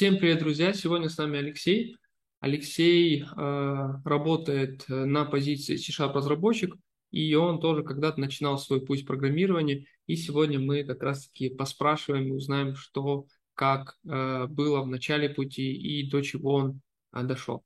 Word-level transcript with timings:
Всем 0.00 0.16
привет, 0.16 0.38
друзья! 0.38 0.72
Сегодня 0.72 1.10
с 1.10 1.18
нами 1.18 1.40
Алексей. 1.40 1.98
Алексей 2.40 3.22
э, 3.22 3.86
работает 4.02 4.84
на 4.88 5.26
позиции 5.26 5.76
C-Sharp 5.76 6.14
разработчик, 6.14 6.74
и 7.10 7.34
он 7.34 7.60
тоже 7.60 7.82
когда-то 7.82 8.18
начинал 8.18 8.56
свой 8.56 8.80
путь 8.80 9.04
программирования. 9.04 9.84
И 10.06 10.16
сегодня 10.16 10.58
мы 10.58 10.84
как 10.84 11.02
раз-таки 11.02 11.50
поспрашиваем 11.50 12.28
и 12.28 12.30
узнаем, 12.30 12.76
что, 12.76 13.26
как 13.52 13.98
э, 14.08 14.46
было 14.46 14.80
в 14.80 14.86
начале 14.86 15.28
пути 15.28 15.70
и 15.74 16.08
до 16.08 16.22
чего 16.22 16.54
он 16.54 16.80
э, 17.12 17.22
дошел. 17.22 17.62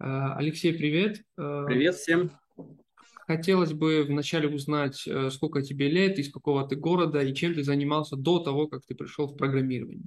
Э, 0.00 0.34
Алексей, 0.36 0.74
привет! 0.74 1.22
Э, 1.38 1.64
привет 1.66 1.94
всем! 1.94 2.30
Хотелось 3.26 3.72
бы 3.72 4.04
вначале 4.06 4.50
узнать, 4.50 5.08
э, 5.08 5.30
сколько 5.30 5.62
тебе 5.62 5.88
лет, 5.88 6.18
из 6.18 6.30
какого 6.30 6.68
ты 6.68 6.76
города 6.76 7.22
и 7.22 7.34
чем 7.34 7.54
ты 7.54 7.64
занимался 7.64 8.16
до 8.16 8.38
того, 8.38 8.68
как 8.68 8.84
ты 8.84 8.94
пришел 8.94 9.28
в 9.28 9.38
программирование. 9.38 10.04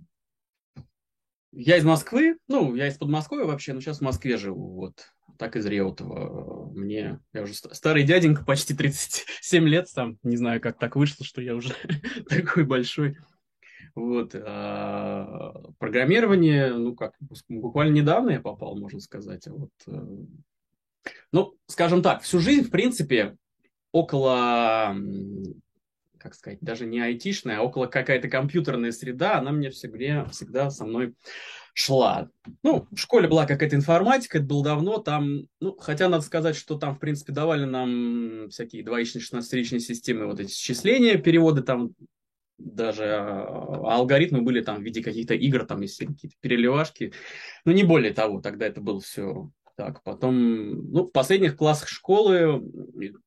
Я 1.56 1.78
из 1.78 1.84
Москвы, 1.84 2.38
ну, 2.48 2.74
я 2.76 2.88
из 2.88 2.98
Подмосковья 2.98 3.46
вообще, 3.46 3.74
но 3.74 3.82
сейчас 3.82 4.00
в 4.00 4.02
Москве 4.02 4.38
живу, 4.38 4.74
вот, 4.76 5.14
так 5.38 5.56
из 5.56 5.66
Реутова. 5.66 6.72
Мне, 6.74 7.20
я 7.32 7.44
уже 7.44 7.54
старый 7.54 8.04
дяденька, 8.04 8.44
почти 8.44 8.74
37 8.74 9.68
лет, 9.68 9.88
там, 9.94 10.18
не 10.24 10.36
знаю, 10.36 10.60
как 10.60 10.80
так 10.80 10.96
вышло, 10.96 11.26
что 11.26 11.42
я 11.42 11.56
уже 11.56 11.76
такой 12.30 12.66
большой. 12.66 13.18
Вот, 13.94 14.34
а, 14.34 15.54
программирование, 15.78 16.74
ну, 16.74 16.96
как, 16.96 17.14
буквально 17.48 17.94
недавно 17.94 18.32
я 18.32 18.42
попал, 18.42 18.76
можно 18.76 19.00
сказать, 19.00 19.46
вот, 19.46 19.70
э, 19.86 20.02
ну, 21.32 21.54
скажем 21.68 22.02
так, 22.02 22.24
всю 22.24 22.40
жизнь, 22.40 22.66
в 22.68 22.72
принципе, 22.72 23.38
около 23.92 24.96
как 26.24 26.34
сказать, 26.36 26.60
даже 26.62 26.86
не 26.86 27.02
айтишная, 27.02 27.60
а 27.60 27.62
около 27.62 27.88
какая-то 27.88 28.30
компьютерная 28.30 28.94
среда, 28.94 29.38
она 29.38 29.52
мне 29.52 29.70
всегда, 29.70 30.26
всегда 30.26 30.70
со 30.70 30.86
мной 30.86 31.14
шла. 31.74 32.30
Ну, 32.64 32.88
в 32.92 32.98
школе 32.98 33.28
была 33.28 33.46
какая-то 33.46 33.76
информатика, 33.76 34.38
это 34.38 34.48
было 34.48 34.64
давно, 34.64 35.00
там, 35.00 35.48
ну, 35.60 35.76
хотя 35.78 36.08
надо 36.08 36.24
сказать, 36.24 36.56
что 36.56 36.78
там, 36.78 36.96
в 36.96 37.00
принципе, 37.00 37.34
давали 37.34 37.66
нам 37.66 38.50
всякие 38.50 38.84
двоичные, 38.84 39.22
шестнадцатиричные 39.22 39.82
системы, 39.82 40.26
вот 40.28 40.40
эти 40.40 40.52
счисления, 40.52 41.18
переводы 41.18 41.62
там, 41.62 41.92
даже 42.58 43.04
а, 43.06 43.96
алгоритмы 43.96 44.42
были 44.42 44.62
там 44.62 44.78
в 44.78 44.84
виде 44.84 45.04
каких-то 45.04 45.34
игр, 45.34 45.66
там, 45.66 45.82
если 45.82 46.06
какие-то 46.06 46.38
переливашки, 46.40 47.12
но 47.66 47.74
не 47.74 47.84
более 47.84 48.14
того, 48.14 48.40
тогда 48.40 48.66
это 48.66 48.80
было 48.80 49.02
все 49.02 49.50
так, 49.76 50.04
потом, 50.04 50.92
ну, 50.92 51.04
в 51.04 51.12
последних 51.12 51.58
классах 51.58 51.88
школы 51.88 52.64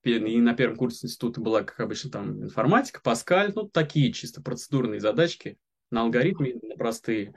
и 0.05 0.41
на 0.41 0.55
первом 0.55 0.77
курсе 0.77 1.07
института 1.07 1.41
была, 1.41 1.63
как 1.63 1.81
обычно, 1.81 2.11
там 2.11 2.43
информатика, 2.45 3.01
Паскаль, 3.03 3.53
ну, 3.55 3.69
такие 3.69 4.13
чисто 4.13 4.43
процедурные 4.43 5.01
задачки 5.01 5.59
на 5.91 6.03
алгоритме, 6.03 6.55
на 6.63 6.77
простые. 6.77 7.35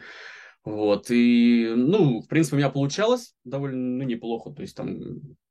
Вот, 0.64 1.10
и, 1.10 1.72
ну, 1.76 2.22
в 2.22 2.28
принципе, 2.28 2.58
у 2.58 2.60
меня 2.60 2.70
получалось 2.70 3.34
довольно, 3.44 3.98
ну, 3.98 4.04
неплохо, 4.04 4.52
то 4.52 4.62
есть 4.62 4.76
там 4.76 5.00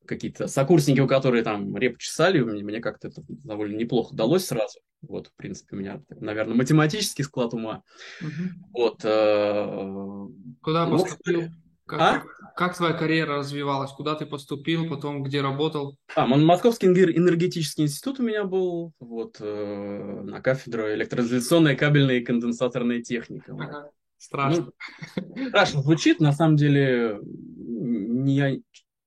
какие-то 0.06 0.48
сокурсники, 0.48 1.00
у 1.00 1.06
которых 1.06 1.45
там 1.45 1.77
реп 1.77 1.98
чесали, 1.98 2.41
мне, 2.41 2.62
мне 2.62 2.81
как-то 2.81 3.09
это 3.09 3.22
довольно 3.27 3.77
неплохо 3.77 4.12
удалось 4.12 4.47
сразу. 4.47 4.81
Вот, 5.03 5.28
в 5.28 5.34
принципе, 5.37 5.77
у 5.77 5.78
меня, 5.78 6.03
наверное, 6.09 6.56
математический 6.56 7.25
склад 7.25 7.55
ума. 7.55 7.83
Угу. 8.20 8.31
Вот. 8.72 9.00
Э, 9.05 10.27
Куда 10.62 10.87
ну, 10.87 10.98
поступил? 10.98 11.50
Как, 11.89 12.00
а? 12.00 12.53
как 12.55 12.77
твоя 12.77 12.92
карьера 12.92 13.36
развивалась? 13.36 13.91
Куда 13.92 14.14
ты 14.14 14.27
поступил, 14.27 14.89
потом 14.91 15.22
где 15.22 15.41
работал? 15.41 15.97
А, 16.14 16.27
Московский 16.27 16.86
энергетический 16.86 17.84
институт 17.84 18.20
у 18.20 18.22
меня 18.22 18.44
был, 18.44 18.92
вот, 19.00 19.39
э, 19.41 20.20
на 20.22 20.42
кафедру 20.42 20.92
электроизоляционная 20.92 21.77
кабельная 21.77 22.16
и 22.16 22.25
конденсаторная 22.25 23.03
техника. 23.03 23.53
Ага. 23.59 23.91
Страшно. 24.19 24.70
Ну, 25.16 25.48
страшно 25.48 25.83
звучит, 25.83 26.20
на 26.20 26.33
самом 26.33 26.56
деле, 26.56 27.20
не 27.22 28.34
я, 28.34 28.56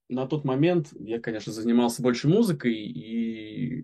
на 0.10 0.26
тот 0.26 0.44
момент 0.44 0.88
я, 1.00 1.20
конечно, 1.20 1.54
занимался 1.54 2.02
больше 2.02 2.28
музыкой, 2.28 2.74
и 2.74 3.84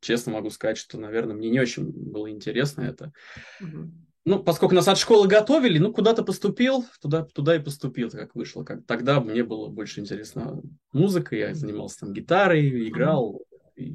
честно 0.00 0.32
могу 0.32 0.48
сказать, 0.50 0.78
что, 0.78 0.98
наверное, 0.98 1.36
мне 1.36 1.50
не 1.50 1.60
очень 1.60 1.90
было 1.90 2.30
интересно 2.30 2.82
это. 2.82 3.12
Угу 3.60 3.90
ну, 4.28 4.42
поскольку 4.42 4.74
нас 4.74 4.86
от 4.88 4.98
школы 4.98 5.26
готовили, 5.26 5.78
ну, 5.78 5.90
куда-то 5.90 6.22
поступил, 6.22 6.84
туда, 7.00 7.24
туда 7.24 7.56
и 7.56 7.62
поступил, 7.62 8.10
как 8.10 8.34
вышло. 8.34 8.62
Как, 8.62 8.84
тогда 8.84 9.20
мне 9.20 9.42
было 9.42 9.68
больше 9.68 10.00
интересно 10.00 10.60
музыка, 10.92 11.34
я 11.34 11.54
занимался 11.54 12.00
там 12.00 12.12
гитарой, 12.12 12.88
играл. 12.88 13.40
И... 13.76 13.94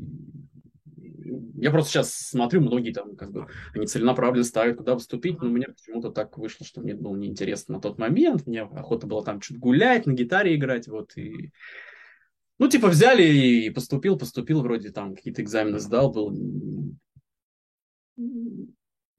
Я 1.56 1.70
просто 1.70 1.92
сейчас 1.92 2.14
смотрю, 2.16 2.62
многие 2.62 2.92
там, 2.92 3.16
как 3.16 3.32
бы, 3.32 3.46
они 3.76 3.86
целенаправленно 3.86 4.44
ставят, 4.44 4.78
куда 4.78 4.96
поступить, 4.96 5.40
но 5.40 5.50
мне 5.50 5.68
почему-то 5.68 6.10
так 6.10 6.36
вышло, 6.40 6.66
что 6.66 6.82
мне 6.82 6.96
было 6.96 7.16
неинтересно 7.16 7.76
на 7.76 7.82
тот 7.82 8.00
момент, 8.00 8.48
мне 8.48 8.64
охота 8.64 9.06
была 9.06 9.24
там 9.24 9.40
что-то 9.40 9.60
гулять, 9.60 10.08
на 10.08 10.14
гитаре 10.14 10.56
играть, 10.56 10.88
вот, 10.88 11.16
и... 11.16 11.52
Ну, 12.58 12.68
типа, 12.70 12.88
взяли 12.88 13.24
и 13.24 13.70
поступил, 13.70 14.18
поступил, 14.18 14.62
вроде 14.62 14.90
там 14.90 15.16
какие-то 15.16 15.44
экзамены 15.44 15.78
сдал, 15.78 16.12
был 16.12 16.32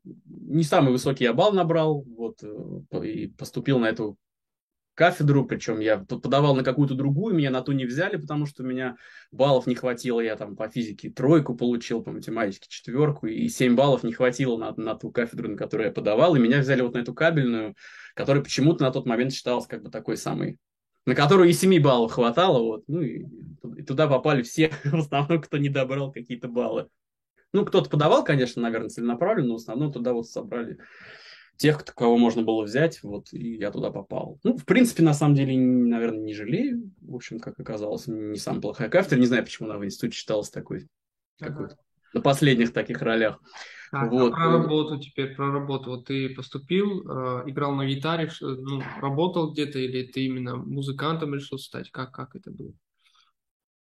не 0.05 0.65
самый 0.65 0.93
высокий 0.93 1.25
я 1.25 1.33
балл 1.33 1.53
набрал, 1.53 2.03
вот, 2.03 2.43
э, 2.43 3.07
и 3.07 3.29
поступил 3.29 3.79
на 3.79 3.87
эту 3.87 4.19
кафедру, 4.95 5.45
причем 5.45 5.81
я 5.81 5.99
подавал 5.99 6.55
на 6.55 6.63
какую-то 6.63 6.95
другую, 6.95 7.35
меня 7.35 7.51
на 7.51 7.63
ту 7.63 7.73
не 7.73 7.85
взяли, 7.85 8.17
потому 8.17 8.47
что 8.47 8.63
у 8.63 8.67
меня 8.67 8.97
баллов 9.33 9.67
не 9.67 9.75
хватило, 9.75 10.21
я 10.21 10.37
там 10.37 10.57
по 10.57 10.69
физике 10.69 11.11
тройку 11.11 11.57
получил, 11.57 12.03
по 12.03 12.13
математике 12.13 12.67
четверку, 12.69 13.27
и 13.27 13.49
7 13.49 13.75
баллов 13.75 14.05
не 14.05 14.13
хватило 14.13 14.57
на, 14.57 14.73
на 14.77 14.95
ту 14.95 15.11
кафедру, 15.11 15.49
на 15.49 15.57
которую 15.57 15.89
я 15.89 15.93
подавал, 15.93 16.37
и 16.37 16.41
меня 16.41 16.61
взяли 16.61 16.83
вот 16.83 16.95
на 16.95 16.99
эту 16.99 17.13
кабельную, 17.13 17.75
которая 18.15 18.43
почему-то 18.43 18.85
на 18.85 18.93
тот 18.93 19.07
момент 19.07 19.33
считалась 19.33 19.67
как 19.67 19.83
бы 19.83 19.91
такой 19.91 20.17
самый 20.17 20.59
на 21.07 21.15
которую 21.15 21.51
и 21.51 21.53
7 21.53 21.83
баллов 21.83 22.13
хватало, 22.13 22.63
вот, 22.63 22.85
ну 22.87 23.03
и, 23.03 23.27
и 23.77 23.83
туда 23.83 24.09
попали 24.09 24.43
все, 24.43 24.71
в 24.85 24.95
основном, 24.95 25.41
кто 25.41 25.59
не 25.59 25.69
добрал 25.69 26.13
какие-то 26.13 26.49
баллы. 26.49 26.89
Ну, 27.55 27.65
кто-то 27.65 27.89
подавал, 27.89 28.25
конечно, 28.25 28.61
наверное, 28.61 28.89
целенаправленно, 28.89 29.49
но 29.49 29.55
в 29.55 29.59
основном 29.59 29.93
туда 29.93 30.13
вот 30.13 30.29
собрали 30.29 30.79
тех, 31.57 31.85
кого 31.85 32.19
можно 32.19 32.43
было 32.43 32.65
взять, 32.65 33.01
вот, 33.05 33.33
и 33.33 33.55
я 33.55 33.71
туда 33.71 33.93
попал. 33.93 34.41
Ну, 34.43 34.57
в 34.57 34.65
принципе, 34.65 35.05
на 35.05 35.15
самом 35.15 35.37
деле, 35.37 35.57
наверное, 35.57 36.25
не 36.25 36.35
жалею, 36.35 36.91
в 37.01 37.15
общем, 37.15 37.39
как 37.39 37.61
оказалось, 37.61 38.09
не 38.09 38.39
самая 38.39 38.61
плохая 38.61 38.89
кафедра, 38.89 39.19
не 39.19 39.27
знаю, 39.27 39.45
почему 39.45 39.71
она 39.71 39.79
в 39.79 39.85
институте 39.85 40.17
считалась 40.17 40.51
такой, 40.51 40.89
ага. 41.41 41.77
на 42.13 42.21
последних 42.21 42.73
таких 42.73 43.01
ролях. 43.01 43.41
Так, 43.93 44.11
вот. 44.11 44.33
а 44.33 44.35
про 44.35 44.59
работу 44.59 44.99
теперь, 44.99 45.37
про 45.37 45.53
работу. 45.53 45.91
Вот 45.91 46.07
ты 46.07 46.35
поступил, 46.35 47.09
э, 47.09 47.45
играл 47.47 47.77
на 47.77 47.87
гитаре, 47.87 48.29
ну, 48.41 48.83
работал 49.01 49.53
где-то, 49.53 49.79
или 49.79 50.05
ты 50.09 50.25
именно 50.25 50.57
музыкантом 50.57 51.33
решил 51.35 51.59
стать? 51.59 51.93
Как, 51.93 52.11
как 52.11 52.35
это 52.35 52.51
было? 52.51 52.73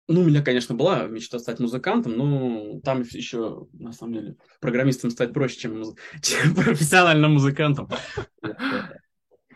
Ну, 0.06 0.20
у 0.20 0.25
меня, 0.25 0.42
конечно, 0.42 0.75
была 0.75 1.06
мечта 1.06 1.38
стать 1.38 1.60
музыкантом, 1.60 2.12
но 2.12 2.81
там 2.81 3.03
еще, 3.03 3.66
на 3.72 3.92
самом 3.92 4.12
деле, 4.12 4.37
программистом 4.60 5.10
стать 5.10 5.32
проще, 5.32 5.59
чем, 5.59 5.78
муз... 5.78 5.94
чем 6.22 6.54
профессиональным 6.54 7.34
музыкантом. 7.34 7.88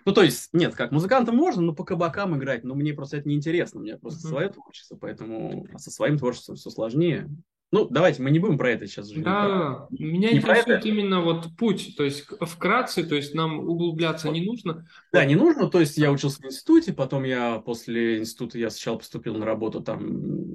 Ну, 0.07 0.15
то 0.15 0.23
есть, 0.23 0.49
нет, 0.55 0.75
как 0.75 0.91
музыкантом 0.91 1.37
можно, 1.37 1.61
но 1.61 1.75
по 1.75 1.85
кабакам 1.85 2.35
играть, 2.35 2.65
но 2.65 2.75
мне 2.75 2.95
просто 2.95 3.19
это 3.19 3.29
неинтересно, 3.29 3.81
меня 3.81 3.99
просто 3.99 4.27
свое 4.27 4.49
творчество, 4.49 4.97
поэтому 4.97 5.67
со 5.77 5.91
своим 5.91 6.17
творчеством 6.17 6.57
все 6.57 6.71
сложнее. 6.71 7.29
Ну, 7.71 7.87
давайте, 7.91 8.23
мы 8.23 8.31
не 8.31 8.39
будем 8.39 8.57
про 8.57 8.71
это 8.71 8.87
сейчас. 8.87 9.09
Же 9.09 9.21
да, 9.21 9.87
меня 9.91 10.31
не 10.31 10.39
интересует 10.39 10.87
именно 10.87 11.21
вот 11.21 11.55
путь, 11.59 11.95
то 11.99 12.05
есть 12.05 12.25
вкратце, 12.41 13.05
то 13.05 13.15
есть 13.15 13.35
нам 13.35 13.59
углубляться 13.59 14.29
вот. 14.29 14.33
не 14.33 14.45
нужно. 14.45 14.89
Да, 15.13 15.25
не 15.27 15.35
нужно, 15.35 15.69
то 15.69 15.79
есть 15.79 15.99
я 15.99 16.11
учился 16.11 16.41
в 16.41 16.47
институте, 16.47 16.95
потом 16.95 17.25
я 17.25 17.59
после 17.59 18.21
института, 18.21 18.59
я 18.59 18.71
сначала 18.71 18.97
поступил 18.97 19.35
на 19.35 19.45
работу 19.45 19.83
там 19.83 20.48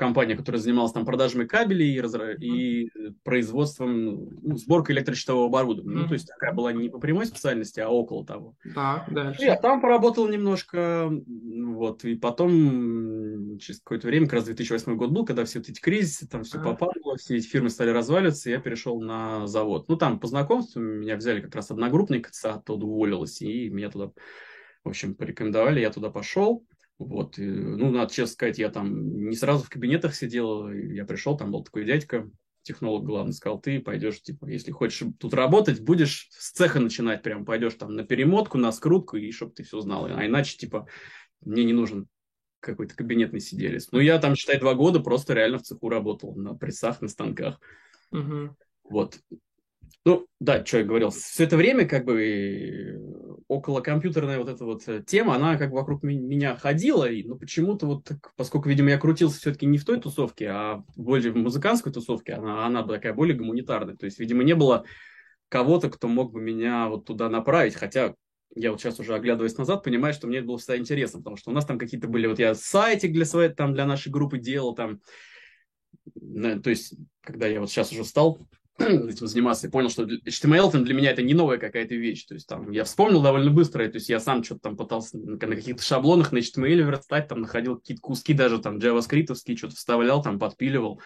в 0.00 0.02
компанию, 0.02 0.38
которая 0.38 0.60
занималась 0.60 0.92
там 0.92 1.04
продажами 1.04 1.44
кабелей 1.44 1.94
и, 1.94 2.00
разра... 2.00 2.32
mm-hmm. 2.32 2.38
и 2.40 2.90
производством, 3.22 4.40
ну, 4.40 4.56
сборкой 4.56 4.94
электрощитового 4.94 5.46
оборудования. 5.46 5.94
Mm-hmm. 5.94 6.02
Ну, 6.02 6.08
то 6.08 6.14
есть 6.14 6.26
такая 6.26 6.54
была 6.54 6.72
не 6.72 6.88
по 6.88 6.98
прямой 6.98 7.26
специальности, 7.26 7.80
а 7.80 7.88
около 7.88 8.24
того. 8.24 8.54
Да, 8.64 9.04
дальше. 9.10 9.42
Я 9.42 9.56
там 9.56 9.82
поработал 9.82 10.26
немножко, 10.26 11.10
вот, 11.10 12.04
и 12.04 12.14
потом 12.14 13.58
через 13.58 13.80
какое-то 13.80 14.06
время, 14.06 14.26
как 14.26 14.34
раз 14.34 14.44
2008 14.44 14.96
год 14.96 15.10
был, 15.10 15.26
когда 15.26 15.44
все 15.44 15.58
вот 15.58 15.68
эти 15.68 15.80
кризисы, 15.80 16.26
там 16.26 16.44
все 16.44 16.58
mm-hmm. 16.58 16.64
попало, 16.64 17.16
все 17.18 17.36
эти 17.36 17.46
фирмы 17.46 17.68
стали 17.68 17.90
разваливаться, 17.90 18.48
я 18.48 18.58
перешел 18.58 19.00
на 19.00 19.46
завод. 19.46 19.88
Ну, 19.88 19.96
там 19.96 20.18
по 20.18 20.26
знакомству 20.28 20.80
меня 20.80 21.16
взяли 21.16 21.42
как 21.42 21.54
раз 21.54 21.70
одногруппница, 21.70 22.54
оттуда 22.54 22.86
уволилась, 22.86 23.42
и 23.42 23.68
меня 23.68 23.90
туда, 23.90 24.12
в 24.82 24.88
общем, 24.88 25.14
порекомендовали, 25.14 25.80
я 25.80 25.90
туда 25.90 26.08
пошел. 26.10 26.64
Вот, 27.00 27.38
и, 27.38 27.46
ну, 27.46 27.90
надо 27.90 28.12
честно 28.12 28.34
сказать, 28.34 28.58
я 28.58 28.68
там 28.68 29.28
не 29.30 29.34
сразу 29.34 29.64
в 29.64 29.70
кабинетах 29.70 30.14
сидел, 30.14 30.70
я 30.70 31.06
пришел, 31.06 31.34
там 31.34 31.50
был 31.50 31.64
такой 31.64 31.86
дядька, 31.86 32.30
технолог 32.60 33.06
главный, 33.06 33.32
сказал, 33.32 33.58
ты 33.58 33.80
пойдешь, 33.80 34.20
типа, 34.20 34.44
если 34.44 34.70
хочешь 34.70 35.08
тут 35.18 35.32
работать, 35.32 35.80
будешь 35.80 36.28
с 36.30 36.50
цеха 36.50 36.78
начинать 36.78 37.22
прям, 37.22 37.46
пойдешь 37.46 37.72
там 37.74 37.96
на 37.96 38.04
перемотку, 38.04 38.58
на 38.58 38.70
скрутку, 38.70 39.16
и 39.16 39.32
чтобы 39.32 39.52
ты 39.52 39.62
все 39.62 39.80
знал. 39.80 40.04
А 40.04 40.26
иначе, 40.26 40.58
типа, 40.58 40.88
мне 41.40 41.64
не 41.64 41.72
нужен 41.72 42.06
какой-то 42.60 42.94
кабинетный 42.94 43.40
сиделец. 43.40 43.88
Ну, 43.92 43.98
я 43.98 44.18
там, 44.18 44.34
считай, 44.34 44.60
два 44.60 44.74
года 44.74 45.00
просто 45.00 45.32
реально 45.32 45.56
в 45.56 45.62
цеху 45.62 45.88
работал, 45.88 46.34
на 46.34 46.54
прессах, 46.54 47.00
на 47.00 47.08
станках. 47.08 47.58
Угу. 48.12 48.56
Вот. 48.90 49.20
Ну, 50.04 50.26
да, 50.38 50.62
что 50.66 50.78
я 50.78 50.84
говорил, 50.84 51.08
все 51.08 51.44
это 51.44 51.56
время 51.56 51.88
как 51.88 52.04
бы 52.04 53.29
около 53.50 53.80
компьютерная 53.80 54.38
вот 54.38 54.48
эта 54.48 54.64
вот 54.64 54.86
э, 54.86 55.02
тема, 55.04 55.34
она 55.34 55.56
как 55.56 55.72
вокруг 55.72 56.04
меня 56.04 56.54
ходила, 56.54 57.10
и, 57.10 57.24
но 57.24 57.34
почему-то 57.34 57.84
вот, 57.84 58.08
поскольку, 58.36 58.68
видимо, 58.68 58.90
я 58.90 58.98
крутился 58.98 59.40
все-таки 59.40 59.66
не 59.66 59.76
в 59.76 59.84
той 59.84 60.00
тусовке, 60.00 60.48
а 60.50 60.84
более 60.94 61.32
в 61.32 61.36
музыкантской 61.36 61.92
тусовке, 61.92 62.34
она, 62.34 62.64
она 62.64 62.84
такая 62.84 63.12
более 63.12 63.36
гуманитарная, 63.36 63.96
то 63.96 64.06
есть, 64.06 64.20
видимо, 64.20 64.44
не 64.44 64.54
было 64.54 64.84
кого-то, 65.48 65.90
кто 65.90 66.06
мог 66.06 66.32
бы 66.32 66.40
меня 66.40 66.88
вот 66.88 67.06
туда 67.06 67.28
направить, 67.28 67.74
хотя 67.74 68.14
я 68.54 68.70
вот 68.70 68.80
сейчас 68.80 69.00
уже 69.00 69.16
оглядываясь 69.16 69.58
назад, 69.58 69.82
понимаю, 69.82 70.14
что 70.14 70.28
мне 70.28 70.38
это 70.38 70.46
было 70.46 70.58
всегда 70.58 70.76
интересно, 70.76 71.18
потому 71.18 71.36
что 71.36 71.50
у 71.50 71.52
нас 71.52 71.66
там 71.66 71.76
какие-то 71.76 72.06
были, 72.06 72.28
вот 72.28 72.38
я 72.38 72.54
сайтик 72.54 73.12
для 73.12 73.24
своей, 73.24 73.50
там, 73.50 73.74
для 73.74 73.84
нашей 73.84 74.12
группы 74.12 74.38
делал, 74.38 74.76
там, 74.76 75.00
то 76.14 76.70
есть, 76.70 76.94
когда 77.20 77.48
я 77.48 77.58
вот 77.58 77.68
сейчас 77.68 77.90
уже 77.90 78.04
стал 78.04 78.38
этим 79.08 79.26
заниматься 79.26 79.66
и 79.66 79.70
понял, 79.70 79.90
что 79.90 80.04
HTML 80.04 80.70
там, 80.70 80.84
для 80.84 80.94
меня 80.94 81.10
это 81.10 81.22
не 81.22 81.34
новая 81.34 81.58
какая-то 81.58 81.94
вещь. 81.94 82.24
То 82.24 82.34
есть 82.34 82.48
там 82.48 82.70
я 82.70 82.84
вспомнил 82.84 83.22
довольно 83.22 83.50
быстро, 83.50 83.86
то 83.86 83.96
есть 83.96 84.08
я 84.08 84.20
сам 84.20 84.42
что-то 84.42 84.60
там 84.62 84.76
пытался 84.76 85.18
на 85.18 85.38
каких-то 85.38 85.82
шаблонах 85.82 86.32
на 86.32 86.38
HTML 86.38 86.82
верстать, 86.82 87.28
там 87.28 87.42
находил 87.42 87.76
какие-то 87.76 88.00
куски 88.00 88.32
даже 88.32 88.58
там 88.58 88.78
JavaScript, 88.78 89.34
что-то 89.56 89.76
вставлял, 89.76 90.22
там 90.22 90.38
подпиливал. 90.38 91.00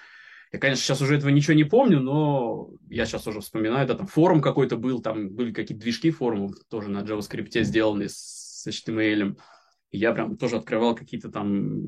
Я, 0.53 0.61
конечно, 0.61 0.85
сейчас 0.85 1.01
уже 1.03 1.17
этого 1.17 1.31
ничего 1.31 1.55
не 1.55 1.65
помню, 1.65 1.99
но 1.99 2.71
я 2.89 3.07
сейчас 3.07 3.27
уже 3.27 3.41
вспоминаю, 3.41 3.89
да, 3.89 3.95
там 3.95 4.07
форум 4.07 4.41
какой-то 4.41 4.77
был, 4.77 5.03
там 5.03 5.31
были 5.31 5.53
какие-то 5.53 5.83
движки 5.83 6.13
форумов 6.13 6.53
тоже 6.71 6.91
на 6.91 6.99
JavaScript 6.99 7.61
сделанные 7.63 8.09
с 8.09 8.65
HTML 8.69 9.37
я 9.97 10.13
прям 10.13 10.37
тоже 10.37 10.57
открывал 10.57 10.95
какие-то 10.95 11.31
там, 11.31 11.83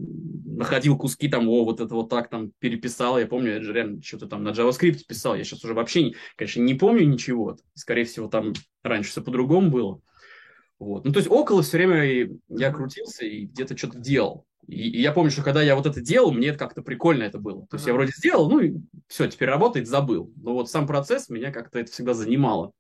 находил 0.56 0.96
куски 0.96 1.28
там, 1.28 1.48
о, 1.48 1.64
вот 1.64 1.80
это 1.80 1.94
вот 1.94 2.08
так 2.08 2.28
там 2.28 2.52
переписал. 2.58 3.18
Я 3.18 3.26
помню, 3.26 3.54
я 3.54 3.62
же 3.62 3.72
реально 3.72 4.02
что-то 4.02 4.26
там 4.26 4.44
на 4.44 4.50
JavaScript 4.50 5.00
писал. 5.08 5.34
Я 5.34 5.44
сейчас 5.44 5.64
уже 5.64 5.74
вообще, 5.74 6.12
конечно, 6.36 6.60
не 6.60 6.74
помню 6.74 7.04
ничего. 7.04 7.56
Скорее 7.74 8.04
всего, 8.04 8.28
там 8.28 8.52
раньше 8.82 9.10
все 9.10 9.22
по-другому 9.22 9.70
было. 9.70 10.00
Вот. 10.78 11.04
Ну, 11.04 11.12
то 11.12 11.18
есть 11.18 11.30
около 11.30 11.62
все 11.62 11.78
время 11.78 12.30
я 12.48 12.72
крутился 12.72 13.24
и 13.24 13.46
где-то 13.46 13.76
что-то 13.76 13.98
делал. 13.98 14.46
И, 14.66 14.90
и 14.90 15.00
я 15.00 15.12
помню, 15.12 15.30
что 15.30 15.42
когда 15.42 15.62
я 15.62 15.74
вот 15.74 15.86
это 15.86 16.00
делал, 16.00 16.32
мне 16.32 16.48
это 16.48 16.58
как-то 16.58 16.82
прикольно 16.82 17.22
это 17.22 17.38
было. 17.38 17.66
То 17.68 17.76
есть 17.76 17.86
я 17.86 17.94
вроде 17.94 18.12
сделал, 18.12 18.50
ну 18.50 18.60
и 18.60 18.74
все, 19.08 19.26
теперь 19.26 19.48
работает, 19.48 19.88
забыл. 19.88 20.32
Но 20.36 20.54
вот 20.54 20.70
сам 20.70 20.86
процесс 20.86 21.28
меня 21.28 21.50
как-то 21.50 21.78
это 21.78 21.90
всегда 21.90 22.14
занимало. 22.14 22.72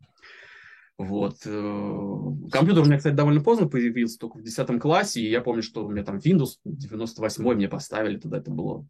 Вот. 0.98 1.36
Э, 1.44 2.48
компьютер 2.50 2.82
у 2.82 2.86
меня, 2.86 2.96
кстати, 2.96 3.14
довольно 3.14 3.42
поздно 3.42 3.68
появился, 3.68 4.18
только 4.18 4.38
в 4.38 4.42
10 4.42 4.80
классе, 4.80 5.20
и 5.20 5.30
я 5.30 5.42
помню, 5.42 5.62
что 5.62 5.84
у 5.84 5.90
меня 5.90 6.02
там 6.02 6.16
Windows 6.16 6.56
98 6.64 7.44
мне 7.54 7.68
поставили, 7.68 8.18
тогда 8.18 8.38
это 8.38 8.50
было 8.50 8.86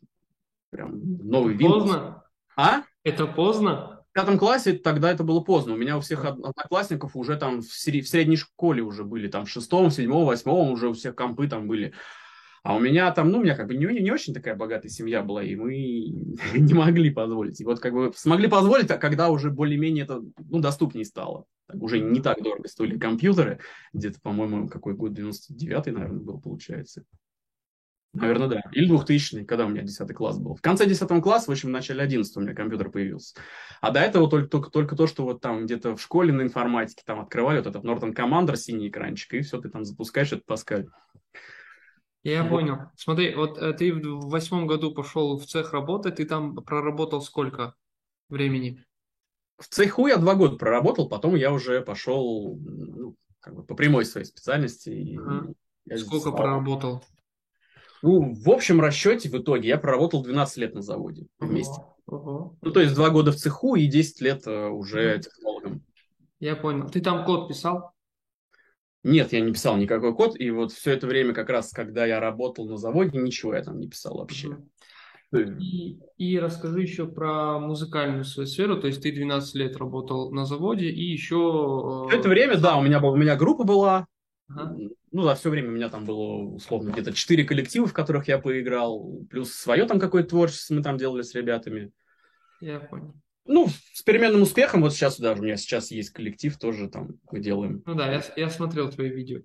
прям 0.71 1.01
новый 1.27 1.57
Windows. 1.57 1.81
Поздно? 1.81 2.25
А? 2.57 2.83
Это 3.03 3.27
поздно? 3.27 4.05
В 4.11 4.13
пятом 4.13 4.39
классе 4.39 4.75
тогда 4.75 5.11
это 5.11 5.25
было 5.25 5.41
поздно. 5.41 5.75
У 5.75 5.77
меня 5.77 5.99
у 5.99 6.01
всех 6.01 6.25
одноклассников 6.25 7.17
уже 7.17 7.37
там 7.37 7.61
в, 7.61 7.67
средней 7.67 8.37
школе 8.37 8.83
уже 8.83 9.05
были, 9.05 9.29
там 9.29 9.45
в 9.45 9.51
шестом, 9.51 9.91
седьмом, 9.91 10.25
восьмом 10.25 10.71
уже 10.71 10.89
у 10.89 10.93
всех 10.93 11.15
компы 11.15 11.49
там 11.49 11.67
были. 11.67 11.93
А 12.67 12.75
у 12.75 12.81
меня 12.81 13.13
там, 13.13 13.31
ну, 13.31 13.39
у 13.39 13.43
меня 13.45 13.55
как 13.55 13.69
бы 13.69 13.77
не, 13.77 13.87
не 14.01 14.11
очень 14.11 14.35
такая 14.35 14.57
богатая 14.57 14.89
семья 14.89 15.23
была, 15.23 15.41
и 15.41 15.55
мы 15.55 15.71
не 16.59 16.75
могли 16.75 17.11
позволить. 17.11 17.61
И 17.61 17.65
вот 17.65 17.79
как 17.79 17.93
бы 17.93 18.13
смогли 18.17 18.49
позволить, 18.49 18.91
а 18.91 18.99
когда 18.99 19.29
уже 19.29 19.51
более-менее 19.51 20.03
это, 20.03 20.21
ну, 20.51 20.59
доступнее 20.59 21.05
стало. 21.05 21.45
Так, 21.69 21.81
уже 21.81 22.01
не 22.01 22.21
так 22.21 22.43
дорого 22.43 22.67
стоили 22.67 22.99
компьютеры. 22.99 23.61
Где-то, 23.93 24.21
по-моему, 24.21 24.67
какой 24.67 24.95
год, 24.95 25.17
99-й, 25.17 25.93
наверное, 25.93 26.19
был, 26.19 26.41
получается. 26.41 27.05
Наверное, 28.15 28.49
да. 28.49 28.63
Или 28.73 28.89
2000 28.89 29.45
когда 29.45 29.67
у 29.67 29.69
меня 29.69 29.83
10 29.83 30.13
класс 30.13 30.37
был. 30.39 30.57
В 30.57 30.61
конце 30.61 30.87
10 30.87 31.23
класса, 31.23 31.47
в 31.47 31.53
общем, 31.53 31.69
в 31.69 31.73
начале 31.73 32.03
11 32.03 32.37
у 32.37 32.41
меня 32.41 32.55
компьютер 32.55 32.91
появился. 32.91 33.37
А 33.81 33.93
до 33.93 34.01
этого 34.01 34.29
только, 34.29 34.49
только, 34.49 34.71
только 34.71 34.97
то, 34.97 35.07
что 35.07 35.23
вот 35.23 35.41
там 35.41 35.67
где-то 35.67 35.95
в 35.95 36.03
школе 36.03 36.33
на 36.33 36.43
информатике 36.43 37.05
там 37.07 37.21
открывали 37.21 37.59
вот 37.59 37.69
этот 37.69 37.85
Norton 37.85 38.13
Commander, 38.13 38.57
синий 38.57 38.89
экранчик, 38.89 39.35
и 39.35 39.41
все, 39.43 39.61
ты 39.61 39.69
там 39.69 39.85
запускаешь 39.85 40.33
этот 40.33 40.47
Паскаль. 40.47 40.89
Я 42.27 42.43
вот. 42.43 42.51
понял. 42.51 42.79
Смотри, 42.97 43.37
вот 43.37 43.57
э, 43.59 43.73
ты 43.73 43.95
в 43.95 44.29
восьмом 44.29 44.67
году 44.67 44.93
пошел 44.93 45.39
в 45.39 45.47
цех 45.47 45.73
работать, 45.73 46.17
ты 46.17 46.25
там 46.25 46.57
проработал 46.57 47.23
сколько 47.23 47.77
времени? 48.29 48.85
В 49.59 49.69
цеху 49.69 50.09
я 50.09 50.17
два 50.17 50.35
года 50.35 50.57
проработал, 50.57 51.09
потом 51.09 51.37
я 51.37 51.53
уже 51.53 51.83
пошел 51.83 52.59
ну, 52.59 53.15
как 53.39 53.55
бы 53.55 53.63
по 53.63 53.77
прямой 53.77 54.05
своей 54.05 54.27
специальности. 54.27 55.17
Ага. 55.17 55.53
Сколько 55.99 56.31
стал... 56.31 56.37
проработал? 56.37 57.05
Ну, 58.03 58.35
в 58.35 58.51
общем 58.51 58.81
расчете 58.81 59.29
в 59.29 59.39
итоге 59.39 59.69
я 59.69 59.79
проработал 59.79 60.25
12 60.25 60.57
лет 60.57 60.75
на 60.75 60.83
заводе 60.83 61.29
ага. 61.39 61.49
вместе. 61.49 61.81
Ага. 62.09 62.57
Ну, 62.61 62.73
то 62.73 62.81
есть 62.81 62.97
два 62.97 63.11
года 63.11 63.31
в 63.31 63.37
цеху 63.37 63.77
и 63.77 63.87
10 63.87 64.21
лет 64.21 64.47
э, 64.49 64.67
уже 64.67 65.21
технологом. 65.21 65.85
Я 66.41 66.57
понял. 66.57 66.91
Ты 66.91 67.01
там 67.01 67.25
код 67.25 67.47
писал? 67.47 67.93
Нет, 69.03 69.33
я 69.33 69.41
не 69.41 69.53
писал 69.53 69.77
никакой 69.77 70.15
код, 70.15 70.39
и 70.39 70.51
вот 70.51 70.73
все 70.73 70.93
это 70.93 71.07
время, 71.07 71.33
как 71.33 71.49
раз, 71.49 71.71
когда 71.71 72.05
я 72.05 72.19
работал 72.19 72.69
на 72.69 72.77
заводе, 72.77 73.19
ничего 73.19 73.55
я 73.55 73.63
там 73.63 73.79
не 73.79 73.89
писал 73.89 74.19
вообще. 74.19 74.57
И, 75.33 75.99
и 76.19 76.39
расскажи 76.39 76.83
еще 76.83 77.07
про 77.07 77.59
музыкальную 77.59 78.25
свою 78.25 78.47
сферу, 78.47 78.81
то 78.81 78.87
есть 78.87 79.03
ты 79.03 79.13
12 79.13 79.55
лет 79.57 79.77
работал 79.77 80.33
на 80.33 80.45
заводе, 80.45 80.89
и 80.89 81.03
еще... 81.03 82.07
Все 82.09 82.19
это 82.19 82.29
время, 82.29 82.59
да, 82.59 82.77
у 82.79 82.83
меня, 82.83 83.01
у 83.01 83.17
меня 83.17 83.37
группа 83.37 83.65
была, 83.65 84.07
ага. 84.49 84.77
ну, 85.13 85.23
за 85.23 85.35
все 85.35 85.51
время 85.51 85.69
у 85.69 85.73
меня 85.73 85.89
там 85.89 86.05
было, 86.05 86.55
условно, 86.55 86.91
где-то 86.91 87.13
4 87.13 87.45
коллектива, 87.45 87.87
в 87.87 87.93
которых 87.93 88.29
я 88.29 88.39
поиграл, 88.39 89.21
плюс 89.29 89.53
свое 89.53 89.85
там 89.87 89.99
какое-то 89.99 90.31
творчество 90.31 90.75
мы 90.75 90.83
там 90.83 90.97
делали 90.97 91.23
с 91.23 91.35
ребятами. 91.35 91.91
Я 92.61 92.81
понял. 92.81 93.15
Ну, 93.47 93.69
с 93.93 94.03
переменным 94.03 94.43
успехом. 94.43 94.83
Вот 94.83 94.93
сейчас 94.93 95.19
даже 95.19 95.41
у 95.41 95.45
меня 95.45 95.57
сейчас 95.57 95.91
есть 95.91 96.11
коллектив, 96.11 96.57
тоже 96.59 96.89
там 96.89 97.19
мы 97.31 97.41
делаем. 97.41 97.83
Ну 97.87 97.95
да, 97.95 98.13
я, 98.13 98.23
я 98.37 98.51
смотрел 98.51 98.91
твои 98.91 99.09
видео. 99.09 99.41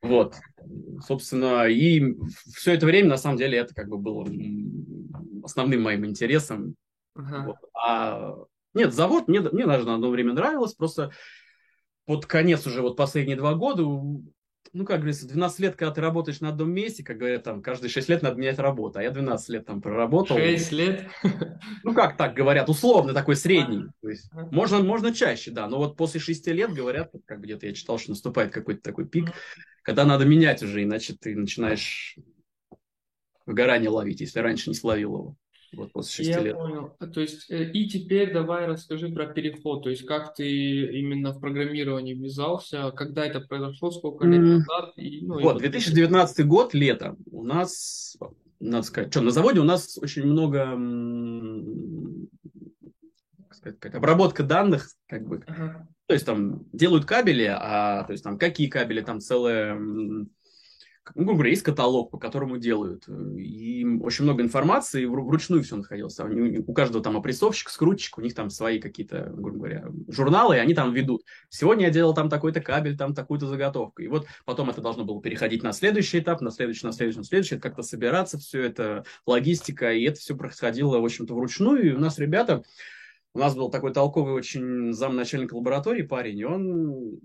Вот, 0.00 0.34
собственно, 1.06 1.66
и 1.68 2.16
все 2.56 2.74
это 2.74 2.86
время, 2.86 3.10
на 3.10 3.16
самом 3.16 3.38
деле, 3.38 3.58
это 3.58 3.72
как 3.72 3.88
бы 3.88 3.98
было 3.98 4.26
основным 5.44 5.82
моим 5.82 6.04
интересом. 6.04 6.74
Ага. 7.14 7.44
Вот. 7.46 7.56
А 7.74 8.34
нет, 8.74 8.92
завод 8.92 9.28
мне, 9.28 9.40
мне 9.40 9.66
даже 9.66 9.86
на 9.86 9.94
одно 9.94 10.10
время 10.10 10.32
нравилось, 10.32 10.74
просто 10.74 11.12
под 12.04 12.26
конец 12.26 12.66
уже 12.66 12.82
вот 12.82 12.96
последние 12.96 13.36
два 13.36 13.54
года 13.54 13.84
ну, 14.72 14.84
как 14.86 14.98
говорится, 14.98 15.28
12 15.28 15.58
лет, 15.60 15.76
когда 15.76 15.92
ты 15.92 16.00
работаешь 16.00 16.40
на 16.40 16.48
одном 16.48 16.72
месте, 16.72 17.04
как 17.04 17.18
говорят, 17.18 17.42
там, 17.42 17.62
каждые 17.62 17.90
6 17.90 18.08
лет 18.08 18.22
надо 18.22 18.36
менять 18.40 18.58
работу, 18.58 18.98
а 18.98 19.02
я 19.02 19.10
12 19.10 19.48
лет 19.50 19.66
там 19.66 19.82
проработал. 19.82 20.36
6 20.36 20.72
лет? 20.72 21.08
Ну, 21.82 21.94
как 21.94 22.16
так 22.16 22.34
говорят, 22.34 22.68
условно 22.68 23.12
такой 23.12 23.36
средний. 23.36 23.84
То 24.00 24.08
есть, 24.08 24.30
можно, 24.32 24.80
можно 24.80 25.14
чаще, 25.14 25.50
да, 25.50 25.68
но 25.68 25.78
вот 25.78 25.96
после 25.96 26.20
6 26.20 26.46
лет 26.48 26.72
говорят, 26.72 27.12
как 27.26 27.40
где-то 27.40 27.66
я 27.66 27.74
читал, 27.74 27.98
что 27.98 28.10
наступает 28.10 28.52
какой-то 28.52 28.82
такой 28.82 29.06
пик, 29.06 29.30
когда 29.82 30.04
надо 30.04 30.24
менять 30.24 30.62
уже, 30.62 30.82
иначе 30.82 31.16
ты 31.20 31.36
начинаешь 31.36 32.16
выгорание 33.44 33.90
ловить, 33.90 34.20
если 34.20 34.40
раньше 34.40 34.70
не 34.70 34.74
словил 34.74 35.14
его. 35.14 35.36
Вот 35.74 35.92
после 35.92 36.24
6 36.24 36.28
Я 36.28 36.40
лет. 36.42 36.54
понял. 36.54 36.94
То 37.12 37.20
есть, 37.20 37.50
э, 37.50 37.70
и 37.70 37.88
теперь 37.88 38.32
давай 38.32 38.66
расскажи 38.66 39.08
про 39.08 39.26
переход. 39.26 39.82
То 39.84 39.90
есть, 39.90 40.04
как 40.04 40.34
ты 40.34 40.98
именно 40.98 41.32
в 41.32 41.40
программировании 41.40 42.14
ввязался, 42.14 42.90
когда 42.90 43.24
это 43.26 43.40
произошло, 43.40 43.90
сколько 43.90 44.26
лет 44.26 44.40
назад? 44.40 44.92
И, 44.96 45.24
ну, 45.24 45.40
вот, 45.40 45.56
и 45.56 45.60
2019 45.60 46.46
год, 46.46 46.74
лето. 46.74 47.16
У 47.30 47.42
нас, 47.42 48.16
надо 48.60 48.82
сказать, 48.82 49.10
что, 49.10 49.22
на 49.22 49.30
заводе 49.30 49.60
у 49.60 49.64
нас 49.64 49.98
очень 49.98 50.24
много 50.24 50.76
сказать, 53.54 53.78
как 53.78 53.94
обработка 53.94 54.42
данных, 54.42 54.88
как 55.08 55.26
бы. 55.26 55.42
Ага. 55.46 55.88
То 56.06 56.14
есть 56.14 56.26
там 56.26 56.64
делают 56.72 57.04
кабели, 57.04 57.44
а 57.44 58.04
то 58.04 58.12
есть 58.12 58.24
там 58.24 58.38
какие 58.38 58.68
кабели, 58.68 59.00
там 59.00 59.20
целая 59.20 59.80
грубо 61.14 61.34
говоря, 61.34 61.50
есть 61.50 61.62
каталог, 61.62 62.10
по 62.10 62.18
которому 62.18 62.58
делают. 62.58 63.08
И 63.36 63.84
очень 64.00 64.24
много 64.24 64.42
информации, 64.42 65.04
вручную 65.04 65.62
все 65.62 65.76
находилось. 65.76 66.18
У 66.20 66.72
каждого 66.72 67.02
там 67.02 67.16
опрессовщик, 67.16 67.70
скрутчик, 67.70 68.18
у 68.18 68.20
них 68.20 68.34
там 68.34 68.50
свои 68.50 68.78
какие-то, 68.78 69.30
грубо 69.34 69.58
говоря, 69.58 69.86
журналы, 70.08 70.56
и 70.56 70.60
они 70.60 70.74
там 70.74 70.92
ведут. 70.92 71.22
Сегодня 71.48 71.86
я 71.86 71.90
делал 71.90 72.14
там 72.14 72.28
такой-то 72.28 72.60
кабель, 72.60 72.96
там 72.96 73.14
такую-то 73.14 73.46
заготовку. 73.46 74.02
И 74.02 74.08
вот 74.08 74.26
потом 74.44 74.70
это 74.70 74.80
должно 74.80 75.04
было 75.04 75.20
переходить 75.20 75.62
на 75.62 75.72
следующий 75.72 76.20
этап, 76.20 76.40
на 76.40 76.50
следующий, 76.50 76.86
на 76.86 76.92
следующий, 76.92 77.18
на 77.18 77.24
следующий, 77.24 77.58
как-то 77.58 77.82
собираться, 77.82 78.38
все 78.38 78.62
это, 78.62 79.04
логистика, 79.26 79.92
и 79.92 80.04
это 80.04 80.20
все 80.20 80.36
происходило, 80.36 80.98
в 80.98 81.04
общем-то, 81.04 81.34
вручную. 81.34 81.90
И 81.90 81.92
у 81.92 81.98
нас 81.98 82.18
ребята, 82.18 82.62
у 83.34 83.38
нас 83.38 83.54
был 83.54 83.70
такой 83.70 83.92
толковый 83.92 84.34
очень 84.34 84.92
замначальник 84.92 85.52
лаборатории 85.52 86.02
парень, 86.02 86.38
и 86.38 86.44
он 86.44 87.18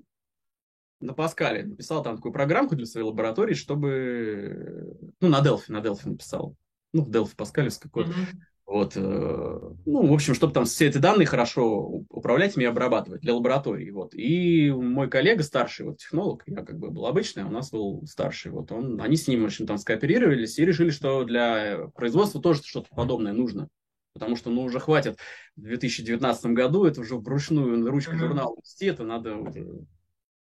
на 1.00 1.14
Паскале 1.14 1.64
написал 1.64 2.04
там 2.04 2.16
такую 2.18 2.34
программку 2.34 2.76
для 2.76 2.86
своей 2.86 3.06
лаборатории, 3.06 3.54
чтобы... 3.54 4.98
Ну, 5.22 5.30
на 5.30 5.42
Delphi, 5.42 5.66
на 5.70 5.78
Delphi 5.78 6.10
написал. 6.10 6.56
Ну, 6.94 7.04
в 7.04 7.10
Delphi 7.10 7.36
паскалевский 7.36 7.90
код. 7.90 8.08
Mm-hmm. 8.08 8.38
Вот, 8.68 8.98
э, 8.98 9.60
ну, 9.86 10.08
в 10.08 10.14
общем, 10.14 10.34
чтобы 10.34 10.52
там 10.52 10.66
все 10.66 10.88
эти 10.88 10.98
данные 10.98 11.26
хорошо 11.26 12.04
управлять 12.10 12.58
ими 12.58 12.64
и 12.64 12.68
обрабатывать 12.68 13.22
для 13.22 13.34
лаборатории. 13.34 13.92
Вот. 13.92 14.14
И 14.14 14.70
мой 14.72 15.10
коллега, 15.10 15.44
старший 15.44 15.86
вот, 15.86 16.00
технолог, 16.00 16.44
я 16.48 16.66
как 16.66 16.78
бы 16.78 16.92
был 16.92 17.06
обычный, 17.06 17.44
а 17.44 17.48
у 17.48 17.52
нас 17.52 17.72
был 17.72 18.06
старший. 18.06 18.52
Вот 18.52 18.74
он, 18.74 19.00
они 19.00 19.16
с 19.16 19.28
ним, 19.28 19.44
в 19.44 19.46
общем, 19.46 19.68
там 19.68 19.78
скооперировались 19.78 20.60
и 20.60 20.66
решили, 20.66 20.90
что 20.90 21.24
для 21.24 21.88
производства 21.96 22.42
тоже 22.42 22.62
что-то 22.64 22.90
подобное 22.94 23.32
нужно. 23.32 23.70
Потому 24.12 24.36
что, 24.36 24.50
ну, 24.50 24.64
уже 24.64 24.82
хватит 24.82 25.18
в 25.56 25.62
2019 25.62 26.48
году, 26.48 26.84
это 26.84 27.00
уже 27.00 27.16
вручную 27.16 27.78
mm-hmm. 27.78 28.18
журнала 28.18 28.56
вести, 28.62 28.88
это 28.88 29.04
надо 29.06 29.38
уже 29.38 29.66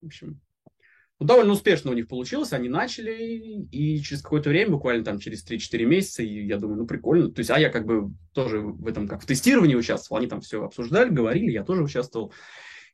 в 0.00 0.06
общем, 0.06 0.40
довольно 1.20 1.52
успешно 1.52 1.90
у 1.90 1.94
них 1.94 2.08
получилось, 2.08 2.52
они 2.52 2.68
начали, 2.68 3.12
и 3.70 4.00
через 4.00 4.22
какое-то 4.22 4.48
время, 4.48 4.72
буквально 4.72 5.04
там 5.04 5.18
через 5.18 5.46
3-4 5.46 5.84
месяца, 5.84 6.22
и 6.22 6.46
я 6.46 6.56
думаю, 6.56 6.78
ну 6.78 6.86
прикольно. 6.86 7.30
То 7.30 7.40
есть, 7.40 7.50
а 7.50 7.58
я 7.58 7.68
как 7.68 7.86
бы 7.86 8.12
тоже 8.32 8.60
в 8.60 8.86
этом 8.86 9.06
как 9.06 9.22
в 9.22 9.26
тестировании 9.26 9.74
участвовал, 9.74 10.20
они 10.20 10.28
там 10.28 10.40
все 10.40 10.64
обсуждали, 10.64 11.10
говорили, 11.10 11.50
я 11.50 11.64
тоже 11.64 11.82
участвовал. 11.82 12.32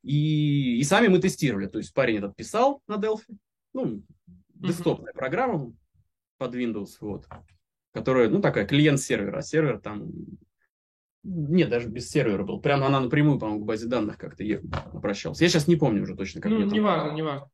И, 0.03 0.79
и 0.79 0.85
сами 0.85 1.09
мы 1.09 1.19
тестировали. 1.19 1.67
То 1.67 1.79
есть 1.79 1.95
парень 1.95 2.19
этот 2.19 2.37
писал 2.37 2.83
на 2.87 2.95
Delphi, 2.95 3.37
ну, 3.73 4.03
десктопная 4.55 5.13
mm-hmm. 5.13 5.19
программа 5.19 5.73
под 6.39 6.55
Windows, 6.55 6.91
вот, 7.01 7.27
которая, 7.93 8.29
ну, 8.29 8.41
такая 8.41 8.67
клиент-сервер, 8.67 9.37
а 9.37 9.43
сервер 9.43 9.81
там 9.81 10.11
нет, 11.27 11.69
даже 11.69 11.89
без 11.89 12.09
сервера 12.09 12.45
был. 12.45 12.61
Прямо 12.61 12.87
она 12.87 13.01
напрямую, 13.01 13.39
по-моему, 13.39 13.65
к 13.65 13.67
базе 13.67 13.87
данных 13.87 14.17
как-то 14.17 14.45
обращался. 14.93 15.43
Я 15.43 15.51
сейчас 15.51 15.67
не 15.67 15.75
помню 15.75 16.03
уже 16.03 16.15
точно, 16.15 16.41
как 16.41 16.53
ну, 16.53 16.61
там... 16.61 16.69
Неважно, 16.69 17.17
неважно. 17.17 17.51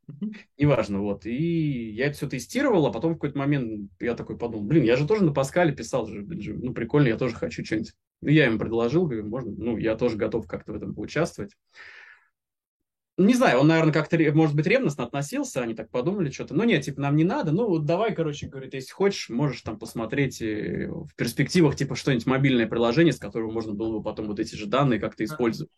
Неважно, 0.57 0.99
вот. 1.01 1.25
И 1.25 1.91
я 1.91 2.05
это 2.05 2.17
все 2.17 2.29
тестировал, 2.29 2.85
а 2.85 2.91
потом 2.91 3.13
в 3.13 3.15
какой-то 3.15 3.37
момент 3.37 3.89
я 3.99 4.13
такой 4.13 4.37
подумал, 4.37 4.65
блин, 4.65 4.83
я 4.83 4.95
же 4.95 5.07
тоже 5.07 5.23
на 5.23 5.33
Паскале 5.33 5.73
писал 5.73 6.05
же, 6.05 6.21
ну, 6.21 6.73
прикольно, 6.73 7.07
я 7.07 7.17
тоже 7.17 7.35
хочу 7.35 7.65
что-нибудь. 7.65 7.93
Ну, 8.21 8.29
я 8.29 8.45
им 8.45 8.59
предложил, 8.59 9.05
говорю, 9.05 9.27
можно, 9.27 9.51
ну, 9.51 9.77
я 9.77 9.95
тоже 9.95 10.17
готов 10.17 10.47
как-то 10.47 10.73
в 10.73 10.75
этом 10.75 10.93
поучаствовать 10.93 11.53
не 13.17 13.35
знаю, 13.35 13.59
он, 13.59 13.67
наверное, 13.67 13.93
как-то, 13.93 14.17
может 14.33 14.55
быть, 14.55 14.65
ревностно 14.65 15.03
относился, 15.03 15.61
они 15.61 15.75
так 15.75 15.91
подумали 15.91 16.31
что-то. 16.31 16.55
Ну, 16.55 16.63
нет, 16.63 16.83
типа, 16.83 17.01
нам 17.01 17.15
не 17.15 17.23
надо. 17.23 17.51
Ну, 17.51 17.67
вот 17.67 17.85
давай, 17.85 18.15
короче, 18.15 18.47
говорит, 18.47 18.73
если 18.73 18.91
хочешь, 18.91 19.29
можешь 19.29 19.61
там 19.61 19.77
посмотреть 19.77 20.41
э, 20.41 20.87
в 20.89 21.13
перспективах, 21.15 21.75
типа, 21.75 21.95
что-нибудь 21.95 22.25
мобильное 22.25 22.67
приложение, 22.67 23.13
с 23.13 23.19
которого 23.19 23.51
можно 23.51 23.73
было 23.73 23.97
бы 23.97 24.03
потом 24.03 24.27
вот 24.27 24.39
эти 24.39 24.55
же 24.55 24.65
данные 24.65 24.99
как-то 24.99 25.23
использовать. 25.23 25.71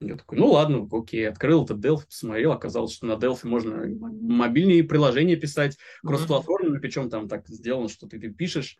Я 0.00 0.16
такой, 0.16 0.38
ну 0.38 0.48
ладно, 0.48 0.88
окей, 0.90 1.28
открыл 1.28 1.64
этот 1.64 1.84
Delphi, 1.84 2.06
посмотрел, 2.06 2.52
оказалось, 2.52 2.94
что 2.94 3.06
на 3.06 3.12
Delphi 3.12 3.46
можно 3.46 3.86
мобильные 3.86 4.84
приложения 4.84 5.36
писать, 5.36 5.78
кроссплатформенные, 6.02 6.80
причем 6.80 7.10
там 7.10 7.28
так 7.28 7.46
сделано, 7.48 7.88
что 7.88 8.06
ты, 8.06 8.18
ты 8.18 8.30
пишешь, 8.30 8.76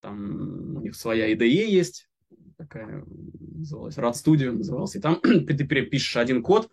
там 0.00 0.76
у 0.76 0.80
них 0.80 0.94
своя 0.94 1.32
IDE 1.32 1.46
есть, 1.46 2.08
такая 2.56 3.04
называлась, 3.06 3.96
Rad 3.96 4.12
Studio 4.12 4.52
назывался, 4.52 4.98
и 4.98 5.00
там 5.00 5.20
ты 5.22 5.64
пишешь 5.64 6.16
один 6.16 6.42
код, 6.42 6.68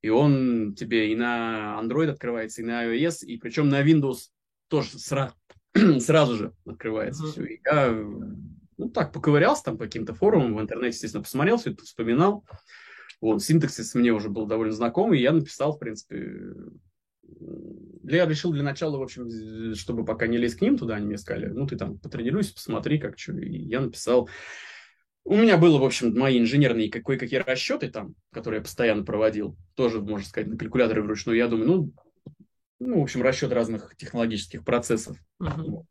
и 0.00 0.08
он 0.08 0.74
тебе 0.74 1.12
и 1.12 1.16
на 1.16 1.80
Android 1.82 2.08
открывается, 2.08 2.62
и 2.62 2.64
на 2.64 2.84
iOS, 2.86 3.24
и 3.24 3.36
причем 3.38 3.68
на 3.68 3.82
Windows 3.82 4.28
тоже 4.68 4.90
сра- 4.96 5.32
сразу 6.00 6.36
же 6.36 6.52
открывается 6.66 7.24
mm-hmm. 7.24 7.30
все. 7.30 7.44
И 7.44 7.60
я 7.64 8.04
ну, 8.78 8.88
так 8.90 9.12
поковырялся 9.12 9.64
там 9.64 9.78
по 9.78 9.84
каким-то 9.84 10.14
форумам 10.14 10.56
в 10.56 10.60
интернете, 10.60 10.94
естественно, 10.94 11.22
посмотрел 11.22 11.56
все 11.58 11.70
это, 11.70 11.84
вспоминал. 11.84 12.44
Вот, 13.20 13.42
синтаксис 13.42 13.94
мне 13.94 14.12
уже 14.12 14.28
был 14.28 14.46
довольно 14.46 14.72
знакомый, 14.72 15.18
и 15.18 15.22
я 15.22 15.32
написал, 15.32 15.72
в 15.72 15.78
принципе, 15.78 16.54
я 18.02 18.26
решил 18.26 18.52
для 18.52 18.64
начала, 18.64 18.98
в 18.98 19.02
общем, 19.02 19.74
чтобы 19.74 20.04
пока 20.04 20.26
не 20.26 20.38
лезть 20.38 20.56
к 20.56 20.60
ним 20.60 20.76
туда, 20.76 20.96
они 20.96 21.06
мне 21.06 21.18
сказали, 21.18 21.46
ну, 21.46 21.66
ты 21.66 21.76
там 21.76 21.98
потренируйся, 21.98 22.54
посмотри, 22.54 22.98
как 22.98 23.18
что. 23.18 23.32
И 23.32 23.56
я 23.56 23.80
написал 23.80 24.28
у 25.24 25.36
меня 25.36 25.56
было, 25.56 25.78
в 25.78 25.84
общем, 25.84 26.18
мои 26.18 26.38
инженерные 26.38 26.90
кое-какие 26.90 27.40
расчеты 27.40 27.88
там, 27.88 28.14
которые 28.32 28.58
я 28.58 28.62
постоянно 28.62 29.04
проводил, 29.04 29.56
тоже, 29.74 30.00
можно 30.00 30.26
сказать, 30.26 30.48
на 30.48 30.56
калькуляторе 30.56 31.02
вручную. 31.02 31.38
Я 31.38 31.48
думаю, 31.48 31.68
ну, 31.68 31.92
ну 32.80 33.00
в 33.00 33.02
общем, 33.02 33.22
расчет 33.22 33.52
разных 33.52 33.94
технологических 33.96 34.64
процессов. 34.64 35.16
Uh-huh. 35.40 35.84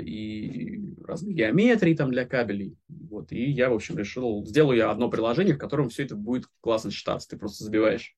И 0.00 0.94
разные 1.02 1.34
геометрии 1.34 1.96
там 1.96 2.10
для 2.12 2.26
кабелей. 2.26 2.76
Вот. 2.88 3.32
И 3.32 3.50
я, 3.50 3.70
в 3.70 3.74
общем, 3.74 3.98
решил, 3.98 4.44
сделаю 4.46 4.76
я 4.76 4.90
одно 4.90 5.10
приложение, 5.10 5.54
в 5.54 5.58
котором 5.58 5.88
все 5.88 6.04
это 6.04 6.14
будет 6.14 6.46
классно 6.60 6.90
считаться. 6.90 7.28
Ты 7.28 7.38
просто 7.38 7.64
забиваешь 7.64 8.14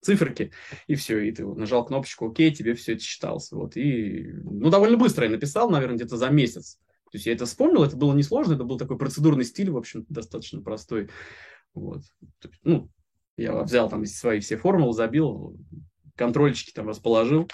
циферки, 0.00 0.52
и 0.86 0.94
все, 0.94 1.18
и 1.20 1.32
ты 1.32 1.44
нажал 1.46 1.84
кнопочку 1.84 2.30
«Окей», 2.30 2.52
тебе 2.52 2.74
все 2.74 2.94
это 2.94 3.02
считалось. 3.02 3.50
Вот. 3.52 3.76
И, 3.76 4.32
ну, 4.42 4.70
довольно 4.70 4.96
быстро 4.96 5.24
я 5.24 5.30
написал, 5.30 5.70
наверное, 5.70 5.96
где-то 5.96 6.16
за 6.16 6.28
месяц. 6.30 6.78
То 7.10 7.16
есть 7.16 7.26
я 7.26 7.32
это 7.32 7.46
вспомнил, 7.46 7.84
это 7.84 7.96
было 7.96 8.14
несложно, 8.14 8.54
это 8.54 8.64
был 8.64 8.78
такой 8.78 8.98
процедурный 8.98 9.44
стиль, 9.44 9.70
в 9.70 9.76
общем, 9.76 10.04
достаточно 10.08 10.60
простой. 10.60 11.08
Вот. 11.74 12.02
Ну, 12.62 12.90
я 13.36 13.62
взял 13.62 13.88
там 13.88 14.04
свои 14.06 14.40
все 14.40 14.56
формулы, 14.56 14.92
забил, 14.92 15.56
контрольчики 16.16 16.72
там 16.72 16.88
расположил. 16.88 17.48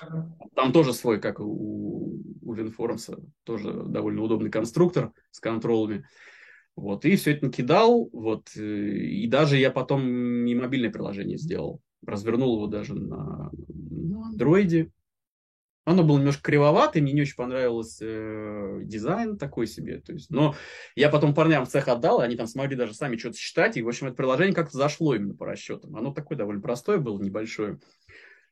Там 0.55 0.73
тоже 0.73 0.95
свой, 0.95 1.21
как 1.21 1.41
у, 1.41 2.23
у 2.41 2.55
WinForms, 2.55 3.23
тоже 3.45 3.73
довольно 3.73 4.23
удобный 4.23 4.51
конструктор 4.51 5.13
с 5.31 5.41
контролами. 5.41 6.07
Вот, 6.75 7.05
и 7.05 7.17
все 7.17 7.33
это 7.33 7.47
накидал, 7.47 8.09
вот, 8.13 8.49
э, 8.57 8.61
и 8.63 9.27
даже 9.27 9.59
я 9.59 9.71
потом 9.71 10.47
и 10.47 10.55
мобильное 10.55 10.91
приложение 10.91 11.37
сделал. 11.37 11.83
Развернул 12.07 12.57
его 12.57 12.67
даже 12.67 12.95
на, 12.95 13.51
на 13.69 14.29
андроиде, 14.29 14.91
оно 15.85 16.05
было 16.05 16.19
немножко 16.19 16.43
кривовато, 16.43 17.01
мне 17.01 17.13
не 17.13 17.23
очень 17.23 17.35
понравился 17.35 18.05
э, 18.07 18.81
дизайн 18.85 19.37
такой 19.37 19.67
себе. 19.67 20.01
То 20.01 20.13
есть, 20.13 20.31
но 20.31 20.55
я 20.95 21.09
потом 21.09 21.35
парням 21.35 21.67
в 21.67 21.69
цех 21.69 21.89
отдал, 21.89 22.21
и 22.21 22.25
они 22.25 22.37
там 22.37 22.47
смогли 22.47 22.77
даже 22.77 22.95
сами 22.95 23.17
что-то 23.17 23.37
считать. 23.37 23.77
И, 23.77 23.83
в 23.83 23.89
общем, 23.89 24.07
это 24.07 24.17
приложение 24.17 24.55
как-то 24.55 24.79
зашло 24.79 25.15
именно 25.15 25.35
по 25.35 25.45
расчетам. 25.45 25.97
Оно 25.97 26.13
такое 26.13 26.39
довольно 26.39 26.63
простое 26.63 26.99
было, 26.99 27.21
небольшое. 27.21 27.81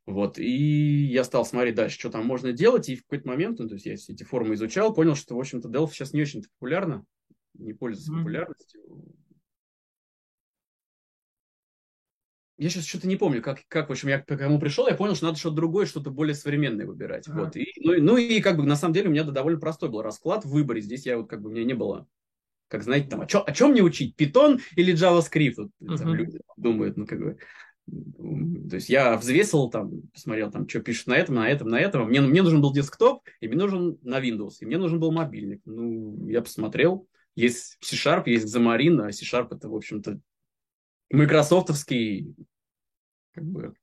Вот, 0.07 0.39
и 0.39 1.05
я 1.07 1.23
стал 1.23 1.45
смотреть 1.45 1.77
дальше, 1.77 1.99
что 1.99 2.11
там 2.11 2.27
можно 2.27 2.53
делать, 2.53 2.89
и 2.89 2.97
в 2.97 3.03
какой-то 3.03 3.29
момент, 3.29 3.61
ну, 3.61 3.69
то 3.69 3.75
есть 3.75 3.87
я 3.87 3.97
все 3.97 4.13
эти 4.13 4.25
формы 4.25 4.55
изучал, 4.55 4.93
понял, 4.93 5.15
что, 5.15 5.37
в 5.37 5.39
общем-то, 5.39 5.69
Delphi 5.69 5.93
сейчас 5.93 6.13
не 6.13 6.23
очень 6.23 6.43
популярно, 6.43 7.05
не 7.55 7.75
пользуется 7.75 8.13
mm-hmm. 8.13 8.19
популярностью. 8.19 8.81
Я 12.61 12.69
сейчас 12.69 12.85
что-то 12.85 13.09
не 13.09 13.17
помню, 13.17 13.41
как, 13.41 13.63
как, 13.69 13.89
в 13.89 13.93
общем, 13.93 14.11
я 14.11 14.21
к 14.21 14.27
кому 14.27 14.61
пришел, 14.61 14.87
я 14.87 14.95
понял, 14.95 15.15
что 15.15 15.25
надо 15.25 15.39
что-то 15.39 15.57
другое, 15.57 15.87
что-то 15.87 16.11
более 16.11 16.35
современное 16.35 16.87
выбирать. 16.87 17.27
Ага. 17.27 17.45
Вот. 17.45 17.57
И, 17.57 17.73
ну, 17.79 17.95
ну 17.99 18.17
и 18.19 18.43
как 18.43 18.59
бы 18.59 18.65
на 18.65 18.77
самом 18.77 18.93
деле 18.93 19.09
у 19.09 19.11
меня 19.11 19.25
да, 19.25 19.33
довольно 19.33 19.59
простой 19.59 19.89
был 19.89 20.03
расклад 20.03 20.45
в 20.45 20.51
выборе. 20.51 20.83
Здесь 20.83 21.07
я 21.07 21.17
вот 21.17 21.31
как 21.31 21.41
бы 21.41 21.49
у 21.49 21.53
меня 21.53 21.65
не 21.65 21.73
было, 21.73 22.07
как 22.69 22.83
знаете, 22.83 23.09
там, 23.09 23.23
о, 23.23 23.27
чё, 23.27 23.43
о 23.47 23.53
чем 23.53 23.71
мне 23.71 23.81
учить, 23.83 24.15
Python 24.15 24.61
или 24.77 24.93
JavaScript? 24.93 25.55
Вот, 25.57 25.73
uh-huh. 25.81 25.99
там, 25.99 26.15
люди 26.15 26.39
думают, 26.59 26.99
ну 26.99 27.07
как 27.07 27.19
бы. 27.19 27.39
То 28.69 28.77
есть 28.77 28.91
я 28.91 29.17
взвесил 29.17 29.71
там, 29.71 30.03
посмотрел 30.13 30.51
там, 30.51 30.69
что 30.69 30.81
пишут 30.81 31.07
на 31.07 31.15
этом, 31.15 31.37
на 31.37 31.49
этом, 31.49 31.69
на 31.69 31.81
этом. 31.81 32.09
Мне, 32.09 32.21
мне 32.21 32.43
нужен 32.43 32.61
был 32.61 32.75
десктоп, 32.75 33.23
и 33.41 33.49
мне 33.49 33.57
нужен 33.57 33.99
на 34.03 34.21
Windows, 34.21 34.57
и 34.61 34.67
мне 34.67 34.77
нужен 34.77 35.01
был 35.01 35.13
мобильник. 35.13 35.63
Ну, 35.65 36.29
я 36.29 36.43
посмотрел, 36.43 37.09
есть 37.37 37.79
C-Sharp, 37.81 38.25
есть 38.27 38.55
Xamarin, 38.55 39.01
а 39.01 39.13
C-Sharp 39.13 39.49
это, 39.57 39.71
в 39.71 39.75
общем-то, 39.75 40.21
майкрософтовский 41.11 42.35
как 43.33 43.45
бы, 43.45 43.75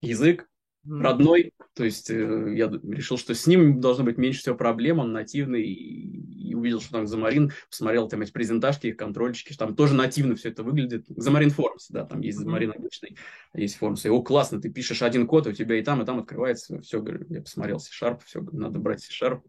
язык 0.00 0.48
родной, 0.86 1.52
то 1.74 1.84
есть 1.84 2.10
э, 2.10 2.54
я 2.56 2.66
решил, 2.66 3.16
что 3.16 3.34
с 3.34 3.46
ним 3.46 3.80
должно 3.80 4.04
быть 4.04 4.18
меньше 4.18 4.40
всего 4.40 4.54
проблем, 4.54 4.98
он 4.98 5.12
нативный, 5.12 5.62
и, 5.62 6.50
и 6.50 6.54
увидел, 6.54 6.80
что 6.80 6.92
там 6.92 7.06
Замарин, 7.06 7.52
посмотрел 7.70 8.08
там 8.08 8.20
эти 8.20 8.30
презентажки, 8.30 8.88
их 8.88 8.96
контрольчики, 8.96 9.56
там 9.56 9.74
тоже 9.74 9.94
нативно 9.94 10.36
все 10.36 10.50
это 10.50 10.62
выглядит. 10.62 11.06
Замарин 11.08 11.50
Формс, 11.50 11.88
да, 11.88 12.04
там 12.04 12.20
есть 12.20 12.38
Замарин 12.38 12.72
обычный, 12.72 13.16
есть 13.54 13.76
Формс, 13.76 14.04
и 14.04 14.10
о, 14.10 14.20
классно, 14.22 14.60
ты 14.60 14.70
пишешь 14.70 15.02
один 15.02 15.26
код, 15.26 15.46
у 15.46 15.52
тебя 15.52 15.78
и 15.78 15.82
там, 15.82 16.02
и 16.02 16.06
там 16.06 16.18
открывается, 16.18 16.80
все, 16.82 17.02
я 17.30 17.40
посмотрел 17.40 17.80
C-Sharp, 17.80 18.20
все, 18.24 18.42
надо 18.52 18.78
брать 18.78 19.02
C-Sharp. 19.02 19.40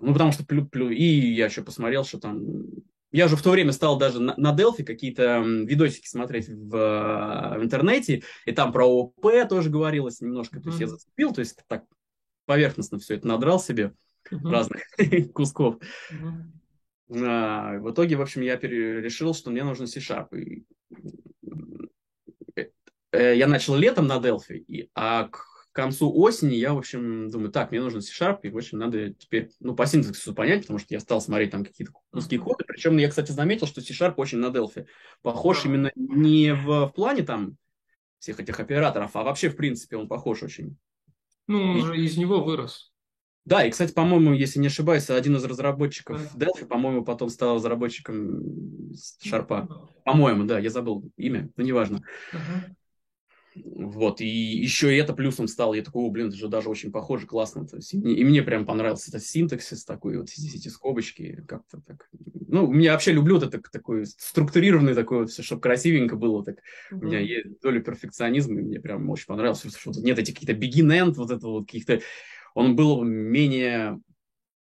Ну, 0.00 0.12
потому 0.12 0.30
что 0.30 0.44
плю, 0.44 0.66
плю, 0.66 0.90
и 0.90 1.04
я 1.04 1.46
еще 1.46 1.62
посмотрел, 1.62 2.04
что 2.04 2.20
там 2.20 2.44
я 3.10 3.26
уже 3.26 3.36
в 3.36 3.42
то 3.42 3.50
время 3.50 3.72
стал 3.72 3.98
даже 3.98 4.20
на, 4.20 4.34
на 4.36 4.54
Delphi 4.54 4.84
какие-то 4.84 5.40
видосики 5.40 6.06
смотреть 6.06 6.48
в, 6.48 6.70
в 6.70 7.62
интернете, 7.62 8.22
и 8.44 8.52
там 8.52 8.72
про 8.72 8.86
ОП 8.86 9.48
тоже 9.48 9.70
говорилось 9.70 10.20
немножко, 10.20 10.60
то 10.60 10.68
есть 10.68 10.78
mm-hmm. 10.78 10.84
я 10.84 10.88
зацепил, 10.88 11.32
то 11.32 11.40
есть 11.40 11.58
так 11.66 11.84
поверхностно 12.46 12.98
все 12.98 13.14
это 13.14 13.26
надрал 13.26 13.60
себе 13.60 13.94
mm-hmm. 14.30 14.50
разных 14.50 14.82
кусков. 15.32 15.76
Mm-hmm. 16.12 16.58
А, 17.24 17.78
в 17.78 17.90
итоге, 17.90 18.16
в 18.16 18.22
общем, 18.22 18.42
я 18.42 18.56
решил, 18.56 19.34
что 19.34 19.50
мне 19.50 19.64
нужен 19.64 19.86
C-Sharp. 19.86 20.36
И, 20.38 20.66
э, 22.56 22.66
э, 23.12 23.36
я 23.36 23.46
начал 23.46 23.76
летом 23.76 24.06
на 24.06 24.18
Delphi, 24.18 24.56
и, 24.56 24.90
а 24.94 25.28
к 25.28 25.47
концу 25.82 26.12
осени 26.12 26.54
я, 26.54 26.74
в 26.74 26.78
общем, 26.78 27.30
думаю, 27.30 27.50
так, 27.50 27.70
мне 27.70 27.80
нужен 27.80 28.02
C-Sharp, 28.02 28.40
и, 28.42 28.50
в 28.50 28.56
общем, 28.56 28.78
надо 28.78 29.14
теперь, 29.14 29.50
ну, 29.60 29.74
по 29.74 29.86
синтаксису 29.86 30.34
понять, 30.34 30.62
потому 30.62 30.78
что 30.78 30.92
я 30.92 31.00
стал 31.00 31.20
смотреть 31.20 31.52
там 31.52 31.64
какие-то 31.64 31.92
куски 32.10 32.36
кода. 32.36 32.64
Причем 32.66 32.96
я, 32.96 33.08
кстати, 33.08 33.30
заметил, 33.30 33.66
что 33.66 33.80
C-Sharp 33.80 34.14
очень 34.16 34.38
на 34.38 34.46
Delphi 34.46 34.86
похож 35.22 35.64
именно 35.64 35.92
не 35.94 36.52
в, 36.52 36.86
в 36.86 36.92
плане 36.94 37.22
там 37.22 37.56
всех 38.18 38.40
этих 38.40 38.58
операторов, 38.58 39.14
а 39.14 39.22
вообще, 39.22 39.48
в 39.48 39.56
принципе, 39.56 39.96
он 39.96 40.08
похож 40.08 40.42
очень. 40.42 40.76
Ну, 41.46 41.62
он 41.62 41.78
и... 41.78 41.82
же 41.82 41.96
из 41.96 42.16
него 42.16 42.42
вырос. 42.42 42.92
Да, 43.44 43.64
и, 43.64 43.70
кстати, 43.70 43.94
по-моему, 43.94 44.34
если 44.34 44.58
не 44.58 44.66
ошибаюсь, 44.66 45.08
один 45.08 45.36
из 45.36 45.44
разработчиков 45.44 46.36
Delphi, 46.36 46.66
по-моему, 46.66 47.02
потом 47.02 47.30
стал 47.30 47.54
разработчиком 47.54 48.42
Шарпа. 49.22 49.88
По-моему, 50.04 50.44
да, 50.44 50.58
я 50.58 50.68
забыл 50.68 51.10
имя, 51.16 51.48
но 51.56 51.64
неважно. 51.64 52.02
Uh-huh. 52.32 52.74
Вот, 53.54 54.20
и 54.20 54.26
еще 54.26 54.94
и 54.94 54.98
это 54.98 55.12
плюсом 55.12 55.48
стало. 55.48 55.74
Я 55.74 55.82
такой, 55.82 56.04
о, 56.04 56.10
блин, 56.10 56.28
это 56.28 56.36
же 56.36 56.48
даже 56.48 56.68
очень 56.68 56.92
похоже, 56.92 57.26
классно. 57.26 57.66
То 57.66 57.76
есть, 57.76 57.94
и, 57.94 57.98
и 57.98 58.24
мне 58.24 58.42
прям 58.42 58.66
понравился 58.66 59.10
этот 59.10 59.24
синтаксис 59.24 59.84
такой, 59.84 60.18
вот 60.18 60.28
эти, 60.28 60.56
эти 60.56 60.68
скобочки, 60.68 61.44
как-то 61.46 61.80
так. 61.80 62.08
Ну, 62.46 62.72
я 62.78 62.92
вообще 62.92 63.12
люблю 63.12 63.38
вот 63.38 63.44
это 63.44 63.60
такой 63.70 64.06
структурированный 64.06 64.94
такой 64.94 65.20
вот, 65.20 65.30
все, 65.30 65.42
чтобы 65.42 65.60
красивенько 65.60 66.16
было. 66.16 66.44
Так. 66.44 66.56
Mm-hmm. 66.56 66.98
У 66.98 67.04
меня 67.04 67.20
есть 67.20 67.60
доля 67.60 67.80
перфекционизма, 67.80 68.60
и 68.60 68.64
мне 68.64 68.80
прям 68.80 69.08
очень 69.10 69.26
понравилось, 69.26 69.64
что 69.76 69.92
нет 70.00 70.18
этих 70.18 70.34
каких-то 70.34 70.54
begin-end, 70.54 71.12
вот 71.12 71.30
это 71.30 71.46
вот 71.46 71.66
каких-то... 71.66 72.00
Он 72.54 72.76
был 72.76 73.02
менее 73.04 74.00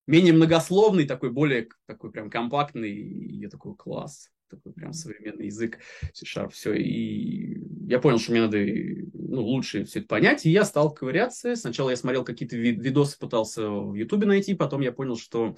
менее 0.06 0.32
многословный, 0.32 1.06
такой 1.06 1.30
более 1.30 1.68
такой 1.86 2.10
прям 2.10 2.28
компактный, 2.28 2.92
и 2.92 3.36
я 3.36 3.48
такой 3.48 3.74
класс 3.76 4.31
такой 4.56 4.72
прям 4.72 4.92
современный 4.92 5.46
язык 5.46 5.78
C-Sharp, 6.12 6.50
все. 6.50 6.74
И 6.74 7.58
я 7.86 7.98
понял, 7.98 8.18
что 8.18 8.32
мне 8.32 8.42
надо 8.42 8.58
ну, 8.58 9.42
лучше 9.42 9.84
все 9.84 10.00
это 10.00 10.08
понять, 10.08 10.46
и 10.46 10.50
я 10.50 10.64
стал 10.64 10.92
ковыряться. 10.92 11.56
Сначала 11.56 11.90
я 11.90 11.96
смотрел 11.96 12.24
какие-то 12.24 12.56
видосы, 12.56 13.18
пытался 13.18 13.68
в 13.68 13.94
Ютубе 13.94 14.26
найти, 14.26 14.54
потом 14.54 14.80
я 14.80 14.92
понял, 14.92 15.16
что 15.16 15.56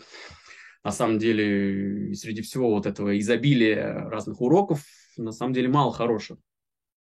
на 0.82 0.90
самом 0.90 1.18
деле 1.18 2.14
среди 2.14 2.42
всего 2.42 2.70
вот 2.70 2.86
этого 2.86 3.18
изобилия 3.18 4.08
разных 4.08 4.40
уроков 4.40 4.84
на 5.16 5.32
самом 5.32 5.52
деле 5.52 5.68
мало 5.68 5.92
хороших. 5.92 6.38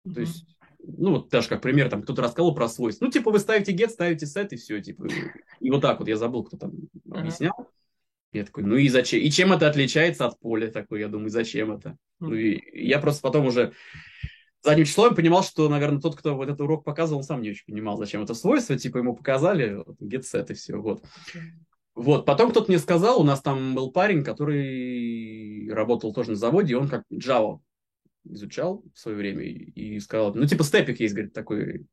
Mm-hmm. 0.06 0.14
То 0.14 0.20
есть 0.22 0.46
ну, 0.80 1.12
вот 1.12 1.30
даже 1.30 1.50
как 1.50 1.62
пример, 1.62 1.90
там 1.90 2.02
кто-то 2.02 2.22
рассказал 2.22 2.54
про 2.56 2.70
свойства. 2.70 3.06
Ну, 3.06 3.12
типа, 3.12 3.32
вы 3.32 3.40
ставите 3.40 3.74
get, 3.74 3.90
ставите 3.90 4.26
set, 4.26 4.50
и 4.52 4.56
все, 4.56 4.82
типа. 4.82 5.08
И 5.60 5.70
вот 5.70 5.82
так 5.82 6.00
вот, 6.00 6.08
я 6.08 6.16
забыл, 6.16 6.44
кто 6.44 6.58
там 6.58 6.72
объяснял. 7.12 7.54
Uh-huh. 7.60 7.68
Я 8.32 8.44
такой, 8.44 8.64
ну 8.64 8.76
и 8.76 8.90
зачем? 8.90 9.22
И 9.22 9.32
чем 9.32 9.54
это 9.54 9.68
отличается 9.68 10.26
от 10.26 10.40
поля? 10.40 10.68
Такой, 10.68 11.00
я 11.00 11.08
думаю, 11.08 11.30
зачем 11.30 11.72
это? 11.72 11.98
Ну 12.20 12.34
и 12.34 12.62
я 12.74 13.00
просто 13.00 13.22
потом 13.22 13.46
уже 13.46 13.74
задним 14.64 14.86
числом 14.86 15.16
понимал, 15.16 15.44
что, 15.44 15.70
наверное, 15.70 16.02
тот, 16.02 16.16
кто 16.16 16.36
вот 16.36 16.48
этот 16.48 16.62
урок 16.62 16.84
показывал, 16.84 17.20
он 17.20 17.24
сам 17.24 17.42
не 17.42 17.52
очень 17.52 17.66
понимал, 17.66 17.98
зачем 17.98 18.24
это 18.24 18.34
свойство. 18.34 18.78
Типа 18.78 18.98
ему 18.98 19.16
показали 19.16 19.84
get 20.02 20.24
set 20.24 20.52
и 20.52 20.54
все, 20.54 20.78
вот. 20.78 21.04
Вот, 21.96 22.26
потом 22.26 22.52
кто-то 22.52 22.70
мне 22.70 22.78
сказал, 22.78 23.20
у 23.20 23.24
нас 23.24 23.42
там 23.42 23.74
был 23.74 23.92
парень, 23.92 24.24
который 24.24 25.68
работал 25.72 26.14
тоже 26.14 26.32
на 26.32 26.36
заводе, 26.36 26.74
и 26.74 26.76
он 26.76 26.88
как 26.88 27.04
Java 27.12 27.60
изучал 28.24 28.84
в 28.94 29.00
свое 29.00 29.18
время 29.18 29.44
и 29.44 30.00
сказал, 30.00 30.36
ну, 30.36 30.46
типа, 30.46 30.64
степик 30.64 31.00
есть, 31.00 31.16
говорит, 31.16 31.34
такой 31.34 31.88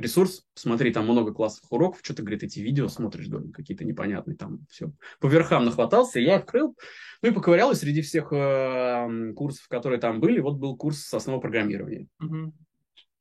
ресурс, 0.00 0.44
смотри, 0.54 0.92
там 0.92 1.04
много 1.04 1.32
классных 1.32 1.70
уроков, 1.72 2.00
что 2.02 2.14
ты, 2.14 2.22
говорит, 2.22 2.42
эти 2.42 2.60
видео 2.60 2.88
смотришь, 2.88 3.28
говорит, 3.28 3.54
какие-то 3.54 3.84
непонятные, 3.84 4.36
там 4.36 4.66
все 4.70 4.92
по 5.20 5.26
верхам 5.26 5.64
нахватался, 5.64 6.20
я 6.20 6.36
открыл, 6.36 6.76
ну 7.22 7.28
и 7.28 7.32
поковырял, 7.32 7.72
и 7.72 7.76
среди 7.76 8.02
всех 8.02 8.32
э, 8.32 9.32
курсов, 9.34 9.68
которые 9.68 10.00
там 10.00 10.20
были, 10.20 10.40
вот 10.40 10.56
был 10.56 10.76
курс 10.76 10.98
с 10.98 11.14
основы 11.14 11.40
программирования. 11.40 12.06
Mm-hmm. 12.22 12.52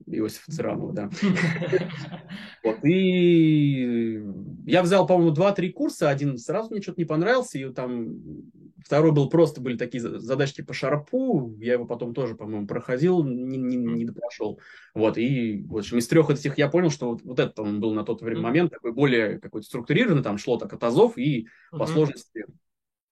Иосифа 0.07 0.51
Циранова, 0.51 0.93
да. 0.93 1.09
Вот, 2.63 2.83
и 2.83 4.21
я 4.65 4.81
взял, 4.81 5.05
по-моему, 5.05 5.31
два-три 5.31 5.71
курса, 5.71 6.09
один 6.09 6.37
сразу 6.37 6.71
мне 6.71 6.81
что-то 6.81 7.01
не 7.01 7.05
понравился, 7.05 7.57
и 7.57 7.71
там 7.73 8.15
второй 8.83 9.11
был 9.11 9.29
просто, 9.29 9.61
были 9.61 9.77
такие 9.77 10.01
задачки 10.01 10.61
по 10.61 10.73
шарпу, 10.73 11.55
я 11.59 11.73
его 11.73 11.85
потом 11.85 12.13
тоже, 12.13 12.35
по-моему, 12.35 12.67
проходил, 12.67 13.23
не, 13.23 13.57
не, 13.57 13.75
не 13.77 14.05
допрошел. 14.05 14.59
Вот, 14.93 15.17
и, 15.17 15.63
в 15.67 15.77
общем, 15.77 15.97
из 15.97 16.07
трех 16.07 16.29
этих 16.29 16.57
я 16.57 16.69
понял, 16.69 16.89
что 16.89 17.09
вот, 17.11 17.21
вот 17.23 17.39
этот 17.39 17.59
он 17.59 17.79
был 17.79 17.93
на 17.93 18.03
тот 18.03 18.21
время 18.21 18.41
момент 18.41 18.71
такой 18.71 18.93
более 18.93 19.39
какой-то 19.39 19.67
структурированный, 19.67 20.23
там 20.23 20.37
шло 20.37 20.57
так 20.57 20.73
от 20.73 20.83
азов, 20.83 21.17
и 21.17 21.47
по 21.71 21.85
сложности 21.85 22.45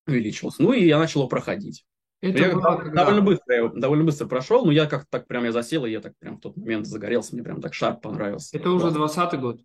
увеличился. 0.07 0.61
Ну, 0.63 0.73
и 0.73 0.85
я 0.85 0.97
начал 0.97 1.21
его 1.21 1.29
проходить. 1.29 1.85
Это 2.19 2.39
я 2.39 2.53
было, 2.53 2.77
когда... 2.77 3.03
довольно 3.03 3.21
быстро, 3.21 3.55
я 3.55 3.67
довольно 3.67 4.03
быстро 4.03 4.25
прошел, 4.25 4.65
но 4.65 4.71
я 4.71 4.87
как-то 4.87 5.07
так 5.09 5.27
прям 5.27 5.43
я 5.43 5.51
засел, 5.51 5.85
и 5.85 5.91
я 5.91 6.01
так 6.01 6.13
прям 6.17 6.37
в 6.37 6.41
тот 6.41 6.57
момент 6.57 6.87
загорелся, 6.87 7.35
мне 7.35 7.43
прям 7.43 7.61
так 7.61 7.73
шарп 7.75 8.01
понравился. 8.01 8.57
Это 8.57 8.71
уже 8.71 8.89
20 8.89 9.39
год? 9.39 9.61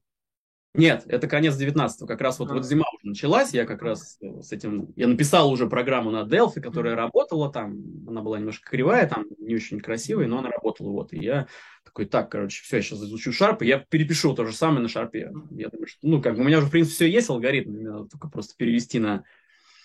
Нет, 0.75 1.05
это 1.07 1.29
конец 1.29 1.61
19-го, 1.61 2.07
как 2.07 2.23
раз 2.23 2.39
вот, 2.39 2.51
а. 2.51 2.55
вот 2.55 2.65
зима 2.65 2.87
уже 2.97 3.11
началась, 3.11 3.53
я 3.53 3.67
как 3.67 3.83
раз 3.83 4.17
э, 4.23 4.41
с 4.41 4.53
этим, 4.53 4.91
я 4.97 5.07
написал 5.07 5.51
уже 5.51 5.67
программу 5.67 6.11
на 6.11 6.23
Delphi, 6.23 6.63
которая 6.63 6.97
работала 6.97 7.53
там, 7.53 7.77
она 8.09 8.23
была 8.23 8.39
немножко 8.39 8.71
кривая, 8.71 9.07
там 9.07 9.27
не 9.39 9.55
очень 9.55 9.81
красивая, 9.81 10.29
но 10.29 10.39
она 10.39 10.49
работала, 10.49 10.89
вот, 10.89 11.13
и 11.13 11.19
я 11.19 11.47
такой, 11.85 12.07
так, 12.07 12.31
короче, 12.31 12.63
все, 12.63 12.77
я 12.77 12.83
сейчас 12.83 13.01
изучу 13.01 13.33
шарп, 13.33 13.61
и 13.61 13.67
я 13.67 13.81
перепишу 13.81 14.35
то 14.35 14.47
же 14.47 14.55
самое 14.55 14.81
на 14.81 14.89
шарпе. 14.89 15.31
Я 15.51 15.69
думаю, 15.69 15.87
что, 15.87 15.99
ну, 16.03 16.23
как 16.23 16.37
бы 16.37 16.41
у 16.41 16.45
меня 16.45 16.57
уже, 16.57 16.69
в 16.69 16.71
принципе, 16.71 16.95
все 16.95 17.11
есть 17.11 17.29
алгоритм, 17.29 17.73
мне 17.73 17.91
надо 17.91 18.07
только 18.07 18.29
просто 18.29 18.55
перевести 18.57 18.99
на 18.99 19.25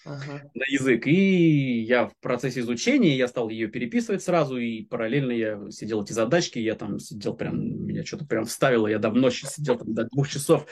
ага. 0.08 0.50
на 0.54 0.64
язык. 0.68 1.06
И 1.08 1.82
я 1.82 2.08
в 2.08 2.18
процессе 2.22 2.62
изучения, 2.62 3.16
я 3.16 3.28
стал 3.28 3.50
ее 3.50 3.68
переписывать 3.68 4.24
сразу, 4.24 4.58
и 4.58 4.84
параллельно 4.84 5.32
я 5.32 5.70
сидел 5.70 6.04
эти 6.04 6.14
задачки, 6.14 6.60
я 6.60 6.76
там 6.76 7.00
сидел 7.00 7.36
прям, 7.36 7.86
меня 7.86 8.04
что-то 8.04 8.26
прям 8.26 8.46
вставило, 8.46 8.88
я 8.88 9.00
ночи 9.00 9.46
сидел 9.46 9.78
там 9.78 9.94
до 9.94 10.06
двух 10.06 10.28
часов 10.28 10.66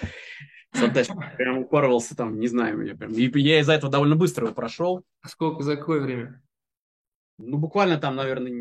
задачки, 0.74 1.14
прям 1.38 1.60
упарывался 1.60 2.16
там, 2.16 2.40
не 2.40 2.48
знаю, 2.48 2.78
меня 2.78 2.96
прям. 2.96 3.12
И 3.14 3.40
я 3.40 3.60
из-за 3.60 3.74
этого 3.74 3.92
довольно 3.92 4.16
быстро 4.16 4.46
его 4.46 4.56
прошел. 4.56 5.04
А 5.22 5.28
сколько, 5.28 5.64
за 5.64 5.78
какое 5.78 6.02
время? 6.02 6.42
Ну, 7.38 7.58
буквально 7.58 7.98
там, 7.98 8.16
наверное, 8.16 8.52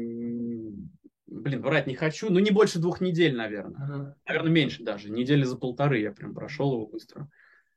блин, 1.27 1.63
врать 1.63 1.87
не 1.87 1.95
хочу, 1.95 2.31
ну, 2.31 2.39
не 2.39 2.51
больше 2.51 2.79
двух 2.79 3.01
недель, 3.01 3.37
наверное. 3.37 3.81
Ага. 3.83 4.17
Наверное, 4.27 4.53
меньше 4.53 4.83
даже. 4.83 5.11
Недели 5.11 5.45
за 5.45 5.57
полторы 5.57 6.01
я 6.01 6.13
прям 6.13 6.35
прошел 6.35 6.73
его 6.73 6.87
быстро. 6.87 7.29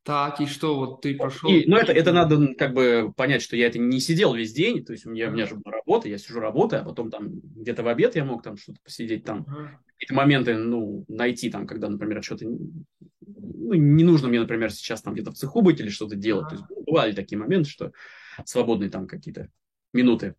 Так, 0.07 0.39
и 0.39 0.45
что, 0.45 0.77
вот 0.77 1.01
ты 1.01 1.17
прошел... 1.17 1.49
И, 1.49 1.65
ну, 1.67 1.75
это, 1.75 1.91
это 1.91 2.13
надо 2.13 2.53
как 2.53 2.73
бы 2.73 3.11
понять, 3.17 3.41
что 3.41 3.57
я 3.57 3.67
это 3.67 3.77
не 3.77 3.99
сидел 3.99 4.33
весь 4.33 4.53
день, 4.53 4.85
то 4.85 4.93
есть 4.93 5.05
у 5.05 5.09
меня, 5.09 5.27
у 5.27 5.31
меня 5.33 5.45
же 5.45 5.55
была 5.55 5.73
работа, 5.73 6.07
я 6.07 6.17
сижу 6.17 6.39
работаю, 6.39 6.81
а 6.81 6.85
потом 6.85 7.11
там 7.11 7.41
где-то 7.41 7.83
в 7.83 7.89
обед 7.89 8.15
я 8.15 8.23
мог 8.23 8.41
там 8.41 8.55
что-то 8.55 8.79
посидеть 8.81 9.25
там, 9.25 9.39
uh-huh. 9.39 9.67
какие-то 9.97 10.13
моменты, 10.13 10.55
ну, 10.55 11.03
найти 11.09 11.49
там, 11.49 11.67
когда, 11.67 11.89
например, 11.89 12.23
что-то, 12.23 12.45
ну, 12.45 13.73
не 13.73 14.05
нужно 14.05 14.29
мне, 14.29 14.39
например, 14.39 14.71
сейчас 14.71 15.01
там 15.01 15.13
где-то 15.13 15.31
в 15.31 15.35
цеху 15.35 15.61
быть 15.61 15.81
или 15.81 15.89
что-то 15.89 16.15
делать, 16.15 16.45
uh-huh. 16.45 16.67
то 16.67 16.73
есть 16.73 16.87
бывали 16.87 17.11
такие 17.11 17.37
моменты, 17.37 17.69
что 17.69 17.91
свободные 18.45 18.89
там 18.89 19.07
какие-то 19.07 19.49
минуты 19.91 20.35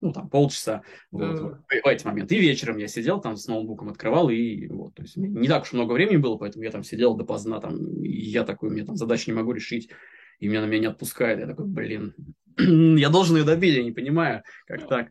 ну, 0.00 0.12
там, 0.12 0.28
полчаса, 0.28 0.82
вот, 1.10 1.40
mm. 1.40 1.82
в, 1.82 1.86
эти 1.86 2.06
моменты. 2.06 2.36
И 2.36 2.40
вечером 2.40 2.76
я 2.76 2.86
сидел 2.88 3.20
там 3.20 3.36
с 3.36 3.48
ноутбуком, 3.48 3.88
открывал, 3.88 4.30
и 4.30 4.68
вот, 4.68 4.94
то 4.94 5.02
есть 5.02 5.16
не 5.16 5.48
так 5.48 5.64
уж 5.64 5.72
много 5.72 5.92
времени 5.92 6.16
было, 6.16 6.36
поэтому 6.36 6.64
я 6.64 6.70
там 6.70 6.84
сидел 6.84 7.16
допоздна, 7.16 7.60
там, 7.60 8.02
и 8.02 8.08
я 8.08 8.44
такой, 8.44 8.70
мне 8.70 8.84
там 8.84 8.96
задачи 8.96 9.30
не 9.30 9.36
могу 9.36 9.52
решить, 9.52 9.90
и 10.38 10.46
меня 10.46 10.60
на 10.60 10.66
меня 10.66 10.80
не 10.80 10.86
отпускает, 10.86 11.40
я 11.40 11.46
такой, 11.46 11.66
блин, 11.66 12.14
я 12.56 13.08
должен 13.08 13.36
ее 13.36 13.44
добить, 13.44 13.76
я 13.76 13.82
не 13.82 13.92
понимаю, 13.92 14.42
как 14.66 14.86
так. 14.88 15.10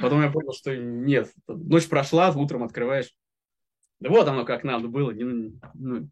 Потом 0.00 0.22
я 0.22 0.30
понял, 0.30 0.52
что 0.52 0.76
нет, 0.76 1.32
ночь 1.48 1.88
прошла, 1.88 2.30
утром 2.30 2.62
открываешь, 2.62 3.12
да 3.98 4.10
вот 4.10 4.28
оно 4.28 4.44
как 4.44 4.62
надо 4.62 4.88
было, 4.88 5.10
не, 5.10 5.24
ну, 5.74 6.08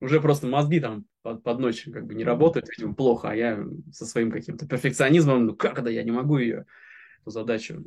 уже 0.00 0.20
просто 0.20 0.46
мозги 0.46 0.80
там 0.80 1.04
под, 1.22 1.42
под 1.42 1.58
ночь 1.60 1.84
как 1.84 2.06
бы 2.06 2.14
не 2.14 2.24
работают, 2.24 2.68
видимо, 2.68 2.94
плохо, 2.94 3.30
а 3.30 3.34
я 3.34 3.64
со 3.92 4.06
своим 4.06 4.30
каким-то 4.30 4.66
перфекционизмом, 4.66 5.46
ну 5.46 5.54
как 5.54 5.78
это, 5.78 5.88
я 5.88 6.02
не 6.02 6.10
могу 6.10 6.38
ее 6.38 6.66
задачу. 7.26 7.84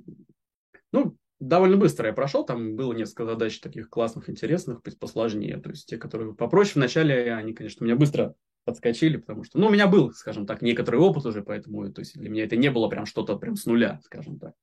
Ну, 0.91 1.17
довольно 1.39 1.77
быстро 1.77 2.07
я 2.07 2.13
прошел, 2.13 2.45
там 2.45 2.75
было 2.75 2.93
несколько 2.93 3.25
задач 3.25 3.59
таких 3.59 3.89
классных, 3.89 4.29
интересных, 4.29 4.81
посложнее. 4.99 5.57
То 5.57 5.69
есть 5.69 5.87
те, 5.87 5.97
которые 5.97 6.35
попроще 6.35 6.73
вначале, 6.75 7.33
они, 7.33 7.53
конечно, 7.53 7.83
меня 7.83 7.95
быстро 7.95 8.35
подскочили, 8.65 9.17
потому 9.17 9.43
что, 9.43 9.59
ну, 9.59 9.67
у 9.67 9.69
меня 9.69 9.87
был, 9.87 10.11
скажем 10.13 10.45
так, 10.45 10.61
некоторый 10.61 10.95
опыт 10.95 11.25
уже, 11.25 11.43
поэтому, 11.43 11.91
то 11.91 11.99
есть 11.99 12.17
для 12.17 12.29
меня 12.29 12.45
это 12.45 12.55
не 12.55 12.71
было 12.71 12.87
прям 12.87 13.05
что-то 13.05 13.37
прям 13.37 13.55
с 13.55 13.65
нуля, 13.65 13.99
скажем 14.03 14.39
так. 14.39 14.53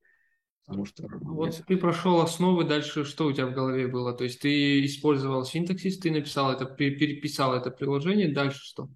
Потому 0.64 0.85
что... 0.85 1.04
Вот 1.20 1.54
я... 1.54 1.64
ты 1.64 1.76
прошел 1.76 2.20
основы, 2.20 2.64
дальше 2.64 3.04
что 3.04 3.26
у 3.26 3.33
тебя 3.33 3.46
в 3.46 3.52
голове 3.52 3.88
было? 3.88 4.12
То 4.12 4.24
есть 4.24 4.40
ты 4.40 4.85
использовал 4.87 5.44
синтаксис, 5.44 5.98
ты 5.98 6.11
написал 6.11 6.52
это, 6.52 6.64
переписал 6.64 7.54
это 7.54 7.70
приложение, 7.70 8.33
дальше 8.33 8.61
что? 8.62 8.88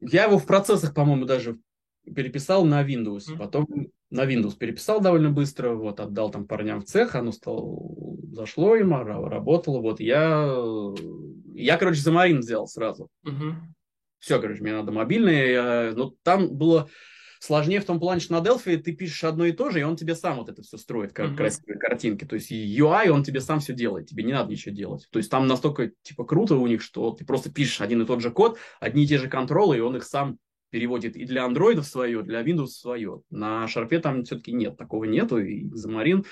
Я 0.00 0.24
его 0.24 0.38
в 0.38 0.46
процессах, 0.46 0.94
по-моему, 0.94 1.26
даже 1.26 1.58
переписал 2.04 2.64
на 2.64 2.82
Windows. 2.86 3.28
Mm-hmm. 3.28 3.38
Потом 3.38 3.66
на 4.10 4.26
Windows 4.26 4.56
переписал 4.56 5.00
довольно 5.00 5.30
быстро, 5.30 5.74
вот, 5.74 6.00
отдал 6.00 6.30
там 6.30 6.46
парням 6.46 6.80
в 6.80 6.84
цех, 6.84 7.14
оно 7.14 7.32
стало, 7.32 8.16
зашло 8.32 8.74
им, 8.76 8.92
работало, 8.92 9.80
вот, 9.80 10.00
я, 10.00 10.52
я, 11.54 11.76
короче, 11.76 12.00
Замарин 12.00 12.42
сделал 12.42 12.66
сразу. 12.66 13.08
Uh-huh. 13.24 13.54
Все, 14.18 14.40
короче, 14.40 14.62
мне 14.62 14.72
надо 14.72 14.92
мобильное, 14.92 15.46
я, 15.46 15.92
но 15.94 16.12
там 16.24 16.56
было 16.56 16.88
сложнее 17.38 17.80
в 17.80 17.86
том 17.86 17.98
плане, 18.00 18.20
что 18.20 18.34
на 18.34 18.44
Delphi 18.44 18.76
ты 18.76 18.92
пишешь 18.92 19.24
одно 19.24 19.46
и 19.46 19.52
то 19.52 19.70
же, 19.70 19.80
и 19.80 19.84
он 19.84 19.96
тебе 19.96 20.14
сам 20.14 20.38
вот 20.38 20.50
это 20.50 20.60
все 20.62 20.76
строит, 20.76 21.12
как 21.12 21.30
uh-huh. 21.30 21.36
красивые 21.36 21.78
картинки, 21.78 22.24
то 22.24 22.34
есть 22.34 22.50
UI 22.50 23.08
он 23.08 23.22
тебе 23.22 23.40
сам 23.40 23.60
все 23.60 23.72
делает, 23.74 24.08
тебе 24.08 24.24
не 24.24 24.32
надо 24.32 24.50
ничего 24.50 24.74
делать, 24.74 25.06
то 25.10 25.18
есть 25.18 25.30
там 25.30 25.46
настолько, 25.46 25.92
типа, 26.02 26.24
круто 26.24 26.56
у 26.56 26.66
них, 26.66 26.82
что 26.82 27.12
ты 27.12 27.24
просто 27.24 27.50
пишешь 27.50 27.80
один 27.80 28.02
и 28.02 28.06
тот 28.06 28.20
же 28.20 28.32
код, 28.32 28.58
одни 28.80 29.04
и 29.04 29.06
те 29.06 29.18
же 29.18 29.28
контролы, 29.28 29.76
и 29.76 29.80
он 29.80 29.96
их 29.96 30.04
сам 30.04 30.38
переводит 30.70 31.16
и 31.16 31.24
для 31.24 31.44
андроидов 31.44 31.86
свое, 31.86 32.22
для 32.22 32.42
Windows 32.42 32.68
свое. 32.68 33.22
На 33.30 33.68
шарпе 33.68 33.98
там 33.98 34.24
все-таки 34.24 34.52
нет, 34.52 34.76
такого 34.76 35.04
нету. 35.04 35.38
И 35.38 35.68
Xamarin, 35.68 36.24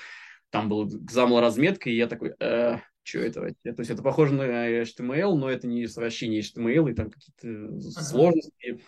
там 0.49 0.69
был 0.69 0.87
XAML 0.87 1.39
разметка, 1.39 1.89
и 1.89 1.95
я 1.95 2.07
такой, 2.07 2.33
э, 2.39 2.77
что 3.03 3.19
это? 3.19 3.41
То 3.41 3.75
есть 3.77 3.91
это 3.91 4.01
похоже 4.01 4.33
на 4.33 4.81
HTML, 4.81 5.35
но 5.35 5.49
это 5.49 5.67
не 5.67 5.87
вообще 5.95 6.27
не 6.27 6.39
HTML, 6.39 6.89
и 6.89 6.93
там 6.93 7.11
какие-то 7.11 7.47
ага. 7.47 7.81
сложности. 7.81 8.81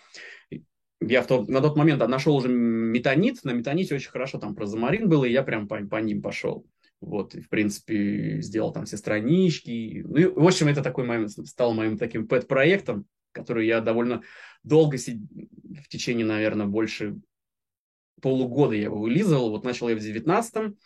Я 1.03 1.23
в 1.23 1.27
тот, 1.27 1.49
на 1.49 1.61
тот 1.61 1.75
момент 1.75 2.07
нашел 2.07 2.35
уже 2.35 2.47
метанит, 2.47 3.43
на 3.43 3.51
метаните 3.51 3.95
очень 3.95 4.11
хорошо 4.11 4.37
там 4.37 4.55
про 4.55 4.65
Xamarin 4.65 5.07
было, 5.07 5.25
и 5.25 5.31
я 5.31 5.43
прям 5.43 5.67
по, 5.67 5.77
по 5.77 5.97
ним 5.97 6.21
пошел. 6.21 6.65
Вот, 6.99 7.33
и, 7.33 7.41
в 7.41 7.49
принципе, 7.49 8.41
сделал 8.41 8.71
там 8.71 8.85
все 8.85 8.95
странички. 8.95 10.03
Ну, 10.05 10.17
и, 10.17 10.25
в 10.25 10.45
общем, 10.45 10.67
это 10.67 10.83
такой 10.83 11.03
моим, 11.03 11.27
стал 11.27 11.73
моим 11.73 11.97
таким 11.97 12.27
пэт-проектом, 12.27 13.07
который 13.31 13.67
я 13.67 13.81
довольно 13.81 14.21
долго, 14.63 14.97
в 14.97 15.87
течение, 15.89 16.25
наверное, 16.25 16.67
больше 16.67 17.17
полугода 18.21 18.75
я 18.75 18.83
его 18.83 18.99
вылизывал. 18.99 19.49
Вот 19.49 19.63
начал 19.63 19.89
я 19.89 19.95
в 19.95 19.99
девятнадцатом, 19.99 20.77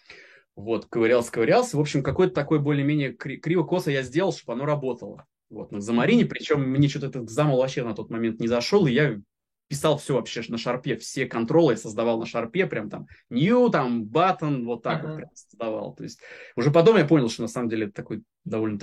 вот, 0.55 0.85
ковырялся, 0.85 1.31
ковырялся. 1.31 1.77
В 1.77 1.81
общем, 1.81 2.01
какой-то 2.01 2.33
такой 2.33 2.59
более-менее 2.59 3.13
криво-косо 3.13 3.91
я 3.91 4.03
сделал, 4.03 4.31
чтобы 4.31 4.53
оно 4.53 4.65
работало. 4.65 5.25
Вот, 5.49 5.71
на 5.71 5.79
Замарине, 5.79 6.25
причем 6.25 6.61
мне 6.61 6.87
что-то 6.87 7.07
этот 7.07 7.29
замол 7.29 7.59
вообще 7.59 7.83
на 7.83 7.93
тот 7.93 8.09
момент 8.09 8.39
не 8.39 8.47
зашел, 8.47 8.87
и 8.87 8.93
я 8.93 9.19
писал 9.67 9.97
все 9.97 10.15
вообще 10.15 10.43
на 10.47 10.57
шарпе, 10.57 10.95
все 10.95 11.25
контролы 11.25 11.73
я 11.73 11.77
создавал 11.77 12.19
на 12.19 12.25
шарпе, 12.25 12.67
прям 12.67 12.89
там 12.89 13.07
new, 13.29 13.69
там 13.69 14.03
button, 14.03 14.63
вот 14.63 14.83
так 14.83 15.03
uh-huh. 15.03 15.07
вот 15.07 15.15
прям 15.17 15.29
создавал. 15.33 15.95
То 15.95 16.03
есть 16.03 16.19
уже 16.55 16.71
потом 16.71 16.97
я 16.97 17.05
понял, 17.05 17.29
что 17.29 17.43
на 17.43 17.47
самом 17.47 17.69
деле 17.69 17.85
это 17.85 17.93
такой 17.93 18.23
довольно, 18.43 18.79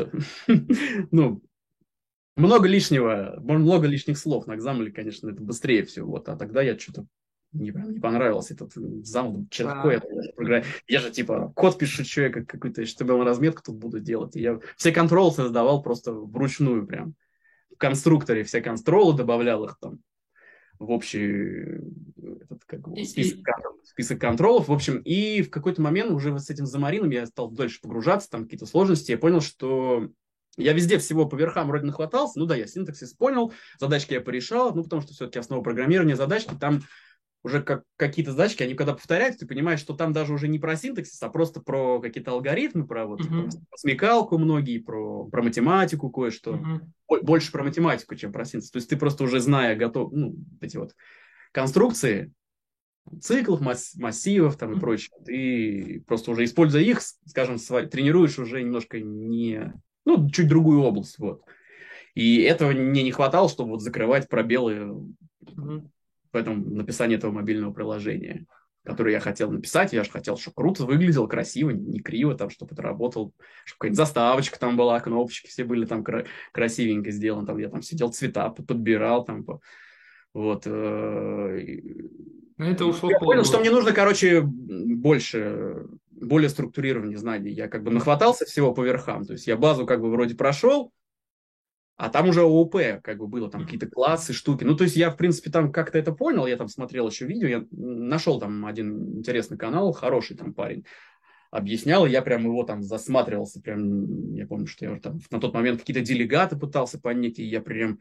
ну, 1.11 1.42
много 2.37 2.68
лишнего, 2.68 3.38
много 3.40 3.87
лишних 3.87 4.18
слов. 4.18 4.47
На 4.47 4.55
экзамене, 4.55 4.90
конечно, 4.90 5.29
это 5.29 5.42
быстрее 5.42 5.85
все. 5.85 6.03
Вот, 6.03 6.29
а 6.29 6.37
тогда 6.37 6.62
я 6.62 6.79
что-то 6.79 7.07
не, 7.53 7.71
не 7.71 8.01
понравился 8.01 8.55
этот 8.55 8.73
зам, 9.05 9.47
что 9.51 9.64
такое 9.64 10.03
программа. 10.37 10.64
Я 10.87 11.01
же 11.01 11.11
типа 11.11 11.53
код 11.55 11.79
пишу, 11.79 12.05
что 12.05 12.23
я 12.23 12.31
как 12.31 12.47
какой-то 12.47 12.83
HTML 12.83 13.25
разметку 13.25 13.62
тут 13.62 13.77
буду 13.77 14.01
делать. 14.01 14.37
И 14.37 14.40
я 14.40 14.59
все 14.77 14.92
контролы 14.92 15.33
создавал 15.33 15.83
просто 15.83 16.12
вручную 16.12 16.87
прям. 16.87 17.14
В 17.75 17.77
конструкторе 17.77 18.45
все 18.45 18.61
контролы 18.61 19.16
добавлял 19.16 19.64
их 19.64 19.77
там 19.81 19.99
в 20.79 20.90
общий 20.90 21.79
этот, 22.16 22.64
как, 22.66 22.81
список, 23.05 23.38
список 23.85 24.21
контролов. 24.21 24.68
В 24.68 24.73
общем, 24.73 24.99
и 24.99 25.42
в 25.42 25.51
какой-то 25.51 25.81
момент 25.81 26.11
уже 26.11 26.37
с 26.38 26.51
этим 26.51 26.66
замарином 26.66 27.11
я 27.11 27.27
стал 27.27 27.51
дальше 27.51 27.81
погружаться, 27.81 28.31
там 28.31 28.45
какие-то 28.45 28.66
сложности. 28.66 29.12
Я 29.12 29.18
понял, 29.18 29.40
что 29.40 30.11
я 30.56 30.72
везде 30.72 30.98
всего 30.98 31.26
по 31.26 31.36
верхам 31.36 31.68
вроде 31.68 31.86
нахватался. 31.86 32.38
Ну 32.38 32.46
да, 32.46 32.56
я 32.56 32.66
синтаксис 32.66 33.14
понял, 33.14 33.52
задачки 33.78 34.14
я 34.14 34.20
порешал, 34.20 34.74
ну 34.74 34.84
потому 34.84 35.02
что 35.02 35.12
все-таки 35.12 35.38
основа 35.38 35.62
программирования 35.62 36.16
задачки, 36.16 36.54
там 36.60 36.82
уже 37.44 37.62
как 37.62 37.82
какие-то 37.96 38.32
задачки, 38.32 38.62
они 38.62 38.74
когда 38.74 38.94
повторяются, 38.94 39.40
ты 39.40 39.46
понимаешь, 39.46 39.80
что 39.80 39.94
там 39.94 40.12
даже 40.12 40.32
уже 40.32 40.46
не 40.46 40.58
про 40.58 40.76
синтаксис, 40.76 41.20
а 41.22 41.28
просто 41.28 41.60
про 41.60 42.00
какие-то 42.00 42.32
алгоритмы, 42.32 42.86
про 42.86 43.06
вот 43.06 43.20
uh-huh. 43.20 43.50
про 43.68 43.76
смекалку 43.76 44.38
многие, 44.38 44.78
про, 44.78 45.24
про 45.24 45.42
математику 45.42 46.10
кое-что. 46.10 46.54
Uh-huh. 46.54 47.20
Больше 47.22 47.50
про 47.50 47.64
математику, 47.64 48.14
чем 48.14 48.32
про 48.32 48.44
синтаксис. 48.44 48.70
То 48.70 48.76
есть 48.76 48.88
ты 48.90 48.96
просто 48.96 49.24
уже 49.24 49.40
зная 49.40 49.74
готов, 49.74 50.12
ну, 50.12 50.36
эти 50.60 50.76
вот 50.76 50.94
конструкции, 51.50 52.32
циклов, 53.20 53.60
масс, 53.60 53.96
массивов 53.96 54.56
там 54.56 54.74
и 54.74 54.80
прочее, 54.80 55.10
ты 55.24 56.04
просто 56.06 56.30
уже 56.30 56.44
используя 56.44 56.82
их, 56.82 57.00
скажем, 57.26 57.58
свой, 57.58 57.86
тренируешь 57.86 58.38
уже 58.38 58.62
немножко 58.62 59.00
не 59.00 59.72
ну, 60.04 60.30
чуть 60.30 60.48
другую 60.48 60.82
область, 60.82 61.18
вот. 61.18 61.42
И 62.14 62.42
этого 62.42 62.72
мне 62.72 63.02
не 63.02 63.12
хватало, 63.12 63.48
чтобы 63.48 63.70
вот 63.70 63.82
закрывать 63.82 64.28
пробелы 64.28 65.06
mm-hmm. 65.44 65.88
в 66.32 66.36
этом 66.36 66.74
написании 66.74 67.16
этого 67.16 67.32
мобильного 67.32 67.72
приложения, 67.72 68.44
которое 68.84 69.12
я 69.12 69.20
хотел 69.20 69.50
написать. 69.50 69.92
Я 69.92 70.04
же 70.04 70.10
хотел, 70.10 70.36
чтобы 70.36 70.56
круто 70.56 70.84
выглядело, 70.84 71.26
красиво, 71.26 71.70
не 71.70 72.00
криво, 72.00 72.34
там, 72.34 72.50
чтобы 72.50 72.74
это 72.74 72.82
работало, 72.82 73.32
чтобы 73.64 73.78
какая-нибудь 73.78 73.96
заставочка 73.96 74.58
там 74.58 74.76
была, 74.76 75.00
кнопочки 75.00 75.48
все 75.48 75.64
были 75.64 75.86
там 75.86 76.04
кра- 76.04 76.26
красивенько 76.52 77.10
сделаны. 77.10 77.46
Там 77.46 77.56
я 77.58 77.70
там 77.70 77.80
сидел, 77.80 78.12
цвета 78.12 78.50
подбирал 78.50 79.24
там. 79.24 79.44
По... 79.44 79.60
Вот. 80.34 80.66
Э, 80.66 81.60
это 82.58 82.84
ушло 82.84 83.10
я 83.10 83.18
понял, 83.18 83.44
что 83.44 83.58
мне 83.58 83.70
нужно, 83.70 83.92
короче, 83.92 84.42
больше 84.42 85.86
более 86.22 86.48
структурированные 86.48 87.18
знаний. 87.18 87.52
Я 87.52 87.68
как 87.68 87.82
бы 87.82 87.90
нахватался 87.90 88.44
всего 88.44 88.72
по 88.72 88.85
верхам. 88.85 89.24
То 89.24 89.35
есть 89.35 89.46
я 89.46 89.56
базу 89.56 89.87
как 89.87 90.00
бы 90.00 90.11
вроде 90.11 90.35
прошел, 90.35 90.92
а 91.96 92.08
там 92.08 92.28
уже 92.28 92.42
ООП 92.42 92.76
как 93.02 93.18
бы 93.18 93.28
было, 93.28 93.50
там 93.50 93.64
какие-то 93.64 93.88
классы, 93.88 94.32
штуки. 94.32 94.64
Ну, 94.64 94.74
то 94.76 94.85
есть 94.85 94.96
я, 94.96 95.11
в 95.11 95.16
принципе, 95.16 95.50
там 95.50 95.70
как-то 95.70 95.98
это 95.98 96.12
понял, 96.12 96.46
я 96.46 96.56
там 96.56 96.68
смотрел 96.68 97.08
еще 97.08 97.26
видео, 97.26 97.48
я 97.48 97.66
нашел 97.70 98.40
там 98.40 98.66
один 98.66 99.18
интересный 99.18 99.58
канал, 99.58 99.92
хороший 99.92 100.37
там 100.37 100.54
парень, 100.54 100.85
объяснял, 101.50 102.06
и 102.06 102.11
я 102.11 102.22
прям 102.22 102.44
его 102.44 102.64
там 102.64 102.82
засматривался, 102.82 103.61
прям, 103.61 104.35
я 104.35 104.46
помню, 104.46 104.66
что 104.66 104.87
я 104.87 104.98
там 104.98 105.20
на 105.30 105.38
тот 105.38 105.54
момент 105.54 105.80
какие-то 105.80 106.00
делегаты 106.00 106.56
пытался 106.56 106.98
понять, 106.98 107.38
и 107.38 107.44
я 107.44 107.61
прям, 107.61 108.00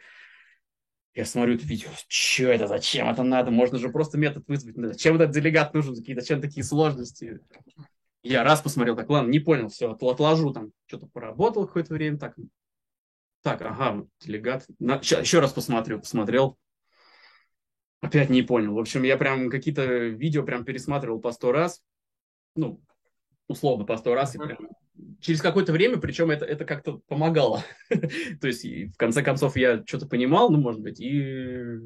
я 1.14 1.26
смотрю 1.26 1.56
это 1.56 1.66
видео, 1.66 1.90
что 2.08 2.46
это, 2.46 2.68
зачем 2.68 3.10
это 3.10 3.24
надо, 3.24 3.52
можно 3.52 3.78
же 3.78 3.90
просто 3.90 4.18
метод 4.18 4.46
вызвать, 4.48 4.78
зачем 4.78 5.16
этот 5.16 5.32
делегат 5.32 5.74
нужен, 5.74 5.96
какие-то 5.96 6.26
чем 6.26 6.42
такие 6.42 6.64
сложности. 6.64 7.40
Я 8.24 8.44
раз 8.44 8.62
посмотрел, 8.62 8.96
так, 8.96 9.10
ладно, 9.10 9.30
не 9.30 9.40
понял, 9.40 9.70
все, 9.70 9.92
отложу 9.92 10.52
там, 10.52 10.72
что-то 10.86 11.08
поработал 11.08 11.66
какое-то 11.66 11.94
время, 11.94 12.20
так, 12.20 12.36
так, 13.42 13.62
ага, 13.62 14.06
делегат, 14.20 14.66
На, 14.78 14.96
еще 14.98 15.40
раз 15.40 15.54
посмотрю, 15.54 16.00
посмотрел, 16.00 16.58
опять 18.00 18.30
не 18.30 18.44
понял. 18.44 18.76
В 18.76 18.80
общем, 18.80 19.04
я 19.04 19.18
прям 19.18 19.50
какие-то 19.50 19.86
видео 19.86 20.44
прям 20.44 20.66
пересматривал 20.66 21.20
по 21.20 21.32
сто 21.32 21.52
раз, 21.52 21.82
ну, 22.56 22.80
условно 23.48 23.86
по 23.86 23.98
сто 23.98 24.14
раз, 24.14 24.36
и 24.36 24.38
прям 24.38 24.70
через 25.20 25.42
какое-то 25.42 25.72
время, 25.72 25.98
причем 25.98 26.30
это, 26.30 26.46
это 26.46 26.66
как-то 26.66 27.02
помогало. 27.08 27.64
То 27.90 28.48
есть, 28.48 28.64
в 28.66 28.98
конце 28.98 29.24
концов, 29.24 29.56
я 29.56 29.84
что-то 29.86 30.08
понимал, 30.08 30.50
ну, 30.52 30.60
может 30.60 30.82
быть, 30.82 31.00
и 31.00 31.80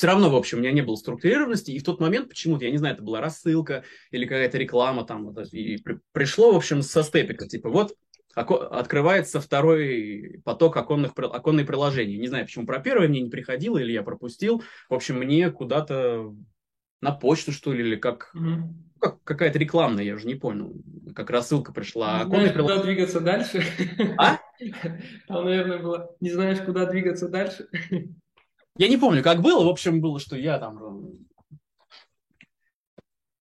все 0.00 0.06
равно, 0.06 0.30
в 0.30 0.34
общем, 0.34 0.56
у 0.56 0.60
меня 0.62 0.72
не 0.72 0.80
было 0.80 0.96
структурированности, 0.96 1.72
и 1.72 1.78
в 1.78 1.84
тот 1.84 2.00
момент 2.00 2.30
почему-то, 2.30 2.64
я 2.64 2.70
не 2.70 2.78
знаю, 2.78 2.94
это 2.94 3.02
была 3.02 3.20
рассылка 3.20 3.84
или 4.10 4.24
какая-то 4.24 4.56
реклама 4.56 5.04
там, 5.04 5.30
и 5.52 5.76
при, 5.76 5.98
пришло, 6.12 6.52
в 6.52 6.56
общем, 6.56 6.80
со 6.80 7.02
степика, 7.02 7.46
типа, 7.46 7.68
вот 7.68 7.94
открывается 8.34 9.42
второй 9.42 10.40
поток 10.42 10.78
оконных, 10.78 11.12
оконных 11.18 11.66
приложений. 11.66 12.16
Не 12.16 12.28
знаю, 12.28 12.46
почему 12.46 12.64
про 12.64 12.78
первое 12.78 13.08
мне 13.08 13.20
не 13.20 13.28
приходило, 13.28 13.76
или 13.76 13.92
я 13.92 14.02
пропустил. 14.02 14.62
В 14.88 14.94
общем, 14.94 15.18
мне 15.18 15.50
куда-то 15.50 16.34
на 17.02 17.12
почту, 17.12 17.52
что 17.52 17.74
ли, 17.74 17.80
или 17.80 17.96
как, 17.96 18.30
mm-hmm. 18.34 18.62
как 19.00 19.22
какая-то 19.24 19.58
рекламная, 19.58 20.04
я 20.04 20.14
уже 20.14 20.26
не 20.26 20.34
понял. 20.34 20.82
Как 21.14 21.28
рассылка 21.28 21.74
пришла. 21.74 22.24
Не 22.24 22.30
знаешь, 22.30 22.52
прилож... 22.54 22.70
куда 22.70 22.82
двигаться 22.82 23.20
дальше? 23.20 23.62
А? 24.16 24.38
Там, 25.28 25.44
наверное, 25.44 25.78
было, 25.80 26.16
не 26.20 26.30
знаешь, 26.30 26.60
куда 26.64 26.86
двигаться 26.86 27.28
дальше? 27.28 27.68
Я 28.80 28.88
не 28.88 28.96
помню, 28.96 29.22
как 29.22 29.42
было. 29.42 29.62
В 29.62 29.68
общем, 29.68 30.00
было, 30.00 30.18
что 30.18 30.36
я 30.36 30.58
там 30.58 31.12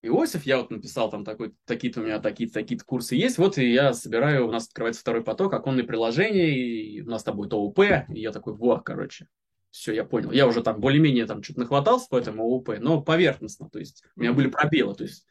Иосиф, 0.02 0.46
я 0.46 0.58
вот 0.58 0.70
написал 0.70 1.10
там 1.10 1.24
такой, 1.24 1.56
такие-то 1.64 2.02
у 2.02 2.04
меня 2.04 2.20
такие-то 2.20 2.56
такие 2.56 2.78
курсы 2.82 3.16
есть, 3.16 3.38
вот 3.38 3.58
и 3.58 3.72
я 3.72 3.94
собираю, 3.94 4.50
у 4.50 4.52
нас 4.52 4.68
открывается 4.68 5.00
второй 5.00 5.24
поток, 5.24 5.54
оконные 5.54 5.86
приложения, 5.86 6.50
и 6.50 7.02
у 7.02 7.10
нас 7.10 7.24
там 7.24 7.38
будет 7.38 7.54
ОУП, 7.54 7.80
и 8.10 8.20
я 8.20 8.34
такой, 8.34 8.54
во, 8.54 8.82
короче, 8.82 9.30
все, 9.70 9.94
я 9.94 10.04
понял. 10.04 10.32
Я 10.32 10.46
уже 10.46 10.62
там 10.62 10.82
более-менее 10.82 11.26
там 11.26 11.42
что-то 11.42 11.62
нахватался 11.62 12.10
по 12.10 12.18
этому 12.18 12.44
ОУП, 12.44 12.72
но 12.80 13.02
поверхностно, 13.02 13.70
то 13.70 13.80
есть 13.80 14.04
у 14.18 14.20
меня 14.20 14.34
были 14.34 14.50
пробелы, 14.50 14.94
то 14.94 15.04
есть 15.04 15.26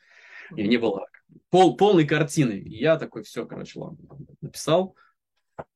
меня 0.50 0.68
не 0.68 0.78
было 0.78 1.06
пол, 1.50 1.76
полной 1.76 2.06
картины. 2.06 2.52
И 2.52 2.78
я 2.78 2.96
такой, 2.96 3.24
все, 3.24 3.44
короче, 3.44 3.78
ладно, 3.78 3.98
написал 4.40 4.96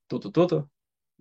то-то, 0.07 0.31
то-то, 0.31 0.71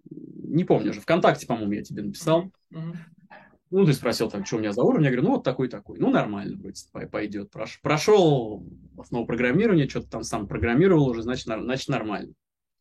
не 0.10 0.63
помню 0.63 0.91
уже, 0.91 1.02
ВКонтакте, 1.02 1.45
по-моему, 1.45 1.74
я 1.74 1.84
тебе 1.84 2.04
написал. 2.04 2.54
Ну, 2.72 3.86
ты 3.86 3.94
спросил, 3.94 4.30
там, 4.30 4.44
что 4.44 4.58
у 4.58 4.60
меня 4.60 4.74
за 4.74 4.84
уровень. 4.84 5.06
Я 5.06 5.12
говорю, 5.12 5.28
ну, 5.28 5.36
вот 5.36 5.44
такой-такой. 5.44 5.98
Ну, 5.98 6.12
нормально 6.12 6.58
вроде 6.58 7.08
пойдет. 7.08 7.52
Прош, 7.52 7.80
прошел 7.82 8.66
основу 8.98 9.26
программирования, 9.26 9.88
что-то 9.88 10.10
там 10.10 10.24
сам 10.24 10.48
программировал 10.48 11.08
уже, 11.08 11.22
значит, 11.22 11.46
значит 11.46 11.88
нормально. 11.88 12.34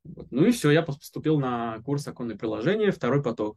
Вот. 0.02 0.26
Ну 0.32 0.46
и 0.46 0.50
все, 0.50 0.70
я 0.70 0.82
поступил 0.82 1.38
на 1.38 1.80
курс 1.82 2.08
оконные 2.08 2.36
приложения, 2.36 2.90
второй 2.90 3.22
поток. 3.22 3.56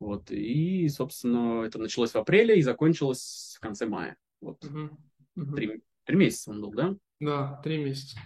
Вот. 0.00 0.30
И, 0.30 0.88
собственно, 0.88 1.64
это 1.64 1.78
началось 1.78 2.12
в 2.12 2.16
апреле 2.16 2.58
и 2.58 2.62
закончилось 2.62 3.56
в 3.58 3.60
конце 3.60 3.86
мая. 3.86 4.16
Вот. 4.40 4.64
Угу. 4.64 4.90
Угу. 5.36 5.54
Три, 5.54 5.82
три 6.04 6.16
месяца 6.16 6.50
он 6.50 6.62
был, 6.62 6.72
да? 6.72 6.96
Да, 7.20 7.60
три 7.62 7.84
месяца. 7.84 8.18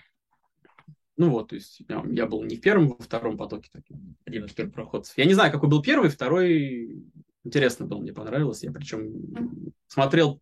Ну 1.17 1.31
вот, 1.31 1.49
то 1.49 1.57
есть 1.57 1.81
я, 1.89 2.05
я 2.11 2.27
был 2.27 2.45
не 2.45 2.55
в 2.55 2.61
первом, 2.61 2.91
во 2.91 3.03
втором 3.03 3.37
потоке, 3.37 3.69
так, 3.73 3.83
один 4.25 4.45
из 4.45 4.53
первых 4.53 4.75
проходцев. 4.75 5.19
Я 5.19 5.25
не 5.25 5.35
знаю, 5.35 5.51
какой 5.51 5.69
был 5.69 5.83
первый, 5.83 6.11
второй 6.11 7.05
интересно 7.45 7.87
был, 7.87 8.01
мне 8.01 8.13
понравилось. 8.13 8.63
Я 8.63 8.73
причем 8.73 9.73
смотрел, 9.87 10.41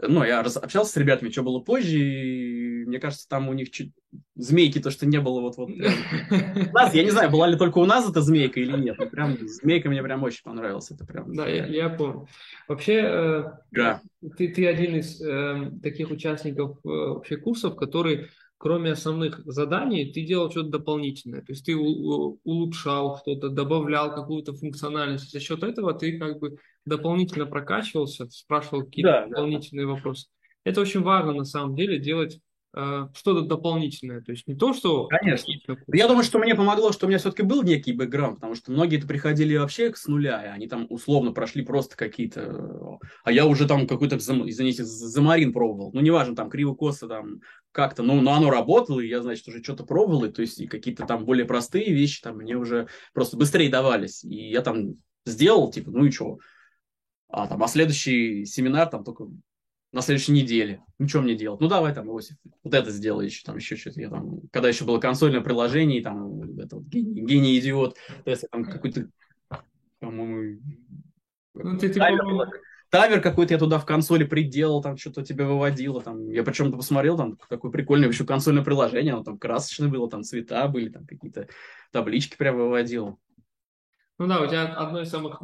ну, 0.00 0.24
я 0.24 0.40
общался 0.40 0.92
с 0.92 0.96
ребятами, 0.96 1.30
что 1.30 1.42
было 1.42 1.60
позже, 1.60 1.98
и 1.98 2.84
мне 2.86 2.98
кажется, 2.98 3.28
там 3.28 3.48
у 3.48 3.52
них 3.52 3.70
чуть 3.70 3.92
змейки, 4.34 4.80
то, 4.80 4.90
что 4.90 5.06
не 5.06 5.20
было 5.20 5.40
вот 5.40 5.56
вот. 5.56 5.70
У 5.70 6.72
нас, 6.72 6.94
я 6.94 7.04
не 7.04 7.10
знаю, 7.10 7.30
была 7.30 7.46
ли 7.46 7.56
только 7.56 7.78
у 7.78 7.84
нас 7.84 8.08
эта 8.08 8.22
змейка 8.22 8.60
или 8.60 8.76
нет, 8.76 8.96
но 8.98 9.06
прям 9.06 9.36
змейка 9.40 9.88
мне 9.88 10.02
прям 10.02 10.22
очень 10.22 10.42
понравилась. 10.42 10.90
Это 10.90 11.04
прям. 11.04 11.34
Да, 11.34 11.46
я, 11.46 11.66
я 11.66 11.88
помню. 11.90 12.26
Вообще, 12.66 13.00
э, 13.04 13.44
да. 13.70 14.00
ты, 14.36 14.48
ты 14.48 14.66
один 14.66 14.96
из 14.96 15.20
э, 15.20 15.70
таких 15.82 16.10
участников 16.10 16.78
э, 16.84 16.88
вообще 16.88 17.36
курсов, 17.36 17.76
который 17.76 18.28
кроме 18.58 18.92
основных 18.92 19.40
заданий, 19.46 20.12
ты 20.12 20.22
делал 20.22 20.50
что-то 20.50 20.68
дополнительное. 20.68 21.40
То 21.40 21.52
есть 21.52 21.64
ты 21.64 21.76
улучшал 21.76 23.18
что-то, 23.18 23.48
добавлял 23.48 24.14
какую-то 24.14 24.52
функциональность. 24.52 25.30
За 25.30 25.40
счет 25.40 25.62
этого 25.62 25.94
ты 25.94 26.18
как 26.18 26.40
бы 26.40 26.58
дополнительно 26.84 27.46
прокачивался, 27.46 28.28
спрашивал 28.30 28.84
какие-то 28.84 29.10
да, 29.10 29.26
дополнительные 29.26 29.86
да. 29.86 29.92
вопросы. 29.92 30.26
Это 30.64 30.80
очень 30.80 31.02
важно 31.02 31.32
на 31.32 31.44
самом 31.44 31.76
деле 31.76 31.98
делать 31.98 32.40
что-то 32.72 33.42
дополнительное. 33.42 34.20
То 34.20 34.32
есть 34.32 34.46
не 34.46 34.54
то, 34.54 34.72
что... 34.72 35.06
Конечно. 35.06 35.52
Я 35.86 36.06
думаю, 36.06 36.22
что 36.22 36.38
мне 36.38 36.54
помогло, 36.54 36.92
что 36.92 37.06
у 37.06 37.08
меня 37.08 37.18
все-таки 37.18 37.42
был 37.42 37.62
некий 37.62 37.92
бэкграунд, 37.92 38.36
потому 38.36 38.54
что 38.54 38.70
многие-то 38.72 39.06
приходили 39.06 39.56
вообще 39.56 39.92
с 39.94 40.06
нуля, 40.06 40.44
и 40.44 40.48
они 40.48 40.68
там 40.68 40.86
условно 40.90 41.32
прошли 41.32 41.64
просто 41.64 41.96
какие-то... 41.96 42.98
А 43.24 43.32
я 43.32 43.46
уже 43.46 43.66
там 43.66 43.86
какой-то, 43.86 44.16
извините, 44.16 44.84
замарин 44.84 45.52
пробовал. 45.52 45.92
Ну, 45.92 46.00
неважно, 46.00 46.36
там 46.36 46.50
криво-косо 46.50 47.08
там 47.08 47.40
как-то, 47.72 48.02
ну, 48.02 48.20
но 48.20 48.32
оно 48.32 48.50
работало, 48.50 49.00
и 49.00 49.08
я, 49.08 49.22
значит, 49.22 49.48
уже 49.48 49.62
что-то 49.62 49.84
пробовал, 49.84 50.24
и 50.24 50.32
то 50.32 50.42
есть 50.42 50.60
и 50.60 50.66
какие-то 50.66 51.06
там 51.06 51.24
более 51.24 51.46
простые 51.46 51.92
вещи 51.92 52.22
там 52.22 52.36
мне 52.36 52.56
уже 52.56 52.88
просто 53.12 53.36
быстрее 53.36 53.70
давались. 53.70 54.24
И 54.24 54.50
я 54.50 54.62
там 54.62 54.94
сделал, 55.24 55.70
типа, 55.70 55.90
ну 55.90 56.04
и 56.04 56.10
что? 56.10 56.38
А 57.28 57.46
там, 57.46 57.62
а 57.62 57.68
следующий 57.68 58.44
семинар 58.46 58.88
там 58.88 59.04
только 59.04 59.28
на 59.92 60.02
следующей 60.02 60.32
неделе. 60.32 60.82
Ну, 60.98 61.08
что 61.08 61.22
мне 61.22 61.34
делать? 61.34 61.60
Ну, 61.60 61.68
давай 61.68 61.94
там, 61.94 62.08
Иосиф, 62.08 62.36
вот 62.62 62.74
это 62.74 62.90
сделай 62.90 63.26
еще, 63.26 63.42
там 63.44 63.56
еще 63.56 63.76
что-то. 63.76 64.00
Я 64.00 64.10
там, 64.10 64.42
когда 64.52 64.68
еще 64.68 64.84
было 64.84 64.98
консольное 64.98 65.40
приложение, 65.40 66.02
там, 66.02 66.58
это 66.58 66.76
вот, 66.76 66.84
гений, 66.86 67.22
гений 67.22 67.58
идиот, 67.58 67.96
то 68.24 68.30
есть 68.30 68.44
там 68.50 68.64
какой-то, 68.64 69.08
по-моему, 70.00 70.60
ну, 71.54 71.78
ты, 71.78 71.88
типа... 71.88 72.00
таймер, 72.00 72.50
таймер 72.90 73.20
какой-то 73.20 73.54
я 73.54 73.58
туда 73.58 73.78
в 73.78 73.86
консоли 73.86 74.24
приделал, 74.24 74.82
там 74.82 74.96
что-то 74.96 75.24
тебе 75.24 75.44
выводило, 75.44 76.02
там, 76.02 76.30
я 76.30 76.42
причем 76.42 76.70
посмотрел, 76.72 77.16
там, 77.16 77.38
какое 77.48 77.70
прикольное 77.70 78.08
еще 78.08 78.24
консольное 78.24 78.64
приложение, 78.64 79.14
оно 79.14 79.24
там 79.24 79.38
красочное 79.38 79.88
было, 79.88 80.08
там 80.10 80.22
цвета 80.22 80.68
были, 80.68 80.90
там 80.90 81.06
какие-то 81.06 81.48
таблички 81.90 82.36
прям 82.36 82.56
выводил. 82.56 83.18
Ну 84.18 84.26
да, 84.26 84.42
у 84.42 84.46
тебя 84.46 84.64
одно 84.74 85.00
из 85.00 85.10
самых 85.10 85.40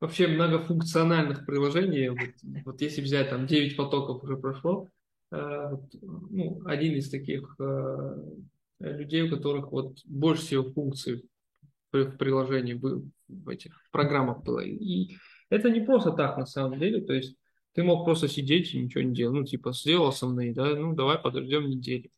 вообще 0.00 0.28
многофункциональных 0.28 1.46
приложений. 1.46 2.10
Вот, 2.10 2.64
вот 2.66 2.80
если 2.82 3.00
взять 3.00 3.30
там 3.30 3.46
9 3.46 3.76
потоков 3.76 4.22
уже 4.22 4.36
прошло, 4.36 4.88
э, 5.32 5.70
ну, 6.02 6.60
один 6.66 6.94
из 6.94 7.08
таких 7.08 7.56
э, 7.58 8.16
людей, 8.80 9.22
у 9.22 9.30
которых 9.30 9.72
вот 9.72 9.98
больше 10.04 10.42
всего 10.42 10.70
функций 10.70 11.24
в, 11.90 12.16
приложении, 12.18 12.74
в, 12.74 13.02
в 13.28 13.48
этих 13.48 13.80
программах 13.90 14.42
было. 14.42 14.60
И 14.60 15.16
это 15.48 15.70
не 15.70 15.80
просто 15.80 16.12
так 16.12 16.36
на 16.36 16.44
самом 16.44 16.78
деле, 16.78 17.00
то 17.00 17.14
есть 17.14 17.36
ты 17.72 17.82
мог 17.82 18.04
просто 18.04 18.28
сидеть 18.28 18.74
и 18.74 18.78
ничего 18.78 19.04
не 19.04 19.14
делать. 19.14 19.38
Ну, 19.38 19.44
типа, 19.44 19.72
сделал 19.72 20.08
основные, 20.08 20.52
да, 20.52 20.74
ну, 20.74 20.94
давай 20.94 21.18
подождем 21.18 21.68
недели. 21.68 22.10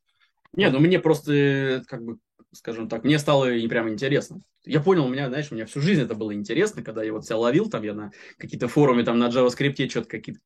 Не, 0.55 0.71
ну 0.71 0.81
мне 0.81 0.99
просто, 0.99 1.85
как 1.87 2.05
бы, 2.05 2.19
скажем 2.53 2.89
так, 2.89 3.05
мне 3.05 3.19
стало 3.19 3.53
и 3.53 3.67
прям 3.69 3.89
интересно. 3.89 4.41
Я 4.65 4.81
понял, 4.81 5.07
у 5.07 5.09
меня, 5.09 5.29
знаешь, 5.29 5.49
у 5.51 5.55
меня 5.55 5.67
всю 5.67 5.81
жизнь 5.81 6.03
это 6.03 6.15
было 6.15 6.35
интересно, 6.35 6.83
когда 6.83 7.03
я 7.03 7.13
вот 7.13 7.25
себя 7.25 7.37
ловил, 7.37 7.71
там 7.71 7.83
я 7.83 7.95
на 7.95 8.11
какие-то 8.37 8.69
форуме, 8.69 9.05
там 9.05 9.19
на 9.19 9.29
JavaScript 9.29 9.89
что-то 9.89 10.09
какие-то 10.09 10.41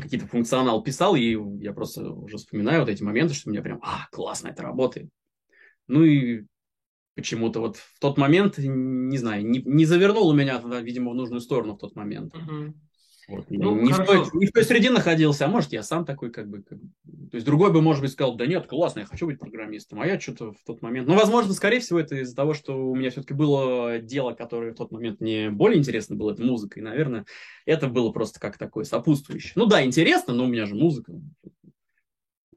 какие-то 0.00 0.26
функционал 0.26 0.82
писал, 0.82 1.14
и 1.14 1.36
я 1.62 1.72
просто 1.72 2.10
уже 2.10 2.38
вспоминаю 2.38 2.80
вот 2.80 2.88
эти 2.88 3.02
моменты, 3.02 3.34
что 3.34 3.50
меня 3.50 3.62
прям, 3.62 3.80
а, 3.82 4.08
классно, 4.10 4.48
это 4.48 4.62
работает. 4.62 5.08
Ну 5.86 6.04
и 6.04 6.44
почему-то 7.14 7.60
вот 7.60 7.76
в 7.76 7.98
тот 8.00 8.16
момент, 8.16 8.58
не 8.58 9.18
знаю, 9.18 9.46
не, 9.46 9.62
не 9.62 9.84
завернул 9.84 10.28
у 10.28 10.34
меня 10.34 10.62
видимо, 10.80 11.10
в 11.10 11.14
нужную 11.14 11.40
сторону 11.40 11.74
в 11.74 11.78
тот 11.78 11.96
момент. 11.96 12.34
Uh-huh. 12.34 12.72
Вот. 13.30 13.46
Ну, 13.48 13.80
не, 13.80 13.92
в 13.92 14.04
той, 14.04 14.24
не 14.34 14.46
в 14.46 14.52
той 14.52 14.64
среде 14.64 14.90
находился, 14.90 15.44
а 15.44 15.48
может, 15.48 15.72
я 15.72 15.84
сам 15.84 16.04
такой, 16.04 16.32
как 16.32 16.48
бы, 16.48 16.62
как... 16.62 16.78
То 16.80 17.36
есть 17.36 17.46
другой 17.46 17.72
бы, 17.72 17.80
может 17.80 18.02
быть, 18.02 18.10
сказал, 18.10 18.34
да 18.34 18.44
нет, 18.44 18.66
классно, 18.66 19.00
я 19.00 19.06
хочу 19.06 19.26
быть 19.26 19.38
программистом, 19.38 20.00
а 20.00 20.06
я 20.06 20.18
что-то 20.18 20.52
в 20.52 20.64
тот 20.66 20.82
момент... 20.82 21.06
Ну, 21.06 21.14
возможно, 21.14 21.52
скорее 21.52 21.78
всего, 21.78 22.00
это 22.00 22.16
из-за 22.16 22.34
того, 22.34 22.54
что 22.54 22.90
у 22.90 22.96
меня 22.96 23.10
все-таки 23.10 23.34
было 23.34 24.00
дело, 24.00 24.32
которое 24.32 24.72
в 24.72 24.76
тот 24.76 24.90
момент 24.90 25.20
мне 25.20 25.48
более 25.50 25.78
интересно 25.78 26.16
было, 26.16 26.32
это 26.32 26.42
музыка, 26.42 26.80
и, 26.80 26.82
наверное, 26.82 27.24
это 27.66 27.86
было 27.86 28.10
просто 28.10 28.40
как 28.40 28.58
такое 28.58 28.84
сопутствующее. 28.84 29.52
Ну 29.54 29.66
да, 29.66 29.84
интересно, 29.84 30.34
но 30.34 30.44
у 30.44 30.48
меня 30.48 30.66
же 30.66 30.74
музыка. 30.74 31.12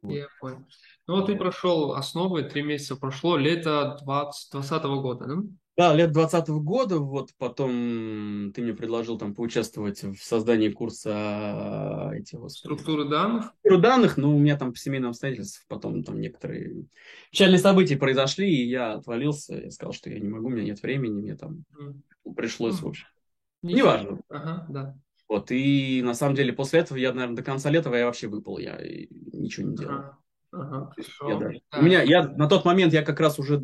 Вот. 0.02 0.14
Я 0.14 0.28
понял. 0.42 0.66
Ну, 1.08 1.16
вот 1.16 1.26
ты 1.26 1.36
прошел 1.36 1.94
основы, 1.94 2.44
три 2.44 2.62
месяца 2.62 2.96
прошло, 2.96 3.36
лето 3.36 3.98
2020 4.06 4.84
года, 4.84 5.26
да? 5.26 5.36
Да, 5.76 5.94
лет 5.96 6.12
20 6.12 6.50
года, 6.50 7.00
вот 7.00 7.32
потом 7.40 8.52
ты 8.54 8.62
мне 8.62 8.74
предложил 8.74 9.18
там 9.18 9.34
поучаствовать 9.34 10.04
в 10.04 10.18
создании 10.18 10.70
курса 10.70 12.12
этих 12.14 12.40
вот, 12.40 12.52
структуры 12.52 13.10
данных. 13.10 13.46
Структуры 13.46 13.82
данных, 13.82 14.18
но 14.18 14.36
у 14.36 14.38
меня 14.38 14.56
там 14.56 14.72
по 14.72 14.78
семейным 14.78 15.10
обстоятельствам 15.10 15.66
потом 15.68 16.04
там 16.04 16.22
некоторые 16.22 16.86
печальные 17.32 17.58
события 17.58 17.98
произошли, 17.98 18.50
и 18.50 18.70
я 18.70 18.94
отвалился, 18.94 19.56
я 19.56 19.72
сказал, 19.72 19.94
что 19.94 20.12
я 20.12 20.20
не 20.20 20.30
могу, 20.30 20.48
у 20.48 20.52
меня 20.52 20.64
нет 20.64 20.82
времени, 20.84 21.22
мне 21.22 21.36
там 21.36 21.66
mm. 21.76 22.34
пришлось, 22.36 22.80
mm. 22.80 22.84
в 22.84 22.88
общем. 22.88 23.08
Ничего. 23.64 23.80
Неважно. 23.80 24.20
Ага, 24.30 24.66
да. 24.70 24.98
Вот, 25.28 25.50
и 25.50 26.04
на 26.04 26.14
самом 26.14 26.36
деле 26.36 26.54
после 26.54 26.82
этого 26.82 27.00
я, 27.00 27.12
наверное, 27.14 27.38
до 27.38 27.44
конца 27.44 27.72
лета 27.72 27.92
я 27.96 28.06
вообще 28.06 28.28
выпал, 28.28 28.60
я 28.60 28.78
ничего 28.80 29.70
не 29.70 29.76
делал. 29.76 29.94
Ага. 29.96 30.23
Ага, 30.54 30.94
я, 31.28 31.38
да. 31.38 31.50
Да. 31.72 31.80
У 31.80 31.84
меня, 31.84 32.04
я 32.04 32.28
на 32.28 32.48
тот 32.48 32.64
момент 32.64 32.94
я 32.94 33.02
как 33.02 33.20
раз 33.20 33.40
уже 33.40 33.64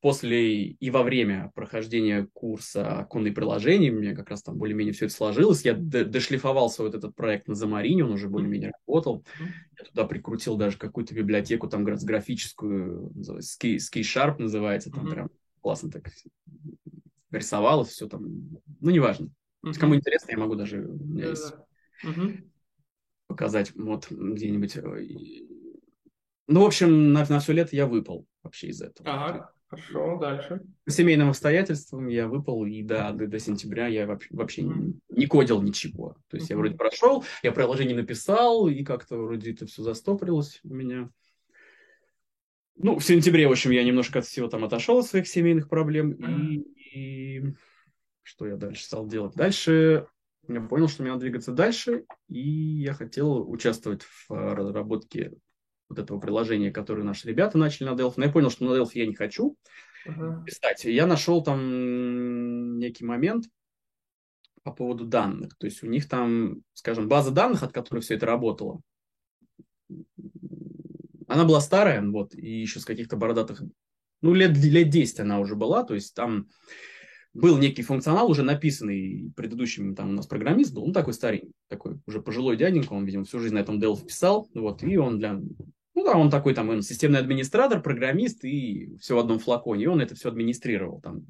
после 0.00 0.64
и 0.64 0.90
во 0.90 1.02
время 1.02 1.50
прохождения 1.54 2.28
курса 2.32 2.98
оконной 2.98 3.32
приложений, 3.32 3.90
мне 3.92 4.14
как 4.14 4.28
раз 4.30 4.42
там 4.42 4.56
более-менее 4.56 4.92
все 4.92 5.06
это 5.06 5.14
сложилось, 5.14 5.64
я 5.64 5.74
дошлифовал 5.74 6.70
свой 6.70 6.88
вот 6.88 6.96
этот 6.96 7.14
проект 7.14 7.48
на 7.48 7.54
Замарине, 7.54 8.04
он 8.04 8.12
уже 8.12 8.28
более-менее 8.28 8.72
работал, 8.86 9.24
я 9.78 9.84
туда 9.84 10.04
прикрутил 10.04 10.56
даже 10.56 10.76
какую-то 10.76 11.14
библиотеку 11.14 11.68
там 11.68 11.84
графическую, 11.84 13.12
Ski, 13.40 13.76
Ski 13.76 14.00
Sharp 14.02 14.36
называется, 14.38 14.90
там 14.90 15.06
mm-hmm. 15.06 15.10
прям 15.10 15.30
классно 15.60 15.90
так 15.90 16.10
рисовал 17.30 17.84
все 17.84 18.08
там, 18.08 18.24
ну, 18.80 18.90
неважно. 18.90 19.30
Mm-hmm. 19.64 19.78
Кому 19.78 19.94
интересно, 19.94 20.32
я 20.32 20.38
могу 20.38 20.54
даже, 20.54 20.84
у 20.84 21.04
меня 21.04 21.28
есть 21.28 21.54
mm-hmm. 22.04 22.44
показать 23.28 23.72
вот 23.74 24.10
где-нибудь. 24.10 24.78
Э, 26.48 26.52
ну, 26.52 26.62
в 26.62 26.66
общем, 26.66 27.12
на, 27.12 27.26
на 27.28 27.40
все 27.40 27.52
лето 27.52 27.76
я 27.76 27.86
выпал 27.86 28.26
вообще 28.42 28.68
из 28.68 28.80
этого. 28.80 29.08
Ага. 29.08 29.52
Хорошо, 29.68 30.16
дальше. 30.18 30.62
По 30.86 30.90
семейным 30.90 31.28
обстоятельствам 31.28 32.08
я 32.08 32.26
выпал, 32.26 32.64
и 32.64 32.82
до, 32.82 33.12
до, 33.12 33.26
до 33.26 33.38
сентября 33.38 33.86
я 33.86 34.06
вообще, 34.06 34.28
вообще 34.30 34.62
mm. 34.62 34.64
не, 34.64 35.00
не 35.10 35.26
кодил 35.26 35.60
ничего. 35.60 36.16
То 36.28 36.38
есть 36.38 36.48
mm-hmm. 36.48 36.54
я 36.54 36.56
вроде 36.56 36.74
прошел, 36.76 37.24
я 37.42 37.52
приложение 37.52 37.94
написал, 37.94 38.66
и 38.68 38.82
как-то 38.82 39.18
вроде 39.18 39.52
это 39.52 39.66
все 39.66 39.82
застопорилось 39.82 40.60
у 40.64 40.72
меня. 40.72 41.10
Ну, 42.76 42.98
в 42.98 43.04
сентябре, 43.04 43.46
в 43.46 43.50
общем, 43.50 43.70
я 43.72 43.84
немножко 43.84 44.20
от 44.20 44.24
всего 44.24 44.48
там 44.48 44.64
отошел 44.64 45.00
от 45.00 45.06
своих 45.06 45.28
семейных 45.28 45.68
проблем, 45.68 46.12
mm-hmm. 46.12 46.64
и, 46.94 47.40
и 47.40 47.54
что 48.22 48.46
я 48.46 48.56
дальше 48.56 48.84
стал 48.84 49.06
делать? 49.06 49.34
Дальше 49.34 50.06
я 50.48 50.62
понял, 50.62 50.88
что 50.88 51.02
мне 51.02 51.10
надо 51.10 51.20
двигаться 51.20 51.52
дальше, 51.52 52.04
и 52.28 52.40
я 52.40 52.94
хотел 52.94 53.50
участвовать 53.50 54.02
в 54.02 54.30
разработке 54.30 55.34
вот 55.88 55.98
этого 55.98 56.20
приложения, 56.20 56.70
которое 56.70 57.02
наши 57.02 57.28
ребята 57.28 57.58
начали 57.58 57.88
на 57.88 57.94
Delphi. 57.94 58.14
Но 58.16 58.24
я 58.24 58.32
понял, 58.32 58.50
что 58.50 58.64
на 58.64 58.76
Delphi 58.76 58.92
я 58.94 59.06
не 59.06 59.14
хочу 59.14 59.56
uh-huh. 60.06 60.44
писать. 60.44 60.84
Я 60.84 61.06
нашел 61.06 61.42
там 61.42 62.78
некий 62.78 63.04
момент 63.04 63.46
по 64.62 64.72
поводу 64.72 65.06
данных. 65.06 65.56
То 65.56 65.66
есть 65.66 65.82
у 65.82 65.86
них 65.86 66.08
там, 66.08 66.62
скажем, 66.74 67.08
база 67.08 67.30
данных, 67.30 67.62
от 67.62 67.72
которой 67.72 68.00
все 68.00 68.14
это 68.14 68.26
работало, 68.26 68.80
она 71.28 71.44
была 71.44 71.60
старая, 71.60 72.02
вот, 72.02 72.34
и 72.34 72.60
еще 72.60 72.80
с 72.80 72.84
каких-то 72.84 73.16
бородатых, 73.16 73.62
ну, 74.22 74.34
лет, 74.34 74.56
лет 74.56 74.88
10 74.88 75.20
она 75.20 75.38
уже 75.38 75.54
была, 75.54 75.84
то 75.84 75.94
есть 75.94 76.14
там 76.14 76.48
был 77.34 77.58
некий 77.58 77.82
функционал, 77.82 78.30
уже 78.30 78.42
написанный 78.42 79.30
предыдущим, 79.36 79.94
там 79.94 80.10
у 80.10 80.12
нас 80.12 80.26
программист 80.26 80.74
был, 80.74 80.86
ну, 80.86 80.92
такой 80.92 81.12
старенький, 81.12 81.52
такой 81.68 82.00
уже 82.06 82.22
пожилой 82.22 82.56
дяденька, 82.56 82.94
он, 82.94 83.04
видимо, 83.04 83.24
всю 83.24 83.38
жизнь 83.38 83.54
на 83.54 83.60
этом 83.60 83.78
Delphi 83.78 84.06
писал, 84.06 84.48
вот, 84.54 84.82
и 84.82 84.96
он 84.96 85.18
для 85.18 85.40
ну 85.98 86.04
да, 86.04 86.16
он 86.16 86.30
такой 86.30 86.54
там 86.54 86.68
он 86.68 86.82
системный 86.82 87.18
администратор, 87.18 87.82
программист 87.82 88.44
и 88.44 88.96
все 89.00 89.16
в 89.16 89.18
одном 89.18 89.40
флаконе. 89.40 89.84
И 89.84 89.86
он 89.88 90.00
это 90.00 90.14
все 90.14 90.28
администрировал 90.28 91.00
там 91.00 91.26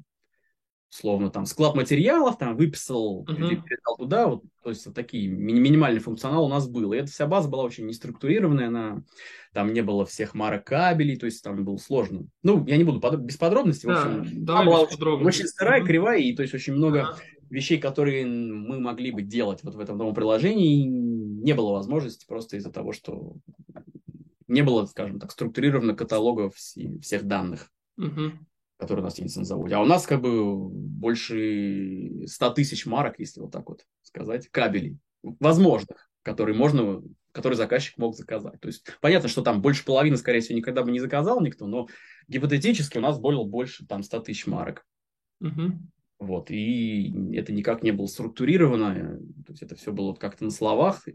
словно 0.89 1.29
там 1.29 1.45
склад 1.45 1.75
материалов, 1.75 2.37
там 2.37 2.55
выписал, 2.55 3.23
uh-huh. 3.23 3.61
передал 3.61 3.95
туда, 3.97 4.27
вот, 4.27 4.43
то 4.63 4.71
есть 4.71 4.85
вот 4.87 4.95
такие 4.95 5.27
ми- 5.27 5.53
минимальный 5.53 5.99
функционал 5.99 6.45
у 6.45 6.49
нас 6.49 6.67
был. 6.67 6.93
И 6.93 6.97
эта 6.97 7.11
вся 7.11 7.27
база 7.27 7.47
была 7.47 7.63
очень 7.63 7.85
неструктурированная, 7.85 8.69
она, 8.69 9.03
там 9.53 9.71
не 9.71 9.81
было 9.81 10.05
всех 10.07 10.33
марок 10.33 10.65
кабелей, 10.65 11.15
то 11.15 11.27
есть 11.27 11.43
там 11.43 11.63
было 11.63 11.77
сложно. 11.77 12.25
Ну, 12.41 12.65
я 12.65 12.77
не 12.77 12.83
буду 12.83 12.99
под, 12.99 13.19
без 13.19 13.37
подробностей, 13.37 13.87
да, 13.87 14.03
в 14.03 14.19
общем, 14.21 14.49
она 14.49 14.63
была 14.63 14.81
очень, 14.81 15.25
очень 15.27 15.47
старая, 15.47 15.81
uh-huh. 15.81 15.85
кривая, 15.85 16.19
и 16.21 16.35
то 16.35 16.41
есть 16.41 16.55
очень 16.55 16.73
много 16.73 17.01
uh-huh. 17.01 17.45
вещей, 17.51 17.77
которые 17.77 18.25
мы 18.25 18.79
могли 18.79 19.11
бы 19.11 19.21
делать 19.21 19.59
вот 19.61 19.75
в 19.75 19.79
этом 19.79 19.95
новом 19.97 20.15
приложении, 20.15 20.87
не 20.87 21.53
было 21.53 21.71
возможности 21.71 22.25
просто 22.27 22.57
из-за 22.57 22.71
того, 22.71 22.93
что 22.93 23.35
не 24.49 24.61
было, 24.61 24.85
скажем 24.85 25.19
так, 25.19 25.31
структурировано 25.31 25.95
каталогов 25.95 26.55
всех 26.55 27.23
данных, 27.23 27.71
угу. 27.97 28.31
которые 28.77 29.03
у 29.03 29.05
нас 29.05 29.19
есть 29.19 29.37
на 29.37 29.45
заводе. 29.45 29.75
А 29.75 29.81
у 29.81 29.85
нас 29.85 30.05
как 30.05 30.21
бы 30.21 30.69
больше 30.69 32.25
100 32.25 32.49
тысяч 32.51 32.85
марок, 32.85 33.19
если 33.19 33.39
вот 33.39 33.51
так 33.51 33.69
вот 33.69 33.85
сказать, 34.01 34.49
кабелей 34.49 34.97
возможных, 35.21 36.09
которые 36.23 36.55
можно 36.55 37.01
который 37.31 37.53
заказчик 37.53 37.97
мог 37.97 38.15
заказать. 38.15 38.59
То 38.59 38.67
есть 38.67 38.85
понятно, 39.01 39.29
что 39.29 39.43
там 39.43 39.61
больше 39.61 39.85
половины, 39.85 40.17
скорее 40.17 40.41
всего, 40.41 40.57
никогда 40.57 40.81
бы 40.81 40.91
не 40.91 40.99
заказал 40.99 41.39
никто, 41.41 41.67
но 41.67 41.87
гипотетически 42.27 42.97
у 42.97 43.01
нас 43.01 43.19
было 43.19 43.43
больше 43.43 43.85
там 43.85 44.03
100 44.03 44.19
тысяч 44.21 44.47
марок. 44.47 44.85
Угу. 45.39 45.79
Вот, 46.19 46.51
и 46.51 47.13
это 47.33 47.53
никак 47.53 47.81
не 47.81 47.91
было 47.91 48.05
структурировано, 48.05 49.19
то 49.45 49.51
есть 49.53 49.63
это 49.63 49.77
все 49.77 49.93
было 49.93 50.13
как-то 50.13 50.43
на 50.43 50.51
словах, 50.51 51.07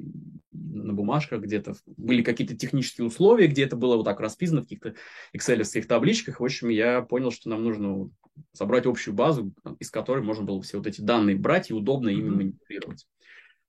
на 0.51 0.95
бумажках 0.95 1.43
где-то. 1.43 1.75
Были 1.99 2.23
какие-то 2.23 2.57
технические 2.57 3.07
условия, 3.07 3.47
где 3.47 3.64
это 3.64 3.77
было 3.77 3.97
вот 3.97 4.05
так 4.05 4.19
расписано 4.21 4.62
в 4.62 4.64
каких-то 4.64 4.95
excel 5.37 5.83
табличках. 5.83 6.40
В 6.40 6.45
общем, 6.45 6.71
я 6.71 7.03
понял, 7.03 7.31
что 7.31 7.51
нам 7.51 7.62
нужно 7.64 8.11
собрать 8.53 8.87
общую 8.87 9.14
базу, 9.14 9.53
из 9.79 9.90
которой 9.90 10.25
можно 10.25 10.45
было 10.45 10.62
все 10.62 10.79
вот 10.79 10.87
эти 10.87 11.03
данные 11.03 11.37
брать 11.37 11.71
и 11.71 11.75
удобно 11.75 12.09
ими 12.09 12.31
манипулировать. 12.31 13.07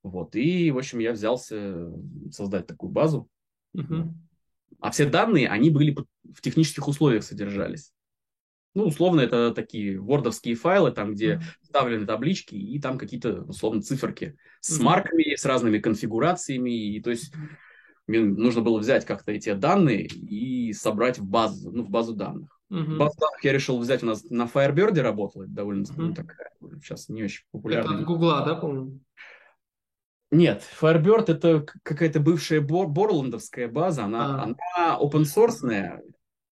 Вот, 0.04 0.36
и, 0.38 0.72
в 0.72 0.78
общем, 0.78 1.00
я 1.00 1.12
взялся 1.12 1.92
создать 2.32 2.66
такую 2.66 2.92
базу. 2.92 3.28
Uh-huh. 3.76 4.08
А 4.80 4.92
все 4.92 5.06
данные, 5.10 5.50
они 5.50 5.70
были 5.70 5.96
в 6.24 6.42
технических 6.42 6.88
условиях 6.88 7.24
содержались. 7.24 7.92
Ну, 8.76 8.88
условно, 8.88 9.22
это 9.22 9.52
такие 9.52 10.00
вордовские 10.00 10.56
файлы, 10.56 10.92
там, 10.92 11.14
где 11.14 11.42
вставлены 11.64 12.06
таблички, 12.06 12.56
и 12.56 12.80
там 12.80 12.98
какие-то, 12.98 13.44
условно, 13.44 13.82
циферки 13.82 14.38
с 14.60 14.80
марками, 14.80 15.36
с 15.36 15.46
разными 15.46 15.80
конфигурациями. 15.80 16.72
И, 16.72 17.02
то 17.02 17.10
есть 17.10 17.34
мне 18.06 18.20
нужно 18.20 18.62
было 18.62 18.78
взять 18.78 19.06
как-то 19.06 19.32
эти 19.32 19.54
данные 19.54 20.06
и 20.06 20.74
собрать 20.74 21.18
в 21.18 21.26
базу, 21.26 21.72
ну, 21.72 21.84
в 21.84 21.90
базу 21.90 22.14
данных. 22.14 22.60
Uh-huh. 22.72 22.98
Базу 22.98 23.18
данных 23.18 23.44
я 23.44 23.54
решил 23.54 23.80
взять 23.80 24.04
у 24.04 24.08
нас 24.08 24.24
на 24.26 24.44
Firebird 24.44 25.00
работала, 25.00 25.46
довольно 25.48 25.84
uh-huh. 25.84 25.94
ну, 25.98 26.14
такая, 26.14 26.50
сейчас 26.84 27.10
не 27.10 27.24
очень 27.24 27.46
популярная. 27.52 27.94
Это 27.94 28.02
от 28.02 28.06
Гугла, 28.06 28.44
да, 28.46 28.56
по-моему? 28.56 29.00
Нет, 30.32 30.64
Firebird 30.82 31.26
это 31.28 31.66
какая-то 31.84 32.20
бывшая 32.20 32.60
бор- 32.60 32.88
борландовская 32.88 33.70
база, 33.70 34.04
она, 34.04 34.42
а. 34.42 34.44
она 34.44 35.00
open 35.00 35.24
source, 35.24 36.02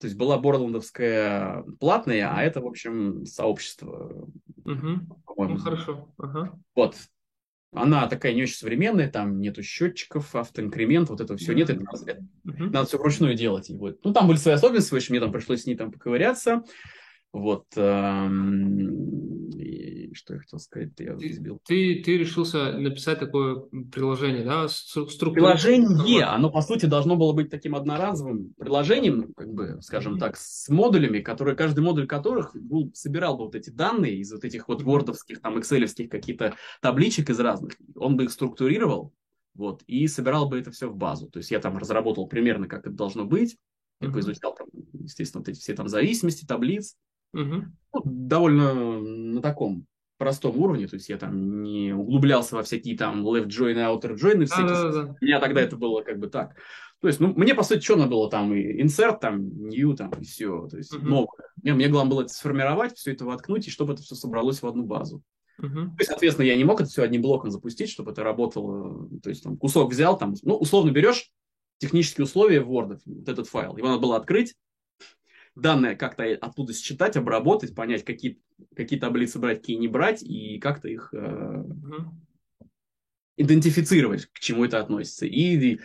то 0.04 0.08
есть 0.08 0.18
была 0.18 0.38
Борландовская 0.38 1.64
платная, 1.80 2.30
а 2.30 2.44
это, 2.44 2.60
в 2.60 2.68
общем, 2.68 3.26
сообщество. 3.26 4.28
Угу. 4.66 4.90
Ну, 5.38 5.58
хорошо. 5.60 6.10
Ага. 6.18 6.60
Вот. 6.76 6.98
Она 7.72 8.06
такая 8.08 8.34
не 8.34 8.44
очень 8.44 8.58
современная, 8.58 9.10
там 9.10 9.40
нету 9.40 9.64
счетчиков, 9.64 10.36
автоинкремент, 10.36 11.10
вот 11.10 11.22
этого 11.22 11.40
все 11.40 11.54
нет, 11.54 11.70
это 11.70 11.86
надо, 11.86 12.20
uh 12.46 12.70
надо 12.70 12.86
все 12.86 12.98
вручную 12.98 13.36
делать. 13.36 13.70
И 13.70 13.78
вот. 13.78 14.04
Ну, 14.04 14.12
там 14.12 14.28
были 14.28 14.36
свои 14.36 14.56
особенности, 14.56 14.94
в 14.94 14.98
общем, 14.98 15.14
мне 15.14 15.22
там 15.22 15.32
пришлось 15.32 15.62
с 15.62 15.68
ней 15.68 15.76
там 15.76 15.90
поковыряться. 15.90 16.64
Вот. 17.32 17.64
Эм, 17.78 19.33
что 20.14 20.34
я 20.34 20.40
хотел 20.40 20.60
сказать, 20.60 20.92
я 21.00 21.16
ты, 21.16 21.34
сбил. 21.34 21.62
Ты, 21.66 22.02
ты 22.04 22.18
решился 22.18 22.74
написать 22.74 23.20
такое 23.20 23.56
приложение, 23.92 24.44
да? 24.44 24.68
Структура... 24.68 25.32
Приложение, 25.32 26.24
оно, 26.26 26.50
по 26.50 26.62
сути, 26.62 26.86
должно 26.86 27.16
было 27.16 27.34
быть 27.34 27.50
таким 27.50 27.76
одноразовым 27.76 28.54
приложением, 28.58 29.34
как 29.34 29.54
бы, 29.54 29.80
скажем 29.82 30.20
так, 30.20 30.38
с 30.38 30.70
модулями, 30.70 31.20
которые, 31.20 31.56
каждый 31.56 31.82
модуль 31.82 32.08
которых 32.08 32.56
был, 32.56 32.92
собирал 32.94 33.38
бы 33.38 33.46
вот 33.46 33.56
эти 33.56 33.70
данные 33.70 34.18
из 34.18 34.32
вот 34.32 34.44
этих 34.46 34.68
вот 34.68 34.82
вордовских, 34.82 35.42
там, 35.42 35.60
экселевских 35.60 36.10
какие-то 36.10 36.56
табличек 36.82 37.30
из 37.30 37.40
разных. 37.40 37.74
Он 37.96 38.16
бы 38.18 38.26
их 38.26 38.32
структурировал, 38.32 39.14
вот, 39.56 39.84
и 39.88 40.08
собирал 40.08 40.50
бы 40.50 40.60
это 40.60 40.72
все 40.72 40.90
в 40.90 40.96
базу. 40.96 41.30
То 41.30 41.38
есть 41.38 41.52
я 41.52 41.60
там 41.60 41.78
разработал 41.78 42.28
примерно, 42.28 42.68
как 42.68 42.88
это 42.88 42.96
должно 42.96 43.26
быть, 43.26 43.58
я 44.02 44.10
поизучал 44.10 44.54
там, 44.54 44.68
естественно, 44.94 45.42
вот 45.42 45.50
эти 45.50 45.60
все 45.60 45.74
там 45.74 45.88
зависимости, 45.88 46.46
таблиц, 46.46 46.98
Угу. 47.34 47.64
Ну, 47.94 48.02
довольно 48.06 49.02
на 49.02 49.42
таком 49.42 49.86
простом 50.24 50.58
уровне, 50.58 50.88
то 50.88 50.96
есть 50.96 51.10
я 51.10 51.18
там 51.18 51.62
не 51.62 51.94
углублялся 51.94 52.56
во 52.56 52.64
всякие 52.64 52.98
там 52.98 53.28
left 53.28 53.48
join, 53.48 53.76
outer 53.76 54.16
join, 54.16 54.46
всякие. 54.46 54.68
Да, 54.68 54.84
да, 54.84 54.92
да. 54.92 55.16
У 55.20 55.26
меня 55.26 55.40
тогда 55.42 55.62
это 55.62 55.76
было 55.76 56.02
как 56.02 56.18
бы 56.18 56.28
так. 56.28 56.56
То 57.02 57.08
есть, 57.08 57.20
ну, 57.20 57.34
мне, 57.36 57.54
по 57.54 57.64
сути, 57.64 57.82
что 57.82 57.98
надо 57.98 58.12
было 58.12 58.30
там, 58.30 58.54
и 58.54 58.82
insert, 58.82 59.20
там, 59.20 59.68
new, 59.68 59.94
там, 59.94 60.12
и 60.12 60.24
все, 60.24 60.70
то 60.70 60.78
есть, 60.78 60.94
uh 60.94 61.00
новое. 61.00 61.50
Мне, 61.62 61.74
мне 61.74 61.88
главное 61.90 62.12
было 62.12 62.22
это 62.22 62.34
сформировать, 62.34 62.98
все 62.98 63.12
это 63.12 63.26
воткнуть, 63.26 63.68
и 63.68 63.72
чтобы 63.72 63.92
это 63.92 64.04
все 64.04 64.16
собралось 64.16 64.62
в 64.62 64.68
одну 64.68 64.84
базу. 64.84 65.22
Uh-huh. 65.62 65.86
То 65.88 65.96
есть, 66.00 66.10
соответственно, 66.10 66.46
я 66.46 66.56
не 66.56 66.64
мог 66.64 66.80
это 66.80 66.90
все 66.90 67.04
одним 67.04 67.22
блоком 67.22 67.52
запустить, 67.52 67.90
чтобы 67.90 68.12
это 68.12 68.24
работало. 68.24 69.10
То 69.22 69.30
есть, 69.30 69.44
там, 69.44 69.58
кусок 69.58 69.92
взял, 69.92 70.18
там, 70.18 70.36
ну, 70.44 70.56
условно 70.56 70.92
берешь 70.92 71.30
технические 71.80 72.24
условия 72.24 72.62
в 72.62 72.72
Word, 72.72 73.00
вот 73.06 73.28
этот 73.28 73.50
файл, 73.50 73.76
его 73.76 73.90
надо 73.90 74.00
было 74.00 74.16
открыть, 74.16 74.56
данные 75.56 75.96
как-то 75.96 76.24
оттуда 76.24 76.74
считать, 76.74 77.18
обработать, 77.18 77.76
понять, 77.76 78.04
какие, 78.04 78.42
какие 78.76 79.00
таблицы 79.00 79.40
брать, 79.40 79.60
какие 79.60 79.78
не 79.78 79.88
брать, 79.88 80.24
и 80.24 80.60
как-то 80.60 80.88
их 80.88 81.14
э, 81.14 81.64
идентифицировать, 83.38 84.28
к 84.28 84.40
чему 84.40 84.66
это 84.66 84.80
относится. 84.80 85.26
И 85.26 85.80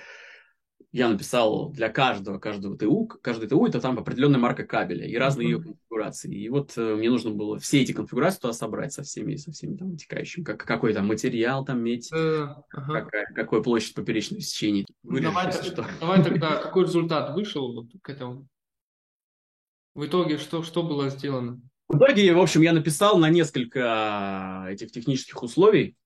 я 0.91 1.09
написал 1.11 1.71
для 1.71 1.91
каждого, 1.91 2.39
каждого 2.39 2.77
ТУ, 2.79 3.07
каждый 3.07 3.49
ТУ 3.49 3.67
это 3.67 3.79
там 3.79 3.99
определенная 3.99 4.41
марка 4.41 4.65
кабеля 4.65 5.07
и 5.07 5.17
разные 5.17 5.51
ее 5.51 5.61
конфигурации. 5.61 6.35
И 6.35 6.49
вот 6.49 6.73
э, 6.79 6.95
мне 6.95 7.11
нужно 7.11 7.31
было 7.33 7.59
все 7.59 7.83
эти 7.83 7.93
конфигурации 7.93 8.41
туда 8.41 8.55
собрать 8.55 8.95
со 8.95 9.03
всеми, 9.03 9.37
со 9.37 9.53
всеми 9.53 9.77
там 9.77 9.91
вытекающими, 9.91 10.45
как, 10.45 10.65
какой 10.65 10.95
там 10.95 11.07
материал 11.07 11.65
там 11.65 11.83
медь, 11.83 12.11
uh, 12.11 12.55
ага. 12.73 13.03
какая, 13.03 13.27
какая 13.35 13.61
площадь 13.61 13.95
поперечного 13.95 14.41
сечения. 14.41 14.87
Вырежешь, 15.03 15.35
давай, 15.35 15.53
что. 15.63 15.87
давай 16.01 16.25
тогда, 16.25 16.57
какой 16.57 16.85
результат 16.85 17.35
вышел 17.35 17.75
вот 17.75 17.89
к 18.01 18.09
этому? 18.09 18.49
В 19.99 20.07
итоге 20.07 20.39
что, 20.39 20.63
что 20.63 20.85
было 20.85 21.11
сделано? 21.11 21.61
В 21.89 21.97
итоге, 21.97 22.33
в 22.33 22.39
общем, 22.39 22.63
я 22.63 22.73
написал 22.73 23.19
на 23.19 23.31
несколько 23.31 24.65
этих 24.71 24.93
технических 24.93 25.43
условий 25.43 25.97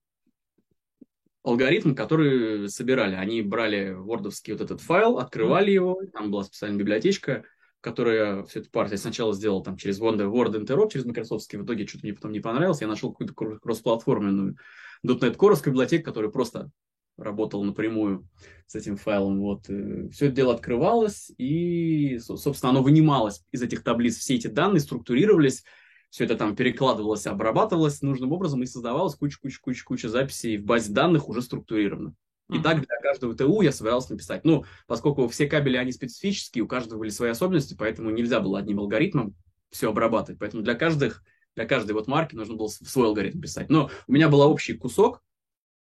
алгоритм, 1.43 1.93
который 1.93 2.69
собирали. 2.69 3.13
Они 3.13 3.43
брали 3.43 3.93
вордовский 3.93 4.53
вот 4.53 4.63
этот 4.63 4.81
файл, 4.81 5.19
открывали 5.19 5.69
его, 5.69 6.01
там 6.11 6.31
была 6.31 6.43
специальная 6.43 6.79
библиотечка, 6.79 7.43
которая 7.81 8.41
всю 8.45 8.61
эту 8.61 8.71
партию 8.71 8.97
сначала 8.97 9.31
сделал 9.31 9.61
там 9.61 9.77
через 9.77 10.01
Word, 10.01 10.17
Word 10.21 10.59
Interop, 10.59 10.89
через 10.89 11.05
Microsoft, 11.05 11.53
в 11.53 11.63
итоге 11.63 11.85
что-то 11.85 12.07
мне 12.07 12.15
потом 12.15 12.31
не 12.31 12.39
понравилось, 12.39 12.81
я 12.81 12.87
нашел 12.87 13.11
какую-то 13.13 13.59
кроссплатформенную 13.59 14.57
.NET 15.05 15.35
Core 15.35 15.63
библиотеку, 15.63 16.05
которая 16.05 16.31
просто 16.31 16.71
работал 17.17 17.63
напрямую 17.63 18.27
с 18.67 18.75
этим 18.75 18.97
файлом. 18.97 19.39
Вот. 19.39 19.69
Э, 19.69 20.09
Все 20.11 20.27
это 20.27 20.35
дело 20.35 20.53
открывалось, 20.53 21.31
и, 21.37 22.19
собственно, 22.19 22.71
оно 22.71 22.83
вынималось 22.83 23.43
из 23.51 23.61
этих 23.61 23.83
таблиц. 23.83 24.17
Все 24.17 24.35
эти 24.35 24.47
данные 24.47 24.79
структурировались, 24.79 25.63
все 26.09 26.25
это 26.25 26.35
там 26.35 26.55
перекладывалось, 26.55 27.27
обрабатывалось 27.27 28.01
нужным 28.01 28.31
образом 28.31 28.63
и 28.63 28.67
создавалось 28.67 29.15
куча-куча-куча-куча 29.15 30.09
записей 30.09 30.57
в 30.57 30.65
базе 30.65 30.91
данных 30.93 31.29
уже 31.29 31.41
структурированно. 31.41 32.13
И 32.51 32.59
так 32.59 32.77
для 32.77 32.97
каждого 33.01 33.33
ТУ 33.35 33.61
я 33.61 33.71
собирался 33.71 34.11
написать. 34.11 34.43
Ну, 34.43 34.65
поскольку 34.85 35.27
все 35.27 35.47
кабели, 35.47 35.77
они 35.77 35.91
специфические, 35.91 36.63
у 36.63 36.67
каждого 36.67 36.99
были 36.99 37.09
свои 37.09 37.31
особенности, 37.31 37.73
поэтому 37.73 38.11
нельзя 38.11 38.41
было 38.41 38.59
одним 38.59 38.79
алгоритмом 38.79 39.33
все 39.71 39.89
обрабатывать. 39.89 40.39
Поэтому 40.39 40.61
для 40.61 40.75
каждых 40.75 41.23
для 41.55 41.65
каждой 41.65 41.91
вот 41.91 42.07
марки 42.07 42.35
нужно 42.35 42.55
было 42.55 42.67
свой 42.67 43.07
алгоритм 43.07 43.39
писать. 43.39 43.69
Но 43.69 43.89
у 44.07 44.11
меня 44.11 44.29
был 44.29 44.41
общий 44.41 44.73
кусок, 44.73 45.21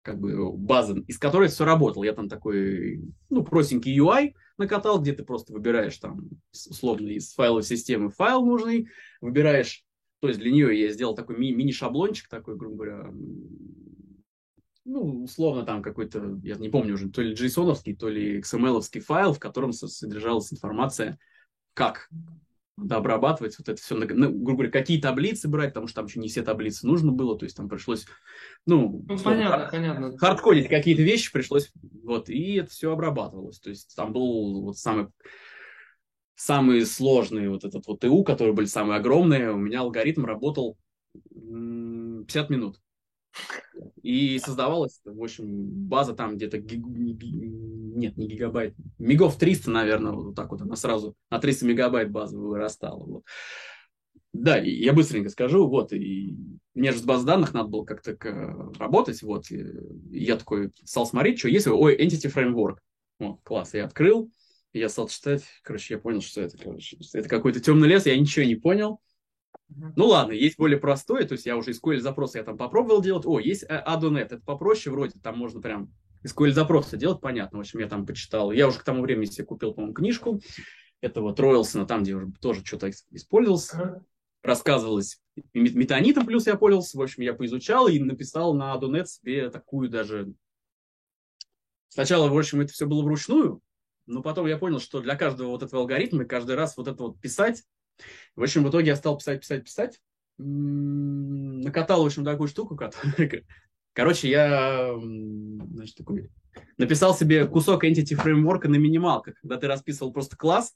как 0.03 0.19
бы 0.19 0.53
база, 0.53 0.97
из 1.07 1.19
которой 1.19 1.49
все 1.49 1.65
работало. 1.65 2.05
Я 2.05 2.13
там 2.13 2.29
такой, 2.29 3.01
ну, 3.31 3.45
простенький 3.45 3.99
UI 3.99 4.35
накатал, 4.59 5.01
где 5.01 5.13
ты 5.13 5.25
просто 5.25 5.53
выбираешь 5.53 5.97
там, 5.97 6.29
условно, 6.53 7.09
из 7.09 7.33
файловой 7.33 7.63
системы 7.63 8.11
файл 8.11 8.45
нужный, 8.45 8.89
выбираешь, 9.21 9.85
то 10.21 10.29
есть 10.29 10.41
для 10.41 10.51
нее 10.51 10.79
я 10.81 10.93
сделал 10.93 11.15
такой 11.15 11.39
ми- 11.39 11.53
мини-шаблончик 11.53 12.29
такой, 12.29 12.57
грубо 12.57 12.77
говоря, 12.77 13.13
ну, 14.85 15.23
условно 15.23 15.65
там 15.65 15.83
какой-то, 15.83 16.41
я 16.43 16.57
не 16.57 16.69
помню 16.69 16.95
уже, 16.95 17.09
то 17.09 17.23
ли 17.23 17.35
json 17.35 17.95
то 17.95 18.09
ли 18.09 18.41
xml 18.41 19.01
файл, 19.01 19.33
в 19.33 19.39
котором 19.39 19.73
содержалась 19.73 20.53
информация, 20.53 21.19
как 21.75 22.11
да, 22.77 22.97
обрабатывать 22.97 23.59
вот 23.59 23.69
это 23.69 23.81
все, 23.81 23.95
ну, 23.95 24.07
грубо 24.07 24.63
говоря, 24.63 24.71
какие 24.71 25.01
таблицы 25.01 25.49
брать, 25.49 25.71
потому 25.71 25.87
что 25.87 25.97
там 25.97 26.07
еще 26.07 26.21
не 26.21 26.29
все 26.29 26.43
таблицы 26.43 26.87
нужно 26.87 27.13
было, 27.13 27.39
то 27.39 27.45
есть 27.45 27.57
там 27.57 27.69
пришлось, 27.69 28.07
ну, 28.67 29.05
ну 29.07 29.19
понятно, 29.19 29.65
хар- 29.65 29.71
понятно. 29.71 30.19
хардкодить 30.19 30.69
какие-то 30.69 31.03
вещи 31.03 31.33
пришлось, 31.33 31.71
вот, 32.03 32.29
и 32.29 32.55
это 32.55 32.71
все 32.71 32.93
обрабатывалось, 32.93 33.61
то 33.61 33.71
есть 33.71 33.95
там 33.95 34.13
был 34.13 34.63
вот 34.63 34.79
самый, 34.79 35.09
самые 36.35 36.87
сложные 36.87 37.51
вот 37.51 37.65
этот 37.65 37.87
вот 37.87 38.01
ТУ, 38.01 38.25
которые 38.25 38.55
были 38.55 38.67
самые 38.67 38.99
огромные, 38.99 39.53
у 39.53 39.59
меня 39.59 39.81
алгоритм 39.81 40.25
работал 40.25 40.79
50 41.31 42.51
минут. 42.51 42.81
И 44.03 44.39
создавалась, 44.39 45.01
в 45.05 45.23
общем, 45.23 45.47
база 45.47 46.15
там 46.15 46.37
где-то, 46.37 46.59
гиг... 46.59 46.85
нет, 46.85 48.17
не 48.17 48.27
гигабайт, 48.27 48.75
мегов 48.99 49.37
300, 49.39 49.71
наверное, 49.71 50.13
вот 50.13 50.35
так 50.35 50.51
вот 50.51 50.61
она 50.61 50.77
сразу 50.77 51.15
на 51.31 51.39
300 51.39 51.67
мегабайт 51.67 52.11
база 52.11 52.39
вырастала. 52.39 53.05
Вот. 53.05 53.25
Да, 54.33 54.57
я 54.57 54.93
быстренько 54.93 55.29
скажу, 55.29 55.69
вот, 55.69 55.93
и 55.93 56.37
мне 56.75 56.93
же 56.93 56.99
с 56.99 57.03
баз 57.03 57.23
данных 57.23 57.53
надо 57.53 57.69
было 57.69 57.85
как-то 57.85 58.17
работать, 58.79 59.23
вот, 59.23 59.51
и 59.51 59.63
я 60.11 60.37
такой 60.37 60.73
стал 60.85 61.07
смотреть, 61.07 61.39
что 61.39 61.49
есть, 61.49 61.67
ой, 61.67 61.97
Entity 61.97 62.33
Framework, 62.33 62.79
вот, 63.19 63.41
класс, 63.43 63.75
я 63.75 63.85
открыл, 63.85 64.31
я 64.73 64.89
стал 64.89 65.09
читать, 65.09 65.45
короче, 65.63 65.95
я 65.95 66.01
понял, 66.01 66.23
что 66.23 66.41
это, 66.41 66.57
короче, 66.57 66.97
это 67.13 67.29
какой-то 67.29 67.61
темный 67.61 67.89
лес, 67.89 68.07
я 68.07 68.19
ничего 68.19 68.47
не 68.47 68.57
понял, 68.57 69.01
ну 69.97 70.07
ладно, 70.07 70.33
есть 70.33 70.57
более 70.59 70.79
простое, 70.79 71.25
то 71.25 71.33
есть 71.33 71.47
я 71.47 71.57
уже 71.57 71.71
SQL 71.71 72.01
запросы 72.01 72.39
я 72.39 72.45
там 72.45 72.57
попробовал 72.57 73.03
делать. 73.03 73.27
О, 73.27 73.39
есть 73.39 73.65
Adonet, 73.65 74.25
это 74.25 74.41
попроще 74.41 74.95
вроде, 74.95 75.19
там 75.21 75.39
можно 75.39 75.61
прям 75.61 75.93
SQL 76.25 76.53
запросы 76.53 76.97
делать, 76.97 77.21
понятно. 77.21 77.59
В 77.59 77.61
общем, 77.63 77.81
я 77.81 77.89
там 77.89 78.07
почитал. 78.07 78.53
Я 78.53 78.69
уже 78.69 78.79
к 78.79 78.85
тому 78.85 79.03
времени 79.03 79.27
себе 79.27 79.47
купил, 79.47 79.75
по-моему, 79.75 79.95
книжку 79.95 80.41
этого 81.01 81.35
Ройлсона, 81.37 81.87
там, 81.87 82.03
где 82.03 82.15
уже 82.15 82.33
тоже 82.41 82.65
что-то 82.65 82.91
использовалось. 83.11 83.73
Рассказывалось 84.43 85.23
метанитом 85.55 86.27
плюс 86.27 86.47
я 86.47 86.57
пользовался, 86.57 86.99
в 86.99 87.03
общем, 87.03 87.23
я 87.23 87.35
поизучал 87.35 87.89
и 87.89 87.99
написал 87.99 88.55
на 88.55 88.75
Adonet 88.75 89.07
себе 89.07 89.51
такую 89.51 89.89
даже... 89.89 90.33
Сначала, 91.89 92.29
в 92.29 92.39
общем, 92.39 92.61
это 92.61 92.73
все 92.73 92.87
было 92.87 93.03
вручную, 93.03 93.61
но 94.07 94.23
потом 94.23 94.47
я 94.47 94.57
понял, 94.57 94.81
что 94.81 95.01
для 95.01 95.15
каждого 95.15 95.49
вот 95.49 95.63
этого 95.63 95.83
алгоритма 95.83 96.25
каждый 96.25 96.57
раз 96.57 96.77
вот 96.77 96.89
это 96.89 97.03
вот 97.03 97.21
писать, 97.21 97.65
в 98.37 98.43
общем, 98.43 98.65
в 98.65 98.71
итоге 98.71 98.89
я 98.89 98.97
стал 98.97 99.19
писать, 99.19 99.41
писать, 99.41 99.65
писать, 99.65 100.01
накатал, 100.39 102.03
в 102.03 102.07
общем, 102.07 102.25
такую 102.25 102.49
штуку. 102.49 102.79
Короче, 103.93 104.31
я 104.31 104.95
значит, 104.99 105.97
такой, 105.97 106.31
написал 106.79 107.15
себе 107.15 107.47
кусок 107.47 107.85
Entity 107.85 108.15
фреймворка 108.15 108.69
на 108.69 108.77
минималках, 108.77 109.35
когда 109.41 109.57
ты 109.59 109.67
расписывал 109.67 110.13
просто 110.13 110.37
класс, 110.37 110.75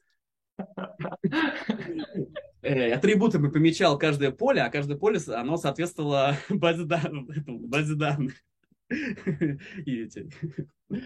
э, 2.63 2.93
атрибутами 2.93 3.49
помечал 3.49 3.99
каждое 3.99 4.31
поле, 4.31 4.63
а 4.63 4.71
каждое 4.71 4.99
поле, 4.99 5.19
оно 5.29 5.57
соответствовало 5.57 6.37
базе 6.49 6.85
данных. 6.85 7.45
Базе 7.47 7.95
данных. 7.95 8.35
И 8.89 10.03
эти, 10.03 10.31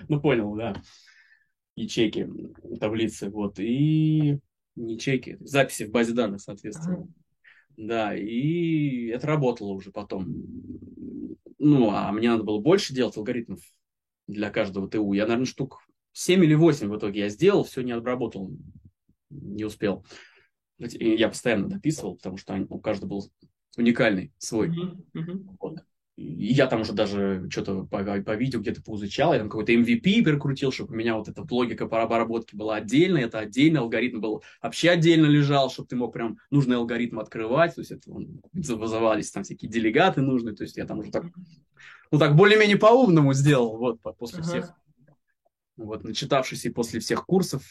ну, 0.08 0.20
понял, 0.20 0.54
да. 0.54 0.74
Ячейки, 1.76 2.28
таблицы, 2.78 3.30
вот. 3.30 3.58
И 3.58 4.38
ячейки, 4.76 5.38
записи 5.40 5.84
в 5.84 5.90
базе 5.90 6.12
данных, 6.12 6.40
соответственно. 6.40 7.08
Да, 7.76 8.14
и 8.14 9.06
это 9.06 9.26
работало 9.26 9.72
уже 9.72 9.90
потом. 9.90 10.26
Ну, 11.58 11.90
а 11.90 12.10
мне 12.12 12.30
надо 12.30 12.42
было 12.42 12.58
больше 12.58 12.94
делать 12.94 13.16
алгоритмов 13.16 13.60
для 14.26 14.50
каждого 14.50 14.88
ТУ. 14.88 15.12
Я, 15.12 15.24
наверное, 15.24 15.46
штук 15.46 15.82
7 16.12 16.44
или 16.44 16.54
8 16.54 16.88
в 16.88 16.98
итоге 16.98 17.20
я 17.20 17.28
сделал, 17.28 17.64
все 17.64 17.82
не 17.82 17.92
обработал, 17.92 18.50
не 19.30 19.64
успел. 19.64 20.04
Я 20.78 21.28
постоянно 21.28 21.68
дописывал, 21.68 22.16
потому 22.16 22.36
что 22.36 22.54
у 22.68 22.80
каждого 22.80 23.10
был 23.10 23.32
уникальный 23.76 24.32
свой. 24.38 24.68
Uh-huh, 24.68 25.56
Вот. 25.60 25.78
Я 26.22 26.66
там 26.66 26.82
уже 26.82 26.92
даже 26.92 27.48
что-то 27.48 27.84
по, 27.84 28.04
по 28.04 28.34
видео 28.34 28.60
где-то 28.60 28.82
поизучал, 28.82 29.32
я 29.32 29.38
там 29.38 29.48
какой-то 29.48 29.72
MVP 29.72 30.22
перекрутил, 30.22 30.70
чтобы 30.70 30.92
у 30.92 30.96
меня 30.96 31.16
вот 31.16 31.28
эта 31.28 31.46
логика 31.50 31.86
по 31.86 32.02
обработке 32.02 32.58
была 32.58 32.76
отдельная, 32.76 33.24
это 33.24 33.38
отдельный 33.38 33.80
алгоритм 33.80 34.20
был, 34.20 34.42
вообще 34.60 34.90
отдельно 34.90 35.24
лежал, 35.24 35.70
чтобы 35.70 35.88
ты 35.88 35.96
мог 35.96 36.12
прям 36.12 36.36
нужный 36.50 36.76
алгоритм 36.76 37.20
открывать, 37.20 37.74
то 37.74 37.80
есть 37.80 37.90
это 37.90 38.10
он, 38.10 38.42
вызывались 38.52 39.30
там 39.30 39.44
всякие 39.44 39.70
делегаты 39.70 40.20
нужные, 40.20 40.54
то 40.54 40.62
есть 40.62 40.76
я 40.76 40.84
там 40.84 40.98
уже 40.98 41.10
так, 41.10 41.24
ну 42.10 42.18
так 42.18 42.36
более-менее 42.36 42.76
по-умному 42.76 43.32
сделал, 43.32 43.78
вот, 43.78 44.00
после 44.18 44.40
uh-huh. 44.40 44.42
всех, 44.42 44.74
вот, 45.78 46.04
начитавшись 46.04 46.66
и 46.66 46.70
после 46.70 47.00
всех 47.00 47.24
курсов, 47.24 47.64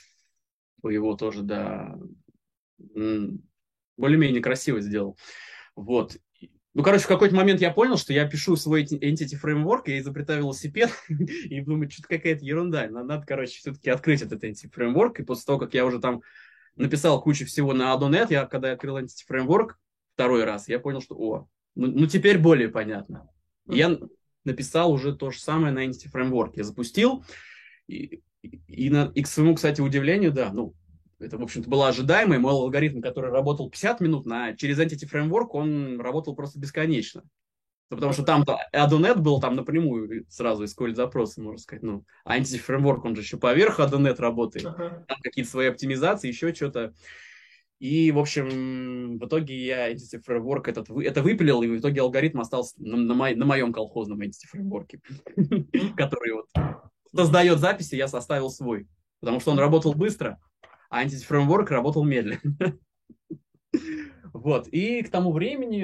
по 0.81 0.89
его 0.89 1.15
тоже, 1.15 1.43
да, 1.43 1.95
более-менее 3.95 4.41
красиво 4.41 4.81
сделал. 4.81 5.17
Вот. 5.75 6.17
Ну, 6.75 6.83
короче, 6.83 7.05
в 7.05 7.07
какой-то 7.07 7.35
момент 7.35 7.61
я 7.61 7.71
понял, 7.71 7.97
что 7.97 8.13
я 8.13 8.27
пишу 8.27 8.55
свой 8.55 8.83
Entity 8.83 9.35
Framework, 9.41 9.83
я 9.87 9.99
изобретаю 9.99 10.41
велосипед, 10.41 10.91
и 11.09 11.61
думаю, 11.61 11.89
что-то 11.89 12.09
какая-то 12.09 12.45
ерунда. 12.45 12.87
Надо, 12.89 13.07
надо 13.07 13.25
короче, 13.25 13.57
все-таки 13.57 13.89
открыть 13.89 14.21
этот 14.21 14.43
Entity 14.43 14.69
Framework. 14.71 15.15
И 15.19 15.23
после 15.23 15.45
того, 15.45 15.59
как 15.59 15.73
я 15.73 15.85
уже 15.85 15.99
там 15.99 16.21
написал 16.75 17.21
кучу 17.21 17.45
всего 17.45 17.73
на 17.73 17.93
Adonet, 17.93 18.27
я, 18.29 18.45
когда 18.45 18.67
я 18.69 18.75
открыл 18.75 18.99
Entity 18.99 19.25
Framework 19.29 19.71
второй 20.13 20.43
раз, 20.43 20.67
я 20.67 20.79
понял, 20.79 21.01
что, 21.01 21.15
о, 21.15 21.47
ну, 21.75 21.87
ну 21.87 22.07
теперь 22.07 22.37
более 22.37 22.69
понятно. 22.69 23.27
И 23.67 23.77
я 23.77 23.97
написал 24.45 24.91
уже 24.91 25.15
то 25.15 25.31
же 25.31 25.39
самое 25.39 25.73
на 25.73 25.85
Entity 25.85 26.11
Framework. 26.13 26.51
Я 26.55 26.63
запустил, 26.63 27.25
и, 27.87 28.21
и, 28.43 28.61
и, 28.67 28.89
на, 28.89 29.11
и 29.15 29.23
к 29.23 29.27
своему, 29.27 29.55
кстати, 29.55 29.81
удивлению, 29.81 30.31
да, 30.31 30.51
ну, 30.53 30.75
это, 31.19 31.37
в 31.37 31.43
общем-то, 31.43 31.69
было 31.69 31.87
ожидаемо. 31.87 32.39
Мой 32.39 32.51
алгоритм, 32.51 33.01
который 33.01 33.31
работал 33.31 33.69
50 33.69 33.99
минут, 34.01 34.25
на, 34.25 34.55
через 34.55 34.79
Entity 34.79 35.09
Framework 35.11 35.49
он 35.51 35.99
работал 35.99 36.35
просто 36.35 36.59
бесконечно. 36.59 37.23
Ну, 37.89 37.97
потому 37.97 38.13
что 38.13 38.23
там 38.23 38.45
Adonet 38.73 39.17
был 39.17 39.41
там 39.41 39.55
напрямую 39.55 40.25
сразу 40.29 40.65
коль 40.75 40.95
запроса, 40.95 41.41
можно 41.41 41.57
сказать. 41.57 41.81
Ну, 41.81 42.05
а 42.23 42.37
Entity 42.37 42.61
Framework, 42.65 43.01
он 43.03 43.15
же 43.15 43.21
еще 43.21 43.37
поверх 43.37 43.79
Adonet 43.79 44.17
работает. 44.19 44.65
Uh-huh. 44.65 45.05
Там 45.07 45.17
какие-то 45.23 45.49
свои 45.49 45.67
оптимизации, 45.67 46.27
еще 46.27 46.53
что-то. 46.53 46.93
И, 47.79 48.11
в 48.11 48.19
общем, 48.19 49.17
в 49.17 49.25
итоге 49.25 49.65
я 49.65 49.91
Entity 49.91 50.21
Framework 50.25 50.69
этот, 50.69 50.89
это 50.89 51.23
выпилил, 51.23 51.63
и 51.63 51.67
в 51.67 51.79
итоге 51.79 52.01
алгоритм 52.01 52.41
остался 52.41 52.75
на, 52.77 52.97
на, 52.97 53.13
мой, 53.15 53.35
на 53.35 53.45
моем 53.45 53.73
колхозном 53.73 54.21
Entity 54.21 54.45
Framework, 54.53 54.99
который 55.97 56.33
вот 56.33 56.47
создает 57.15 57.59
записи, 57.59 57.95
я 57.95 58.07
составил 58.07 58.51
свой. 58.51 58.87
Потому 59.19 59.39
что 59.39 59.51
он 59.51 59.59
работал 59.59 59.93
быстро, 59.93 60.39
а 60.89 60.99
антифреймворк 60.99 61.71
работал 61.71 62.03
медленно. 62.03 62.39
Вот, 64.31 64.67
и 64.67 65.01
к 65.01 65.09
тому 65.09 65.31
времени, 65.31 65.83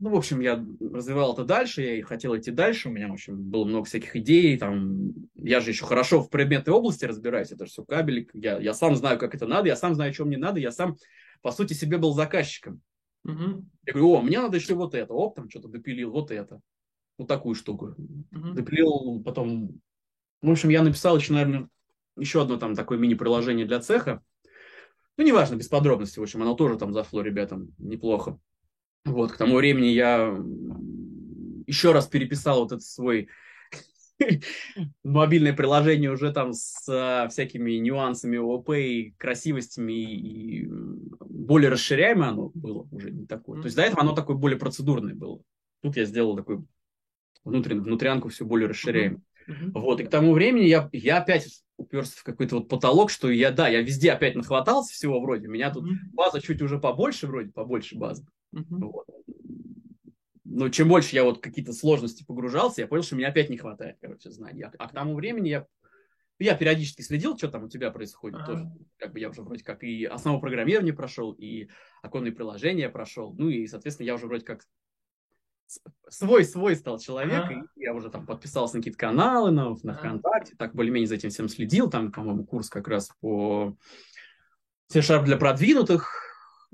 ну, 0.00 0.10
в 0.10 0.16
общем, 0.16 0.40
я 0.40 0.64
развивал 0.80 1.34
это 1.34 1.44
дальше, 1.44 1.82
я 1.82 2.04
хотел 2.04 2.36
идти 2.36 2.50
дальше, 2.50 2.88
у 2.88 2.92
меня, 2.92 3.08
в 3.08 3.12
общем, 3.12 3.38
было 3.38 3.64
много 3.64 3.84
всяких 3.84 4.16
идей, 4.16 4.58
там, 4.58 5.12
я 5.34 5.60
же 5.60 5.70
еще 5.70 5.84
хорошо 5.84 6.20
в 6.20 6.30
предметной 6.30 6.74
области 6.74 7.04
разбираюсь, 7.04 7.52
это 7.52 7.66
же 7.66 7.70
все 7.70 7.84
кабели, 7.84 8.28
я, 8.32 8.58
я 8.58 8.72
сам 8.72 8.96
знаю, 8.96 9.18
как 9.18 9.34
это 9.34 9.46
надо, 9.46 9.68
я 9.68 9.76
сам 9.76 9.94
знаю, 9.94 10.12
что 10.14 10.24
мне 10.24 10.38
надо, 10.38 10.58
я 10.58 10.72
сам, 10.72 10.96
по 11.42 11.52
сути, 11.52 11.74
себе 11.74 11.98
был 11.98 12.12
заказчиком. 12.14 12.80
Угу. 13.24 13.64
Я 13.86 13.92
говорю, 13.92 14.10
о, 14.14 14.22
мне 14.22 14.40
надо 14.40 14.56
еще 14.56 14.74
вот 14.74 14.94
это, 14.94 15.12
оп, 15.12 15.36
там 15.36 15.50
что-то 15.50 15.68
допилил, 15.68 16.10
вот 16.10 16.30
это, 16.30 16.60
вот 17.18 17.28
такую 17.28 17.54
штуку. 17.54 17.94
Угу. 18.32 18.54
Допилил, 18.54 19.22
потом, 19.22 19.80
в 20.40 20.50
общем, 20.50 20.70
я 20.70 20.82
написал 20.82 21.18
еще, 21.18 21.34
наверное, 21.34 21.68
еще 22.20 22.42
одно 22.42 22.56
там 22.56 22.74
такое 22.74 22.98
мини-приложение 22.98 23.66
для 23.66 23.80
цеха. 23.80 24.22
Ну, 25.16 25.24
неважно, 25.24 25.56
без 25.56 25.68
подробностей, 25.68 26.20
в 26.20 26.22
общем, 26.22 26.42
оно 26.42 26.54
тоже 26.54 26.76
там 26.76 26.92
зашло 26.92 27.22
ребятам 27.22 27.74
неплохо. 27.78 28.38
Вот, 29.04 29.32
к 29.32 29.36
тому 29.36 29.56
времени 29.56 29.88
я 29.88 30.36
еще 31.66 31.92
раз 31.92 32.06
переписал 32.06 32.60
вот 32.60 32.72
этот 32.72 32.84
свой 32.84 33.28
мобильное 35.04 35.52
приложение 35.52 36.10
уже 36.10 36.32
там 36.32 36.52
с 36.52 36.86
а, 36.88 37.28
всякими 37.28 37.72
нюансами 37.72 38.36
ОП 38.36 38.70
и 38.70 39.14
красивостями 39.16 39.92
и 39.92 40.68
более 41.20 41.70
расширяемое 41.70 42.28
оно 42.28 42.50
было 42.54 42.86
уже 42.90 43.10
не 43.10 43.26
такое. 43.26 43.60
То 43.60 43.66
есть 43.66 43.76
до 43.76 43.82
этого 43.82 44.02
оно 44.02 44.14
такое 44.14 44.36
более 44.36 44.58
процедурное 44.58 45.14
было. 45.14 45.42
Тут 45.82 45.96
я 45.96 46.04
сделал 46.04 46.36
такой 46.36 46.62
внутреннюю 47.44 47.84
внутрянку 47.84 48.28
все 48.28 48.44
более 48.44 48.68
расширяемую. 48.68 49.22
Mm-hmm. 49.48 49.70
Вот, 49.74 50.00
и 50.00 50.04
к 50.04 50.10
тому 50.10 50.32
времени 50.32 50.66
я, 50.66 50.88
я 50.92 51.18
опять 51.18 51.62
уперся 51.80 52.12
в 52.16 52.22
какой-то 52.22 52.56
вот 52.56 52.68
потолок, 52.68 53.10
что 53.10 53.30
я, 53.30 53.50
да, 53.50 53.68
я 53.68 53.80
везде 53.80 54.12
опять 54.12 54.36
нахватался 54.36 54.92
всего 54.92 55.20
вроде, 55.20 55.48
у 55.48 55.50
меня 55.50 55.72
тут 55.72 55.84
mm-hmm. 55.84 56.12
база 56.12 56.40
чуть 56.40 56.62
уже 56.62 56.78
побольше 56.78 57.26
вроде, 57.26 57.50
побольше 57.50 57.96
базы. 57.96 58.26
Mm-hmm. 58.54 58.64
Вот. 58.68 59.06
Но 60.44 60.68
чем 60.68 60.88
больше 60.88 61.14
я 61.14 61.24
вот 61.24 61.40
какие-то 61.40 61.72
сложности 61.72 62.24
погружался, 62.24 62.82
я 62.82 62.86
понял, 62.86 63.02
что 63.02 63.16
мне 63.16 63.26
опять 63.26 63.50
не 63.50 63.56
хватает, 63.56 63.96
короче, 64.00 64.30
знаний. 64.30 64.62
А, 64.62 64.72
а 64.78 64.88
к 64.88 64.92
тому 64.92 65.14
времени 65.14 65.48
я, 65.48 65.66
я 66.38 66.54
периодически 66.54 67.02
следил, 67.02 67.38
что 67.38 67.48
там 67.48 67.64
у 67.64 67.68
тебя 67.68 67.90
происходит 67.90 68.40
uh-huh. 68.40 68.46
тоже. 68.46 68.70
Как 68.98 69.12
бы 69.12 69.20
я 69.20 69.30
уже 69.30 69.42
вроде 69.42 69.64
как 69.64 69.82
и 69.82 70.04
основу 70.04 70.40
программирования 70.40 70.92
прошел, 70.92 71.32
и 71.32 71.68
оконные 72.02 72.32
приложения 72.32 72.88
прошел. 72.88 73.34
Ну 73.38 73.48
и, 73.48 73.66
соответственно, 73.66 74.06
я 74.06 74.14
уже 74.14 74.26
вроде 74.26 74.44
как 74.44 74.64
свой-свой 76.08 76.76
стал 76.76 76.98
человек, 76.98 77.44
ага. 77.44 77.64
и 77.76 77.82
я 77.82 77.94
уже 77.94 78.10
там 78.10 78.26
подписался 78.26 78.76
на 78.76 78.80
какие-то 78.80 78.98
каналы 78.98 79.50
на, 79.50 79.76
на 79.82 79.94
ВКонтакте, 79.94 80.54
так 80.56 80.74
более-менее 80.74 81.08
за 81.08 81.14
этим 81.16 81.30
всем 81.30 81.48
следил, 81.48 81.88
там, 81.88 82.12
по-моему, 82.12 82.44
курс 82.44 82.68
как 82.68 82.88
раз 82.88 83.10
по 83.20 83.76
C-Sharp 84.88 85.24
для 85.24 85.36
продвинутых, 85.36 86.30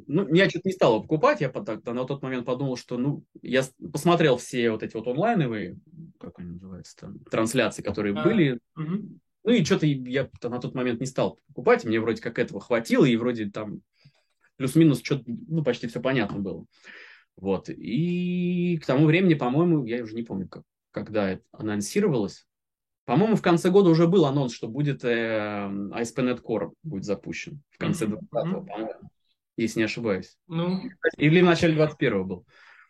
ну, 0.07 0.33
я 0.35 0.49
что-то 0.49 0.69
не 0.69 0.75
стал 0.75 1.03
покупать, 1.03 1.41
я 1.41 1.49
тогда 1.49 1.93
на 1.93 2.05
тот 2.05 2.23
момент 2.23 2.45
подумал, 2.45 2.77
что, 2.77 2.99
ну, 2.99 3.25
я 3.43 3.65
посмотрел 3.93 4.37
все 4.37 4.71
вот 4.71 4.83
эти 4.83 4.95
вот 4.95 5.07
онлайновые, 5.07 5.79
как 6.21 6.39
они 6.39 6.53
называются 6.53 6.97
там, 6.97 7.19
трансляции, 7.31 7.83
которые 7.83 8.15
а, 8.15 8.23
были, 8.23 8.61
угу. 8.77 9.19
ну, 9.45 9.51
и 9.51 9.65
что-то 9.65 9.87
я 9.87 10.29
на 10.43 10.61
тот 10.61 10.75
момент 10.75 11.01
не 11.01 11.07
стал 11.07 11.39
покупать, 11.49 11.85
мне 11.85 12.01
вроде 12.01 12.21
как 12.21 12.39
этого 12.39 12.61
хватило, 12.61 13.05
и 13.05 13.17
вроде 13.17 13.51
там 13.51 13.81
плюс-минус 14.57 15.01
что-то, 15.03 15.25
ну, 15.27 15.63
почти 15.63 15.87
все 15.87 16.01
понятно 16.01 16.39
было. 16.39 16.67
Вот. 17.37 17.69
И 17.69 18.79
к 18.83 18.87
тому 18.87 19.07
времени, 19.07 19.35
по-моему, 19.35 19.85
я 19.85 20.03
уже 20.03 20.15
не 20.15 20.23
помню, 20.23 20.49
как, 20.49 20.63
когда 20.91 21.31
это 21.31 21.43
анонсировалось. 21.53 22.47
По-моему, 23.05 23.37
в 23.37 23.43
конце 23.43 23.71
года 23.71 23.91
уже 23.91 24.09
был 24.09 24.25
анонс, 24.25 24.53
что 24.53 24.67
будет 24.67 25.05
э, 25.05 25.69
ASP.NET 25.69 26.43
Core 26.43 26.73
будет 26.83 27.05
запущен 27.05 27.63
в 27.71 27.79
конце 27.79 28.07
20 28.07 28.25
mm-hmm. 28.25 28.29
по-моему, 28.31 29.11
если 29.57 29.81
не 29.81 29.85
ошибаюсь. 29.85 30.37
Ну... 30.49 30.81
Или 31.17 31.41
в 31.41 31.45
начале 31.45 31.75
21 31.75 32.27
был. 32.27 32.47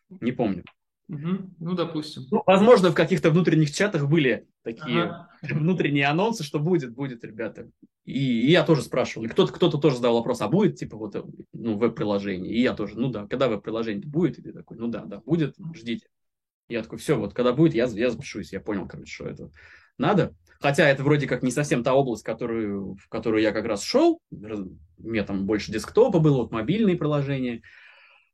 Не 0.09 0.33
помню. 0.33 0.65
Угу. 1.09 1.55
Ну, 1.61 1.75
допустим. 1.75 2.25
Ну, 2.31 2.43
возможно, 2.47 2.91
в 2.91 2.95
каких-то 2.95 3.31
внутренних 3.31 3.73
чатах 3.73 4.09
были 4.09 4.49
такие 4.63 5.05
ага. 5.05 5.31
внутренние 5.43 6.07
анонсы, 6.07 6.43
что 6.43 6.59
будет, 6.59 6.95
будет, 6.95 7.25
ребята. 7.25 7.71
И, 8.05 8.47
и 8.47 8.51
я 8.51 8.65
тоже 8.65 8.83
спрашивал. 8.83 9.25
И 9.27 9.29
кто-то, 9.29 9.53
кто-то 9.53 9.79
тоже 9.79 9.97
задал 9.97 10.15
вопрос, 10.15 10.41
а 10.41 10.49
будет, 10.49 10.77
типа, 10.77 10.97
вот, 10.97 11.15
ну, 11.53 11.79
веб-приложение? 11.79 12.53
И 12.53 12.61
я 12.61 12.75
тоже, 12.75 12.99
ну 12.99 13.11
да, 13.11 13.27
когда 13.27 13.49
веб-приложение 13.49 14.07
будет? 14.07 14.39
И 14.39 14.43
ты 14.43 14.53
такой, 14.53 14.79
ну 14.79 14.89
да, 14.89 15.05
да, 15.05 15.21
будет, 15.21 15.55
ждите. 15.75 16.09
Я 16.69 16.83
такой, 16.83 16.99
все, 16.99 17.17
вот 17.17 17.35
когда 17.35 17.53
будет, 17.53 17.75
я, 17.75 17.87
я 17.87 18.11
запишусь. 18.11 18.53
Я 18.53 18.61
понял, 18.61 18.89
короче, 18.89 19.13
что 19.13 19.27
это 19.27 19.51
надо. 19.99 20.35
Хотя 20.61 20.89
это 20.89 21.05
вроде 21.05 21.27
как 21.27 21.43
не 21.43 21.51
совсем 21.51 21.85
та 21.85 21.95
область, 21.95 22.25
которую, 22.25 22.97
в 22.97 23.09
которую 23.09 23.43
я 23.43 23.53
как 23.53 23.67
раз 23.67 23.83
шел. 23.83 24.21
У 24.31 25.09
меня 25.09 25.23
там 25.25 25.47
больше 25.47 25.71
десктопа 25.71 26.19
было, 26.19 26.39
вот 26.39 26.51
мобильные 26.51 26.97
приложения. 26.97 27.63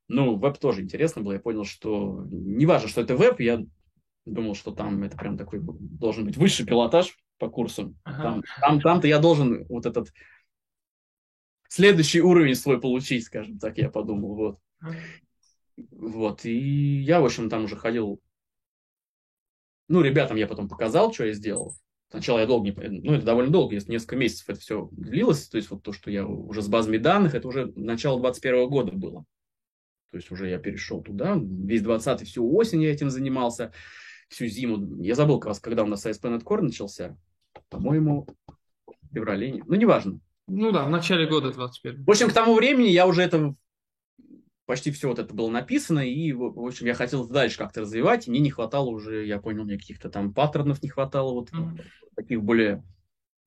Ну, 0.08 0.36
веб 0.36 0.58
тоже 0.58 0.82
интересно 0.82 1.22
было. 1.22 1.32
Я 1.32 1.40
понял, 1.40 1.64
что 1.64 2.26
не 2.30 2.66
важно, 2.66 2.88
что 2.88 3.00
это 3.00 3.16
веб, 3.16 3.40
я 3.40 3.64
думал, 4.24 4.54
что 4.54 4.72
там 4.72 5.02
это 5.02 5.16
прям 5.16 5.36
такой 5.36 5.60
должен 5.62 6.24
быть 6.24 6.36
высший 6.36 6.66
пилотаж 6.66 7.16
по 7.38 7.48
курсу. 7.48 7.94
Ага. 8.04 8.22
Там, 8.22 8.42
там, 8.60 8.80
там-то 8.80 9.08
я 9.08 9.18
должен 9.18 9.66
вот 9.68 9.86
этот 9.86 10.12
следующий 11.68 12.20
уровень 12.20 12.54
свой 12.54 12.80
получить, 12.80 13.24
скажем 13.24 13.58
так, 13.58 13.78
я 13.78 13.88
подумал, 13.90 14.34
вот. 14.34 14.58
Ага. 14.80 14.96
Вот, 15.90 16.44
и 16.44 17.00
я, 17.00 17.20
в 17.20 17.24
общем, 17.24 17.48
там 17.48 17.64
уже 17.64 17.76
ходил, 17.76 18.20
ну, 19.88 20.02
ребятам 20.02 20.36
я 20.36 20.46
потом 20.46 20.68
показал, 20.68 21.12
что 21.12 21.24
я 21.24 21.32
сделал. 21.32 21.74
Сначала 22.10 22.40
я 22.40 22.46
долго 22.46 22.68
не... 22.68 23.00
Ну, 23.00 23.14
это 23.14 23.24
довольно 23.24 23.50
долго, 23.50 23.74
несколько 23.74 24.16
месяцев 24.16 24.48
это 24.50 24.60
все 24.60 24.88
длилось. 24.92 25.48
То 25.48 25.56
есть 25.56 25.70
вот 25.70 25.82
то, 25.82 25.92
что 25.92 26.10
я 26.10 26.26
уже 26.26 26.60
с 26.60 26.68
базами 26.68 26.98
данных, 26.98 27.34
это 27.34 27.48
уже 27.48 27.72
начало 27.74 28.20
21 28.20 28.68
года 28.68 28.92
было. 28.92 29.24
То 30.12 30.18
есть 30.18 30.30
уже 30.30 30.48
я 30.48 30.58
перешел 30.58 31.02
туда. 31.02 31.38
Весь 31.40 31.82
20-й, 31.82 32.26
всю 32.26 32.54
осень 32.54 32.82
я 32.82 32.92
этим 32.92 33.08
занимался. 33.08 33.72
Всю 34.28 34.46
зиму. 34.46 35.02
Я 35.02 35.14
забыл, 35.14 35.40
когда 35.40 35.84
у 35.84 35.86
нас 35.86 36.04
ASP.NET 36.06 36.44
Core 36.44 36.60
начался. 36.60 37.16
По-моему, 37.70 38.28
в 38.46 39.14
феврале. 39.14 39.62
Ну, 39.66 39.74
неважно. 39.74 40.20
Ну 40.46 40.70
да, 40.70 40.84
в 40.84 40.90
начале 40.90 41.26
года 41.26 41.50
21. 41.50 42.04
В 42.04 42.10
общем, 42.10 42.28
к 42.28 42.34
тому 42.34 42.54
времени 42.54 42.88
я 42.88 43.06
уже 43.06 43.22
это 43.22 43.54
почти 44.66 44.90
все 44.90 45.08
вот 45.08 45.18
это 45.18 45.32
было 45.34 45.48
написано, 45.50 46.00
и, 46.00 46.32
в 46.32 46.66
общем, 46.66 46.86
я 46.86 46.94
хотел 46.94 47.26
дальше 47.26 47.58
как-то 47.58 47.80
развивать, 47.80 48.28
мне 48.28 48.40
не 48.40 48.50
хватало 48.50 48.90
уже, 48.90 49.26
я 49.26 49.38
понял, 49.38 49.64
мне 49.64 49.76
каких-то 49.76 50.08
там 50.08 50.32
паттернов 50.32 50.82
не 50.82 50.88
хватало, 50.88 51.32
вот 51.32 51.50
mm-hmm. 51.50 51.80
таких 52.16 52.42
более, 52.42 52.84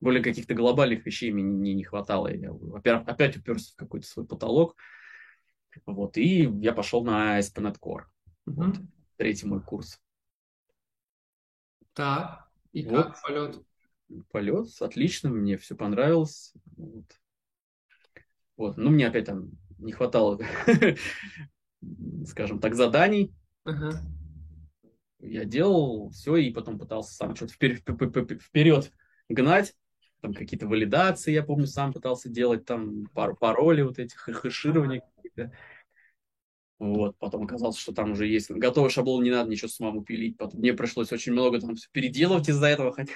более 0.00 0.22
каких-то 0.22 0.54
глобальных 0.54 1.06
вещей 1.06 1.32
мне 1.32 1.42
не, 1.42 1.74
не 1.74 1.84
хватало. 1.84 2.28
Я 2.28 2.52
опять, 2.74 3.02
опять 3.08 3.36
уперся 3.36 3.72
в 3.72 3.76
какой-то 3.76 4.06
свой 4.06 4.26
потолок, 4.26 4.76
вот, 5.84 6.16
и 6.16 6.50
я 6.60 6.72
пошел 6.72 7.04
на 7.04 7.38
ASP.NET 7.38 7.78
Core, 7.78 8.04
mm-hmm. 8.48 8.52
вот, 8.54 8.76
третий 9.16 9.46
мой 9.46 9.60
курс. 9.60 10.00
Так, 11.92 12.48
и 12.72 12.86
вот. 12.86 13.06
как 13.06 13.22
полет? 13.22 13.62
Полет, 14.30 14.68
отлично, 14.80 15.30
мне 15.30 15.56
все 15.56 15.74
понравилось. 15.74 16.52
Вот. 16.76 17.04
вот. 18.56 18.76
Ну, 18.76 18.90
мне 18.90 19.08
опять 19.08 19.26
там 19.26 19.50
не 19.78 19.92
хватало, 19.92 20.38
скажем 22.26 22.60
так, 22.60 22.74
заданий. 22.74 23.34
Uh-huh. 23.66 23.94
Я 25.20 25.44
делал 25.44 26.10
все 26.10 26.36
и 26.36 26.52
потом 26.52 26.78
пытался 26.78 27.14
сам 27.14 27.34
что-то 27.34 27.54
вперед, 27.54 27.80
вперед 28.42 28.92
гнать. 29.28 29.74
Там 30.20 30.34
какие-то 30.34 30.66
валидации, 30.66 31.32
я 31.32 31.42
помню, 31.42 31.66
сам 31.66 31.92
пытался 31.92 32.28
делать, 32.28 32.64
там 32.64 33.06
пару 33.14 33.36
пароли 33.36 33.82
вот 33.82 33.98
этих 33.98 34.18
хэширования 34.18 35.02
какие-то. 35.36 35.52
Вот, 36.78 37.16
потом 37.18 37.44
оказалось, 37.44 37.78
что 37.78 37.92
там 37.92 38.12
уже 38.12 38.26
есть 38.26 38.50
готовый 38.50 38.90
шаблон, 38.90 39.22
не 39.22 39.30
надо 39.30 39.50
ничего 39.50 39.68
самому 39.68 40.02
пилить. 40.02 40.36
Потом 40.36 40.60
мне 40.60 40.74
пришлось 40.74 41.10
очень 41.10 41.32
много 41.32 41.58
там 41.58 41.74
переделывать 41.92 42.48
из-за 42.50 42.66
этого, 42.66 42.92
хотя, 42.92 43.14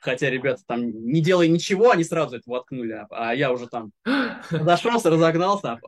хотя 0.00 0.30
ребята 0.30 0.62
там 0.66 0.86
не 0.86 1.20
делая 1.20 1.48
ничего, 1.48 1.90
они 1.90 2.04
сразу 2.04 2.36
это 2.36 2.48
воткнули, 2.48 2.92
а, 2.92 3.06
а 3.10 3.34
я 3.34 3.52
уже 3.52 3.66
там 3.66 3.90
зашелся, 4.50 5.10
разогнался, 5.10 5.72
а 5.72 5.80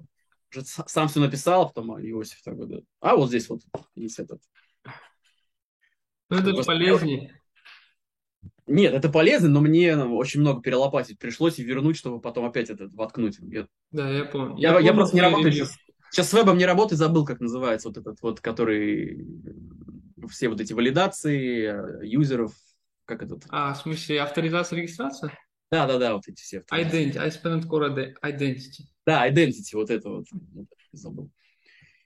уже 0.50 0.64
сам 0.64 1.06
все 1.06 1.20
написал, 1.20 1.62
а 1.62 1.66
потом 1.66 2.00
Иосиф 2.04 2.42
такой, 2.42 2.66
да. 2.66 2.76
А 3.00 3.14
вот 3.14 3.28
здесь 3.28 3.48
вот 3.48 3.60
есть 3.94 4.18
этот. 4.18 4.40
Ну, 6.30 6.38
это 6.38 6.64
полезнее. 6.64 7.40
Нет, 8.66 8.94
это 8.94 9.10
полезно, 9.10 9.48
но 9.48 9.60
мне 9.60 9.96
очень 9.96 10.40
много 10.40 10.62
перелопатить 10.62 11.18
пришлось 11.18 11.58
и 11.58 11.64
вернуть, 11.64 11.96
чтобы 11.96 12.20
потом 12.20 12.46
опять 12.46 12.70
этот 12.70 12.94
воткнуть. 12.94 13.38
Я... 13.40 13.66
Да, 13.90 14.10
я 14.10 14.24
помню. 14.24 14.56
Я, 14.56 14.68
я, 14.68 14.74
помню, 14.74 14.86
я 14.86 14.94
просто 14.94 15.16
не 15.16 15.22
работаю 15.22 15.52
сейчас. 15.52 15.76
Сейчас 16.10 16.30
с 16.30 16.32
вебом 16.32 16.56
не 16.56 16.64
работаю, 16.64 16.96
забыл, 16.96 17.24
как 17.24 17.40
называется 17.40 17.88
вот 17.88 17.98
этот 17.98 18.22
вот, 18.22 18.40
который 18.40 19.26
все 20.28 20.48
вот 20.48 20.60
эти 20.60 20.72
валидации 20.72 22.02
э, 22.02 22.06
юзеров, 22.06 22.52
как 23.04 23.22
этот. 23.22 23.44
А, 23.48 23.74
в 23.74 23.78
смысле 23.78 24.22
авторизация, 24.22 24.78
регистрация? 24.78 25.36
Да, 25.70 25.86
да, 25.86 25.98
да, 25.98 26.14
вот 26.14 26.28
эти 26.28 26.40
все. 26.40 26.62
Identity, 26.72 27.18
I 27.18 27.30
spent 27.30 27.66
core 27.66 28.14
identity. 28.22 28.84
Да, 29.04 29.28
identity, 29.28 29.74
вот 29.74 29.90
это 29.90 30.08
вот. 30.08 30.26
Забыл. 30.92 31.30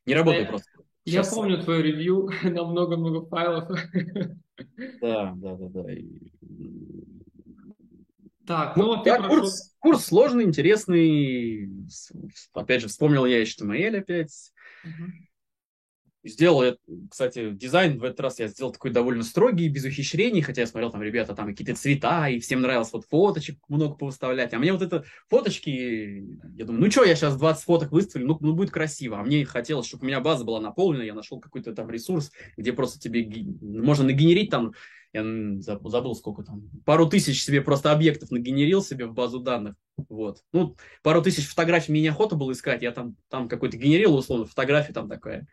Не 0.06 0.14
работает 0.14 0.44
я, 0.44 0.48
просто. 0.48 0.70
Я 1.04 1.22
Сейчас... 1.22 1.34
помню 1.34 1.62
твое 1.62 1.82
ревью 1.82 2.30
на 2.42 2.64
много-много 2.64 3.26
файлов. 3.26 3.78
Да, 5.00 5.34
да, 5.36 5.56
да, 5.56 5.68
да. 5.68 5.84
Так, 8.46 8.76
ну, 8.76 8.96
ну 8.96 9.04
да, 9.04 9.16
прошел... 9.16 9.28
курс, 9.28 9.76
курс 9.78 10.04
сложный, 10.06 10.44
интересный. 10.44 11.70
Опять 12.54 12.80
же, 12.80 12.88
вспомнил 12.88 13.26
я 13.26 13.42
HTML 13.42 13.98
опять. 13.98 14.52
Угу. 14.84 15.12
Сделал 16.24 16.76
кстати, 17.10 17.52
дизайн 17.52 17.98
в 17.98 18.04
этот 18.04 18.18
раз 18.20 18.40
я 18.40 18.48
сделал 18.48 18.72
такой 18.72 18.90
довольно 18.90 19.22
строгий, 19.22 19.68
без 19.68 19.84
ухищрений, 19.84 20.42
хотя 20.42 20.62
я 20.62 20.66
смотрел 20.66 20.90
там, 20.90 21.02
ребята, 21.02 21.34
там 21.34 21.46
какие-то 21.46 21.74
цвета, 21.74 22.28
и 22.28 22.40
всем 22.40 22.60
нравилось 22.60 22.92
вот 22.92 23.06
фоточек 23.06 23.58
много 23.68 23.94
повыставлять. 23.94 24.52
А 24.52 24.58
мне 24.58 24.72
вот 24.72 24.82
это 24.82 25.04
фоточки, 25.28 26.24
я 26.56 26.64
думаю, 26.64 26.84
ну 26.84 26.90
что, 26.90 27.04
я 27.04 27.14
сейчас 27.14 27.36
20 27.38 27.64
фоток 27.64 27.92
выставлю, 27.92 28.26
ну, 28.26 28.38
ну 28.40 28.54
будет 28.54 28.70
красиво. 28.70 29.20
А 29.20 29.22
мне 29.22 29.44
хотелось, 29.44 29.86
чтобы 29.86 30.04
у 30.04 30.06
меня 30.08 30.20
база 30.20 30.44
была 30.44 30.60
наполнена, 30.60 31.02
я 31.02 31.14
нашел 31.14 31.38
какой-то 31.38 31.72
там 31.72 31.88
ресурс, 31.88 32.32
где 32.56 32.72
просто 32.72 32.98
тебе 32.98 33.28
можно 33.60 34.04
нагенерить 34.04 34.50
там, 34.50 34.72
я 35.12 35.24
забыл 35.60 36.14
сколько 36.16 36.42
там, 36.42 36.68
пару 36.84 37.08
тысяч 37.08 37.42
себе 37.44 37.62
просто 37.62 37.92
объектов 37.92 38.30
нагенерил 38.30 38.82
себе 38.82 39.06
в 39.06 39.14
базу 39.14 39.38
данных. 39.38 39.76
Вот. 40.08 40.42
Ну, 40.52 40.76
пару 41.02 41.22
тысяч 41.22 41.46
фотографий 41.46 41.92
мне 41.92 42.02
неохота 42.02 42.34
было 42.36 42.52
искать, 42.52 42.82
я 42.82 42.90
там, 42.90 43.16
там 43.28 43.48
какой-то 43.48 43.76
генерил, 43.76 44.16
условно, 44.16 44.46
фотографии 44.46 44.92
там 44.92 45.08
такая 45.08 45.46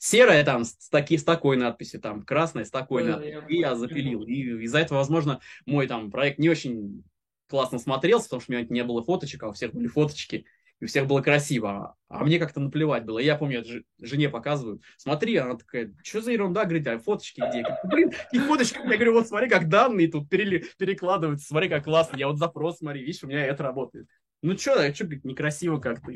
серая 0.00 0.42
там 0.44 0.64
с, 0.64 0.88
таки, 0.88 1.18
с 1.18 1.24
такой 1.24 1.56
надписью, 1.56 2.00
там 2.00 2.22
красная 2.22 2.64
с 2.64 2.70
такой 2.70 3.04
да, 3.04 3.10
надписью. 3.10 3.42
Я 3.48 3.56
и 3.56 3.60
я 3.60 3.76
запилил. 3.76 4.22
И 4.22 4.62
из-за 4.64 4.78
этого, 4.78 4.98
возможно, 4.98 5.40
мой 5.66 5.86
там 5.86 6.10
проект 6.10 6.38
не 6.38 6.48
очень 6.48 7.04
классно 7.48 7.78
смотрелся, 7.78 8.24
потому 8.24 8.40
что 8.40 8.52
у 8.52 8.56
меня 8.56 8.66
не 8.68 8.82
было 8.82 9.04
фоточек, 9.04 9.42
а 9.42 9.48
у 9.48 9.52
всех 9.52 9.72
были 9.72 9.88
фоточки, 9.88 10.46
и 10.78 10.84
у 10.84 10.88
всех 10.88 11.06
было 11.06 11.20
красиво. 11.20 11.96
А 12.08 12.24
мне 12.24 12.38
как-то 12.38 12.60
наплевать 12.60 13.04
было. 13.04 13.18
Я 13.18 13.36
помню, 13.36 13.62
я 13.62 13.82
жене 14.06 14.30
показываю, 14.30 14.80
смотри, 14.96 15.36
она 15.36 15.56
такая, 15.56 15.94
что 16.02 16.22
за 16.22 16.32
ерунда, 16.32 16.64
говорит, 16.64 16.86
а 16.86 16.98
фоточки 16.98 17.42
где? 17.46 17.58
Я 17.58 17.64
говорю, 17.64 18.08
Блин, 18.08 18.12
и 18.32 18.38
фоточки, 18.38 18.78
я 18.78 18.84
говорю, 18.84 19.12
вот 19.12 19.28
смотри, 19.28 19.50
как 19.50 19.68
данные 19.68 20.08
тут 20.08 20.30
перели, 20.30 20.64
перекладываются, 20.78 21.46
смотри, 21.46 21.68
как 21.68 21.84
классно, 21.84 22.16
я 22.16 22.26
вот 22.26 22.38
запрос, 22.38 22.78
смотри, 22.78 23.02
видишь, 23.02 23.22
у 23.22 23.26
меня 23.26 23.44
это 23.44 23.62
работает. 23.62 24.08
Ну 24.42 24.56
что, 24.56 24.94
что, 24.94 25.06
некрасиво 25.06 25.78
как-то. 25.78 26.10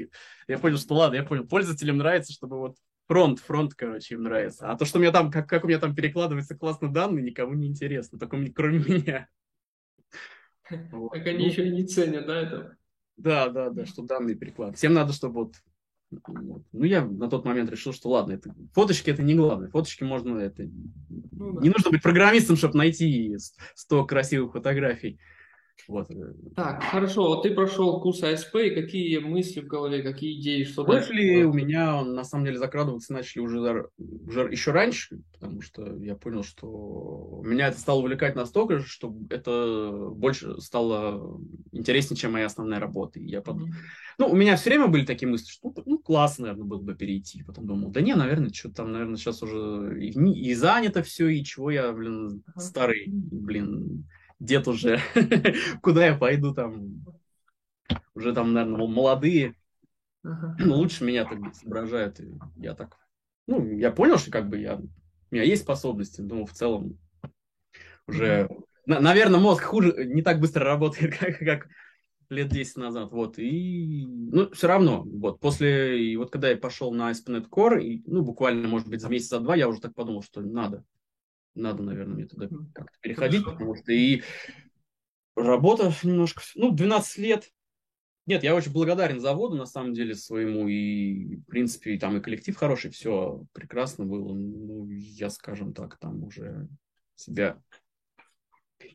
Я 0.48 0.58
понял, 0.58 0.78
что 0.78 0.94
ладно, 0.94 1.16
я 1.16 1.24
понял, 1.24 1.46
пользователям 1.46 1.98
нравится, 1.98 2.32
чтобы 2.32 2.58
вот 2.58 2.76
Фронт, 3.06 3.38
фронт, 3.38 3.74
короче, 3.74 4.14
им 4.14 4.22
нравится. 4.22 4.70
А 4.70 4.76
то, 4.76 4.84
что 4.84 4.98
у 4.98 5.02
меня 5.02 5.12
там, 5.12 5.30
как, 5.30 5.48
как 5.48 5.64
у 5.64 5.68
меня 5.68 5.78
там 5.78 5.94
перекладываются 5.94 6.56
классно 6.56 6.92
данные, 6.92 7.22
никому 7.22 7.54
не 7.54 7.66
интересно, 7.66 8.18
только 8.18 8.38
кроме 8.54 8.78
меня. 8.78 9.28
Вот. 10.90 11.12
Так 11.12 11.26
они 11.26 11.44
ну, 11.44 11.50
еще 11.50 11.66
и 11.66 11.70
не 11.70 11.84
ценят, 11.86 12.26
да, 12.26 12.40
это? 12.40 12.76
Да, 13.16 13.48
да, 13.50 13.70
да, 13.70 13.84
что 13.84 14.02
данные 14.02 14.34
перекладывают. 14.34 14.78
Всем 14.78 14.94
надо, 14.94 15.12
чтобы 15.12 15.34
вот 15.34 15.54
ну, 16.72 16.84
я 16.84 17.04
на 17.04 17.28
тот 17.28 17.44
момент 17.44 17.70
решил, 17.70 17.92
что 17.92 18.10
ладно, 18.10 18.32
это, 18.32 18.54
фоточки 18.72 19.10
это 19.10 19.22
не 19.22 19.34
главное. 19.34 19.68
Фоточки 19.68 20.04
можно, 20.04 20.38
это, 20.38 20.68
ну, 21.32 21.52
да. 21.54 21.60
не 21.60 21.70
нужно 21.70 21.90
быть 21.90 22.02
программистом, 22.02 22.56
чтобы 22.56 22.78
найти 22.78 23.36
100 23.74 24.06
красивых 24.06 24.52
фотографий. 24.52 25.18
Вот. 25.88 26.08
Так, 26.56 26.82
хорошо, 26.82 27.28
вот 27.28 27.42
ты 27.42 27.50
прошел 27.50 28.00
курс 28.00 28.22
АСП, 28.22 28.56
и 28.56 28.70
какие 28.70 29.18
мысли 29.18 29.60
в 29.60 29.66
голове, 29.66 30.02
какие 30.02 30.40
идеи, 30.40 30.64
что 30.64 30.84
Мысли 30.84 31.42
у 31.42 31.52
меня, 31.52 32.02
на 32.02 32.24
самом 32.24 32.46
деле, 32.46 32.58
закрадываться 32.58 33.12
начали 33.12 33.42
уже, 33.42 33.88
уже 33.98 34.42
еще 34.50 34.70
раньше, 34.70 35.20
потому 35.32 35.60
что 35.60 35.96
я 35.96 36.14
понял, 36.16 36.42
что 36.42 37.42
меня 37.44 37.68
это 37.68 37.78
стало 37.78 38.00
увлекать 38.00 38.34
настолько, 38.34 38.80
что 38.80 39.14
это 39.30 40.08
больше 40.12 40.58
стало 40.60 41.40
интереснее, 41.72 42.16
чем 42.16 42.32
моя 42.32 42.46
основная 42.46 42.80
работа. 42.80 43.20
И 43.20 43.26
я 43.26 43.42
подумал, 43.42 43.68
mm-hmm. 43.68 44.16
ну, 44.18 44.28
у 44.28 44.36
меня 44.36 44.56
все 44.56 44.70
время 44.70 44.88
были 44.88 45.04
такие 45.04 45.28
мысли, 45.28 45.50
что 45.50 45.72
ну, 45.84 45.98
классно, 45.98 46.46
наверное, 46.46 46.66
было 46.66 46.80
бы 46.80 46.94
перейти. 46.94 47.42
Потом 47.42 47.66
думал, 47.66 47.90
да 47.90 48.00
не, 48.00 48.14
наверное, 48.14 48.50
что-то 48.50 48.76
там, 48.76 48.92
наверное, 48.92 49.16
сейчас 49.16 49.42
уже 49.42 49.98
и, 50.00 50.10
и 50.12 50.54
занято 50.54 51.02
все, 51.02 51.28
и 51.28 51.44
чего 51.44 51.70
я, 51.70 51.92
блин, 51.92 52.42
старый, 52.56 53.04
блин, 53.06 54.06
дед 54.40 54.68
уже, 54.68 55.00
куда 55.82 56.06
я 56.06 56.16
пойду 56.16 56.54
там, 56.54 57.04
уже 58.14 58.32
там, 58.32 58.52
наверное, 58.52 58.86
молодые, 58.86 59.54
ну, 60.22 60.76
лучше 60.76 61.04
меня 61.04 61.24
так 61.24 61.54
соображают, 61.54 62.20
и 62.20 62.34
я 62.56 62.74
так, 62.74 62.96
ну, 63.46 63.64
я 63.76 63.90
понял, 63.90 64.18
что 64.18 64.30
как 64.30 64.48
бы 64.48 64.58
я, 64.58 64.76
у 64.76 64.88
меня 65.30 65.42
есть 65.42 65.62
способности, 65.62 66.20
но 66.20 66.46
в 66.46 66.52
целом 66.52 66.98
уже, 68.06 68.48
на, 68.86 69.00
наверное, 69.00 69.40
мозг 69.40 69.64
хуже, 69.64 70.06
не 70.06 70.22
так 70.22 70.40
быстро 70.40 70.64
работает, 70.64 71.16
как, 71.18 71.38
как 71.38 71.68
лет 72.30 72.48
10 72.48 72.76
назад, 72.76 73.12
вот, 73.12 73.38
и, 73.38 74.06
ну, 74.06 74.50
все 74.50 74.66
равно, 74.66 75.02
вот, 75.04 75.40
после, 75.40 76.02
и 76.02 76.16
вот 76.16 76.30
когда 76.30 76.48
я 76.48 76.56
пошел 76.56 76.92
на 76.92 77.10
ASP.NET 77.10 77.48
Core, 77.48 77.82
и, 77.82 78.02
ну, 78.06 78.22
буквально, 78.22 78.66
может 78.66 78.88
быть, 78.88 79.00
за 79.00 79.08
месяц, 79.08 79.28
за 79.28 79.40
два, 79.40 79.56
я 79.56 79.68
уже 79.68 79.80
так 79.80 79.94
подумал, 79.94 80.22
что 80.22 80.40
надо, 80.40 80.84
надо, 81.54 81.82
наверное, 81.82 82.14
мне 82.14 82.26
туда 82.26 82.48
как-то 82.74 82.96
переходить, 83.00 83.42
Хорошо. 83.42 83.58
потому 83.58 83.76
что 83.76 83.92
и 83.92 84.22
работа 85.36 85.92
немножко, 86.02 86.42
ну, 86.54 86.70
12 86.70 87.18
лет, 87.18 87.50
Нет, 88.26 88.42
я 88.42 88.54
очень 88.54 88.72
благодарен 88.72 89.20
заводу, 89.20 89.56
на 89.56 89.66
самом 89.66 89.92
деле, 89.92 90.14
своему, 90.14 90.66
и, 90.66 91.36
в 91.36 91.44
принципе, 91.44 91.98
там 91.98 92.16
и 92.16 92.20
коллектив 92.20 92.56
хороший, 92.56 92.90
все 92.90 93.44
прекрасно 93.52 94.06
было. 94.06 94.32
Ну, 94.32 94.88
я, 94.88 95.28
скажем 95.28 95.74
так, 95.74 95.98
там 95.98 96.24
уже 96.24 96.68
себя... 97.16 97.60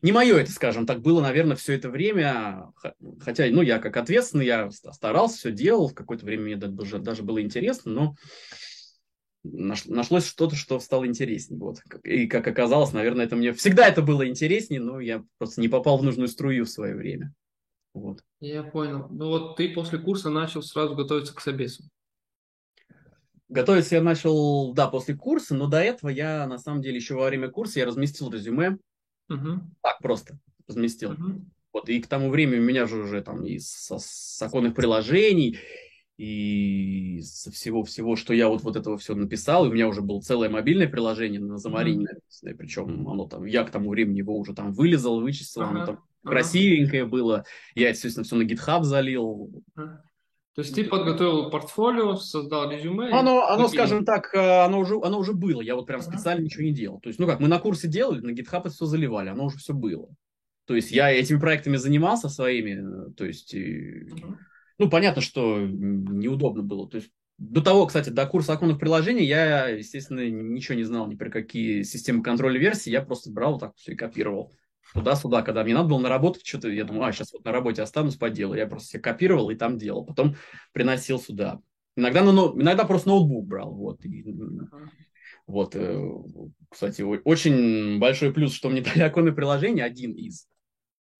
Не 0.02 0.12
мое 0.12 0.36
это, 0.38 0.50
скажем 0.50 0.86
так, 0.86 1.00
было, 1.00 1.20
наверное, 1.20 1.56
все 1.56 1.74
это 1.74 1.90
время, 1.90 2.72
хотя, 3.20 3.46
ну, 3.50 3.62
я 3.62 3.78
как 3.78 3.96
ответственный, 3.96 4.46
я 4.46 4.70
старался, 4.70 5.36
все 5.36 5.52
делал, 5.52 5.88
в 5.88 5.94
какое-то 5.94 6.24
время 6.24 6.44
мне 6.44 6.56
даже 6.56 7.22
было 7.22 7.40
интересно, 7.40 7.92
но 7.92 8.16
нашлось 9.42 10.26
что-то, 10.26 10.56
что 10.56 10.78
стало 10.80 11.06
интереснее. 11.06 11.58
Вот. 11.58 11.78
И 12.04 12.26
как 12.26 12.46
оказалось, 12.46 12.92
наверное, 12.92 13.24
это 13.24 13.36
мне 13.36 13.52
всегда 13.52 13.86
это 13.86 14.02
было 14.02 14.28
интереснее, 14.28 14.80
но 14.80 15.00
я 15.00 15.24
просто 15.38 15.60
не 15.60 15.68
попал 15.68 15.98
в 15.98 16.02
нужную 16.02 16.28
струю 16.28 16.64
в 16.64 16.70
свое 16.70 16.94
время. 16.94 17.32
Вот. 17.94 18.22
Я 18.40 18.62
понял. 18.62 19.08
Ну 19.10 19.28
вот 19.28 19.56
ты 19.56 19.70
после 19.70 19.98
курса 19.98 20.30
начал 20.30 20.62
сразу 20.62 20.94
готовиться 20.94 21.34
к 21.34 21.40
собесу. 21.40 21.84
Готовиться 23.48 23.96
я 23.96 24.02
начал, 24.02 24.72
да, 24.74 24.86
после 24.86 25.16
курса, 25.16 25.56
но 25.56 25.66
до 25.66 25.80
этого 25.80 26.08
я, 26.08 26.46
на 26.46 26.58
самом 26.58 26.82
деле, 26.82 26.96
еще 26.96 27.14
во 27.14 27.26
время 27.26 27.48
курса 27.48 27.80
я 27.80 27.86
разместил 27.86 28.30
резюме. 28.30 28.78
Угу. 29.28 29.60
Так 29.82 29.98
просто 30.00 30.38
разместил. 30.68 31.12
Угу. 31.12 31.44
Вот, 31.72 31.88
и 31.88 32.00
к 32.00 32.06
тому 32.06 32.30
времени 32.30 32.60
у 32.60 32.64
меня 32.64 32.86
же 32.86 32.98
уже 32.98 33.22
там 33.22 33.44
из 33.44 33.68
с 33.68 34.42
оконных 34.42 34.74
приложений, 34.74 35.58
и 36.20 37.22
со 37.22 37.50
всего-всего, 37.50 38.14
что 38.14 38.34
я 38.34 38.48
вот, 38.48 38.62
вот 38.62 38.76
этого 38.76 38.98
все 38.98 39.14
написал, 39.14 39.64
и 39.64 39.68
у 39.70 39.72
меня 39.72 39.88
уже 39.88 40.02
было 40.02 40.20
целое 40.20 40.50
мобильное 40.50 40.86
приложение 40.86 41.40
на 41.40 41.56
Замарине 41.56 42.08
написанное, 42.12 42.54
причем 42.54 43.08
оно 43.08 43.26
там, 43.26 43.46
я 43.46 43.64
к 43.64 43.70
тому 43.70 43.88
времени 43.88 44.18
его 44.18 44.36
уже 44.36 44.52
там 44.52 44.74
вылезал, 44.74 45.22
вычистил, 45.22 45.62
ага. 45.62 45.70
оно 45.70 45.86
там 45.86 46.04
ага. 46.22 46.32
красивенькое 46.32 47.06
было, 47.06 47.46
я, 47.74 47.88
естественно, 47.88 48.24
все 48.24 48.36
на 48.36 48.42
GitHub 48.42 48.82
залил. 48.82 49.50
Ага. 49.74 50.02
То 50.56 50.60
есть 50.60 50.74
ты 50.74 50.84
подготовил 50.84 51.48
портфолио, 51.48 52.16
создал 52.16 52.70
резюме? 52.70 53.08
Оно, 53.12 53.46
оно 53.48 53.68
скажем 53.68 54.04
так, 54.04 54.34
э, 54.34 54.64
оно 54.64 54.80
уже, 54.80 55.00
оно 55.02 55.20
уже 55.20 55.32
было, 55.32 55.62
я 55.62 55.74
вот 55.74 55.86
прям 55.86 56.02
специально 56.02 56.44
ничего 56.44 56.64
не 56.64 56.74
делал. 56.74 57.00
То 57.00 57.08
есть, 57.08 57.18
ну 57.18 57.26
как, 57.26 57.40
мы 57.40 57.48
на 57.48 57.58
курсе 57.58 57.88
делали, 57.88 58.20
на 58.20 58.32
GitHub 58.32 58.60
это 58.60 58.68
все 58.68 58.84
заливали, 58.84 59.30
оно 59.30 59.46
уже 59.46 59.56
все 59.56 59.72
было. 59.72 60.10
То 60.66 60.76
есть 60.76 60.90
я 60.90 61.10
этими 61.10 61.40
проектами 61.40 61.76
занимался 61.76 62.28
своими, 62.28 63.08
э, 63.08 63.12
то 63.14 63.24
есть... 63.24 63.54
Uh-huh 63.54 64.36
ну, 64.80 64.88
понятно, 64.88 65.20
что 65.20 65.60
неудобно 65.60 66.62
было. 66.62 66.88
То 66.88 66.96
есть 66.96 67.10
до 67.36 67.60
того, 67.60 67.86
кстати, 67.86 68.08
до 68.08 68.26
курса 68.26 68.54
оконных 68.54 68.78
приложений 68.78 69.26
я, 69.26 69.68
естественно, 69.68 70.26
ничего 70.26 70.74
не 70.74 70.84
знал 70.84 71.06
ни 71.06 71.16
про 71.16 71.28
какие 71.28 71.82
системы 71.82 72.22
контроля 72.22 72.58
версий. 72.58 72.90
Я 72.90 73.02
просто 73.02 73.30
брал 73.30 73.58
так 73.58 73.76
все 73.76 73.92
и 73.92 73.94
копировал. 73.94 74.54
Туда-сюда, 74.94 75.42
когда 75.42 75.64
мне 75.64 75.74
надо 75.74 75.90
было 75.90 75.98
наработать 75.98 76.46
что-то, 76.46 76.70
я 76.70 76.84
думаю, 76.84 77.04
а, 77.04 77.12
сейчас 77.12 77.34
вот 77.34 77.44
на 77.44 77.52
работе 77.52 77.82
останусь, 77.82 78.16
поделаю. 78.16 78.58
Я 78.58 78.66
просто 78.66 78.88
себе 78.88 79.02
копировал 79.02 79.50
и 79.50 79.54
там 79.54 79.76
делал. 79.76 80.06
Потом 80.06 80.36
приносил 80.72 81.20
сюда. 81.20 81.60
Иногда, 81.94 82.22
ну, 82.24 82.58
иногда 82.58 82.86
просто 82.86 83.08
ноутбук 83.10 83.46
брал. 83.46 83.74
Вот, 83.74 84.02
и, 84.06 84.24
вот, 85.46 85.76
э, 85.76 86.02
кстати, 86.70 87.02
очень 87.02 87.98
большой 87.98 88.32
плюс, 88.32 88.54
что 88.54 88.70
мне 88.70 88.80
дали 88.94 89.02
оконные 89.02 89.34
приложения, 89.34 89.84
один 89.84 90.12
из 90.12 90.46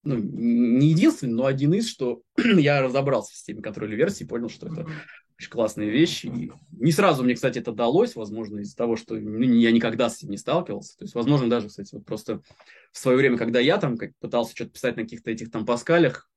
ну, 0.02 0.16
не 0.16 0.88
единственный, 0.88 1.34
но 1.34 1.46
один 1.46 1.74
из, 1.74 1.88
что 1.88 2.22
я 2.36 2.82
разобрался 2.82 3.32
в 3.32 3.36
системе 3.36 3.62
контроля 3.62 3.96
версий, 3.96 4.24
понял, 4.24 4.48
что 4.48 4.66
это 4.66 4.86
очень 5.38 5.50
классные 5.50 5.90
вещи. 5.90 6.26
И 6.26 6.52
не 6.72 6.92
сразу 6.92 7.22
мне, 7.22 7.34
кстати, 7.34 7.58
это 7.58 7.72
далось, 7.72 8.14
возможно, 8.14 8.60
из-за 8.60 8.76
того, 8.76 8.96
что 8.96 9.14
ну, 9.14 9.40
я 9.40 9.72
никогда 9.72 10.10
с 10.10 10.18
этим 10.18 10.30
не 10.30 10.36
сталкивался. 10.36 10.96
То 10.98 11.04
есть, 11.04 11.14
возможно, 11.14 11.48
даже, 11.48 11.68
кстати, 11.68 11.94
вот 11.94 12.04
просто 12.04 12.42
в 12.92 12.98
свое 12.98 13.16
время, 13.16 13.38
когда 13.38 13.60
я 13.60 13.78
там 13.78 13.96
как, 13.96 14.10
пытался 14.18 14.54
что-то 14.54 14.72
писать 14.72 14.96
на 14.96 15.02
каких-то 15.02 15.30
этих 15.30 15.50
там 15.50 15.64
паскалях, 15.64 16.30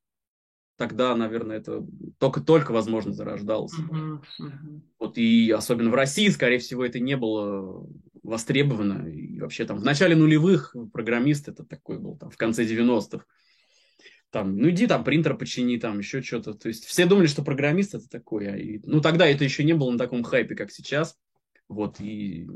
тогда, 0.78 1.16
наверное, 1.16 1.58
это 1.58 1.86
только-только, 2.18 2.72
возможно, 2.72 3.14
зарождалось. 3.14 3.74
Uh-huh, 3.78 4.20
uh-huh. 4.42 4.82
Вот 5.00 5.18
и 5.18 5.52
особенно 5.52 5.90
в 5.90 5.96
России, 5.96 6.30
скорее 6.30 6.60
всего, 6.60 6.86
это 6.86 7.00
не 7.00 7.16
было 7.16 7.88
востребовано. 8.24 9.08
И 9.08 9.40
вообще 9.40 9.66
там 9.66 9.78
в 9.78 9.84
начале 9.84 10.16
нулевых 10.16 10.76
программист 10.92 11.48
это 11.48 11.64
такой 11.64 12.00
был, 12.00 12.18
там, 12.18 12.30
в 12.30 12.38
конце 12.38 12.64
90-х 12.64 13.26
там, 14.34 14.58
ну 14.58 14.72
иди 14.72 14.88
там 14.88 15.04
принтер 15.04 15.38
почини, 15.38 15.78
там 15.78 16.00
еще 16.00 16.24
что-то. 16.24 16.56
То 16.56 16.68
есть 16.68 16.86
все 16.86 17.06
думали, 17.06 17.28
что 17.28 17.44
программист 17.44 17.94
это 17.94 18.10
такое. 18.10 18.56
И, 18.56 18.80
ну 18.84 19.00
тогда 19.00 19.28
это 19.28 19.44
еще 19.44 19.64
не 19.64 19.74
было 19.74 19.92
на 19.92 20.00
таком 20.00 20.24
хайпе, 20.24 20.56
как 20.56 20.72
сейчас. 20.72 21.16
Вот, 21.70 22.02
и 22.02 22.48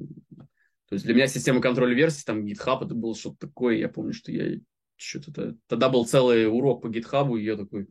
то 0.90 0.94
есть 0.94 1.06
для 1.06 1.14
меня 1.14 1.28
система 1.28 1.62
контроля 1.62 1.94
версий, 1.94 2.24
там 2.26 2.44
GitHub 2.46 2.84
это 2.84 2.96
было 2.96 3.16
что-то 3.16 3.48
такое. 3.48 3.76
Я 3.76 3.90
помню, 3.90 4.14
что 4.14 4.32
я 4.32 4.60
что-то... 4.96 5.56
Тогда 5.68 5.90
был 5.90 6.06
целый 6.06 6.48
урок 6.48 6.82
по 6.82 6.88
GitHub, 6.88 7.38
и 7.38 7.44
я 7.44 7.56
такой, 7.56 7.88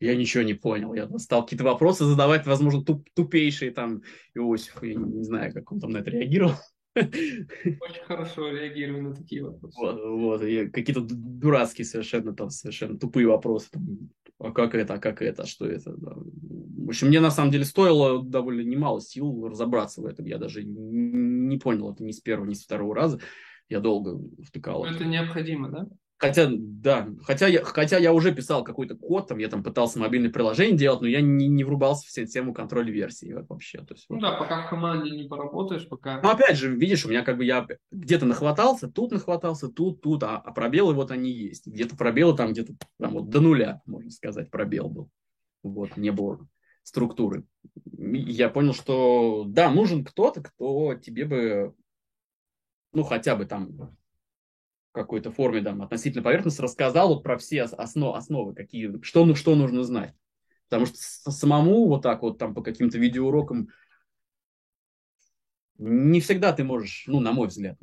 я 0.00 0.14
ничего 0.14 0.42
не 0.42 0.54
понял. 0.54 0.92
Я 0.92 1.08
стал 1.16 1.44
какие-то 1.44 1.64
вопросы 1.64 2.04
задавать, 2.04 2.44
возможно, 2.44 2.84
туп, 2.84 3.08
тупейшие 3.14 3.70
там 3.70 4.02
Иосиф, 4.34 4.82
я 4.82 4.94
не 4.96 5.24
знаю, 5.24 5.54
как 5.54 5.72
он 5.72 5.80
там 5.80 5.92
на 5.92 5.98
это 5.98 6.10
реагировал. 6.10 6.56
Очень 6.94 8.04
хорошо 8.06 8.50
реагирую 8.50 9.02
на 9.02 9.14
такие 9.14 9.44
вопросы. 9.44 9.78
Вот, 9.78 10.00
вот 10.02 10.40
какие-то 10.72 11.00
дурацкие 11.02 11.84
совершенно 11.84 12.34
там, 12.34 12.50
совершенно 12.50 12.98
тупые 12.98 13.26
вопросы. 13.26 13.70
Там, 13.72 14.10
а 14.38 14.52
как 14.52 14.74
это, 14.74 14.94
а 14.94 14.98
как 14.98 15.22
это, 15.22 15.42
а 15.42 15.46
что 15.46 15.66
это. 15.66 15.94
Да. 15.96 16.12
В 16.16 16.88
общем, 16.88 17.08
мне 17.08 17.20
на 17.20 17.30
самом 17.30 17.50
деле 17.50 17.64
стоило 17.64 18.22
довольно 18.22 18.60
немало 18.60 19.00
сил 19.00 19.46
разобраться 19.48 20.02
в 20.02 20.06
этом. 20.06 20.26
Я 20.26 20.38
даже 20.38 20.62
не 20.64 21.58
понял 21.58 21.92
это 21.92 22.04
ни 22.04 22.12
с 22.12 22.20
первого, 22.20 22.46
ни 22.46 22.54
с 22.54 22.64
второго 22.64 22.94
раза. 22.94 23.20
Я 23.68 23.80
долго 23.80 24.20
втыкал. 24.44 24.84
Это 24.84 25.04
необходимо, 25.04 25.70
да? 25.70 25.88
Хотя, 26.16 26.48
да, 26.50 27.08
хотя 27.22 27.48
я, 27.48 27.64
хотя 27.64 27.98
я 27.98 28.12
уже 28.12 28.32
писал 28.32 28.62
какой-то 28.62 28.96
код, 28.96 29.28
там, 29.28 29.38
я 29.38 29.48
там 29.48 29.62
пытался 29.62 29.98
мобильное 29.98 30.30
приложение 30.30 30.76
делать, 30.76 31.00
но 31.00 31.08
я 31.08 31.20
не, 31.20 31.48
не 31.48 31.64
врубался 31.64 32.06
в 32.06 32.26
тему 32.26 32.54
контроля 32.54 32.90
версии 32.90 33.32
вообще. 33.32 33.78
То 33.78 33.94
есть, 33.94 34.06
ну 34.08 34.20
да, 34.20 34.32
пока 34.36 34.62
в 34.62 34.70
команде 34.70 35.10
не 35.10 35.28
поработаешь, 35.28 35.88
пока... 35.88 36.20
Ну, 36.22 36.30
опять 36.30 36.56
же, 36.56 36.74
видишь, 36.74 37.04
у 37.04 37.10
меня 37.10 37.22
как 37.22 37.36
бы 37.36 37.44
я 37.44 37.66
где-то 37.90 38.26
нахватался, 38.26 38.88
тут 38.88 39.10
нахватался, 39.10 39.68
тут, 39.68 40.02
тут, 40.02 40.22
а, 40.22 40.36
а 40.36 40.52
пробелы 40.52 40.94
вот 40.94 41.10
они 41.10 41.30
есть. 41.30 41.66
Где-то 41.66 41.96
пробелы 41.96 42.36
там 42.36 42.52
где-то 42.52 42.74
там 42.98 43.12
вот 43.14 43.28
до 43.28 43.40
нуля, 43.40 43.82
можно 43.84 44.10
сказать, 44.10 44.50
пробел 44.50 44.88
был. 44.88 45.10
Вот, 45.62 45.96
не 45.96 46.10
было 46.10 46.46
структуры. 46.84 47.44
Я 47.96 48.50
понял, 48.50 48.74
что 48.74 49.44
да, 49.48 49.70
нужен 49.70 50.04
кто-то, 50.04 50.42
кто 50.42 50.94
тебе 50.94 51.24
бы, 51.24 51.74
ну, 52.92 53.02
хотя 53.02 53.34
бы 53.34 53.46
там 53.46 53.96
какой-то 54.94 55.32
форме, 55.32 55.60
там, 55.60 55.82
относительно 55.82 56.22
поверхности, 56.22 56.62
рассказал 56.62 57.08
вот 57.08 57.22
про 57.22 57.36
все 57.36 57.62
основ, 57.62 58.16
основы, 58.16 58.54
какие, 58.54 59.02
что, 59.02 59.26
ну, 59.26 59.34
что 59.34 59.54
нужно 59.56 59.82
знать. 59.82 60.14
Потому 60.68 60.86
что 60.86 60.96
самому 60.96 61.86
вот 61.88 62.02
так 62.02 62.22
вот 62.22 62.38
там 62.38 62.54
по 62.54 62.62
каким-то 62.62 62.96
видеоурокам 62.98 63.68
не 65.78 66.20
всегда 66.20 66.52
ты 66.52 66.62
можешь, 66.62 67.04
ну, 67.08 67.20
на 67.20 67.32
мой 67.32 67.48
взгляд, 67.48 67.76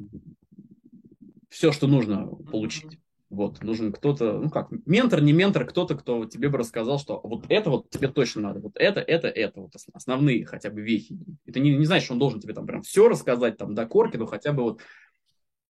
все, 1.49 1.74
что 1.74 1.88
нужно 1.88 2.28
получить. 2.28 2.99
Вот, 3.30 3.64
нужен 3.64 3.93
кто-то, 3.93 4.39
ну 4.39 4.49
как, 4.49 4.70
ментор, 4.86 5.22
не 5.22 5.32
ментор, 5.32 5.66
кто-то, 5.66 5.95
кто 5.95 6.26
тебе 6.26 6.49
бы 6.49 6.57
рассказал, 6.57 6.99
что 6.99 7.22
вот 7.24 7.45
это 7.47 7.70
вот 7.70 7.89
тебе 7.89 8.09
точно 8.09 8.41
надо, 8.41 8.59
вот 8.59 8.74
это, 8.76 8.99
это, 8.99 9.30
это, 9.30 9.62
вот 9.62 9.74
основные 9.93 10.45
хотя 10.45 10.70
бы 10.70 10.82
вехи. 10.82 11.18
Это 11.45 11.62
не, 11.62 11.78
не 11.78 11.86
значит, 11.86 12.05
что 12.05 12.14
он 12.14 12.20
должен 12.20 12.41
тебе 12.41 12.53
там 12.53 12.68
прям 12.68 12.82
все 12.82 13.07
рассказать 13.07 13.57
там 13.57 13.74
до 13.74 13.86
корки, 13.86 14.18
но 14.18 14.26
хотя 14.26 14.51
бы 14.51 14.64
вот 14.64 14.82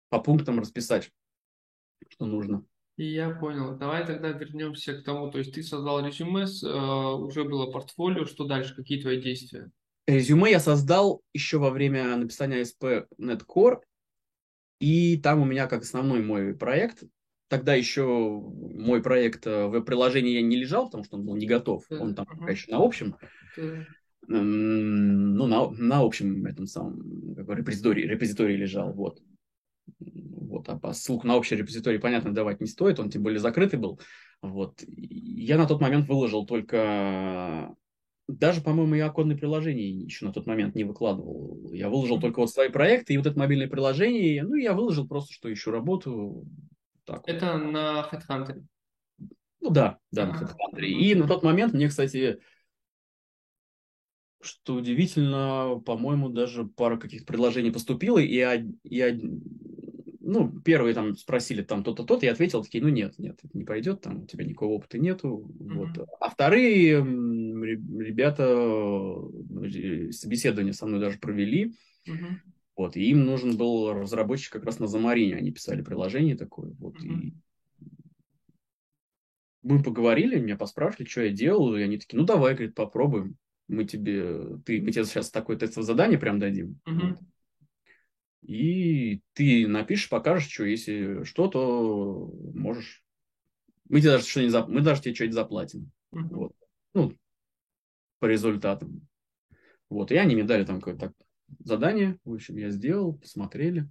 по 0.09 0.19
пунктам 0.19 0.59
расписать 0.59 1.11
что 2.17 2.25
нужно. 2.25 2.63
И 2.97 3.05
я 3.05 3.29
понял. 3.29 3.77
Давай 3.77 4.05
тогда 4.05 4.29
вернемся 4.29 4.93
к 4.93 5.03
тому, 5.03 5.29
то 5.29 5.37
есть 5.37 5.53
ты 5.53 5.61
создал 5.61 6.03
резюме, 6.03 6.45
э, 6.45 7.15
уже 7.15 7.43
было 7.43 7.71
портфолио, 7.71 8.25
что 8.25 8.45
дальше, 8.45 8.75
какие 8.75 8.99
твои 8.99 9.21
действия? 9.21 9.69
Резюме 10.07 10.49
я 10.49 10.59
создал 10.59 11.21
еще 11.31 11.59
во 11.59 11.69
время 11.69 12.17
написания 12.17 12.61
ASP 12.61 13.05
NetCore, 13.21 13.81
и 14.79 15.17
там 15.17 15.41
у 15.41 15.45
меня 15.45 15.67
как 15.67 15.83
основной 15.83 16.23
мой 16.23 16.55
проект, 16.55 17.03
тогда 17.49 17.75
еще 17.75 18.03
мой 18.03 19.03
проект 19.03 19.45
э, 19.45 19.67
в 19.67 19.79
приложении 19.81 20.33
я 20.33 20.41
не 20.41 20.55
лежал, 20.55 20.85
потому 20.85 21.03
что 21.03 21.17
он 21.17 21.25
был 21.25 21.35
не 21.35 21.45
готов, 21.45 21.85
он 21.91 22.15
там 22.15 22.25
пока 22.25 22.49
еще 22.49 22.71
на 22.71 22.83
общем, 22.83 23.15
ну, 24.29 25.47
на, 25.47 25.69
на 25.69 25.99
общем 25.99 26.47
этом 26.47 26.65
самом 26.65 27.37
репозитории, 27.37 28.07
репозитории 28.07 28.57
лежал, 28.57 28.91
вот. 28.91 29.21
Вот, 30.57 30.69
а 30.69 30.93
ссылку 30.93 31.27
на 31.27 31.35
общий 31.35 31.55
репозиторий, 31.55 31.99
понятно, 31.99 32.33
давать 32.33 32.61
не 32.61 32.67
стоит, 32.67 32.99
он 32.99 33.09
тем 33.09 33.23
более 33.23 33.39
закрытый 33.39 33.79
был. 33.79 33.99
Вот. 34.41 34.83
Я 34.87 35.57
на 35.57 35.67
тот 35.67 35.81
момент 35.81 36.07
выложил 36.07 36.45
только... 36.45 37.75
Даже, 38.27 38.59
по-моему, 38.59 38.95
и 38.95 38.99
оконные 38.99 39.37
приложения 39.37 39.89
еще 39.89 40.25
на 40.25 40.33
тот 40.33 40.47
момент 40.47 40.75
не 40.75 40.83
выкладывал. 40.83 41.71
Я 41.71 41.87
выложил 41.89 42.19
только 42.19 42.39
вот 42.39 42.49
свои 42.49 42.67
проекты 42.67 43.13
и 43.13 43.17
вот 43.17 43.25
это 43.25 43.39
мобильное 43.39 43.69
приложение. 43.69 44.43
Ну, 44.43 44.55
я 44.55 44.73
выложил 44.73 45.07
просто, 45.07 45.33
что 45.33 45.51
ищу 45.51 45.71
работу. 45.71 46.45
Так 47.05 47.21
это 47.25 47.53
вот. 47.53 47.71
на 47.71 48.09
HeadHunter? 48.11 48.65
Ну 49.61 49.69
да, 49.69 49.97
да, 50.11 50.25
на 50.25 50.31
HeadHunter. 50.33 50.85
И 50.85 51.15
на 51.15 51.25
тот 51.25 51.41
момент 51.43 51.73
мне, 51.73 51.87
кстати, 51.87 52.41
что 54.41 54.75
удивительно, 54.75 55.81
по-моему, 55.85 56.27
даже 56.27 56.65
пара 56.65 56.97
каких-то 56.97 57.25
предложений 57.25 57.71
поступило, 57.71 58.17
и, 58.17 58.43
и 58.83 58.99
ну, 60.27 60.51
первые 60.59 60.93
там 60.93 61.15
спросили 61.15 61.61
там 61.61 61.83
то-то, 61.85 62.03
то-то, 62.03 62.25
я 62.25 62.33
ответил, 62.33 62.61
такие, 62.61 62.83
ну 62.83 62.89
нет, 62.89 63.17
нет, 63.17 63.39
это 63.41 63.57
не 63.57 63.63
пойдет, 63.63 64.01
там 64.01 64.23
у 64.23 64.25
тебя 64.25 64.43
никакого 64.43 64.73
опыта 64.73 64.99
нету. 64.99 65.49
Mm-hmm. 65.57 65.73
Вот. 65.73 66.09
А 66.19 66.29
вторые 66.29 66.97
ребята 66.97 68.43
э, 68.43 70.11
собеседование 70.11 70.73
со 70.73 70.85
мной 70.85 70.99
даже 70.99 71.17
провели. 71.17 71.73
Mm-hmm. 72.07 72.33
Вот, 72.75 72.97
и 72.97 73.09
им 73.09 73.25
нужен 73.25 73.55
был 73.55 73.93
разработчик 73.93 74.51
как 74.51 74.65
раз 74.65 74.79
на 74.79 74.87
Замарине, 74.87 75.35
они 75.35 75.51
писали 75.51 75.81
приложение 75.81 76.35
такое, 76.35 76.75
вот, 76.77 76.95
mm-hmm. 76.97 77.21
и 77.21 77.33
мы 79.63 79.81
поговорили, 79.81 80.39
меня 80.39 80.57
поспрашивали, 80.57 81.07
что 81.07 81.21
я 81.21 81.31
делал, 81.31 81.75
и 81.75 81.81
они 81.81 81.97
такие, 81.97 82.19
ну 82.19 82.25
давай, 82.25 82.53
говорит, 82.53 82.75
попробуем, 82.75 83.37
мы 83.67 83.85
тебе, 83.85 84.57
ты, 84.63 84.79
мы 84.81 84.91
тебе 84.91 85.05
сейчас 85.05 85.31
такое 85.31 85.57
тестовое 85.57 85.87
задание 85.87 86.19
прям 86.19 86.37
дадим, 86.37 86.79
mm-hmm. 86.85 87.09
вот. 87.09 87.19
И 88.41 89.21
ты 89.33 89.67
напишешь, 89.67 90.09
покажешь, 90.09 90.51
что, 90.51 90.65
если 90.65 91.23
что, 91.23 91.47
то 91.47 92.31
можешь, 92.53 93.03
мы 93.89 94.01
тебе 94.01 94.11
даже 94.11 94.25
что-нибудь, 94.25 94.51
зап... 94.51 94.67
мы 94.69 94.81
даже 94.81 95.01
тебе 95.01 95.15
что-нибудь 95.15 95.35
заплатим, 95.35 95.91
mm-hmm. 96.13 96.29
вот, 96.31 96.53
ну, 96.93 97.13
по 98.19 98.25
результатам, 98.25 99.07
вот, 99.89 100.11
и 100.11 100.15
они 100.15 100.35
мне 100.35 100.43
дали 100.43 100.65
там 100.65 100.79
какое-то 100.79 101.13
задание, 101.59 102.17
в 102.25 102.33
общем, 102.33 102.57
я 102.57 102.69
сделал, 102.69 103.13
посмотрели, 103.13 103.87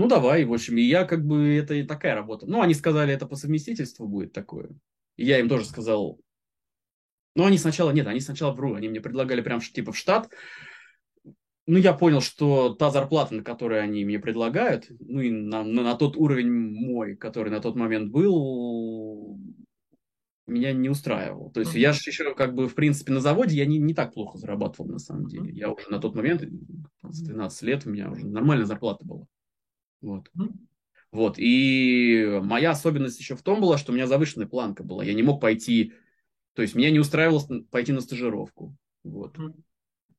ну, 0.00 0.08
давай, 0.08 0.46
в 0.46 0.52
общем, 0.54 0.78
и 0.78 0.82
я 0.82 1.04
как 1.04 1.26
бы, 1.26 1.56
это 1.56 1.74
и 1.74 1.82
такая 1.82 2.14
работа. 2.14 2.46
Ну, 2.46 2.62
они 2.62 2.72
сказали, 2.72 3.12
это 3.12 3.26
по 3.26 3.36
совместительству 3.36 4.08
будет 4.08 4.32
такое. 4.32 4.70
И 5.18 5.26
я 5.26 5.38
им 5.38 5.46
тоже 5.46 5.66
сказал, 5.66 6.18
ну, 7.34 7.44
они 7.44 7.58
сначала, 7.58 7.90
нет, 7.90 8.06
они 8.06 8.20
сначала 8.20 8.52
вру, 8.52 8.74
они 8.74 8.88
мне 8.88 9.02
предлагали 9.02 9.42
прям 9.42 9.60
типа 9.60 9.92
в 9.92 9.98
штат. 9.98 10.30
Ну, 11.70 11.78
я 11.78 11.92
понял, 11.92 12.20
что 12.20 12.74
та 12.74 12.90
зарплата, 12.90 13.32
на 13.32 13.44
которую 13.44 13.80
они 13.80 14.04
мне 14.04 14.18
предлагают, 14.18 14.86
ну, 14.98 15.20
и 15.20 15.30
на, 15.30 15.62
на, 15.62 15.82
на 15.84 15.94
тот 15.94 16.16
уровень 16.16 16.50
мой, 16.50 17.14
который 17.14 17.50
на 17.50 17.60
тот 17.60 17.76
момент 17.76 18.10
был, 18.10 19.38
меня 20.48 20.72
не 20.72 20.88
устраивал. 20.88 21.52
То 21.52 21.60
есть 21.60 21.76
mm-hmm. 21.76 21.80
я 21.80 21.92
же 21.92 22.00
еще 22.06 22.34
как 22.34 22.56
бы, 22.56 22.68
в 22.68 22.74
принципе, 22.74 23.12
на 23.12 23.20
заводе 23.20 23.56
я 23.56 23.66
не, 23.66 23.78
не 23.78 23.94
так 23.94 24.12
плохо 24.12 24.36
зарабатывал 24.36 24.90
на 24.90 24.98
самом 24.98 25.26
деле. 25.26 25.52
Я 25.52 25.70
уже 25.70 25.88
на 25.90 26.00
тот 26.00 26.16
момент, 26.16 26.42
12 27.04 27.62
лет, 27.62 27.86
у 27.86 27.90
меня 27.90 28.10
уже 28.10 28.26
нормальная 28.26 28.66
зарплата 28.66 29.06
была. 29.06 29.26
Вот. 30.00 30.28
Вот. 31.12 31.34
И 31.38 32.40
моя 32.42 32.72
особенность 32.72 33.20
еще 33.20 33.36
в 33.36 33.42
том 33.42 33.60
была, 33.60 33.78
что 33.78 33.92
у 33.92 33.94
меня 33.94 34.08
завышенная 34.08 34.48
планка 34.48 34.82
была. 34.82 35.04
Я 35.04 35.14
не 35.14 35.22
мог 35.22 35.40
пойти, 35.40 35.92
то 36.54 36.62
есть 36.62 36.74
меня 36.74 36.90
не 36.90 36.98
устраивало 36.98 37.44
пойти 37.70 37.92
на 37.92 38.00
стажировку. 38.00 38.76
Вот. 39.04 39.36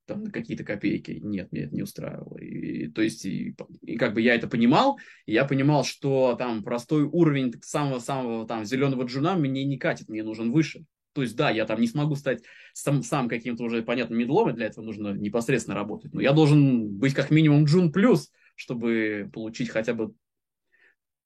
Там 0.08 0.24
на 0.24 0.32
какие-то 0.32 0.64
копейки. 0.64 1.12
Нет, 1.12 1.52
меня 1.52 1.66
это 1.66 1.76
не 1.76 1.84
устраивало. 1.84 2.38
И, 2.38 2.88
то 2.88 3.02
есть, 3.02 3.26
и, 3.26 3.56
и 3.82 3.98
как 3.98 4.14
бы 4.14 4.22
я 4.22 4.36
это 4.36 4.48
понимал, 4.48 5.00
и 5.26 5.34
я 5.34 5.46
понимал, 5.46 5.84
что 5.84 6.36
там 6.38 6.64
простой 6.64 7.04
уровень 7.04 7.54
самого-самого 7.62 8.48
там 8.48 8.66
зеленого 8.66 9.04
джуна 9.04 9.36
мне 9.36 9.64
не 9.64 9.78
катит, 9.78 10.10
мне 10.10 10.24
нужен 10.24 10.52
выше. 10.52 10.86
То 11.14 11.22
есть, 11.22 11.36
да, 11.36 11.50
я 11.50 11.66
там 11.66 11.80
не 11.82 11.88
смогу 11.88 12.16
стать 12.16 12.42
сам, 12.74 13.04
сам 13.04 13.28
каким-то 13.28 13.64
уже 13.64 13.84
понятным 13.84 14.20
медлом, 14.20 14.50
и 14.50 14.54
для 14.54 14.68
этого 14.68 14.86
нужно 14.86 15.10
непосредственно 15.14 15.76
работать. 15.76 16.14
Но 16.14 16.22
я 16.22 16.32
должен 16.32 16.90
быть 16.90 17.14
как 17.14 17.32
минимум 17.32 17.66
джун 17.66 17.92
плюс, 17.92 18.32
чтобы 18.56 19.30
получить 19.34 19.70
хотя 19.70 19.94
бы 19.94 20.14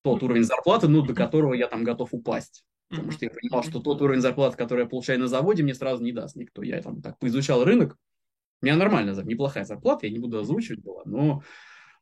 тот 0.02 0.24
уровень 0.24 0.44
зарплаты, 0.44 0.88
ну, 0.88 1.02
до 1.02 1.14
которого 1.14 1.54
я 1.54 1.68
там 1.68 1.84
готов 1.84 2.10
упасть. 2.14 2.64
Потому 2.90 3.12
что 3.12 3.26
я 3.26 3.32
понимал, 3.32 3.64
что 3.64 3.80
тот 3.80 4.02
уровень 4.02 4.22
зарплаты, 4.22 4.58
который 4.58 4.82
я 4.82 4.86
получаю 4.86 5.20
на 5.20 5.28
заводе, 5.28 5.64
мне 5.64 5.74
сразу 5.74 6.04
не 6.04 6.12
даст 6.12 6.36
никто. 6.36 6.62
Я 6.62 6.82
там 6.82 7.02
так 7.02 7.18
поизучал 7.18 7.64
рынок. 7.64 7.98
У 8.62 8.66
меня 8.66 8.78
нормальная, 8.78 9.16
неплохая 9.24 9.66
зарплата, 9.66 10.08
я 10.08 10.12
не 10.12 10.20
буду 10.20 10.40
озвучивать 10.40 10.82
была, 10.82 11.04
но, 11.06 11.44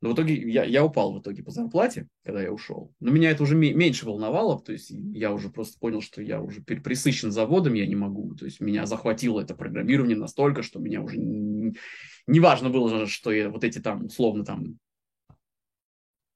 но 0.01 0.10
в 0.10 0.14
итоге 0.14 0.36
я, 0.36 0.64
я 0.64 0.86
упал 0.86 1.14
в 1.14 1.20
итоге 1.20 1.43
по 1.43 1.51
зарплате, 1.51 2.08
когда 2.24 2.41
я 2.41 2.51
ушел. 2.51 2.93
Но 2.99 3.12
меня 3.12 3.32
это 3.32 3.43
уже 3.43 3.56
меньше 3.56 4.06
волновало, 4.06 4.62
то 4.62 4.72
есть 4.72 4.89
я 4.91 5.34
уже 5.34 5.49
просто 5.49 5.80
понял, 5.80 6.01
что 6.01 6.22
я 6.22 6.41
уже 6.41 6.62
присыщен 6.62 7.32
заводом, 7.32 7.74
я 7.74 7.88
не 7.88 7.95
могу. 7.95 8.36
То 8.36 8.45
есть 8.45 8.62
меня 8.62 8.86
захватило 8.86 9.41
это 9.41 9.56
программирование 9.56 10.18
настолько, 10.18 10.64
что 10.64 10.80
меня 10.80 11.01
уже 11.01 11.18
не, 11.18 11.76
не 12.28 12.39
важно 12.39 12.70
было, 12.70 13.08
что 13.08 13.32
я 13.32 13.49
вот 13.49 13.64
эти 13.64 13.80
там 13.80 14.06
условно 14.06 14.45
там 14.45 14.78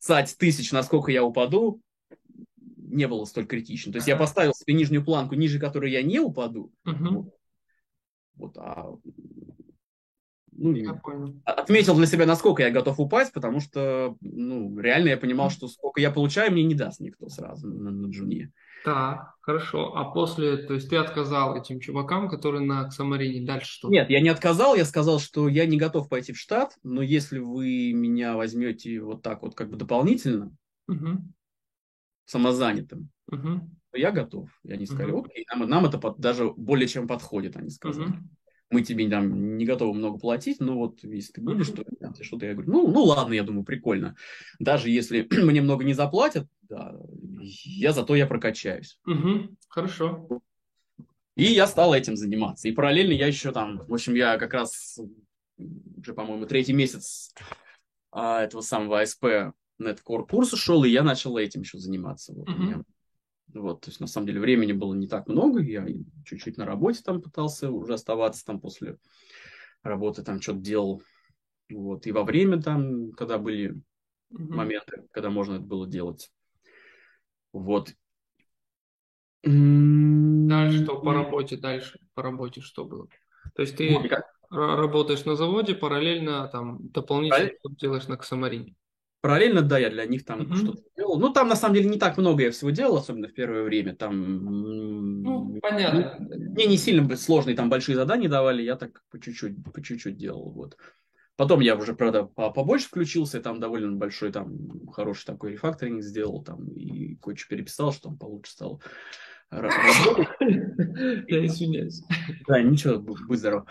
20 0.05 0.37
тысяч, 0.37 0.71
насколько 0.71 1.11
я 1.11 1.23
упаду, 1.23 1.81
не 2.87 3.07
было 3.07 3.25
столь 3.25 3.45
критично. 3.45 3.91
То 3.91 3.97
есть 3.97 4.07
я 4.07 4.15
поставил 4.15 4.53
себе 4.53 4.73
нижнюю 4.73 5.03
планку, 5.03 5.35
ниже 5.35 5.59
которой 5.59 5.91
я 5.91 6.01
не 6.01 6.19
упаду. 6.19 6.71
Uh-huh. 6.85 7.29
Вот, 8.35 8.57
а, 8.57 8.93
ну, 10.57 10.73
я 10.73 10.99
отметил 11.45 11.95
для 11.95 12.07
себя, 12.07 12.25
насколько 12.25 12.63
я 12.63 12.71
готов 12.71 12.99
упасть, 12.99 13.31
потому 13.31 13.59
что 13.59 14.15
ну, 14.21 14.77
реально 14.79 15.09
я 15.09 15.17
понимал, 15.17 15.49
что 15.49 15.67
сколько 15.67 16.01
я 16.01 16.11
получаю, 16.11 16.51
мне 16.51 16.63
не 16.63 16.75
даст 16.75 16.99
никто 16.99 17.29
сразу 17.29 17.67
на, 17.67 17.91
на 17.91 18.07
джуне. 18.09 18.51
Так, 18.83 19.35
хорошо. 19.41 19.95
А 19.95 20.11
после, 20.11 20.57
то 20.57 20.73
есть 20.73 20.89
ты 20.89 20.95
отказал 20.95 21.55
этим 21.55 21.79
чувакам, 21.79 22.29
которые 22.29 22.65
на 22.65 22.87
Ксамарине, 22.87 23.45
дальше 23.45 23.71
что? 23.71 23.89
Нет, 23.89 24.09
я 24.09 24.21
не 24.21 24.29
отказал, 24.29 24.75
я 24.75 24.85
сказал, 24.85 25.19
что 25.19 25.47
я 25.47 25.65
не 25.65 25.77
готов 25.77 26.09
пойти 26.09 26.33
в 26.33 26.39
штат, 26.39 26.77
но 26.83 27.01
если 27.01 27.39
вы 27.39 27.91
меня 27.93 28.35
возьмете 28.35 29.01
вот 29.01 29.21
так 29.21 29.41
вот 29.41 29.55
как 29.55 29.69
бы 29.69 29.77
дополнительно, 29.77 30.55
угу. 30.87 31.21
самозанятым, 32.25 33.09
угу. 33.29 33.69
то 33.91 33.97
я 33.97 34.11
готов. 34.11 34.49
И 34.63 34.71
они 34.71 34.85
сказали, 34.85 35.11
угу. 35.11 35.25
окей, 35.25 35.45
нам, 35.53 35.67
нам 35.67 35.85
это 35.85 35.97
под, 35.97 36.19
даже 36.19 36.49
более 36.51 36.87
чем 36.87 37.07
подходит, 37.07 37.57
они 37.57 37.69
сказали. 37.69 38.09
Угу. 38.09 38.17
Мы 38.69 38.81
тебе 38.81 39.09
там 39.09 39.57
не 39.57 39.65
готовы 39.65 39.93
много 39.93 40.17
платить, 40.17 40.59
но 40.59 40.77
вот 40.77 41.03
если 41.03 41.33
ты 41.33 41.41
будешь, 41.41 41.69
то 41.69 41.83
что-то 42.21 42.45
я 42.45 42.53
говорю, 42.53 42.71
ну, 42.71 42.87
ну 42.91 43.03
ладно, 43.03 43.33
я 43.33 43.43
думаю, 43.43 43.63
прикольно. 43.63 44.15
Даже 44.59 44.89
если 44.89 45.27
мне 45.43 45.61
много 45.61 45.85
не 45.85 45.93
заплатят, 45.93 46.47
да, 46.63 46.95
я 47.39 47.93
зато 47.93 48.15
я 48.15 48.27
прокачаюсь. 48.27 48.99
Угу, 49.05 49.55
хорошо. 49.69 50.41
И 51.35 51.43
я 51.43 51.67
стал 51.67 51.93
этим 51.93 52.15
заниматься. 52.15 52.67
И 52.67 52.71
параллельно 52.71 53.13
я 53.13 53.27
еще 53.27 53.51
там, 53.51 53.85
в 53.87 53.93
общем, 53.93 54.15
я 54.15 54.37
как 54.37 54.53
раз 54.53 54.99
уже, 55.57 56.13
по-моему, 56.13 56.45
третий 56.45 56.73
месяц 56.73 57.33
а, 58.11 58.43
этого 58.43 58.61
самого 58.61 59.01
АСП 59.01 59.53
Netcore 59.81 60.27
курса 60.27 60.57
шел, 60.57 60.83
и 60.83 60.89
я 60.89 61.03
начал 61.03 61.37
этим 61.37 61.61
еще 61.61 61.77
заниматься. 61.77 62.33
Вот, 62.33 62.49
угу. 62.49 62.61
меня, 62.61 62.83
вот, 63.53 63.81
то 63.81 63.89
есть, 63.89 63.99
на 63.99 64.07
самом 64.07 64.27
деле, 64.27 64.39
времени 64.39 64.73
было 64.73 64.93
не 64.93 65.07
так 65.07 65.27
много, 65.27 65.61
я 65.61 65.85
чуть-чуть 66.25 66.57
на 66.57 66.65
работе 66.65 67.01
там 67.03 67.21
пытался 67.21 67.71
уже 67.71 67.93
оставаться 67.93 68.45
там 68.45 68.59
после 68.59 68.97
работы, 69.83 70.23
там 70.23 70.41
что-то 70.41 70.59
делал. 70.59 71.01
Вот, 71.69 72.05
и 72.07 72.11
во 72.11 72.23
время 72.23 72.61
там, 72.61 73.11
когда 73.11 73.37
были 73.37 73.81
угу. 74.29 74.53
моменты, 74.53 75.07
когда 75.11 75.29
можно 75.29 75.55
это 75.55 75.63
было 75.63 75.87
делать. 75.87 76.31
Вот. 77.53 77.93
Дальше 79.43 80.83
что 80.83 80.99
по 80.99 81.13
работе, 81.13 81.57
дальше 81.57 81.99
по 82.13 82.21
работе 82.21 82.61
что 82.61 82.85
было? 82.85 83.07
То 83.55 83.61
есть 83.61 83.77
ты 83.77 83.93
вот, 83.93 84.11
работаешь 84.49 85.25
на 85.25 85.35
заводе, 85.35 85.73
параллельно 85.73 86.47
там 86.49 86.89
дополнительно 86.89 87.51
Параллель... 87.61 87.79
делаешь 87.79 88.07
на 88.07 88.17
Ксамарине? 88.17 88.75
Параллельно, 89.27 89.61
да, 89.61 89.77
я 89.77 89.89
для 89.89 90.05
них 90.05 90.23
там 90.23 90.43
uh-huh. 90.43 90.55
что-то 90.55 90.83
делал. 90.95 91.19
Ну, 91.19 91.33
там 91.33 91.49
на 91.49 91.57
самом 91.57 91.75
деле 91.75 91.89
не 91.89 91.99
так 91.99 92.15
много 92.17 92.43
я 92.43 92.51
всего 92.51 92.69
делал, 92.69 92.95
особенно 92.95 93.27
в 93.27 93.33
первое 93.33 93.63
время. 93.63 93.93
Там, 93.93 95.21
ну, 95.21 95.59
понятно. 95.59 96.15
Мне 96.29 96.65
не 96.65 96.77
сильно 96.77 97.13
сложные 97.17 97.57
там 97.57 97.69
большие 97.69 97.97
задания 97.97 98.29
давали, 98.29 98.61
я 98.61 98.77
так 98.77 99.03
по 99.11 99.19
чуть-чуть, 99.19 99.61
по 99.73 99.83
чуть-чуть 99.83 100.15
делал. 100.15 100.51
Вот. 100.51 100.77
Потом 101.35 101.59
я 101.59 101.75
уже, 101.75 101.93
правда, 101.93 102.23
побольше 102.23 102.87
включился, 102.87 103.41
там 103.41 103.59
довольно 103.59 103.97
большой, 103.97 104.31
там, 104.31 104.87
хороший 104.93 105.25
такой 105.25 105.51
рефакторинг 105.51 106.03
сделал, 106.03 106.41
там, 106.41 106.65
и 106.69 107.15
кое-что 107.17 107.49
переписал, 107.49 107.91
что 107.91 108.03
там 108.03 108.17
получше 108.17 108.53
стало. 108.53 108.79
Я 109.51 111.45
извиняюсь. 111.45 112.01
Да, 112.47 112.61
ничего, 112.61 112.99
будь 112.99 113.39
здоров. 113.39 113.65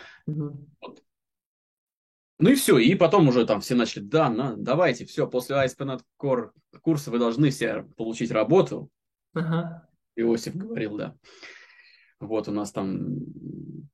Ну 2.38 2.50
и 2.50 2.54
все, 2.54 2.78
и 2.78 2.94
потом 2.94 3.28
уже 3.28 3.46
там 3.46 3.60
все 3.60 3.74
начали, 3.74 4.02
да, 4.02 4.28
на, 4.28 4.56
давайте, 4.56 5.06
все, 5.06 5.26
после 5.26 5.56
ASP.NET 5.56 6.02
Core 6.20 6.50
курса 6.82 7.10
вы 7.10 7.18
должны 7.18 7.50
все 7.50 7.84
получить 7.96 8.30
работу. 8.30 8.90
Ага. 9.32 9.88
Иосиф 10.16 10.54
говорил, 10.54 10.96
да. 10.98 11.16
Вот 12.20 12.48
у 12.48 12.52
нас 12.52 12.72
там 12.72 13.08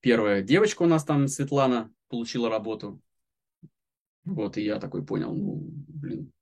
первая 0.01 0.43
девочка 0.43 0.83
у 0.83 0.87
нас 0.87 1.05
там, 1.05 1.29
Светлана, 1.29 1.93
получила 2.09 2.51
работу. 2.51 3.01
Вот, 4.25 4.57
и 4.57 4.63
я 4.63 4.79
такой 4.79 5.05
понял, 5.05 5.35
ну, 5.35 5.63
блин, 5.65 6.33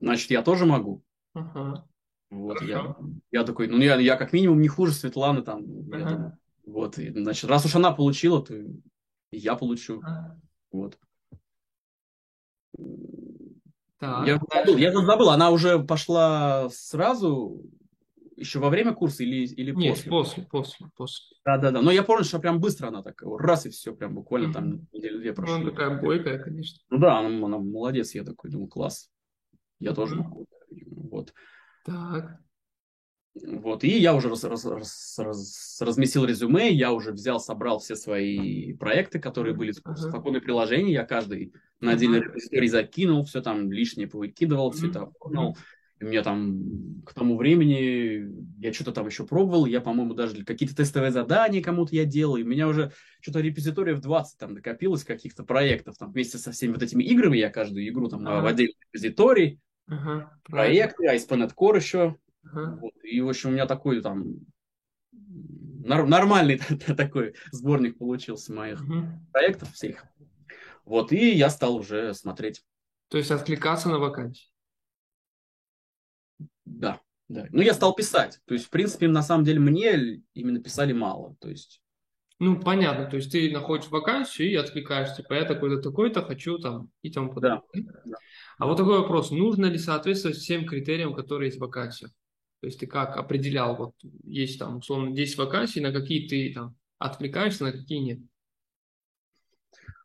значит, 0.00 0.30
я 0.30 0.42
тоже 0.42 0.66
могу. 0.66 1.04
Ага. 1.34 1.88
Вот, 2.30 2.62
я, 2.62 2.96
я 3.30 3.44
такой, 3.44 3.68
ну, 3.68 3.78
я, 3.78 3.96
я 3.96 4.16
как 4.16 4.32
минимум 4.32 4.60
не 4.60 4.68
хуже 4.68 4.92
Светланы 4.92 5.42
там. 5.42 5.64
Ага. 5.92 5.98
Я 5.98 6.04
думаю, 6.08 6.38
вот, 6.64 6.98
и, 6.98 7.10
значит, 7.10 7.48
раз 7.48 7.64
уж 7.64 7.76
она 7.76 7.92
получила, 7.92 8.44
то 8.44 8.54
я 9.30 9.54
получу. 9.54 10.00
Ага. 10.02 10.40
Вот. 10.76 10.98
Так, 13.98 14.26
я, 14.26 14.38
забыл, 14.38 14.76
я 14.76 14.92
забыл, 14.92 15.30
она 15.30 15.50
уже 15.50 15.78
пошла 15.78 16.68
сразу 16.70 17.62
еще 18.36 18.58
во 18.58 18.68
время 18.68 18.92
курса 18.94 19.24
или, 19.24 19.46
или 19.46 19.72
Нет, 19.74 19.94
после? 19.94 20.10
после, 20.10 20.42
после, 20.44 20.86
после. 20.94 21.36
Да, 21.44 21.56
да, 21.56 21.70
да. 21.70 21.80
Но 21.80 21.90
я 21.90 22.02
помню, 22.02 22.24
что 22.24 22.38
прям 22.38 22.60
быстро 22.60 22.88
она 22.88 23.02
так, 23.02 23.22
раз 23.22 23.64
и 23.64 23.70
все, 23.70 23.94
прям 23.94 24.14
буквально 24.14 24.48
mm-hmm. 24.48 24.52
там 24.52 24.88
неделю-две 24.92 25.32
прошли. 25.32 25.54
Ну, 25.54 25.60
она 25.62 25.70
такая 25.70 26.00
бойкая, 26.00 26.38
конечно. 26.38 26.78
Ну 26.90 26.98
да, 26.98 27.18
она, 27.18 27.28
она 27.28 27.58
молодец, 27.58 28.14
я 28.14 28.24
такой 28.24 28.50
думаю, 28.50 28.68
класс. 28.68 29.10
я 29.80 29.94
тоже 29.94 30.16
могу. 30.16 30.46
Вот. 30.90 31.32
Так. 31.84 32.38
Вот, 33.44 33.84
и 33.84 33.98
я 33.98 34.14
уже 34.14 34.28
раз, 34.30 34.44
раз, 34.44 34.64
раз, 34.64 35.14
раз, 35.18 35.78
разместил 35.80 36.24
резюме, 36.24 36.70
я 36.70 36.92
уже 36.92 37.12
взял, 37.12 37.38
собрал 37.38 37.80
все 37.80 37.94
свои 37.94 38.72
проекты, 38.74 39.18
которые 39.18 39.54
были 39.54 39.72
в 39.72 39.80
Ага. 39.84 39.96
спокойной 39.96 40.40
приложении, 40.40 40.92
я 40.92 41.04
каждый 41.04 41.52
на 41.80 41.92
отдельный 41.92 42.20
репозиторий 42.20 42.68
закинул, 42.68 43.24
все 43.24 43.42
там 43.42 43.70
лишнее 43.70 44.08
повыкидывал, 44.08 44.72
цвета 44.72 45.00
Мгм. 45.00 45.08
оформил. 45.10 45.56
И 45.98 46.04
у 46.04 46.08
меня 46.08 46.22
там 46.22 47.02
к 47.06 47.14
тому 47.14 47.36
времени 47.36 48.26
я 48.58 48.72
что-то 48.72 48.92
там 48.92 49.06
еще 49.06 49.26
пробовал, 49.26 49.66
я, 49.66 49.80
по-моему, 49.80 50.14
даже 50.14 50.44
какие-то 50.44 50.76
тестовые 50.76 51.10
задания 51.10 51.62
кому-то 51.62 51.94
я 51.94 52.04
делал, 52.04 52.36
и 52.36 52.42
у 52.42 52.46
меня 52.46 52.68
уже 52.68 52.92
что-то 53.20 53.40
репозиториев 53.40 54.00
20 54.00 54.38
там 54.38 54.54
накопилось 54.54 55.04
каких-то 55.04 55.42
проектов, 55.42 55.96
там 55.98 56.12
вместе 56.12 56.38
со 56.38 56.52
всеми 56.52 56.72
вот 56.72 56.82
этими 56.82 57.02
играми, 57.02 57.38
я 57.38 57.50
каждую 57.50 57.86
игру 57.88 58.08
там 58.08 58.26
Ага. 58.26 58.42
в 58.42 58.46
отдельный 58.46 58.76
репозиторий. 58.92 59.60
Правильно. 59.86 60.30
проекты, 60.44 61.06
ASP.NET 61.06 61.52
Core 61.54 61.76
еще, 61.76 62.16
Ага. 62.52 62.78
вот. 62.80 62.92
И, 63.04 63.20
в 63.20 63.28
общем, 63.28 63.50
у 63.50 63.52
меня 63.52 63.66
такой 63.66 64.00
там 64.00 64.36
нормальный 65.12 66.58
такой 66.96 67.34
сборник 67.52 67.98
получился 67.98 68.52
моих 68.52 68.80
Мгм. 68.82 69.26
проектов 69.32 69.72
всех. 69.72 70.04
Вот, 70.84 71.12
и 71.12 71.32
я 71.34 71.50
стал 71.50 71.76
уже 71.76 72.14
смотреть. 72.14 72.64
То 73.08 73.18
есть 73.18 73.30
откликаться 73.30 73.88
на 73.88 73.98
вакансии. 73.98 74.48
Да, 76.64 77.00
да. 77.28 77.46
Ну, 77.50 77.62
я 77.62 77.74
стал 77.74 77.94
писать. 77.94 78.40
То 78.46 78.54
есть, 78.54 78.66
в 78.66 78.70
принципе, 78.70 79.08
на 79.08 79.22
самом 79.22 79.44
деле, 79.44 79.60
мне 79.60 80.22
именно 80.34 80.60
писали 80.60 80.92
мало. 80.92 81.36
То 81.40 81.48
есть, 81.48 81.80
Ну, 82.38 82.60
понятно, 82.60 83.06
то 83.06 83.16
есть 83.16 83.32
ты 83.32 83.50
находишь 83.50 83.88
вакансию 83.88 84.50
и 84.50 84.54
откликаешься, 84.56 85.16
типа, 85.22 85.34
я 85.34 85.44
такой-то, 85.44 85.80
такой-то, 85.80 86.22
хочу 86.22 86.58
там 86.58 86.90
и 87.02 87.10
тому 87.10 87.32
подобное. 87.32 87.62
да. 88.04 88.16
А 88.58 88.66
вот 88.66 88.76
такой 88.76 88.98
вопрос, 89.00 89.30
нужно 89.30 89.66
ли 89.66 89.78
соответствовать 89.78 90.36
всем 90.36 90.66
критериям, 90.66 91.14
которые 91.14 91.48
есть 91.48 91.58
в 91.58 91.62
вакансиях? 91.62 92.12
То 92.66 92.68
есть 92.68 92.80
ты 92.80 92.88
как 92.88 93.16
определял, 93.16 93.76
вот 93.76 93.92
есть 94.24 94.58
там 94.58 94.78
условно 94.78 95.14
10 95.14 95.38
вакансий, 95.38 95.80
на 95.80 95.92
какие 95.92 96.26
ты 96.26 96.52
там 96.52 96.74
откликаешься, 96.98 97.62
на 97.62 97.70
какие 97.70 98.00
нет? 98.00 98.18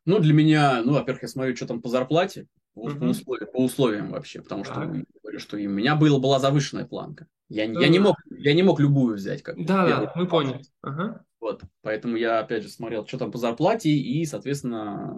Ну, 0.05 0.19
для 0.19 0.31
меня, 0.31 0.83
ну, 0.83 0.93
во-первых, 0.93 1.23
я 1.23 1.27
смотрю, 1.27 1.55
что 1.55 1.65
там 1.65 1.81
по 1.81 1.89
зарплате, 1.89 2.45
по, 2.75 2.87
по 2.91 3.05
условиям, 3.05 3.51
по 3.51 3.63
условиям 3.63 4.11
вообще, 4.11 4.43
потому 4.43 4.63
что, 4.63 4.75
Так. 4.75 4.93
я 4.95 5.03
говорю, 5.23 5.39
что 5.39 5.57
и 5.57 5.65
у 5.65 5.71
меня 5.71 5.95
было, 5.95 6.19
была 6.19 6.37
завышенная 6.37 6.85
планка. 6.85 7.25
Я, 7.49 7.63
я, 7.63 7.87
не 7.87 7.97
Мгм. 7.97 8.09
мог, 8.09 8.17
я 8.29 8.53
не 8.53 8.61
мог 8.61 8.79
любую 8.79 9.15
взять. 9.15 9.41
Как 9.41 9.55
Да, 9.65 9.87
да, 9.87 10.13
мы 10.15 10.27
поняли. 10.27 10.61
Ага. 10.83 11.25
Вот, 11.39 11.63
поэтому 11.81 12.15
я 12.15 12.41
опять 12.41 12.61
же 12.61 12.69
смотрел, 12.69 13.07
что 13.07 13.17
там 13.17 13.31
по 13.31 13.39
зарплате 13.39 13.89
и, 13.89 14.23
соответственно, 14.25 15.15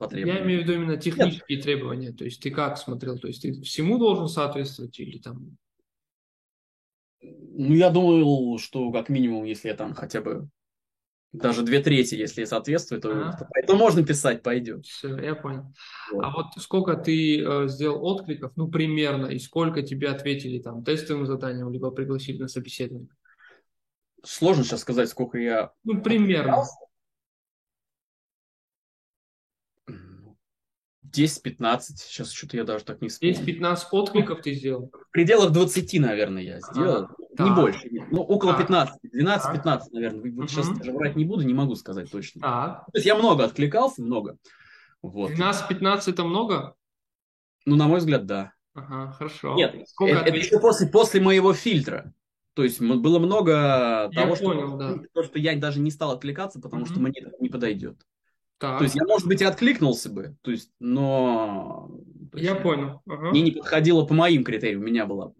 по 0.00 0.06
Я 0.06 0.08
требованиям. 0.10 0.46
имею 0.46 0.60
в 0.60 0.62
виду 0.64 0.72
именно 0.72 0.96
технические 0.96 1.62
требования. 1.62 2.10
То 2.10 2.24
есть 2.24 2.42
ты 2.42 2.50
как 2.50 2.76
смотрел? 2.76 3.20
То 3.20 3.28
есть 3.28 3.40
ты 3.42 3.52
всему 3.62 3.98
должен 3.98 4.26
соответствовать 4.26 4.98
или 4.98 5.18
там... 5.18 5.56
Ну, 7.22 7.74
я 7.74 7.90
думал, 7.90 8.58
что 8.58 8.90
как 8.90 9.08
минимум, 9.08 9.44
если 9.44 9.68
я 9.68 9.74
там 9.74 9.94
хотя 9.94 10.20
бы 10.20 10.48
даже 11.32 11.62
две 11.62 11.80
трети, 11.80 12.14
если 12.14 12.44
соответствует, 12.44 13.02
то, 13.02 13.10
Ага. 13.10 13.48
то, 13.54 13.66
то 13.66 13.76
можно 13.76 14.04
писать, 14.04 14.42
пойдет. 14.42 14.84
Все, 14.84 15.16
я 15.18 15.34
понял. 15.34 15.72
Вот. 16.12 16.24
А 16.24 16.30
вот 16.30 16.46
сколько 16.58 16.94
ты 16.94 17.42
э, 17.42 17.68
сделал 17.68 18.04
откликов, 18.04 18.52
ну, 18.56 18.68
примерно, 18.68 19.26
и 19.26 19.38
сколько 19.38 19.82
тебе 19.82 20.08
ответили 20.08 20.58
там 20.58 20.84
тестовым 20.84 21.26
заданием, 21.26 21.70
либо 21.72 21.90
пригласили 21.90 22.38
на 22.38 22.48
собеседование? 22.48 23.08
Сложно 24.22 24.62
сейчас 24.62 24.80
сказать, 24.80 25.08
сколько 25.08 25.38
я... 25.38 25.72
Ну, 25.84 26.02
примерно. 26.02 26.64
10-15, 31.12 31.80
сейчас 31.96 32.30
что-то 32.32 32.56
я 32.56 32.64
даже 32.64 32.84
так 32.84 33.00
не 33.02 33.08
вспомню. 33.08 33.34
10-15 33.34 33.78
откликов 33.92 34.40
ты 34.42 34.54
сделал? 34.54 34.90
В 34.92 35.10
пределах 35.10 35.52
20, 35.52 35.98
наверное, 36.00 36.42
я 36.42 36.60
сделал. 36.60 37.04
Ага. 37.04 37.14
Не 37.30 37.36
Так. 37.36 37.54
больше. 37.56 37.88
Ну, 38.10 38.20
около 38.22 38.52
Так. 38.52 38.62
15. 38.62 39.00
12-15, 39.12 39.62
Так. 39.62 39.92
наверное. 39.92 40.20
Вот 40.20 40.26
Мгм. 40.32 40.48
сейчас 40.48 40.68
даже 40.78 40.92
врать 40.92 41.16
не 41.16 41.24
буду, 41.24 41.42
не 41.42 41.54
могу 41.54 41.74
сказать 41.74 42.10
точно. 42.10 42.40
Так. 42.42 42.84
То 42.86 42.92
есть 42.98 43.06
я 43.06 43.14
много 43.14 43.44
откликался, 43.44 44.02
много. 44.02 44.36
Вот. 45.02 45.30
12-15 45.32 46.08
это 46.08 46.24
много? 46.24 46.74
Ну, 47.66 47.76
на 47.76 47.86
мой 47.86 47.98
взгляд, 47.98 48.26
да. 48.26 48.52
Ага, 48.74 49.12
хорошо. 49.12 49.54
Нет, 49.54 49.86
Сколько 49.88 50.14
это, 50.14 50.28
это 50.28 50.36
еще 50.38 50.58
после, 50.58 50.86
после 50.88 51.20
моего 51.20 51.52
фильтра. 51.52 52.12
То 52.54 52.64
есть 52.64 52.80
было 52.80 53.18
много 53.18 54.10
Я 54.12 54.22
того, 54.22 54.36
что, 54.36 54.44
понял, 54.46 54.76
да. 54.76 54.98
то, 55.14 55.22
что 55.22 55.38
я 55.38 55.56
даже 55.56 55.80
не 55.80 55.90
стал 55.90 56.10
откликаться, 56.12 56.60
потому 56.60 56.84
что 56.86 56.94
Мгм. 56.94 57.02
мне 57.04 57.20
это 57.20 57.32
не 57.40 57.48
подойдет. 57.48 57.96
Так, 58.58 58.78
То 58.78 58.84
есть 58.84 58.94
я, 58.94 59.04
может 59.04 59.26
быть, 59.26 59.40
и 59.40 59.44
откликнулся 59.44 60.08
бы, 60.08 60.36
то 60.42 60.50
есть, 60.50 60.70
но 60.78 61.90
то 62.30 62.38
есть, 62.38 62.48
я 62.48 62.54
понял. 62.54 63.00
Ага. 63.08 63.30
мне 63.30 63.42
не 63.42 63.50
подходило 63.50 64.04
по 64.06 64.14
моим 64.14 64.44
критериям. 64.44 64.80
У 64.80 64.84
меня 64.84 65.04
была 65.04 65.32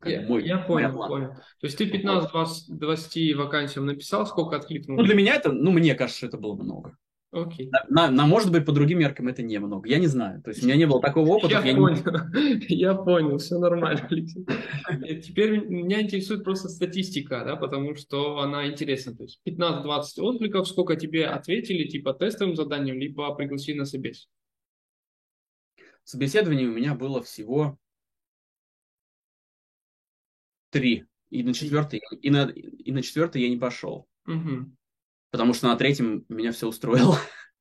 как 0.00 0.12
Я, 0.12 0.22
мой, 0.22 0.46
я 0.46 0.58
понял, 0.58 0.92
планка. 0.92 1.08
понял. 1.14 1.30
То 1.60 1.66
есть 1.66 1.76
ты 1.78 1.84
15-20 1.90 3.34
вакансиям 3.34 3.86
написал, 3.86 4.26
сколько 4.26 4.56
Ну, 4.56 4.60
откликнулось? 4.60 5.06
для 5.06 5.14
меня 5.14 5.34
это, 5.34 5.52
ну, 5.52 5.70
мне 5.72 5.94
кажется, 5.94 6.26
это 6.26 6.36
было 6.38 6.54
много. 6.54 6.96
Окей. 7.32 7.70
На, 7.70 7.84
на- 7.88 8.10
на, 8.10 8.26
может 8.26 8.50
быть, 8.50 8.66
по 8.66 8.72
другим 8.72 8.98
меркам 8.98 9.28
это 9.28 9.42
немного. 9.42 9.88
Я 9.88 9.98
не 10.00 10.08
знаю. 10.08 10.42
То 10.42 10.50
есть 10.50 10.62
у 10.62 10.66
меня 10.66 10.74
не 10.76 10.86
было 10.86 11.00
такого 11.00 11.28
опыта. 11.36 11.54
Я 11.54 11.64
я 11.64 11.72
не- 11.72 11.78
понял, 11.78 12.02
я 12.68 12.94
понял, 12.94 13.38
все 13.38 13.58
нормально, 13.58 14.06
Алексей. 14.10 14.44
Э, 14.88 15.20
Теперь 15.20 15.64
меня 15.64 16.02
интересует 16.02 16.42
просто 16.42 16.68
статистика, 16.68 17.44
да, 17.44 17.54
потому 17.54 17.94
что 17.94 18.38
она 18.40 18.66
интересна. 18.66 19.14
То 19.14 19.22
есть 19.22 19.40
15-20 19.46 20.02
откликов, 20.22 20.66
сколько 20.66 20.96
тебе 20.96 21.26
ответили, 21.26 21.88
типа 21.88 22.14
тестовым 22.14 22.56
заданием, 22.56 22.98
либо 22.98 23.32
пригласили 23.36 23.78
на 23.78 23.84
собес. 23.84 24.28
Собеседований 26.02 26.66
у 26.66 26.72
меня 26.72 26.94
было 26.96 27.22
всего 27.22 27.78
три. 30.70 31.04
И 31.30 31.44
на 31.44 31.54
четвертый, 31.54 32.00
и 32.22 32.28
на, 32.30 32.48
и 32.48 32.90
на 32.90 33.02
четвертый 33.02 33.42
я 33.42 33.48
не 33.48 33.56
пошел. 33.56 34.08
Мгм. 34.24 34.76
Потому 35.30 35.54
что 35.54 35.68
на 35.68 35.76
третьем 35.76 36.24
меня 36.28 36.52
все 36.52 36.68
устроило. 36.68 37.16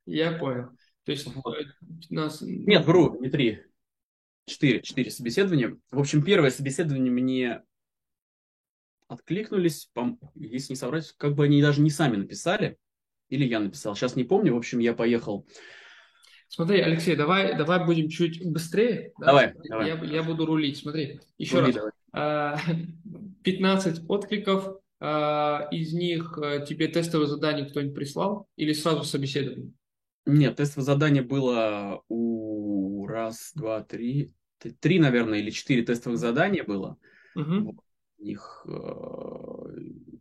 Я 0.05 0.31
понял. 0.33 0.69
То 1.05 1.11
есть 1.11 1.27
Вот. 1.27 1.55
э, 1.57 1.65
нас... 2.09 2.41
Нет, 2.41 2.85
вру, 2.85 3.19
не 3.21 3.29
три. 3.29 3.63
Четыре. 4.45 4.81
Четыре 4.81 5.11
собеседования. 5.11 5.77
В 5.91 5.99
общем, 5.99 6.23
первое 6.23 6.49
собеседование 6.49 7.11
мне 7.11 7.61
откликнулись, 9.07 9.89
если 10.35 10.73
не 10.73 10.77
соврать, 10.77 11.13
как 11.17 11.35
бы 11.35 11.45
они 11.45 11.61
даже 11.61 11.81
не 11.81 11.89
сами 11.89 12.15
написали. 12.17 12.77
Или 13.29 13.45
я 13.45 13.59
написал. 13.59 13.95
Сейчас 13.95 14.15
не 14.15 14.23
помню. 14.23 14.53
В 14.53 14.57
общем, 14.57 14.79
я 14.79 14.93
поехал. 14.93 15.47
Смотри, 16.47 16.79
Алексей, 16.81 17.15
давай, 17.15 17.55
давай 17.55 17.85
будем 17.85 18.09
чуть 18.09 18.43
быстрее. 18.43 19.11
да? 19.19 19.27
Давай, 19.27 19.53
давай. 19.69 19.87
Я, 19.87 20.03
я 20.03 20.23
буду 20.23 20.47
рулить. 20.47 20.77
Смотри, 20.77 21.19
еще 21.37 21.59
Рули 21.59 21.67
раз. 21.67 21.75
давай. 21.75 21.91
А, 22.11 22.57
15 23.43 24.09
откликов, 24.09 24.65
а, 24.67 24.79
из 25.01 25.93
них 25.93 26.37
а, 26.37 26.59
тебе 26.59 26.87
тестовое 26.87 27.27
задание 27.27 27.69
кто-нибудь 27.69 27.95
прислал 27.95 28.47
или 28.57 28.73
сразу 28.73 29.03
собеседование? 29.03 29.71
Нет, 30.25 30.57
тестовое 30.57 30.85
задание 30.85 31.23
было 31.23 32.03
у 32.09 33.07
раз, 33.07 33.51
два, 33.55 33.81
три, 33.81 34.33
три, 34.79 34.99
наверное, 34.99 35.39
или 35.39 35.49
четыре 35.49 35.83
тестовых 35.83 36.19
задания 36.19 36.63
было. 36.63 36.97
Мгм. 37.35 37.79
Их 38.17 38.65
э, 38.67 38.71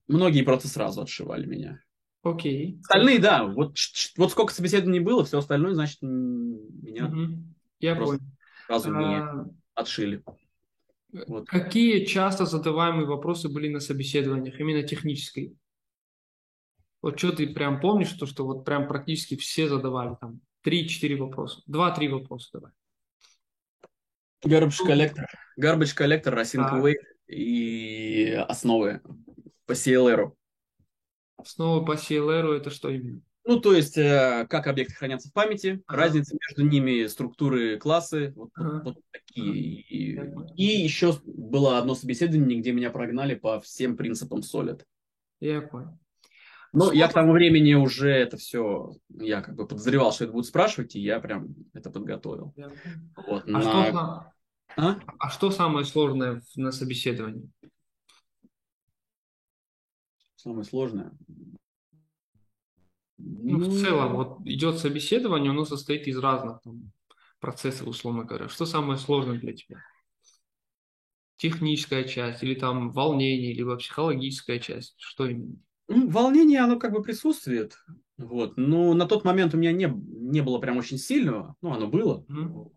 многие 0.07 0.43
просто 0.43 0.69
сразу 0.69 1.03
отшивали 1.03 1.47
меня. 1.47 1.81
Окей. 2.23 2.79
Остальные, 2.81 3.19
да, 3.19 3.45
вот, 3.45 3.77
вот 4.17 4.31
сколько 4.31 4.53
собеседований 4.55 5.01
было, 5.01 5.25
все 5.25 5.39
остальное, 5.39 5.75
значит, 5.75 5.99
меня 6.03 7.09
Мгм. 7.09 7.55
Я 7.81 7.95
Просто 7.95 8.19
понял. 8.19 8.31
сразу 8.67 8.91
не 8.95 9.05
А, 9.05 9.47
отшили. 9.75 10.23
Вот. 11.13 11.49
Какие 11.49 12.05
часто 12.05 12.45
задаваемые 12.45 13.07
вопросы 13.07 13.49
были 13.49 13.69
на 13.69 13.81
собеседованиях, 13.81 14.61
именно 14.61 14.83
технической? 14.83 15.57
Вот 17.01 17.19
что 17.19 17.33
ты 17.33 17.49
прям 17.49 17.81
помнишь, 17.81 18.13
то, 18.13 18.27
что 18.27 18.45
вот 18.45 18.65
прям 18.65 18.89
практически 18.89 19.37
все 19.37 19.69
задавали 19.69 20.17
там 20.21 20.41
3-4 20.65 21.17
вопроса, 21.17 21.63
2-3 21.69 22.09
вопроса 22.09 22.51
давай. 22.53 22.73
Garbage 24.45 24.85
коллектор. 24.85 25.27
Garbage 25.59 25.95
коллектор, 25.95 26.39
Racing 26.39 26.69
Так. 26.69 26.75
Away 26.75 26.95
и 27.27 28.31
основы 28.49 29.01
по 29.67 29.73
CLR. 29.73 30.33
Основы 31.37 31.85
по 31.85 31.93
CLR 31.93 32.57
это 32.57 32.71
что 32.71 32.91
именно? 32.91 33.23
Ну, 33.49 33.59
то 33.61 33.73
есть, 33.73 33.97
э, 33.97 34.47
как 34.51 34.67
объекты 34.67 34.95
хранятся 34.95 35.31
в 35.31 35.33
памяти, 35.33 35.83
Ага. 35.87 36.03
разница 36.03 36.37
между 36.39 36.71
ними, 36.71 37.07
структуры, 37.07 37.79
классы, 37.79 38.35
вот, 38.37 38.51
Ага. 38.57 38.83
вот 38.85 38.99
такие. 39.11 39.55
И, 39.55 40.21
и 40.55 40.65
еще 40.83 41.19
было 41.25 41.79
одно 41.79 41.95
собеседование, 41.95 42.61
где 42.61 42.73
меня 42.73 42.91
прогнали 42.91 43.35
по 43.35 43.59
всем 43.61 43.97
принципам 43.97 44.41
Solid. 44.41 44.83
Я 45.41 45.63
понял. 45.63 45.99
Но 46.75 46.93
я 46.93 47.09
к 47.09 47.15
тому 47.15 47.33
времени 47.33 47.73
уже 47.73 48.11
это 48.11 48.37
все, 48.37 48.93
я 49.09 49.41
как 49.41 49.55
бы 49.57 49.67
подозревал, 49.67 50.13
что 50.13 50.25
это 50.25 50.35
будут 50.35 50.47
спрашивать, 50.47 50.95
и 50.95 51.01
я 51.01 51.19
прям 51.19 51.55
это 51.73 51.91
подготовил. 51.91 52.51
Понял. 52.51 52.73
Вот, 53.17 53.45
А, 53.47 53.51
на- 53.51 53.63
что, 53.63 54.33
А? 54.77 55.01
а 55.19 55.31
что 55.31 55.51
самое 55.51 55.87
сложное 55.87 56.43
на 56.55 56.71
собеседовании? 56.71 57.49
Самое 60.37 60.65
сложное. 60.65 61.13
Ну, 63.19 63.59
в 63.59 63.81
целом, 63.81 64.15
вот 64.15 64.41
идет 64.47 64.79
собеседование, 64.79 65.51
оно 65.51 65.65
состоит 65.65 66.07
из 66.07 66.19
разных 66.19 66.63
там, 66.63 66.93
процессов, 67.41 67.89
условно 67.89 68.25
говоря. 68.25 68.49
Что 68.49 68.65
самое 68.65 68.99
сложное 68.99 69.39
для 69.39 69.53
тебя? 69.53 69.83
техническая 71.39 72.05
часть, 72.05 72.43
или 72.43 72.55
там 72.55 72.91
волнение, 72.91 73.55
либо 73.55 73.77
психологическая 73.77 74.59
часть? 74.59 74.95
Что 74.99 75.27
именно? 75.27 75.57
Ну, 75.89 76.11
волнение, 76.11 76.61
оно 76.61 76.79
как 76.79 76.93
бы 76.93 77.03
присутствует. 77.03 77.79
Вот. 78.19 78.57
Но 78.57 78.93
на 78.93 79.07
тот 79.07 79.25
момент 79.25 79.55
у 79.55 79.57
меня 79.57 79.73
не, 79.73 79.87
не 79.87 80.43
было 80.43 80.59
прям 80.59 80.77
очень 80.77 80.99
сильного. 80.99 81.57
Ну, 81.63 81.73
оно 81.73 81.87
было. 81.87 82.25
Мгм. 82.29 82.71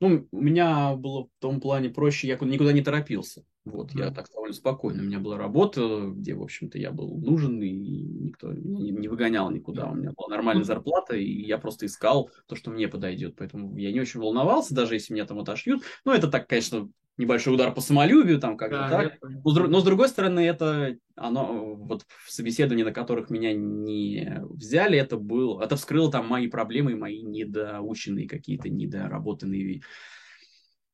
Ну, 0.00 0.28
у 0.32 0.40
меня 0.40 0.94
было 0.96 1.24
в 1.24 1.28
том 1.40 1.60
плане 1.60 1.88
проще, 1.90 2.28
я 2.28 2.36
никуда 2.36 2.72
не 2.72 2.82
торопился. 2.82 3.44
Вот, 3.64 3.94
я 3.94 4.10
Мгм. 4.10 4.14
так 4.14 4.26
довольно 4.30 4.52
спокойно. 4.54 5.02
У 5.02 5.06
меня 5.06 5.20
была 5.20 5.38
работа, 5.38 6.10
где, 6.14 6.34
в 6.34 6.42
общем-то, 6.42 6.78
я 6.78 6.90
был 6.90 7.16
нужен, 7.18 7.62
и 7.62 7.70
никто 7.70 8.52
не, 8.52 8.90
не 8.90 9.08
выгонял 9.08 9.50
никуда. 9.50 9.88
У 9.88 9.94
меня 9.94 10.10
была 10.14 10.28
нормальная 10.28 10.64
зарплата, 10.64 11.16
и 11.16 11.24
я 11.24 11.56
просто 11.56 11.86
искал 11.86 12.30
то, 12.46 12.56
что 12.56 12.70
мне 12.70 12.88
подойдет. 12.88 13.36
Поэтому 13.36 13.76
я 13.78 13.90
не 13.92 14.00
очень 14.00 14.20
волновался, 14.20 14.74
даже 14.74 14.94
если 14.94 15.14
меня 15.14 15.24
там 15.24 15.38
отошьют. 15.38 15.82
Ну, 16.04 16.12
это 16.12 16.28
так, 16.28 16.46
конечно, 16.46 16.90
небольшой 17.16 17.54
удар 17.54 17.72
по 17.74 17.80
самолюбию, 17.80 18.40
там 18.40 18.56
как 18.56 18.70
бы 18.72 18.78
Да, 18.80 18.88
так. 18.88 19.12
Но 19.44 19.50
с, 19.50 19.54
но 19.68 19.80
с 19.80 19.84
другой 19.84 20.08
стороны, 20.08 20.40
это 20.40 20.96
оно 21.16 21.74
вот 21.76 22.04
в 22.26 22.30
собеседовании, 22.32 22.82
на 22.84 22.92
которых 22.92 23.30
меня 23.30 23.52
не 23.52 24.40
взяли, 24.50 24.98
это 24.98 25.16
был, 25.16 25.60
это 25.60 25.76
вскрыло 25.76 26.10
там 26.10 26.26
мои 26.26 26.48
проблемы, 26.48 26.96
мои 26.96 27.22
недоученные 27.22 28.26
какие-то, 28.28 28.68
недоработанные 28.68 29.82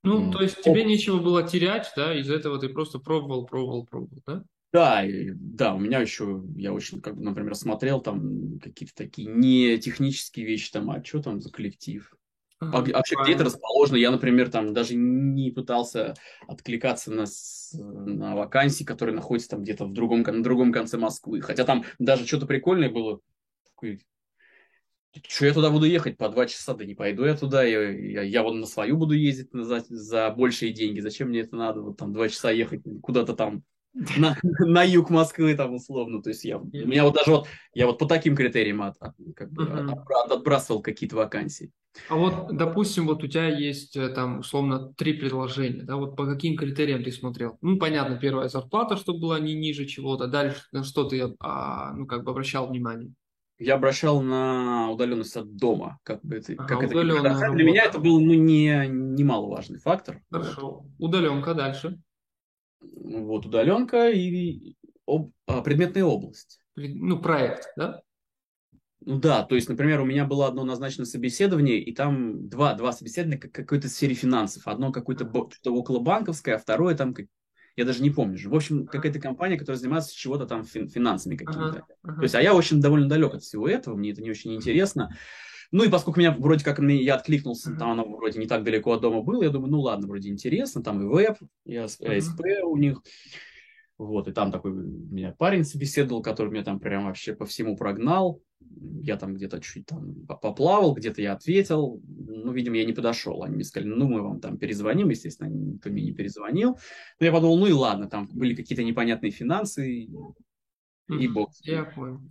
Ну, 0.03 0.27
м, 0.27 0.31
то 0.31 0.43
есть 0.43 0.61
тебе 0.63 0.85
нечего 0.85 1.19
было 1.19 1.43
терять, 1.47 1.91
да, 1.97 2.15
из-за 2.19 2.35
этого 2.35 2.59
ты 2.59 2.69
просто 2.69 2.99
пробовал, 2.99 3.47
пробовал, 3.47 3.87
пробовал, 3.87 4.23
да? 4.27 4.45
Да, 4.73 5.05
и- 5.05 5.31
да, 5.35 5.75
у 5.75 5.79
меня 5.81 5.99
еще, 6.01 6.45
я 6.57 6.73
очень, 6.73 7.01
как 7.01 7.17
бы, 7.17 7.23
например, 7.25 7.55
смотрел 7.57 8.01
там 8.01 8.61
какие-то 8.61 8.95
такие 8.95 9.27
не 9.29 9.79
технические 9.79 10.47
вещи, 10.47 10.71
там, 10.71 10.91
а 10.91 11.03
что 11.05 11.21
там 11.21 11.41
за 11.41 11.51
коллектив? 11.51 12.13
Вообще, 12.61 13.17
где 13.23 13.33
это 13.33 13.45
расположено? 13.45 13.97
Я, 13.97 14.11
например, 14.11 14.51
там 14.51 14.75
даже 14.75 14.95
не 14.95 15.51
пытался 15.51 16.15
откликаться 16.47 17.11
на, 17.11 17.25
на 17.73 18.37
вакансии, 18.37 18.85
которые 18.85 19.17
находятся 19.17 19.51
там 19.51 19.63
где-то 19.63 19.87
в 19.87 19.93
другом, 19.93 20.23
на 20.23 20.43
другом 20.43 20.71
конце 20.71 20.99
Москвы. 20.99 21.41
Хотя 21.41 21.65
там 21.65 21.85
даже 21.99 22.27
что-то 22.27 22.47
прикольное 22.47 22.91
было. 22.91 23.21
Что 25.27 25.47
я 25.47 25.55
туда 25.55 25.71
буду 25.71 25.87
ехать 25.87 26.19
по 26.19 26.29
два 26.29 26.47
часа? 26.47 26.75
Да 26.75 26.85
не 26.85 26.95
пойду 26.95 27.25
я 27.25 27.35
туда. 27.35 27.65
Я, 27.65 27.91
я, 27.91 28.23
я 28.23 28.43
вот 28.43 28.53
на 28.53 28.67
свою 28.67 28.97
буду 28.99 29.15
ездить 29.15 29.49
за, 29.53 29.83
за 29.89 30.31
большие 30.31 30.73
деньги. 30.73 31.01
Зачем 31.01 31.31
мне 31.31 31.41
это 31.41 31.57
надо? 31.57 31.81
Вот 31.81 31.97
там 31.97 32.13
два 32.13 32.29
часа 32.29 32.51
ехать 32.51 32.83
куда-то 33.03 33.35
там 33.35 33.65
на, 33.93 34.37
на 34.43 34.83
юг 34.85 35.11
Москвы 35.11 35.55
там 35.55 35.75
условно. 35.75 36.23
То 36.23 36.31
есть 36.31 36.45
я, 36.45 36.59
у 36.59 36.65
меня 36.65 37.05
вот 37.05 37.15
даже 37.15 37.31
вот, 37.31 37.49
я 37.75 37.87
вот 37.87 37.99
по 37.99 38.07
таким 38.07 38.37
критериям 38.37 38.83
от, 38.83 38.97
от- 39.01 39.15
как 39.35 39.51
бы 39.53 39.65
от- 39.65 40.33
отбрасывал 40.33 40.83
какие-то 40.83 41.17
вакансии. 41.17 41.73
А 42.09 42.15
вот, 42.17 42.57
допустим, 42.57 43.07
вот 43.07 43.25
у 43.25 43.27
тебя 43.27 43.49
есть 43.49 43.97
э, 43.97 44.09
там 44.11 44.41
условно 44.41 44.93
три 44.95 45.15
предложения, 45.15 45.83
да, 45.83 45.97
вот 45.97 46.17
по 46.17 46.25
каким 46.25 46.57
критериям 46.57 47.03
ты 47.03 47.11
смотрел? 47.11 47.59
Ну, 47.63 47.79
понятно, 47.79 48.17
первая 48.17 48.49
зарплата, 48.49 48.97
чтобы 48.97 49.21
была 49.21 49.41
не 49.41 49.55
ниже 49.55 49.87
чего-то, 49.87 50.29
дальше 50.29 50.63
на 50.71 50.85
что 50.85 51.05
ты, 51.05 51.35
а, 51.41 51.93
ну, 51.95 52.07
как 52.07 52.23
бы 52.23 52.31
обращал 52.31 52.69
внимание? 52.69 53.13
Я 53.59 53.75
обращал 53.75 54.23
на 54.23 54.91
удаленность 54.91 55.37
от 55.37 55.57
дома, 55.57 55.99
как 56.03 56.25
бы 56.25 56.37
это, 56.37 56.55
Ага, 56.57 56.67
как 56.67 56.83
это. 56.85 57.05
Для 57.05 57.65
меня 57.65 57.85
это 57.85 57.99
был 57.99 58.21
ну, 58.21 58.35
не, 58.35 58.87
немаловажный 58.89 59.81
фактор. 59.81 60.23
Вот. 60.31 60.47
Хорошо. 60.47 60.87
Удаленка 60.99 61.55
дальше. 61.55 62.01
Вот 62.81 63.47
удаленка 63.47 64.11
и 64.11 64.75
об- 65.07 65.33
а, 65.47 65.61
предметная 65.63 66.05
область. 66.05 66.61
Ну, 66.77 67.21
проект, 67.21 67.69
да? 67.77 68.01
Ну 69.03 69.19
да, 69.19 69.45
то 69.45 69.55
есть, 69.55 69.69
например, 69.69 70.01
у 70.01 70.05
меня 70.05 70.27
было 70.27 70.47
одно 70.47 70.63
назначенное 70.65 71.07
собеседование, 71.07 71.79
и 71.79 71.95
там 71.95 72.49
два, 72.49 72.75
два 72.75 72.93
собеседования 72.93 73.39
как 73.39 73.53
какой-то 73.53 73.89
сфере 73.89 74.15
финансов. 74.15 74.67
Одно 74.69 74.93
какое-то 74.93 75.25
что-то 75.25 75.75
околобанковское, 75.75 76.57
а 76.57 76.59
второе 76.59 76.95
там, 76.95 77.15
как- 77.15 77.27
я 77.77 77.85
даже 77.87 78.03
не 78.03 78.11
помню. 78.11 78.37
же. 78.37 78.51
В 78.51 78.55
общем, 78.55 78.87
какая-то 78.87 79.19
компания, 79.19 79.57
которая 79.57 79.79
занимается 79.79 80.15
чего-то 80.15 80.45
там 80.47 80.63
фин- 80.63 80.89
финансами 80.89 81.37
какими-то. 81.37 81.87
Ага. 82.03 82.17
То 82.17 82.23
есть, 82.23 82.35
а 82.35 82.43
я 82.43 82.55
очень 82.55 82.81
довольно 82.81 83.09
далек 83.09 83.35
от 83.35 83.43
всего 83.43 83.67
этого, 83.69 83.97
мне 83.97 84.11
это 84.11 84.23
не 84.23 84.31
очень 84.31 84.55
интересно. 84.55 85.17
Ну 85.73 85.85
и 85.85 85.91
поскольку 85.91 86.19
меня 86.21 86.33
вроде 86.33 86.65
как 86.65 86.81
я 86.81 87.15
откликнулся, 87.15 87.75
там 87.77 87.93
оно 87.93 88.05
вроде 88.05 88.39
не 88.41 88.47
так 88.47 88.65
далеко 88.65 88.93
от 88.93 89.03
дома 89.03 89.23
было, 89.23 89.43
я 89.43 89.51
думаю, 89.51 89.71
ну 89.71 89.81
ладно, 89.81 90.09
вроде 90.09 90.29
интересно, 90.29 90.83
там 90.83 91.03
и 91.03 91.07
веб, 91.07 91.37
и. 91.65 91.77
АСП 92.09 92.41
у 92.65 92.77
них. 92.77 93.01
Вот, 93.99 94.29
и 94.29 94.33
там 94.33 94.51
такой 94.51 94.73
меня 94.73 95.35
парень 95.37 95.63
собеседовал, 95.65 96.23
который 96.23 96.51
меня 96.51 96.65
там 96.65 96.81
прям 96.81 97.05
вообще 97.05 97.35
по 97.35 97.45
всему 97.45 97.77
прогнал. 97.77 98.43
Я 99.03 99.17
там 99.17 99.35
где-то 99.35 99.61
чуть 99.61 99.85
там 99.87 100.27
по- 100.27 100.37
поплавал, 100.37 100.95
где-то 100.95 101.21
я 101.21 101.35
ответил. 101.35 102.01
Ну, 102.07 102.51
видимо, 102.53 102.77
я 102.77 102.87
не 102.87 102.95
подошел. 102.95 103.43
Они 103.43 103.57
мне 103.57 103.65
сказали, 103.65 103.91
ну, 103.91 104.09
мы 104.09 104.23
вам 104.23 104.41
там 104.41 104.57
перезвоним. 104.57 105.11
Естественно, 105.11 105.49
никто 105.49 105.91
мне 105.91 106.03
не 106.03 106.13
перезвонил. 106.13 106.79
Но 107.19 107.27
я 107.27 107.33
подумал, 107.33 107.59
ну 107.59 107.67
и 107.67 107.73
ладно, 107.73 108.09
там 108.09 108.27
были 108.33 108.55
какие-то 108.55 108.83
непонятные 108.83 109.33
финансы, 109.33 109.91
и, 109.91 110.11
и 111.09 111.29
бог. 111.29 111.53
Я 111.63 111.85
понял. 111.85 112.23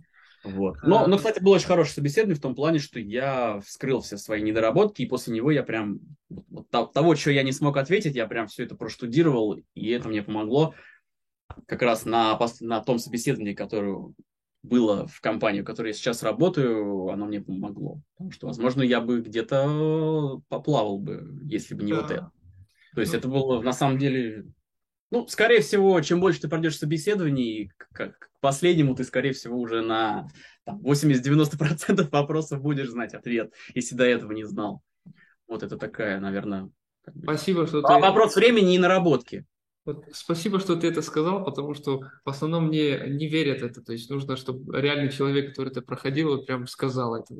Вот. 0.44 0.76
Но, 0.82 1.04
А. 1.04 1.06
но, 1.06 1.16
кстати, 1.18 1.42
было 1.42 1.56
очень 1.56 1.66
хорошее 1.66 1.94
собеседование 1.94 2.36
в 2.36 2.40
том 2.42 2.54
плане, 2.54 2.78
что 2.78 2.98
я 2.98 3.60
вскрыл 3.60 4.00
все 4.00 4.16
свои 4.16 4.40
недоработки, 4.42 5.02
и 5.02 5.06
после 5.06 5.34
него 5.34 5.50
я 5.50 5.62
прям 5.62 6.00
вот, 6.28 6.44
вот 6.48 6.70
то- 6.70 6.86
того, 6.86 7.14
что 7.14 7.30
я 7.30 7.42
не 7.42 7.52
смог 7.52 7.76
ответить, 7.76 8.14
я 8.16 8.26
прям 8.26 8.46
все 8.46 8.64
это 8.64 8.74
проштудировал, 8.74 9.58
и 9.74 9.88
это 9.90 10.08
мне 10.08 10.22
помогло 10.22 10.74
как 11.66 11.82
раз 11.82 12.04
на, 12.04 12.38
на 12.60 12.80
том 12.80 12.98
собеседовании, 12.98 13.54
которое 13.54 14.14
было 14.62 15.06
в 15.06 15.20
компании, 15.20 15.62
в 15.62 15.64
которой 15.64 15.88
я 15.88 15.92
сейчас 15.94 16.22
работаю, 16.22 17.08
оно 17.08 17.26
мне 17.26 17.40
помогло. 17.40 18.00
Потому 18.14 18.30
что, 18.30 18.46
возможно, 18.46 18.82
я 18.82 19.00
бы 19.00 19.20
где-то 19.20 20.40
поплавал 20.48 20.98
бы, 20.98 21.38
если 21.44 21.74
бы 21.74 21.82
не 21.82 21.92
вот 21.92 22.08
Да. 22.08 22.14
это. 22.14 22.30
То 22.94 23.00
есть 23.00 23.12
Ну. 23.12 23.18
это 23.18 23.28
было 23.28 23.62
на 23.62 23.72
самом 23.72 23.98
деле... 23.98 24.46
Ну, 25.10 25.26
скорее 25.26 25.60
всего, 25.60 26.00
чем 26.00 26.20
больше 26.20 26.40
ты 26.40 26.48
пройдешь 26.48 26.78
собеседований, 26.78 27.72
к, 27.76 27.88
к- 27.92 28.30
последнему 28.40 28.94
ты, 28.94 29.04
скорее 29.04 29.32
всего, 29.32 29.58
уже 29.58 29.82
на 29.82 30.28
там, 30.64 30.80
80-90% 30.80 32.08
вопросов 32.10 32.62
будешь 32.62 32.90
знать 32.90 33.14
ответ, 33.14 33.52
если 33.74 33.94
до 33.96 34.04
этого 34.04 34.32
не 34.32 34.44
знал. 34.44 34.82
Вот 35.48 35.62
это 35.62 35.76
такая, 35.76 36.20
наверное... 36.20 36.70
Спасибо, 37.22 37.66
что 37.66 37.82
ты... 37.82 37.92
Вопрос 37.92 38.36
времени 38.36 38.74
и 38.74 38.78
наработки. 38.78 39.44
Вот 39.84 40.04
спасибо, 40.12 40.60
что 40.60 40.76
ты 40.76 40.88
это 40.88 41.02
сказал, 41.02 41.44
потому 41.44 41.74
что 41.74 42.00
в 42.24 42.28
основном 42.28 42.66
мне 42.66 43.00
не 43.08 43.28
верят 43.28 43.62
это. 43.62 43.82
То 43.82 43.92
есть 43.92 44.10
нужно, 44.10 44.36
чтобы 44.36 44.80
реальный 44.80 45.10
человек, 45.10 45.50
который 45.50 45.70
это 45.70 45.82
проходил, 45.82 46.28
вот 46.28 46.46
прям 46.46 46.66
сказал 46.66 47.16
это. 47.16 47.34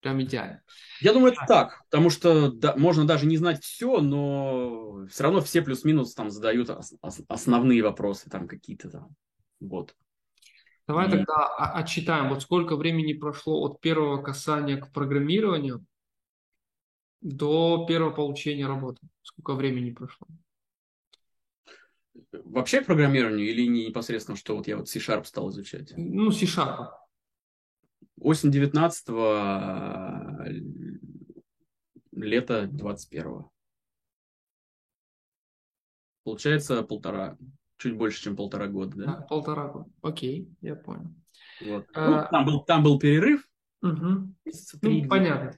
Прям 0.00 0.22
идеально. 0.22 0.62
Я 1.00 1.12
думаю, 1.12 1.32
это 1.32 1.44
так, 1.48 1.82
потому 1.90 2.08
что 2.10 2.52
да, 2.52 2.76
можно 2.76 3.04
даже 3.04 3.26
не 3.26 3.36
знать 3.36 3.62
все, 3.64 4.00
но 4.00 5.06
все 5.10 5.24
равно 5.24 5.40
все 5.40 5.60
плюс-минус 5.60 6.14
там 6.14 6.30
задают 6.30 6.70
ос- 6.70 6.94
ос- 7.02 7.22
основные 7.28 7.82
вопросы 7.82 8.30
там 8.30 8.46
какие-то 8.46 8.90
там. 8.90 9.08
Вот. 9.58 9.96
Давай 10.86 11.08
И- 11.08 11.10
тогда 11.10 11.34
о- 11.34 11.78
отсчитаем, 11.78 12.28
вот 12.28 12.42
сколько 12.42 12.76
времени 12.76 13.12
прошло 13.12 13.60
от 13.64 13.80
первого 13.80 14.22
касания 14.22 14.76
к 14.76 14.92
программированию 14.92 15.84
до 17.20 17.84
первого 17.88 18.12
получения 18.12 18.66
работы. 18.66 19.00
Сколько 19.22 19.54
времени 19.54 19.90
прошло? 19.90 20.28
Вообще 22.44 22.82
к 22.82 22.86
программированию 22.86 23.48
или 23.48 23.66
не 23.66 23.86
непосредственно, 23.86 24.36
что 24.36 24.56
вот 24.56 24.68
я 24.68 24.76
вот 24.76 24.88
C-Sharp 24.88 25.24
стал 25.24 25.50
изучать? 25.50 25.92
Ну, 25.96 26.30
C-Sharp. 26.30 26.90
Осень 28.20 28.50
19 28.50 29.08
лето 32.12 32.66
21 32.66 33.44
Получается 36.24 36.82
полтора, 36.82 37.38
чуть 37.78 37.96
больше, 37.96 38.22
чем 38.22 38.36
полтора 38.36 38.66
года, 38.66 38.96
да? 38.96 39.04
Да, 39.06 39.20
полтора 39.22 39.68
года. 39.68 39.90
Окей, 40.02 40.48
я 40.60 40.76
понял. 40.76 41.14
Вот. 41.62 41.86
А- 41.94 42.10
Ну, 42.10 42.28
там, 42.30 42.44
был, 42.44 42.64
там 42.64 42.82
был 42.82 42.98
перерыв, 42.98 43.48
три 43.80 45.02
Ну, 45.02 45.08
понятно. 45.08 45.52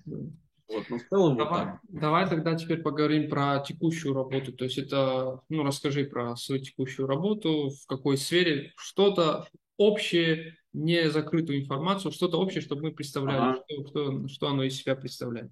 Вот, 0.68 0.88
но 0.88 0.98
в 0.98 1.02
целом 1.08 1.34
вот 1.34 1.38
Давай, 1.38 1.64
так. 1.64 1.80
давай 1.88 2.28
тогда 2.30 2.54
теперь 2.54 2.80
поговорим 2.82 3.28
про 3.28 3.58
текущую 3.66 4.14
работу. 4.14 4.52
То 4.52 4.64
есть 4.66 4.78
это, 4.78 5.40
ну, 5.48 5.64
расскажи 5.64 6.04
про 6.04 6.36
свою 6.36 6.62
текущую 6.62 7.08
работу, 7.08 7.70
в 7.70 7.86
какой 7.88 8.16
сфере, 8.16 8.72
что-то 8.76 9.48
общее, 9.76 10.56
не 10.72 11.10
закрытую 11.10 11.60
информацию, 11.60 12.12
что-то 12.12 12.38
общее, 12.38 12.60
чтобы 12.60 12.82
мы 12.82 12.92
представляли, 12.92 13.38
Ага. 13.38 13.62
что, 13.68 13.86
что, 13.86 14.28
что 14.28 14.48
оно 14.48 14.62
из 14.64 14.76
себя 14.76 14.94
представляет. 14.96 15.50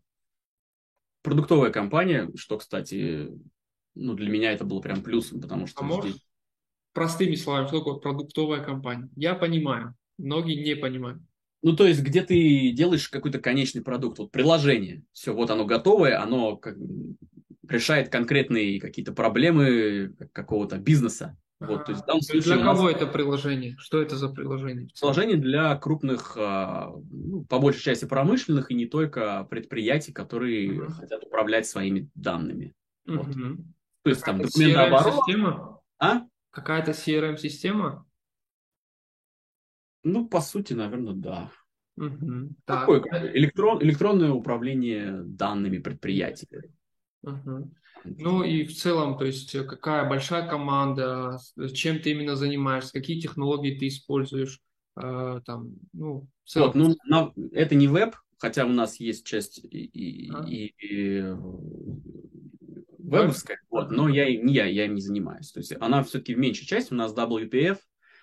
продуктовая 1.22 1.70
компания, 1.70 2.30
что, 2.36 2.56
кстати, 2.58 3.28
ну, 3.94 4.14
для 4.14 4.30
меня 4.30 4.52
это 4.52 4.64
было 4.64 4.80
прям 4.80 5.02
плюсом, 5.02 5.40
потому 5.40 5.66
что 5.66 5.84
А 5.84 6.00
здесь- 6.02 6.24
простыми 6.94 7.34
словами, 7.34 7.66
что 7.66 7.78
такое 7.80 7.94
продуктовая 7.96 8.62
компания? 8.64 9.10
Я 9.16 9.34
понимаю, 9.34 9.94
многие 10.16 10.54
не 10.62 10.74
понимают. 10.74 11.20
Ну, 11.62 11.74
то 11.74 11.86
есть, 11.86 12.02
где 12.02 12.22
ты 12.22 12.70
делаешь 12.70 13.08
какой-то 13.08 13.40
конечный 13.40 13.82
продукт, 13.82 14.18
вот 14.20 14.30
приложение, 14.30 15.02
все, 15.12 15.34
вот 15.34 15.50
оно 15.50 15.66
готовое, 15.66 16.22
оно 16.22 16.56
как, 16.56 16.76
решает 17.68 18.08
конкретные 18.10 18.80
какие-то 18.80 19.12
проблемы 19.12 20.14
какого-то 20.32 20.78
бизнеса. 20.78 21.36
Вот, 21.60 21.86
то 21.86 21.92
есть, 21.92 22.04
в 22.04 22.06
данном 22.06 22.20
То 22.20 22.26
случае 22.26 22.54
для 22.54 22.62
у 22.62 22.64
нас 22.66 22.76
кого 22.76 22.88
это 22.90 23.06
приложение? 23.06 23.76
Что 23.78 24.00
это 24.00 24.16
за 24.16 24.28
приложение? 24.28 24.88
приложение 25.00 25.36
для 25.38 25.74
крупных, 25.76 26.36
а, 26.38 26.92
ну, 27.10 27.44
по 27.46 27.58
большей 27.58 27.82
части 27.82 28.04
промышленных 28.04 28.70
и 28.70 28.74
не 28.74 28.86
только 28.86 29.44
предприятий, 29.50 30.12
которые 30.12 30.70
Мгм. 30.70 30.92
хотят 30.92 31.24
управлять 31.24 31.66
своими 31.66 32.08
данными. 32.14 32.74
Вот. 33.06 33.26
Мгм. 33.26 33.74
То 34.04 34.10
есть 34.10 34.24
там 34.24 34.36
Какая-то 34.36 34.52
документооборот. 34.56 35.14
CRM-система? 35.14 35.80
А? 35.98 36.20
Какая-то 36.50 36.92
CRM-система? 36.92 38.06
Ну, 40.04 40.28
по 40.28 40.40
сути, 40.40 40.74
наверное, 40.74 41.14
да. 41.14 41.50
Мгм. 41.96 42.54
Такое 42.64 43.00
Так. 43.00 43.34
электрон, 43.34 43.82
электронное 43.82 44.30
управление 44.30 45.22
данными 45.24 45.78
предприятия. 45.78 46.70
Мгм. 47.22 47.74
Ну 48.04 48.42
и 48.42 48.64
в 48.64 48.74
целом, 48.76 49.18
то 49.18 49.24
есть 49.24 49.54
э, 49.54 49.64
какая 49.64 50.08
большая 50.08 50.48
команда, 50.48 51.38
с- 51.38 51.72
чем 51.72 51.98
ты 52.00 52.10
именно 52.12 52.36
занимаешься, 52.36 52.92
какие 52.92 53.20
технологии 53.20 53.78
ты 53.78 53.88
используешь, 53.88 54.60
э, 55.00 55.40
там, 55.44 55.74
ну, 55.92 56.28
в 56.44 56.48
целом. 56.48 56.66
Вот, 56.68 56.74
ну, 56.74 56.96
на- 57.06 57.32
это 57.52 57.74
не 57.74 57.86
веб, 57.86 58.14
хотя 58.38 58.64
у 58.64 58.70
нас 58.70 58.98
есть 59.00 59.26
часть 59.26 59.58
и, 59.64 60.30
А. 60.32 60.44
и- 60.48 60.74
и, 60.80 61.18
э, 61.18 61.36
вебовская, 62.98 63.58
вот, 63.70 63.90
но 63.90 64.08
я, 64.08 64.26
не 64.26 64.52
я, 64.54 64.66
я 64.66 64.86
им 64.86 64.94
не 64.94 65.00
занимаюсь. 65.00 65.50
То 65.52 65.60
есть 65.60 65.74
она 65.80 66.02
все-таки 66.02 66.34
в 66.34 66.38
меньшей 66.38 66.66
части. 66.66 66.92
У 66.92 66.96
нас 66.96 67.14
WPF, 67.14 67.78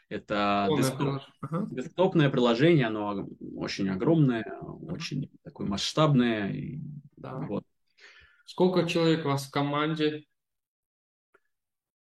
это 0.09 0.65
Полное 0.67 0.83
десктоп-. 0.83 1.21
Ага. 1.41 1.67
десктопное 1.71 2.29
приложение, 2.29 2.87
оно 2.87 3.27
очень 3.55 3.89
огромное, 3.89 4.45
очень 4.61 5.29
такое 5.43 5.67
масштабное. 5.67 6.51
и 6.51 6.79
Да. 7.17 7.37
вот. 7.47 7.63
Сколько 8.45 8.87
человек 8.87 9.25
у 9.25 9.29
вас 9.29 9.47
в 9.47 9.51
команде? 9.51 10.23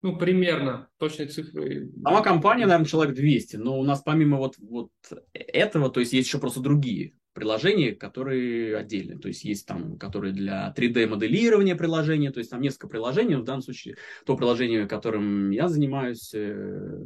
Ну, 0.02 0.18
примерно, 0.18 0.88
точной 0.98 1.28
цифры. 1.28 1.88
Сама 2.02 2.22
компания, 2.22 2.66
наверное, 2.66 2.86
человек 2.88 3.14
200, 3.14 3.56
но 3.56 3.78
у 3.78 3.84
нас 3.84 4.02
помимо 4.02 4.36
вот, 4.36 4.56
вот 4.58 4.90
этого, 5.32 5.90
то 5.90 6.00
есть 6.00 6.12
есть 6.12 6.26
еще 6.26 6.40
просто 6.40 6.60
другие 6.60 7.14
приложения, 7.32 7.92
которые 7.92 8.76
отдельные. 8.76 9.18
То 9.18 9.28
есть 9.28 9.44
есть 9.44 9.64
там, 9.66 9.96
которые 9.98 10.32
для 10.32 10.74
3D-моделирования 10.76 11.76
приложения, 11.76 12.32
то 12.32 12.38
есть 12.38 12.50
там 12.50 12.60
несколько 12.60 12.88
приложений, 12.88 13.36
но 13.36 13.40
в 13.42 13.44
данном 13.44 13.62
случае 13.62 13.96
то 14.26 14.36
приложение, 14.36 14.88
которым 14.88 15.50
я 15.50 15.68
занимаюсь, 15.68 16.32
э, 16.34 17.04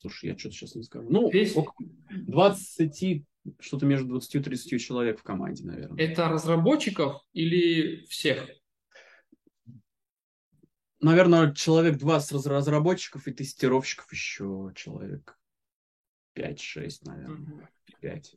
слушай, 0.00 0.30
я 0.30 0.38
что-то 0.38 0.54
сейчас 0.54 0.74
не 0.74 0.82
скажу. 0.82 1.06
Ну, 1.10 1.30
Весь- 1.30 1.54
около 1.54 1.88
20, 2.10 3.26
что-то 3.60 3.86
между 3.86 4.08
20 4.08 4.34
и 4.36 4.40
30 4.40 4.78
человек 4.78 5.20
в 5.20 5.22
команде, 5.22 5.64
наверное. 5.64 5.98
Это 5.98 6.28
разработчиков 6.28 7.22
или 7.32 8.04
всех? 8.06 8.48
Наверное, 11.00 11.54
человек 11.54 11.96
20 11.96 12.32
раз- 12.32 12.46
разработчиков 12.46 13.28
и 13.28 13.32
тестировщиков 13.32 14.12
еще 14.12 14.72
человек 14.74 15.38
5-6, 16.34 17.04
наверное. 17.04 17.36
Мгм. 17.36 17.68
5. 18.00 18.34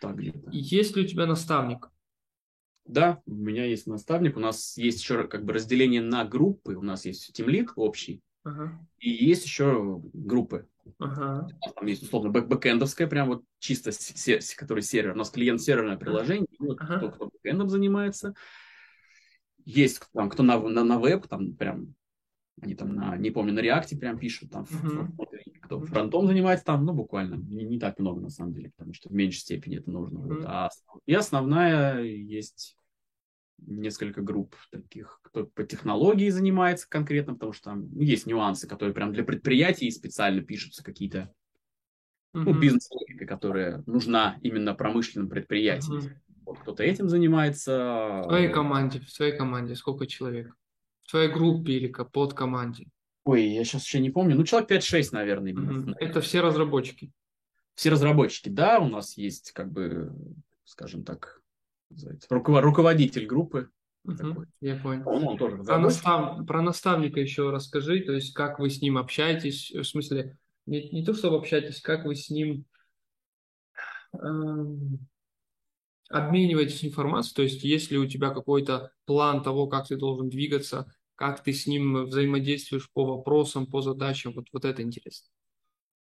Так 0.00 0.16
где-то. 0.16 0.50
Есть 0.52 0.96
ли 0.96 1.04
у 1.04 1.06
тебя 1.06 1.26
наставник? 1.26 1.90
Да, 2.86 3.22
у 3.26 3.32
меня 3.34 3.66
есть 3.66 3.86
наставник, 3.86 4.36
у 4.36 4.40
нас 4.40 4.76
есть 4.76 5.00
еще 5.00 5.28
как 5.28 5.44
бы 5.44 5.52
разделение 5.52 6.00
на 6.00 6.24
группы, 6.24 6.74
у 6.74 6.82
нас 6.82 7.04
есть 7.04 7.32
тимлид 7.32 7.70
общий, 7.76 8.22
Ага, 8.44 8.78
и 8.98 9.10
есть 9.10 9.44
еще 9.44 10.00
группы. 10.12 10.66
ага, 10.98 11.48
Там 11.74 11.86
есть 11.86 12.02
условно 12.02 12.30
бэк 12.30 12.46
бэкэндовская, 12.46 13.06
прям 13.06 13.28
вот 13.28 13.44
чисто, 13.58 13.92
се- 13.92 14.40
се- 14.40 14.56
который 14.56 14.82
сервер. 14.82 15.12
У 15.14 15.18
нас 15.18 15.30
клиент-серверное 15.30 15.96
приложение, 15.96 16.46
и 16.50 16.62
вот 16.62 16.78
Ага. 16.80 16.96
кто, 16.98 17.10
кто 17.10 17.30
бэкэндом 17.30 17.68
занимается. 17.68 18.34
Есть 19.64 20.02
там, 20.12 20.30
кто 20.30 20.42
на, 20.42 20.58
на, 20.58 20.84
на 20.84 20.98
веб, 20.98 21.26
там 21.28 21.54
прям, 21.54 21.94
они 22.60 22.74
там 22.74 22.94
на, 22.94 23.16
не 23.16 23.30
помню, 23.30 23.52
на 23.52 23.60
реакте 23.60 23.96
прям 23.96 24.18
пишут, 24.18 24.50
там, 24.50 24.66
Мгм. 24.70 25.18
кто 25.62 25.80
фронтом 25.80 26.26
занимается, 26.26 26.64
там, 26.64 26.84
ну, 26.84 26.94
буквально, 26.94 27.34
не, 27.36 27.64
не 27.64 27.78
так 27.78 27.98
много 27.98 28.20
на 28.20 28.30
самом 28.30 28.54
деле, 28.54 28.72
потому 28.76 28.94
что 28.94 29.10
в 29.10 29.12
меньшей 29.12 29.40
степени 29.40 29.78
это 29.78 29.90
нужно. 29.90 30.20
вот. 30.20 30.30
Мгм. 30.38 30.44
А 30.46 30.68
и 31.06 31.14
основная 31.14 32.02
есть 32.02 32.76
несколько 33.66 34.22
групп 34.22 34.56
таких, 34.70 35.20
кто 35.22 35.44
по 35.44 35.64
технологии 35.64 36.28
занимается 36.30 36.88
конкретно, 36.88 37.34
потому 37.34 37.52
что 37.52 37.64
там 37.64 37.88
ну, 37.92 38.00
есть 38.00 38.26
нюансы, 38.26 38.66
которые 38.66 38.94
прям 38.94 39.12
для 39.12 39.24
предприятий 39.24 39.90
специально 39.90 40.42
пишутся 40.42 40.84
какие-то 40.84 41.32
ну, 42.32 42.52
Мгм. 42.52 42.60
бизнес-логика, 42.60 43.26
которая 43.26 43.82
нужна 43.86 44.38
именно 44.42 44.74
промышленным 44.74 45.28
предприятиям. 45.28 45.98
Мгм. 45.98 46.22
Вот 46.46 46.58
кто-то 46.60 46.82
этим 46.82 47.08
занимается. 47.08 48.22
В 48.24 48.28
твоей 48.28 48.52
команде, 48.52 49.00
в 49.00 49.12
твоей 49.12 49.36
команде 49.36 49.74
сколько 49.74 50.06
человек? 50.06 50.54
В 51.02 51.10
твоей 51.10 51.30
группе 51.30 51.72
или 51.72 51.92
под 51.92 52.34
команде? 52.34 52.86
Ой, 53.24 53.44
я 53.44 53.64
сейчас 53.64 53.84
еще 53.84 54.00
не 54.00 54.10
помню. 54.10 54.36
Ну, 54.36 54.44
человек 54.44 54.68
5-6, 54.68 55.12
наверное, 55.12 55.52
именно. 55.52 55.72
Мгм. 55.72 55.94
Это 55.98 56.20
все 56.20 56.40
разработчики. 56.40 57.12
Все 57.74 57.90
разработчики, 57.90 58.48
да, 58.48 58.78
у 58.78 58.88
нас 58.88 59.16
есть, 59.16 59.52
как 59.52 59.72
бы, 59.72 60.12
скажем 60.64 61.04
так, 61.04 61.39
называется, 61.90 62.28
руков- 62.30 62.60
руководитель 62.62 63.26
группы. 63.26 63.70
Такой. 64.06 64.46
Я 64.60 64.76
понял. 64.76 65.06
Он, 65.06 65.28
он 65.28 65.36
тоже 65.38 65.56
Про, 65.56 65.60
разработчик. 65.60 66.04
настав- 66.04 66.46
про 66.46 66.62
наставника 66.62 67.20
еще 67.20 67.50
расскажи, 67.50 68.00
то 68.00 68.12
есть 68.12 68.32
как 68.32 68.58
вы 68.58 68.70
с 68.70 68.80
ним 68.80 68.96
общаетесь, 68.96 69.70
в 69.70 69.84
смысле, 69.84 70.38
не, 70.66 70.88
не 70.90 71.04
то, 71.04 71.12
чтобы 71.12 71.36
общаетесь, 71.36 71.80
как 71.82 72.06
вы 72.06 72.14
с 72.14 72.30
ним 72.30 72.64
эм, 74.14 75.06
обмениваетесь 76.08 76.84
информацией, 76.84 77.34
то 77.34 77.42
есть 77.42 77.62
есть 77.62 77.90
ли 77.90 77.98
у 77.98 78.06
тебя 78.06 78.30
какой-то 78.30 78.90
план 79.04 79.42
того, 79.42 79.66
как 79.66 79.88
ты 79.88 79.96
должен 79.96 80.30
двигаться, 80.30 80.92
как 81.14 81.42
ты 81.42 81.52
с 81.52 81.66
ним 81.66 82.06
взаимодействуешь 82.06 82.90
по 82.92 83.04
вопросам, 83.04 83.66
по 83.66 83.82
задачам, 83.82 84.32
вот, 84.32 84.46
вот 84.52 84.64
это 84.64 84.82
интересно. 84.82 85.28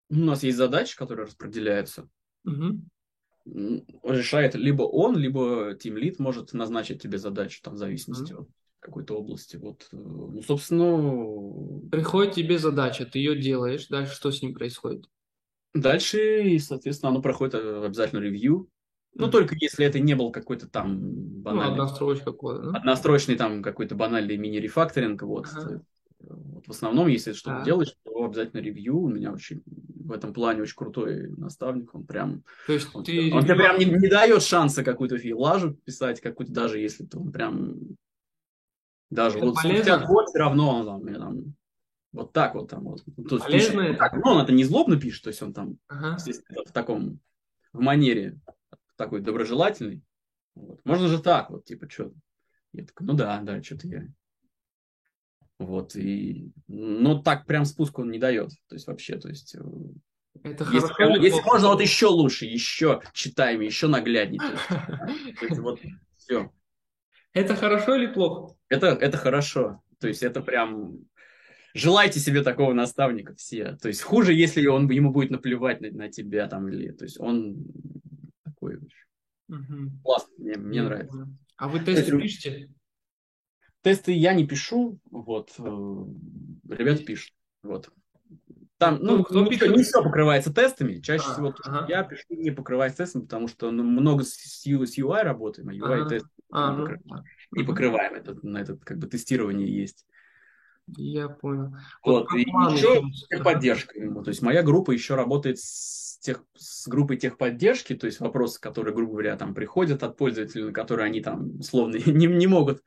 У 0.09 0.15
нас 0.15 0.43
есть 0.43 0.57
задачи, 0.57 0.97
которые 0.97 1.25
распределяются. 1.25 2.07
Мгм. 2.45 2.89
Решает 4.03 4.55
либо 4.55 4.83
он, 4.83 5.17
либо 5.17 5.75
тимлит 5.79 6.19
может 6.19 6.53
назначить 6.53 7.01
тебе 7.01 7.17
задачу, 7.17 7.61
там, 7.63 7.75
в 7.75 7.77
зависимости 7.77 8.33
от 8.33 8.47
какой-то 8.79 9.15
области. 9.15 9.57
Вот, 9.57 9.87
э, 9.91 9.97
ну, 9.97 10.41
собственно, 10.41 11.89
Приходит 11.89 12.35
тебе 12.35 12.57
задача, 12.59 13.05
ты 13.05 13.19
ее 13.19 13.39
делаешь, 13.39 13.87
дальше 13.87 14.15
что 14.15 14.31
с 14.31 14.41
ним 14.41 14.53
происходит? 14.53 15.09
Дальше, 15.73 16.43
и, 16.43 16.59
соответственно, 16.59 17.11
оно 17.11 17.21
проходит 17.21 17.55
э, 17.55 17.85
обязательно 17.85 18.19
ревью. 18.19 18.69
Ну, 19.15 19.25
Мгм. 19.25 19.31
только 19.31 19.55
если 19.59 19.85
это 19.85 19.99
не 19.99 20.15
был 20.15 20.31
какой-то 20.31 20.67
там 20.67 20.99
Ну, 20.99 21.41
банальный, 21.41 21.73
одна 21.73 21.87
строчка 21.87 22.31
кода, 22.31 22.71
да? 22.71 22.79
однострочный 22.79 23.35
там 23.35 23.61
какой-то 23.61 23.95
банальный 23.95 24.37
мини-рефакторинг. 24.37 25.21
Вот. 25.23 25.47
Ага. 25.47 25.81
Вот 26.19 26.67
В 26.67 26.71
основном, 26.71 27.07
если 27.07 27.33
что-то 27.33 27.57
Так. 27.57 27.65
делаешь, 27.65 27.95
то 28.03 28.25
обязательно 28.25 28.61
ревью. 28.61 28.97
У 28.97 29.09
меня 29.09 29.31
очень 29.31 29.63
в 29.65 30.11
этом 30.11 30.33
плане 30.33 30.61
очень 30.61 30.75
крутой 30.75 31.29
наставник. 31.29 31.93
Он 31.95 32.05
прям, 32.05 32.43
То 32.67 32.73
есть 32.73 32.93
он, 32.93 33.03
ты... 33.03 33.33
он 33.33 33.43
тебе 33.43 33.55
прям 33.55 33.79
не, 33.79 33.85
не 33.85 34.09
дает 34.09 34.43
шанса 34.43 34.83
какую-то 34.83 35.17
филажу 35.17 35.73
писать, 35.85 36.19
какую-то 36.19 36.51
даже 36.51 36.79
если 36.79 37.05
ты 37.05 37.17
он 37.17 37.31
прям 37.31 37.77
даже 39.09 39.37
Это 39.37 39.47
вот 39.47 39.55
полезно? 39.55 39.83
тебя 39.83 39.99
код 40.05 40.27
все 40.27 40.39
равно 40.39 40.79
он 40.79 40.85
там, 40.85 41.13
там 41.15 41.55
вот 42.11 42.33
так 42.33 42.55
вот 42.55 42.69
там 42.69 42.83
вот. 42.83 43.03
То 43.27 43.35
есть 43.35 43.47
пишет, 43.47 43.75
это? 43.75 43.97
так, 43.97 44.13
ну, 44.13 44.31
он 44.31 44.41
это 44.41 44.51
не 44.51 44.63
злобно 44.63 44.99
пишет, 44.99 45.23
то 45.23 45.29
есть 45.29 45.41
он 45.41 45.53
там 45.53 45.77
Ага. 45.87 46.17
в 46.65 46.71
таком, 46.71 47.19
в 47.71 47.79
манере 47.79 48.39
такой 48.95 49.21
доброжелательный. 49.21 50.03
Вот. 50.55 50.81
Можно 50.83 51.07
же 51.07 51.21
так, 51.21 51.49
вот, 51.49 51.65
типа, 51.65 51.89
что? 51.89 52.11
Я 52.73 52.85
такой, 52.85 53.07
ну 53.07 53.13
да, 53.13 53.39
да, 53.41 53.61
что-то 53.63 53.87
я. 53.87 54.07
Вот, 55.59 55.93
и, 55.97 56.51
но 56.67 57.21
так 57.21 57.45
прям 57.45 57.65
спуск 57.65 57.99
он 57.99 58.09
не 58.11 58.17
дает, 58.17 58.49
то 58.69 58.75
есть 58.75 58.87
вообще, 58.87 59.17
то 59.17 59.27
есть, 59.27 59.55
э, 59.55 59.59
Это 60.43 60.63
если, 60.63 60.87
хорошо 60.87 61.15
если 61.17 61.41
можно, 61.41 61.67
вот 61.67 61.81
еще 61.81 62.07
лучше, 62.07 62.45
еще 62.45 63.01
читаем, 63.11 63.59
еще 63.59 63.87
нагляднее, 63.87 64.41
вот 65.57 65.81
все. 66.15 66.49
Это 67.33 67.55
хорошо 67.55 67.95
или 67.95 68.07
плохо? 68.07 68.55
Это, 68.69 68.87
это 68.87 69.17
хорошо, 69.17 69.83
то 69.99 70.07
есть 70.07 70.23
это 70.23 70.41
прям, 70.41 70.99
желайте 71.73 72.21
себе 72.21 72.41
такого 72.41 72.71
наставника 72.71 73.35
все, 73.35 73.75
то 73.75 73.89
есть 73.89 74.01
хуже, 74.01 74.33
если 74.33 74.65
он, 74.65 74.89
ему 74.89 75.11
будет 75.11 75.29
наплевать 75.29 75.81
на, 75.81 75.91
на 75.91 76.09
тебя 76.09 76.47
там, 76.47 76.69
или, 76.69 76.91
то 76.91 77.03
есть 77.03 77.19
он 77.19 77.65
такой 78.45 78.79
Мгм. 79.49 79.99
классный, 80.05 80.35
мне, 80.37 80.55
мне 80.55 80.83
нравится. 80.83 81.27
А 81.57 81.67
вы 81.67 81.79
тесты 81.79 82.15
есть- 82.15 82.17
пишете? 82.17 82.69
Тесты 83.89 84.11
я 84.11 84.35
не 84.35 84.45
пишу, 84.45 84.99
вот, 85.09 85.51
э, 85.57 85.63
ребят 85.63 87.03
пишут, 87.05 87.33
вот. 87.63 87.89
Там, 88.77 88.99
ну, 89.01 89.25
Ну, 89.31 89.43
не, 89.45 89.49
пишет? 89.49 89.63
все, 89.63 89.75
не 89.75 89.83
все 89.83 90.03
покрывается 90.03 90.53
тестами, 90.53 90.99
чаще 90.99 91.25
А, 91.27 91.33
всего 91.33 91.55
ага. 91.63 91.85
я 91.89 92.03
пишу, 92.03 92.23
не 92.29 92.51
покрывается 92.51 92.99
тестами, 92.99 93.23
потому 93.23 93.47
что 93.47 93.71
ну, 93.71 93.81
много 93.83 94.23
с, 94.23 94.35
с 94.35 94.67
UI 94.67 95.23
работаем, 95.23 95.69
а 95.69 95.73
UI 95.73 96.01
Ага. 96.01 96.09
тест 96.09 96.27
А, 96.51 96.69
не, 96.71 96.77
ну, 96.77 96.85
покры- 96.85 96.99
так. 97.09 97.23
не 97.51 97.63
покрываем, 97.63 98.13
это, 98.13 98.37
на 98.43 98.59
этот 98.59 98.85
как 98.85 98.99
бы 98.99 99.07
тестирование 99.07 99.67
есть. 99.67 100.05
Я 100.85 101.29
понял. 101.29 101.75
Вот, 102.05 102.27
про 102.27 102.37
и 102.37 102.41
еще 102.41 103.01
техподдержка 103.27 103.99
ему. 103.99 104.21
То 104.21 104.29
есть 104.29 104.43
моя 104.43 104.61
группа 104.61 104.91
еще 104.91 105.15
работает 105.15 105.57
с, 105.57 106.19
тех, 106.19 106.43
с 106.55 106.87
группой 106.87 107.17
техподдержки, 107.17 107.95
то 107.95 108.05
есть 108.05 108.19
вопросы, 108.19 108.61
которые, 108.61 108.93
грубо 108.93 109.13
говоря, 109.13 109.35
там 109.35 109.55
приходят 109.55 110.03
от 110.03 110.15
пользователей, 110.15 110.65
на 110.65 110.73
которые 110.73 111.07
они 111.07 111.21
там 111.21 111.63
словно 111.63 111.95
не, 112.05 112.27
не 112.27 112.45
могут 112.45 112.83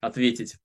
ответить 0.00 0.56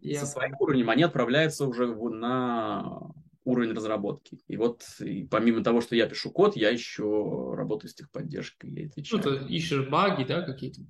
Я 0.00 0.20
со 0.20 0.26
своим 0.26 0.54
уровнем, 0.58 0.90
они 0.90 1.02
отправляются 1.02 1.66
уже 1.66 1.86
на 1.86 3.10
уровень 3.44 3.72
разработки. 3.72 4.40
И 4.46 4.56
вот 4.56 4.84
и 5.00 5.24
помимо 5.24 5.64
того, 5.64 5.80
что 5.80 5.96
я 5.96 6.06
пишу 6.06 6.30
код, 6.30 6.56
я 6.56 6.70
еще 6.70 7.54
работаю 7.54 7.90
с 7.90 7.94
техподдержкой. 7.94 8.70
Я 8.70 8.82
Ну, 8.84 8.88
отвечаю. 8.90 9.22
ты 9.22 9.54
ищешь 9.54 9.88
баги, 9.88 10.24
да, 10.24 10.42
какие-то? 10.42 10.82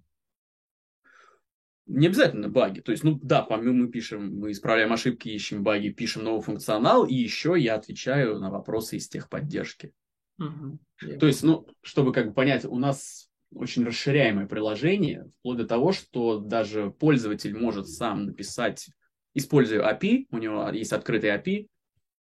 не 1.88 2.06
обязательно 2.06 2.48
баги. 2.48 2.80
То 2.80 2.92
есть, 2.92 3.02
ну 3.02 3.18
да, 3.22 3.42
помимо 3.42 3.72
мы 3.72 3.88
пишем, 3.88 4.38
мы 4.38 4.52
исправляем 4.52 4.92
ошибки, 4.92 5.30
ищем 5.30 5.62
баги, 5.62 5.88
пишем 5.88 6.22
новый 6.22 6.42
функционал, 6.42 7.06
и 7.06 7.14
еще 7.14 7.54
я 7.58 7.76
отвечаю 7.76 8.38
на 8.38 8.50
вопросы 8.50 8.98
из 8.98 9.08
техподдержки. 9.08 9.94
Мгм. 10.36 10.78
То 11.18 11.26
есть, 11.26 11.42
ну, 11.42 11.66
чтобы 11.82 12.12
как 12.12 12.28
бы 12.28 12.34
понять, 12.34 12.66
у 12.66 12.78
нас 12.78 13.27
очень 13.52 13.84
расширяемое 13.84 14.46
приложение, 14.46 15.30
вплоть 15.38 15.58
до 15.58 15.66
того, 15.66 15.92
что 15.92 16.38
даже 16.38 16.90
пользователь 16.90 17.56
может 17.56 17.88
сам 17.88 18.26
написать, 18.26 18.88
используя 19.34 19.90
API, 19.90 20.26
у 20.30 20.38
него 20.38 20.68
есть 20.70 20.92
открытый 20.92 21.30
API, 21.30 21.68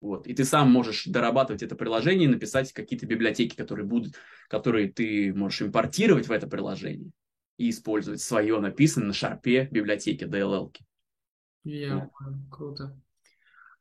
вот, 0.01 0.25
и 0.25 0.33
ты 0.33 0.43
сам 0.45 0.71
можешь 0.71 1.05
дорабатывать 1.05 1.61
это 1.61 1.75
приложение 1.75 2.27
и 2.27 2.31
написать 2.31 2.73
какие-то 2.73 3.05
библиотеки, 3.05 3.55
которые 3.55 3.85
будут, 3.85 4.15
которые 4.49 4.91
ты 4.91 5.31
можешь 5.33 5.61
импортировать 5.61 6.27
в 6.27 6.31
это 6.31 6.47
приложение 6.47 7.11
и 7.57 7.69
использовать 7.69 8.21
свое 8.21 8.59
написанное 8.59 9.09
на 9.09 9.13
шарпе 9.13 9.67
библиотеки 9.71 10.23
DLL. 10.23 10.75
Я 11.63 11.95
Вот. 11.95 12.09
понял, 12.17 12.39
круто. 12.49 12.99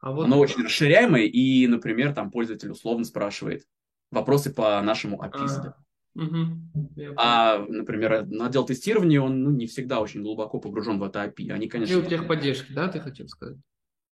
А 0.00 0.12
вот 0.12 0.24
Оно 0.24 0.38
очень 0.38 0.62
расширяемое, 0.62 1.24
и, 1.24 1.66
например, 1.66 2.14
там 2.14 2.30
пользователь 2.30 2.70
условно 2.70 3.04
спрашивает 3.04 3.64
вопросы 4.10 4.52
по 4.52 4.80
нашему 4.82 5.22
API. 5.22 5.46
А, 5.46 5.74
понял. 6.14 7.14
А, 7.16 7.64
например, 7.68 8.26
на 8.26 8.46
отдел 8.46 8.64
тестирования 8.66 9.20
он 9.20 9.42
ну, 9.42 9.50
не 9.50 9.66
всегда 9.66 10.00
очень 10.00 10.22
глубоко 10.22 10.58
погружен 10.58 10.98
в 10.98 11.04
это 11.04 11.24
API. 11.24 11.50
Они, 11.52 11.68
конечно... 11.68 11.98
Отдел 11.98 12.08
техподдержки, 12.08 12.72
да, 12.72 12.88
ты 12.88 13.00
хотел 13.00 13.28
сказать? 13.28 13.58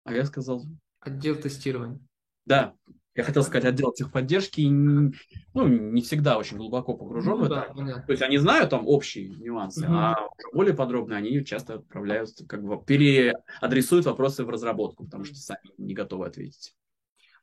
А 0.03 0.13
я 0.13 0.25
сказал... 0.25 0.63
Отдел 0.99 1.35
тестирования. 1.35 1.99
Да, 2.45 2.73
я 3.15 3.23
хотел 3.23 3.43
сказать 3.43 3.65
отдел 3.65 3.93
техподдержки, 3.93 4.61
ну, 4.67 5.67
не 5.67 6.01
всегда 6.01 6.37
очень 6.37 6.57
глубоко 6.57 6.95
погружен 6.95 7.35
в 7.35 7.39
Ну 7.39 7.45
это. 7.45 7.55
да, 7.55 7.73
понятно. 7.73 8.03
То 8.03 8.11
есть 8.11 8.21
они 8.21 8.37
знают 8.37 8.71
там 8.71 8.85
общие 8.87 9.29
нюансы, 9.29 9.85
Мгм. 9.85 9.95
а 9.95 10.27
более 10.53 10.73
подробно 10.73 11.15
они 11.15 11.43
часто 11.45 11.75
отправляют, 11.75 12.31
как 12.47 12.63
бы 12.63 12.83
переадресуют 12.83 14.05
вопросы 14.05 14.43
в 14.43 14.49
разработку, 14.49 15.05
потому 15.05 15.23
что 15.23 15.35
сами 15.35 15.71
не 15.77 15.93
готовы 15.93 16.27
ответить. 16.27 16.75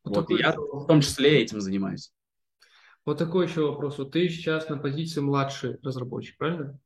Вот 0.05 0.16
Вот, 0.16 0.31
и 0.31 0.37
такой 0.37 0.41
я 0.41 0.53
в 0.53 0.87
том 0.87 1.01
числе 1.01 1.41
этим 1.41 1.61
занимаюсь. 1.61 2.12
Вот 3.05 3.19
такой 3.19 3.47
еще 3.47 3.66
вопрос. 3.66 3.99
Вот 3.99 4.12
ты 4.12 4.29
сейчас 4.29 4.69
на 4.69 4.77
позиции 4.77 5.20
младший 5.20 5.79
разработчик, 5.83 6.37
правильно? 6.39 6.79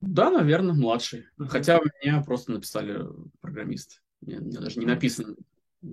Да, 0.00 0.30
наверное, 0.30 0.74
младший. 0.74 1.26
Мгм. 1.36 1.48
Хотя 1.48 1.78
меня 2.02 2.22
просто 2.22 2.52
написали 2.52 3.06
программист. 3.40 4.02
Мне, 4.20 4.40
мне 4.40 4.58
даже 4.58 4.78
не 4.78 4.86
написано. 4.86 5.36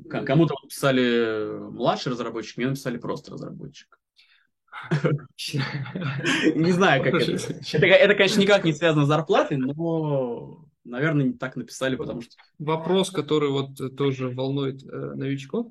Кому-то 0.10 0.56
написали 0.62 1.70
младший 1.72 2.12
разработчик, 2.12 2.58
мне 2.58 2.68
написали 2.68 2.98
просто 2.98 3.32
разработчик. 3.32 4.00
Не 6.56 6.72
знаю, 6.72 7.04
как 7.04 7.16
это. 7.16 7.32
Это, 7.78 8.16
конечно, 8.16 8.40
никак 8.40 8.64
не 8.64 8.72
связано 8.72 9.06
с 9.06 9.08
зарплатой, 9.08 9.58
но, 9.58 10.64
наверное, 10.86 11.34
так 11.34 11.56
написали, 11.56 11.96
потому 11.96 12.22
что... 12.22 12.36
Вопрос, 12.60 13.10
который 13.10 13.50
вот 13.50 13.98
тоже 13.98 14.30
волнует 14.30 14.84
э, 14.84 15.14
новичков. 15.16 15.68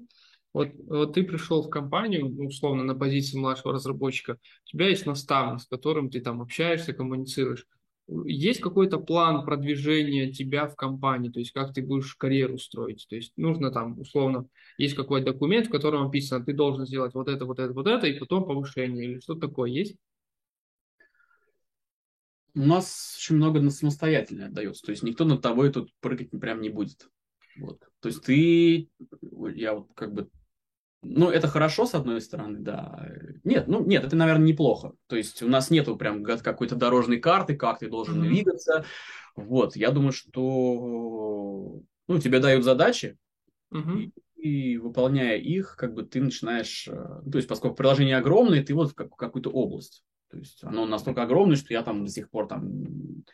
Вот, 0.52 0.68
вот 0.86 1.12
ты 1.14 1.24
пришел 1.24 1.62
в 1.62 1.70
компанию, 1.70 2.28
ну, 2.28 2.46
условно, 2.46 2.82
на 2.82 2.94
позиции 2.94 3.38
младшего 3.38 3.74
разработчика, 3.74 4.38
у 4.64 4.66
тебя 4.70 4.88
есть 4.88 5.06
наставник, 5.06 5.60
с 5.60 5.66
которым 5.66 6.10
ты 6.10 6.20
там 6.20 6.40
общаешься, 6.40 6.92
коммуницируешь. 6.92 7.66
Есть 8.24 8.60
какой-то 8.60 8.98
план 8.98 9.44
продвижения 9.44 10.32
тебя 10.32 10.66
в 10.66 10.74
компании, 10.76 11.28
то 11.28 11.40
есть 11.40 11.52
как 11.52 11.74
ты 11.74 11.82
будешь 11.82 12.14
карьеру 12.14 12.56
строить? 12.56 13.06
То 13.08 13.16
есть 13.16 13.34
нужно 13.36 13.70
там, 13.70 14.00
условно, 14.00 14.46
есть 14.78 14.94
какой-то 14.94 15.32
документ, 15.32 15.66
в 15.66 15.70
котором 15.70 16.04
написано, 16.04 16.42
ты 16.42 16.54
должен 16.54 16.86
сделать 16.86 17.12
вот 17.12 17.28
это, 17.28 17.44
вот 17.44 17.58
это, 17.58 17.74
вот 17.74 17.86
это, 17.86 18.06
и 18.06 18.18
потом 18.18 18.46
повышение, 18.46 19.04
или 19.04 19.20
что 19.20 19.34
такое 19.34 19.70
есть? 19.70 19.96
У 22.54 22.60
нас 22.60 23.16
очень 23.18 23.36
много 23.36 23.60
на 23.60 23.70
самостоятельно 23.70 24.46
отдается. 24.46 24.82
То 24.86 24.90
есть 24.90 25.02
никто 25.02 25.24
над 25.24 25.42
тобой 25.42 25.70
тут 25.70 25.92
прыгать 26.00 26.30
прям 26.30 26.62
не 26.62 26.70
будет. 26.70 27.08
Вот. 27.58 27.78
То 28.00 28.08
есть 28.08 28.22
ты, 28.22 28.88
я 29.54 29.74
вот 29.74 29.88
как 29.94 30.14
бы, 30.14 30.30
ну, 31.02 31.30
это 31.30 31.48
хорошо, 31.48 31.86
с 31.86 31.94
одной 31.94 32.20
стороны, 32.20 32.58
да. 32.58 33.08
Нет, 33.44 33.68
ну, 33.68 33.84
нет, 33.84 34.04
это, 34.04 34.16
наверное, 34.16 34.46
неплохо. 34.48 34.92
То 35.06 35.16
есть 35.16 35.42
у 35.42 35.48
нас 35.48 35.70
нету 35.70 35.96
прям 35.96 36.24
какой-то 36.24 36.74
дорожной 36.76 37.18
карты, 37.18 37.56
как 37.56 37.78
ты 37.78 37.88
должен 37.88 38.18
Мгм. 38.18 38.28
двигаться. 38.28 38.84
Вот, 39.36 39.76
я 39.76 39.90
думаю, 39.90 40.12
что, 40.12 41.80
ну, 42.08 42.18
тебе 42.18 42.40
дают 42.40 42.64
задачи, 42.64 43.16
Мгм. 43.70 44.12
и 44.36 44.78
выполняя 44.78 45.36
их, 45.36 45.76
как 45.76 45.94
бы 45.94 46.02
ты 46.02 46.20
начинаешь, 46.20 46.88
э, 46.88 47.20
ну, 47.24 47.30
то 47.30 47.38
есть 47.38 47.48
поскольку 47.48 47.76
приложение 47.76 48.16
огромное, 48.16 48.62
ты 48.64 48.74
вот 48.74 48.92
в 48.92 48.94
как- 48.94 49.14
какую-то 49.14 49.50
область. 49.50 50.04
То 50.30 50.38
есть 50.38 50.62
оно 50.62 50.86
настолько 50.86 51.22
огромное, 51.22 51.56
что 51.56 51.72
я 51.72 51.82
там 51.82 52.04
до 52.04 52.10
сих 52.10 52.30
пор 52.30 52.48
там 52.48 53.24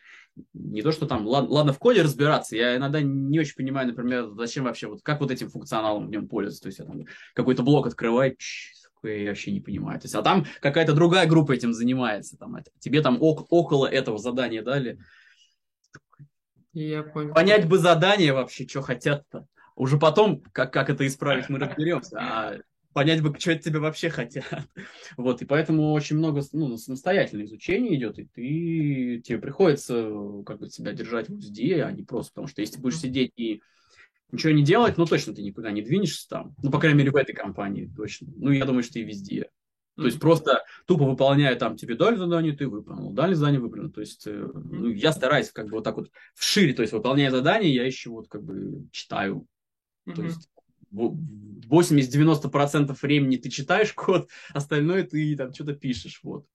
не 0.53 0.81
то, 0.81 0.91
что 0.91 1.05
там, 1.05 1.25
ладно, 1.25 1.49
ладно 1.49 1.73
в 1.73 1.79
коде 1.79 2.01
разбираться, 2.01 2.55
я 2.55 2.75
иногда 2.75 3.01
не 3.01 3.39
очень 3.39 3.55
понимаю, 3.55 3.87
например, 3.87 4.29
зачем 4.35 4.65
вообще, 4.65 4.87
вот 4.87 5.01
как 5.01 5.21
вот 5.21 5.31
этим 5.31 5.49
функционалом 5.49 6.07
в 6.07 6.09
нем 6.09 6.27
пользоваться. 6.27 6.63
То 6.63 6.67
есть 6.67 6.79
я 6.79 6.85
там 6.85 7.03
какой-то 7.33 7.63
блок 7.63 7.87
открываю, 7.87 8.35
я 9.03 9.29
вообще 9.29 9.51
не 9.51 9.61
понимаю. 9.61 9.99
То 9.99 10.05
есть, 10.05 10.15
а 10.15 10.21
там 10.21 10.45
какая-то 10.61 10.93
другая 10.93 11.27
группа 11.27 11.51
этим 11.51 11.73
занимается. 11.73 12.37
Там, 12.37 12.55
это- 12.55 12.71
тебе 12.79 13.01
там 13.01 13.21
ок- 13.21 13.47
около 13.49 13.85
этого 13.87 14.17
задания 14.17 14.63
дали. 14.63 14.97
Я 16.73 17.03
понял. 17.03 17.33
Понять 17.33 17.67
бы 17.67 17.77
задание 17.77 18.33
вообще, 18.33 18.67
что 18.67 18.81
хотят-то. 18.81 19.47
Уже 19.75 19.97
потом, 19.97 20.41
как, 20.51 20.73
как 20.73 20.89
это 20.89 21.05
исправить, 21.05 21.49
мы 21.49 21.59
разберемся. 21.59 22.17
А 22.19 22.57
понять 22.95 23.21
бы, 23.21 23.37
что 23.37 23.51
это 23.51 23.63
тебе 23.63 23.79
вообще 23.79 24.09
хотят. 24.09 24.45
Вот, 25.17 25.41
и 25.41 25.45
поэтому 25.45 25.91
очень 25.91 26.17
много 26.17 26.41
ну, 26.53 26.77
самостоятельное 26.77 27.45
изучение 27.45 27.95
идет, 27.95 28.17
и 28.17 28.23
ты, 28.23 29.21
тебе 29.21 29.37
приходится 29.37 30.11
как 30.45 30.59
бы 30.59 30.69
себя 30.69 30.93
держать 30.93 31.27
в 31.27 31.33
узде, 31.33 31.83
а 31.83 31.91
не 31.91 32.03
просто, 32.03 32.31
потому 32.31 32.47
что 32.47 32.61
если 32.61 32.75
ты 32.75 32.81
будешь 32.81 32.99
сидеть 32.99 33.33
и 33.35 33.61
ничего 34.31 34.53
не 34.53 34.63
делать, 34.63 34.97
ну 34.97 35.05
точно 35.05 35.35
ты 35.35 35.41
никуда 35.43 35.71
не 35.71 35.81
двинешься 35.81 36.27
там. 36.29 36.55
Ну, 36.63 36.71
по 36.71 36.79
крайней 36.79 36.97
мере, 36.97 37.11
в 37.11 37.17
этой 37.17 37.33
компании 37.33 37.91
точно. 37.95 38.29
Ну, 38.37 38.51
я 38.51 38.63
думаю, 38.63 38.83
что 38.83 38.97
и 38.97 39.03
везде. 39.03 39.49
То 39.97 40.05
есть 40.05 40.19
просто 40.19 40.63
тупо 40.87 41.05
выполняя 41.05 41.55
там 41.55 41.75
тебе 41.75 41.95
дали 41.95 42.15
задание, 42.15 42.53
ты 42.53 42.67
выполнил, 42.67 43.11
дали 43.11 43.33
задание, 43.33 43.59
выполнил. 43.59 43.91
То 43.91 44.01
есть 44.01 44.25
э, 44.25 44.31
ну, 44.53 44.89
я 44.89 45.11
стараюсь 45.11 45.51
как 45.51 45.65
бы 45.65 45.73
вот 45.73 45.83
так 45.83 45.95
вот 45.97 46.11
вшире, 46.33 46.73
то 46.73 46.81
есть 46.81 46.93
выполняя 46.93 47.29
задание, 47.29 47.73
я 47.73 47.85
еще 47.85 48.09
вот 48.09 48.27
как 48.29 48.43
бы 48.43 48.87
читаю. 48.91 49.47
То 50.05 50.11
Мгм. 50.11 50.25
есть 50.25 50.49
80-90% 50.95 52.95
времени 53.01 53.37
ты 53.37 53.49
читаешь 53.49 53.93
код, 53.93 54.29
остальное 54.53 55.03
ты 55.03 55.35
там 55.35 55.53
что-то 55.53 55.73
пишешь. 55.73 56.19
Вот. 56.23 56.45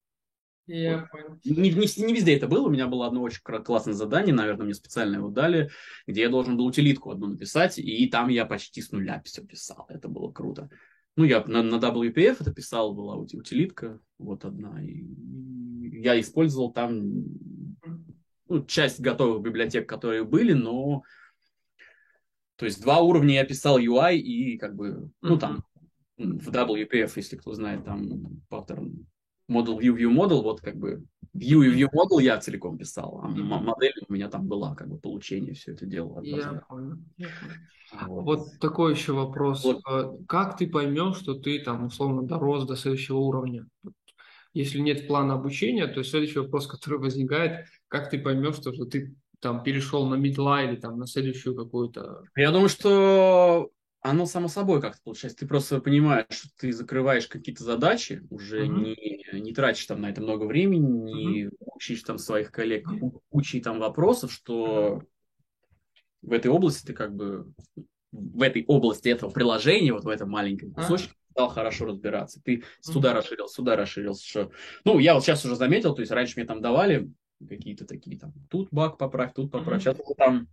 Я 0.67 1.09
понял. 1.11 1.39
Не, 1.45 1.71
не- 1.71 2.07
не 2.07 2.15
везде 2.15 2.37
это 2.37 2.47
было. 2.47 2.69
У 2.69 2.71
меня 2.71 2.87
было 2.87 3.07
одно 3.07 3.23
очень 3.23 3.41
классное 3.43 3.95
задание, 3.95 4.35
наверное, 4.35 4.67
мне 4.67 4.75
специально 4.75 5.17
его 5.17 5.29
дали, 5.29 5.71
где 6.07 6.23
я 6.23 6.29
должен 6.29 6.57
был 6.57 6.67
утилитку 6.67 7.11
одну 7.11 7.29
написать, 7.29 7.79
и 7.79 8.09
там 8.09 8.29
я 8.29 8.47
почти 8.47 8.81
с 8.81 8.93
нуля 8.93 9.21
все 9.25 9.43
писал. 9.43 9.87
Это 9.89 10.09
было 10.09 10.31
круто. 10.31 10.71
Ну, 11.17 11.25
я 11.25 11.45
на, 11.45 11.63
на 11.63 11.77
WPF 11.77 12.37
это 12.41 12.53
писал, 12.53 12.95
была 12.95 13.17
ути- 13.17 13.37
утилитка, 13.37 13.99
вот 14.19 14.45
одна. 14.45 14.83
И 14.83 15.05
я 16.01 16.19
использовал 16.21 16.73
там 16.73 17.25
ну, 18.49 18.65
часть 18.65 19.01
готовых 19.01 19.43
библиотек, 19.43 19.89
которые 19.89 20.25
были, 20.25 20.53
но 20.53 21.03
то 22.61 22.67
есть 22.67 22.83
два 22.83 22.99
уровня 23.01 23.37
я 23.37 23.45
писал 23.47 23.79
UI 23.79 24.17
и 24.17 24.59
как 24.59 24.77
бы, 24.77 25.09
ну, 25.23 25.39
там 25.39 25.65
в 26.19 26.51
WPF, 26.51 27.11
если 27.17 27.37
кто 27.37 27.55
знает, 27.55 27.87
там 27.87 28.43
паттерн 28.51 29.07
model 29.51 29.81
view 29.81 29.97
view 29.97 30.13
model, 30.13 30.43
вот 30.43 30.61
как 30.61 30.77
бы 30.77 31.03
view 31.35 31.65
и 31.65 31.71
view 31.71 31.89
model 31.91 32.21
я 32.21 32.39
целиком 32.39 32.77
писал, 32.77 33.19
а 33.23 33.29
модель 33.29 33.95
у 34.07 34.13
меня 34.13 34.29
там 34.29 34.47
была, 34.47 34.75
как 34.75 34.89
бы 34.89 34.99
получение, 34.99 35.55
все 35.55 35.73
это 35.73 35.87
дело. 35.87 36.21
Я 36.23 36.63
понял. 36.69 36.99
Вот. 38.03 38.25
Вот 38.25 38.59
такой 38.61 38.93
еще 38.93 39.15
вопрос. 39.15 39.65
Вот. 39.65 39.81
А 39.87 40.13
Как 40.29 40.59
ты 40.59 40.69
поймешь, 40.69 41.17
что 41.17 41.33
ты 41.33 41.61
там 41.61 41.87
условно 41.87 42.25
дорос 42.25 42.67
до 42.67 42.77
следующего 42.77 43.17
уровня? 43.17 43.67
Если 44.53 44.81
нет 44.81 45.07
плана 45.07 45.33
обучения, 45.33 45.87
то 45.87 46.03
следующий 46.03 46.41
вопрос, 46.41 46.67
который 46.69 46.99
возникает, 46.99 47.65
как 47.89 48.11
ты 48.11 48.19
поймешь, 48.19 48.57
что, 48.57 48.75
что 48.75 48.85
ты 48.85 49.15
там 49.41 49.63
перешел 49.63 50.07
на 50.07 50.15
мидла 50.15 50.63
или 50.63 50.77
там 50.77 50.99
на 50.99 51.07
следующую 51.07 51.55
какую-то... 51.57 52.25
Я 52.37 52.51
думаю, 52.53 52.69
что 52.69 53.71
оно 54.03 54.27
само 54.27 54.49
собой 54.49 54.81
как-то 54.81 55.01
получается. 55.05 55.39
Ты 55.41 55.47
просто 55.47 55.81
понимаешь, 55.81 56.27
что 56.31 56.49
ты 56.59 56.73
закрываешь 56.73 57.27
какие-то 57.27 57.65
задачи, 57.65 58.23
уже 58.31 58.67
Мгм. 58.67 58.83
не, 58.83 59.41
не 59.41 59.53
тратишь 59.53 59.87
там 59.87 60.01
на 60.01 60.11
это 60.11 60.23
много 60.23 60.45
времени, 60.45 61.11
не 61.13 61.51
учишь 61.61 62.03
там 62.03 62.19
своих 62.19 62.51
коллег 62.51 62.87
ку- 62.87 63.23
кучей 63.31 63.61
там 63.61 63.79
вопросов, 63.79 64.33
что 64.33 65.03
в 66.23 66.33
этой 66.33 66.51
области 66.51 66.87
ты 66.87 66.93
как 66.93 67.15
бы 67.15 67.53
в 68.13 68.43
этой 68.43 68.65
области 68.67 69.09
этого 69.09 69.31
приложения, 69.31 69.93
вот 69.93 70.05
в 70.05 70.09
этом 70.09 70.31
маленьком 70.31 70.73
А. 70.77 70.81
кусочке, 70.83 71.15
стал 71.31 71.49
хорошо 71.49 71.87
разбираться. 71.87 72.41
Ты 72.43 72.65
сюда 72.81 73.15
расширился, 73.15 73.55
сюда 73.55 73.77
расширился. 73.77 74.27
Что... 74.27 74.51
Ну, 74.85 74.99
я 74.99 75.15
вот 75.15 75.23
сейчас 75.25 75.45
уже 75.45 75.55
заметил, 75.57 75.95
то 75.95 76.01
есть 76.01 76.11
раньше 76.11 76.35
мне 76.37 76.45
там 76.47 76.61
давали 76.61 77.09
какие-то 77.49 77.87
такие 77.87 78.19
там, 78.19 78.33
тут 78.51 78.69
баг 78.71 78.99
поправь, 78.99 79.33
тут 79.35 79.51
поправь. 79.51 79.83
Сейчас 79.83 79.99
уже 79.99 80.15
там 80.15 80.49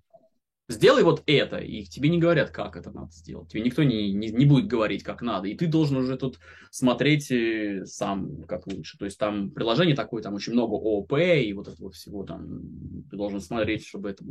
сделай 0.70 1.04
вот 1.04 1.24
это, 1.26 1.60
и 1.60 1.84
тебе 1.84 2.10
не 2.10 2.20
говорят, 2.20 2.52
как 2.52 2.76
это 2.76 2.92
надо 2.92 3.12
сделать. 3.12 3.50
Тебе 3.50 3.62
никто 3.62 3.84
не, 3.84 4.12
не, 4.14 4.30
не 4.30 4.46
будет 4.46 4.68
говорить, 4.68 5.04
как 5.04 5.22
надо. 5.22 5.48
И 5.48 5.56
ты 5.56 5.68
должен 5.68 5.98
уже 5.98 6.18
тут 6.18 6.40
смотреть 6.72 7.32
э, 7.32 7.86
сам, 7.86 8.44
как 8.44 8.68
лучше. 8.68 8.98
То 8.98 9.06
есть 9.06 9.18
там 9.18 9.52
приложение 9.52 9.96
такое, 9.96 10.22
там 10.22 10.34
очень 10.34 10.54
много 10.54 10.74
ООП 10.74 11.14
и 11.14 11.54
вот 11.54 11.68
этого 11.68 11.92
всего 11.92 12.24
там. 12.24 12.62
Ты 13.10 13.16
должен 13.16 13.40
смотреть, 13.40 13.86
чтобы 13.86 14.10
это 14.10 14.24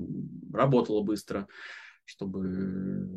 работало 0.53 1.03
быстро, 1.03 1.49
чтобы 2.05 3.15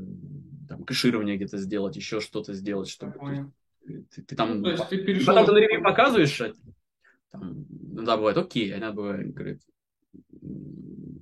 там 0.68 0.84
кэширование 0.84 1.36
где-то 1.36 1.58
сделать, 1.58 1.96
еще 1.96 2.22
что-то 2.22 2.54
сделать, 2.54 2.88
чтобы... 2.88 3.52
Ты, 3.86 4.22
ты, 4.22 4.36
там... 4.36 4.60
Ну, 4.60 4.64
то 4.66 4.72
есть 4.72 4.90
ты 4.90 4.98
перешел... 5.04 5.34
Потом 5.34 5.48
ты 5.48 5.52
на 5.54 5.58
ревью 5.58 5.84
показываешь, 5.84 6.40
а 6.42 6.54
там, 7.32 7.66
иногда 7.92 8.18
бывает 8.18 8.38
окей, 8.38 8.74
а 8.74 8.78
иногда 8.78 8.92
бывает, 8.94 9.34
говорит, 9.34 9.62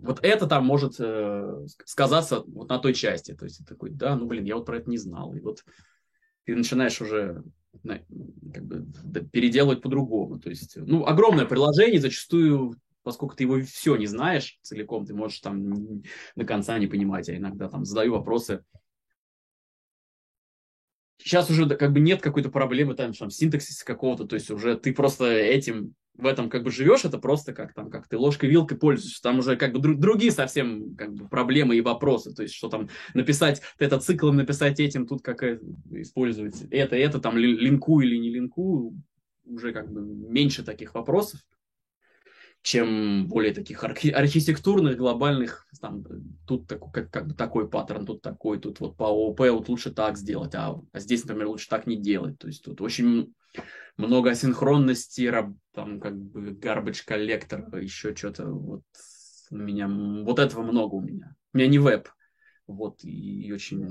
вот 0.07 0.19
это 0.23 0.47
там 0.47 0.65
может 0.65 0.95
э, 0.99 1.65
сказаться 1.85 2.43
вот 2.47 2.69
на 2.69 2.79
той 2.79 2.93
части. 2.93 3.34
То 3.34 3.45
есть 3.45 3.59
ты 3.59 3.65
такой, 3.65 3.89
да, 3.89 4.15
ну 4.15 4.25
блин, 4.25 4.45
я 4.45 4.55
вот 4.55 4.65
про 4.65 4.77
это 4.77 4.89
не 4.89 4.97
знал. 4.97 5.34
И 5.34 5.39
вот 5.41 5.63
ты 6.45 6.55
начинаешь 6.55 7.01
уже 7.01 7.43
как 7.84 8.65
бы, 8.65 8.85
переделывать 9.31 9.81
по-другому. 9.81 10.39
То 10.39 10.49
есть, 10.49 10.77
ну, 10.77 11.05
огромное 11.05 11.45
приложение, 11.45 11.99
зачастую, 11.99 12.77
поскольку 13.03 13.35
ты 13.35 13.43
его 13.43 13.61
все 13.61 13.95
не 13.95 14.07
знаешь 14.07 14.57
целиком, 14.61 15.05
ты 15.05 15.13
можешь 15.13 15.39
там 15.39 16.01
до 16.35 16.45
конца 16.45 16.77
не 16.79 16.88
понимать. 16.88 17.27
Я 17.27 17.38
иногда 17.38 17.69
там 17.69 17.85
задаю 17.85 18.13
вопросы. 18.13 18.63
Сейчас 21.28 21.49
уже 21.49 21.68
как 21.68 21.91
бы 21.91 21.99
нет 21.99 22.22
какой-то 22.22 22.49
проблемы 22.49 22.94
там, 22.94 23.12
там 23.12 23.30
синтаксиса 23.30 23.86
какого-то, 23.86 24.24
то 24.24 24.36
есть 24.36 24.49
уже 24.49 24.78
ты 24.78 24.94
просто 24.94 25.26
этим 25.26 25.94
в 26.14 26.26
этом 26.26 26.49
как 26.49 26.64
бы 26.64 26.72
живешь, 26.72 27.04
это 27.04 27.18
просто 27.20 27.54
как 27.54 27.74
там, 27.74 27.90
как 27.90 28.08
ты 28.08 28.18
ложкой-вилкой 28.18 28.78
пользуешься, 28.78 29.22
там 29.22 29.40
уже 29.40 29.58
как 29.58 29.74
бы 29.74 29.80
друг, 29.80 29.99
другие 29.99 30.32
совсем 30.32 30.95
как 30.95 31.14
бы 31.14 31.28
проблемы 31.28 31.76
и 31.76 31.82
вопросы, 31.82 32.34
то 32.34 32.44
есть 32.44 32.56
что 32.56 32.70
там 32.70 32.88
написать, 33.14 33.62
это 33.78 33.99
циклом 33.99 34.38
написать 34.38 34.80
этим, 34.80 35.06
тут 35.06 35.22
как 35.22 35.44
использовать 35.91 36.62
это, 36.72 36.95
это, 36.95 37.20
там 37.20 37.38
линку 37.38 37.99
или 37.99 38.16
не 38.16 38.30
линку, 38.30 38.95
уже 39.44 39.74
как 39.74 39.91
бы 39.91 40.02
меньше 40.02 40.64
таких 40.64 40.95
вопросов, 40.95 41.41
чем 42.68 43.27
более 43.27 43.53
таких 43.53 43.81
архи- 43.85 44.10
архитектурных, 44.10 44.98
глобальных, 44.98 45.65
там, 45.80 46.03
тут 46.45 46.68
такой, 46.68 46.91
как, 46.91 47.10
как 47.10 47.27
бы 47.27 47.34
такой 47.34 47.69
паттерн, 47.69 48.06
тут 48.06 48.22
такой, 48.22 48.60
тут 48.60 48.81
вот 48.81 48.98
по 48.98 49.06
ООП 49.06 49.39
вот 49.52 49.69
лучше 49.69 49.89
так 49.89 50.18
сделать, 50.18 50.53
а, 50.53 50.77
а 50.91 50.99
здесь, 50.99 51.23
например, 51.23 51.48
лучше 51.48 51.69
так 51.69 51.88
не 51.88 51.95
делать, 51.95 52.38
то 52.38 52.48
есть 52.48 52.65
тут 52.65 52.81
очень 52.81 53.34
много 53.95 54.31
асинхронности, 54.31 55.34
там 55.73 56.02
как 56.02 56.18
бы 56.18 56.49
garbage 56.52 57.03
коллектор, 57.06 57.73
еще 57.77 58.14
что-то. 58.14 58.48
Вот 58.48 58.84
у 59.49 59.56
меня 59.56 59.88
вот 59.88 60.38
этого 60.38 60.61
много 60.61 60.95
у 60.95 61.02
меня. 61.02 61.38
У 61.53 61.57
меня 61.60 61.69
не 61.69 61.80
веб. 61.80 62.10
Вот, 62.68 63.02
и 63.02 63.49
очень... 63.53 63.88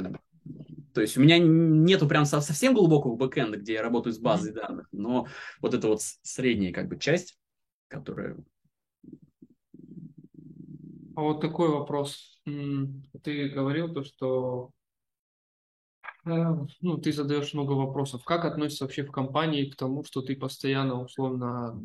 То 0.93 1.01
есть 1.01 1.17
у 1.17 1.23
меня 1.23 1.39
нету 1.39 2.07
прям 2.07 2.27
совсем 2.27 2.75
глубокого 2.75 3.17
бэкэнда, 3.17 3.57
где 3.57 3.73
я 3.73 3.83
работаю 3.83 4.13
с 4.13 4.19
базой 4.19 4.53
данных, 4.53 4.87
но 4.93 5.29
вот 5.63 5.73
это 5.73 5.89
вот 5.89 6.03
средняя 6.03 6.75
как 6.75 6.89
бы 6.89 6.99
часть, 6.99 7.39
которая... 7.89 8.37
А 11.17 11.21
вот 11.21 11.41
такой 11.41 11.71
вопрос. 11.71 12.41
Ты 12.45 13.49
говорил 13.49 13.93
то, 13.93 14.05
что 14.05 14.71
Э, 16.27 16.55
ну, 16.81 16.99
ты 16.99 17.13
задаешь 17.13 17.55
много 17.55 17.73
вопросов. 17.73 18.25
Как 18.25 18.45
относится 18.45 18.85
вообще 18.85 19.05
в 19.05 19.13
компании 19.13 19.71
к 19.71 19.77
тому, 19.77 20.03
что 20.05 20.23
ты 20.23 20.35
постоянно, 20.35 21.01
условно, 21.01 21.81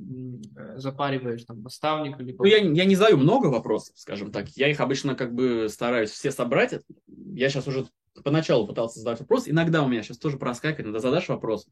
э, 0.57 0.79
запариваешь 0.79 1.43
там 1.43 1.61
наставника? 1.61 2.23
Либо... 2.23 2.43
Ну, 2.43 2.49
я, 2.49 2.57
я 2.57 2.85
не 2.85 2.95
задаю 2.95 3.17
много 3.17 3.47
вопросов, 3.47 3.93
скажем 3.97 4.31
так. 4.31 4.49
Я 4.49 4.69
их 4.69 4.79
обычно 4.79 5.15
как 5.15 5.33
бы 5.33 5.67
стараюсь 5.69 6.09
все 6.09 6.31
собрать. 6.31 6.73
Я 7.07 7.49
сейчас 7.49 7.67
уже 7.67 7.85
поначалу 8.23 8.67
пытался 8.67 8.99
задать 8.99 9.19
вопрос. 9.19 9.47
Иногда 9.47 9.83
у 9.83 9.87
меня 9.87 10.01
сейчас 10.01 10.17
тоже 10.17 10.37
проскакивает, 10.37 10.85
иногда 10.85 10.99
задашь 10.99 11.29
вопрос. 11.29 11.67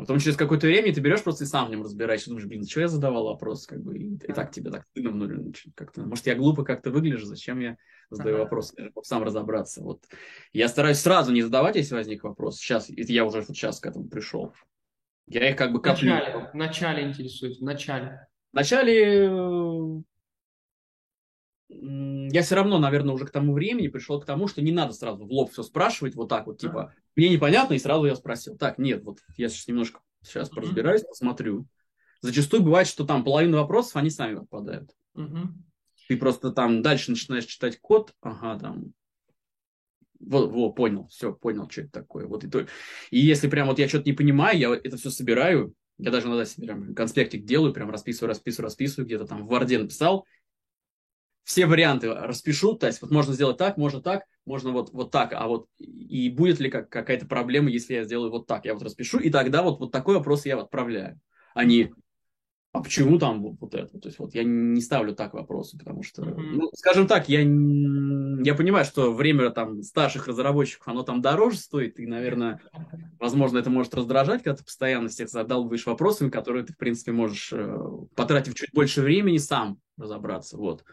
А 0.00 0.02
потом 0.02 0.18
через 0.18 0.38
какое-то 0.38 0.66
время 0.66 0.94
ты 0.94 1.00
берешь 1.02 1.22
просто 1.22 1.44
и 1.44 1.46
сам 1.46 1.66
в 1.66 1.70
нем 1.70 1.82
разбираешься. 1.82 2.30
Думаешь, 2.30 2.46
блин, 2.46 2.66
что 2.66 2.80
я 2.80 2.88
задавал 2.88 3.26
вопрос? 3.26 3.66
Как 3.66 3.82
бы, 3.82 3.98
и, 3.98 4.14
и 4.14 4.32
так 4.32 4.50
тебе 4.50 4.70
так 4.70 4.86
стыдно 4.90 5.10
внутренне. 5.10 5.52
Как-то, 5.74 6.00
может, 6.00 6.26
я 6.26 6.34
глупо 6.36 6.64
как-то 6.64 6.90
выгляжу, 6.90 7.26
зачем 7.26 7.60
я 7.60 7.76
задаю 8.08 8.36
ага. 8.36 8.44
вопрос? 8.44 8.74
Сам 9.02 9.24
разобраться. 9.24 9.82
Вот. 9.82 10.06
Я 10.54 10.68
стараюсь 10.68 11.00
сразу 11.00 11.32
не 11.32 11.42
задавать, 11.42 11.76
если 11.76 11.94
возник 11.94 12.24
вопрос. 12.24 12.56
Сейчас, 12.56 12.88
я 12.88 13.26
уже 13.26 13.42
вот 13.42 13.48
сейчас 13.48 13.78
к 13.78 13.84
этому 13.84 14.08
пришел. 14.08 14.54
Я 15.26 15.50
их 15.50 15.56
как 15.56 15.70
бы 15.70 15.82
коплю. 15.82 16.14
В 16.50 16.54
начале 16.54 17.06
интересует, 17.06 17.58
в 17.58 17.62
начале. 17.62 18.26
Я 21.72 22.42
все 22.42 22.56
равно, 22.56 22.78
наверное, 22.78 23.14
уже 23.14 23.26
к 23.26 23.30
тому 23.30 23.52
времени 23.52 23.86
пришел 23.88 24.20
к 24.20 24.26
тому, 24.26 24.48
что 24.48 24.60
не 24.60 24.72
надо 24.72 24.92
сразу 24.92 25.24
в 25.24 25.30
лоб 25.30 25.52
все 25.52 25.62
спрашивать, 25.62 26.16
вот 26.16 26.28
так 26.28 26.46
вот, 26.46 26.58
типа, 26.58 26.92
мне 27.14 27.28
непонятно, 27.28 27.74
и 27.74 27.78
сразу 27.78 28.04
я 28.06 28.16
спросил. 28.16 28.56
Так, 28.56 28.78
нет, 28.78 29.04
вот 29.04 29.20
я 29.36 29.48
сейчас 29.48 29.68
немножко 29.68 30.00
сейчас 30.22 30.48
поразбираюсь, 30.48 31.02
посмотрю. 31.02 31.66
Зачастую 32.22 32.62
бывает, 32.62 32.88
что 32.88 33.06
там 33.06 33.24
половина 33.24 33.58
вопросов, 33.58 33.96
они 33.96 34.10
сами 34.10 34.40
отпадают. 34.40 34.90
Ты 36.08 36.16
просто 36.16 36.50
там 36.50 36.82
дальше 36.82 37.12
начинаешь 37.12 37.44
читать 37.44 37.78
код, 37.80 38.12
ага, 38.20 38.58
там, 38.58 38.92
вот, 40.18 40.50
вот, 40.50 40.72
понял, 40.72 41.06
все, 41.08 41.32
понял, 41.32 41.68
что 41.70 41.82
это 41.82 41.92
такое. 41.92 42.26
Вот 42.26 42.44
и, 42.44 42.48
то. 42.48 42.66
и 43.10 43.18
если 43.18 43.48
прям 43.48 43.68
вот 43.68 43.78
я 43.78 43.88
что-то 43.88 44.10
не 44.10 44.12
понимаю, 44.12 44.58
я 44.58 44.74
это 44.74 44.96
все 44.96 45.10
собираю, 45.10 45.72
я 45.98 46.10
даже 46.10 46.26
иногда 46.26 46.44
себе 46.44 46.66
прям 46.66 46.94
конспектик 46.94 47.44
делаю, 47.44 47.72
прям 47.72 47.90
расписываю, 47.90 48.28
расписываю, 48.28 48.66
расписываю, 48.66 49.06
где-то 49.06 49.26
там 49.26 49.46
в 49.46 49.52
Word 49.52 49.78
написал, 49.78 50.26
все 51.50 51.66
варианты 51.66 52.14
распишу, 52.14 52.76
то 52.76 52.86
есть 52.86 53.02
вот 53.02 53.10
можно 53.10 53.34
сделать 53.34 53.56
так, 53.56 53.76
можно 53.76 54.00
так, 54.00 54.22
можно 54.46 54.70
вот, 54.70 54.92
вот 54.92 55.10
так, 55.10 55.32
а 55.32 55.48
вот 55.48 55.66
и 55.78 56.30
будет 56.30 56.60
ли 56.60 56.70
как, 56.70 56.88
какая-то 56.88 57.26
проблема, 57.26 57.70
если 57.70 57.94
я 57.94 58.04
сделаю 58.04 58.30
вот 58.30 58.46
так, 58.46 58.64
я 58.66 58.74
вот 58.74 58.84
распишу, 58.84 59.18
и 59.18 59.30
тогда 59.30 59.64
вот, 59.64 59.80
вот 59.80 59.90
такой 59.90 60.14
вопрос 60.14 60.46
я 60.46 60.56
отправляю, 60.56 61.18
а 61.52 61.64
не 61.64 61.92
а 62.72 62.82
почему 62.82 63.18
там 63.18 63.42
вот, 63.42 63.56
вот 63.58 63.74
это? 63.74 63.98
То 63.98 64.06
есть 64.06 64.20
вот 64.20 64.32
я 64.32 64.44
не 64.44 64.80
ставлю 64.80 65.12
так 65.12 65.34
вопросы, 65.34 65.76
потому 65.76 66.04
что, 66.04 66.22
mm-hmm. 66.22 66.50
ну, 66.52 66.70
скажем 66.72 67.08
так, 67.08 67.28
я, 67.28 67.40
я 67.40 68.54
понимаю, 68.54 68.84
что 68.84 69.12
время 69.12 69.50
там 69.50 69.82
старших 69.82 70.28
разработчиков, 70.28 70.86
оно 70.86 71.02
там 71.02 71.20
дороже 71.20 71.56
стоит, 71.56 71.98
и, 71.98 72.06
наверное, 72.06 72.60
возможно, 73.18 73.58
это 73.58 73.70
может 73.70 73.92
раздражать, 73.96 74.44
когда 74.44 74.56
ты 74.56 74.62
постоянно 74.62 75.08
всех 75.08 75.30
задалбываешь 75.30 75.84
вопросами, 75.84 76.30
которые 76.30 76.64
ты, 76.64 76.74
в 76.74 76.76
принципе, 76.76 77.10
можешь, 77.10 77.52
э, 77.52 77.76
потратив 78.14 78.54
чуть 78.54 78.72
больше 78.72 79.00
времени, 79.02 79.38
сам 79.38 79.80
разобраться, 79.96 80.56
вот 80.56 80.84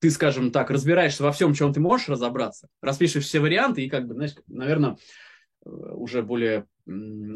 ты, 0.00 0.10
скажем 0.10 0.50
так, 0.50 0.70
разбираешься 0.70 1.22
во 1.22 1.32
всем, 1.32 1.54
чем 1.54 1.72
ты 1.72 1.80
можешь 1.80 2.08
разобраться, 2.08 2.68
распишешь 2.80 3.24
все 3.24 3.40
варианты 3.40 3.82
и 3.82 3.88
как 3.88 4.06
бы, 4.06 4.14
знаешь, 4.14 4.34
наверное, 4.46 4.96
э, 5.64 5.70
уже 5.70 6.22
более 6.22 6.66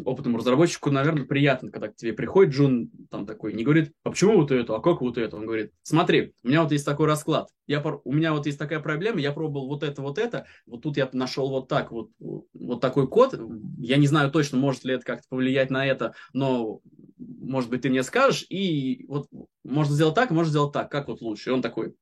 опытному 0.04 0.38
разработчику, 0.38 0.90
наверное, 0.90 1.26
приятно, 1.26 1.70
когда 1.70 1.88
к 1.88 1.96
тебе 1.96 2.14
приходит 2.14 2.54
Джун, 2.54 2.90
там 3.10 3.26
такой, 3.26 3.52
не 3.52 3.64
говорит, 3.64 3.92
а 4.02 4.10
почему 4.10 4.40
вот 4.40 4.50
это, 4.50 4.74
а 4.74 4.80
как 4.80 5.02
вот 5.02 5.18
это? 5.18 5.36
Он 5.36 5.44
говорит, 5.44 5.72
смотри, 5.82 6.32
у 6.42 6.48
меня 6.48 6.62
вот 6.62 6.72
есть 6.72 6.86
такой 6.86 7.06
расклад, 7.06 7.50
я, 7.66 7.82
у 7.82 8.12
меня 8.12 8.32
вот 8.32 8.46
есть 8.46 8.58
такая 8.58 8.80
проблема, 8.80 9.20
я 9.20 9.32
пробовал 9.32 9.68
вот 9.68 9.82
это, 9.82 10.00
вот 10.00 10.16
это, 10.16 10.46
вот 10.64 10.82
тут 10.82 10.96
я 10.96 11.08
нашел 11.12 11.50
вот 11.50 11.68
так, 11.68 11.92
вот, 11.92 12.10
вот 12.18 12.80
такой 12.80 13.06
код, 13.08 13.38
я 13.78 13.98
не 13.98 14.06
знаю 14.06 14.30
точно, 14.30 14.56
может 14.56 14.84
ли 14.84 14.94
это 14.94 15.04
как-то 15.04 15.26
повлиять 15.28 15.70
на 15.70 15.84
это, 15.84 16.14
но, 16.32 16.80
может 17.18 17.68
быть, 17.68 17.82
ты 17.82 17.90
мне 17.90 18.02
скажешь, 18.02 18.46
и 18.48 19.04
вот 19.06 19.28
можно 19.64 19.94
сделать 19.94 20.14
так, 20.14 20.30
можно 20.30 20.50
сделать 20.50 20.72
так, 20.72 20.90
как 20.90 21.08
вот 21.08 21.20
лучше? 21.20 21.50
И 21.50 21.52
он 21.52 21.60
такой, 21.60 21.94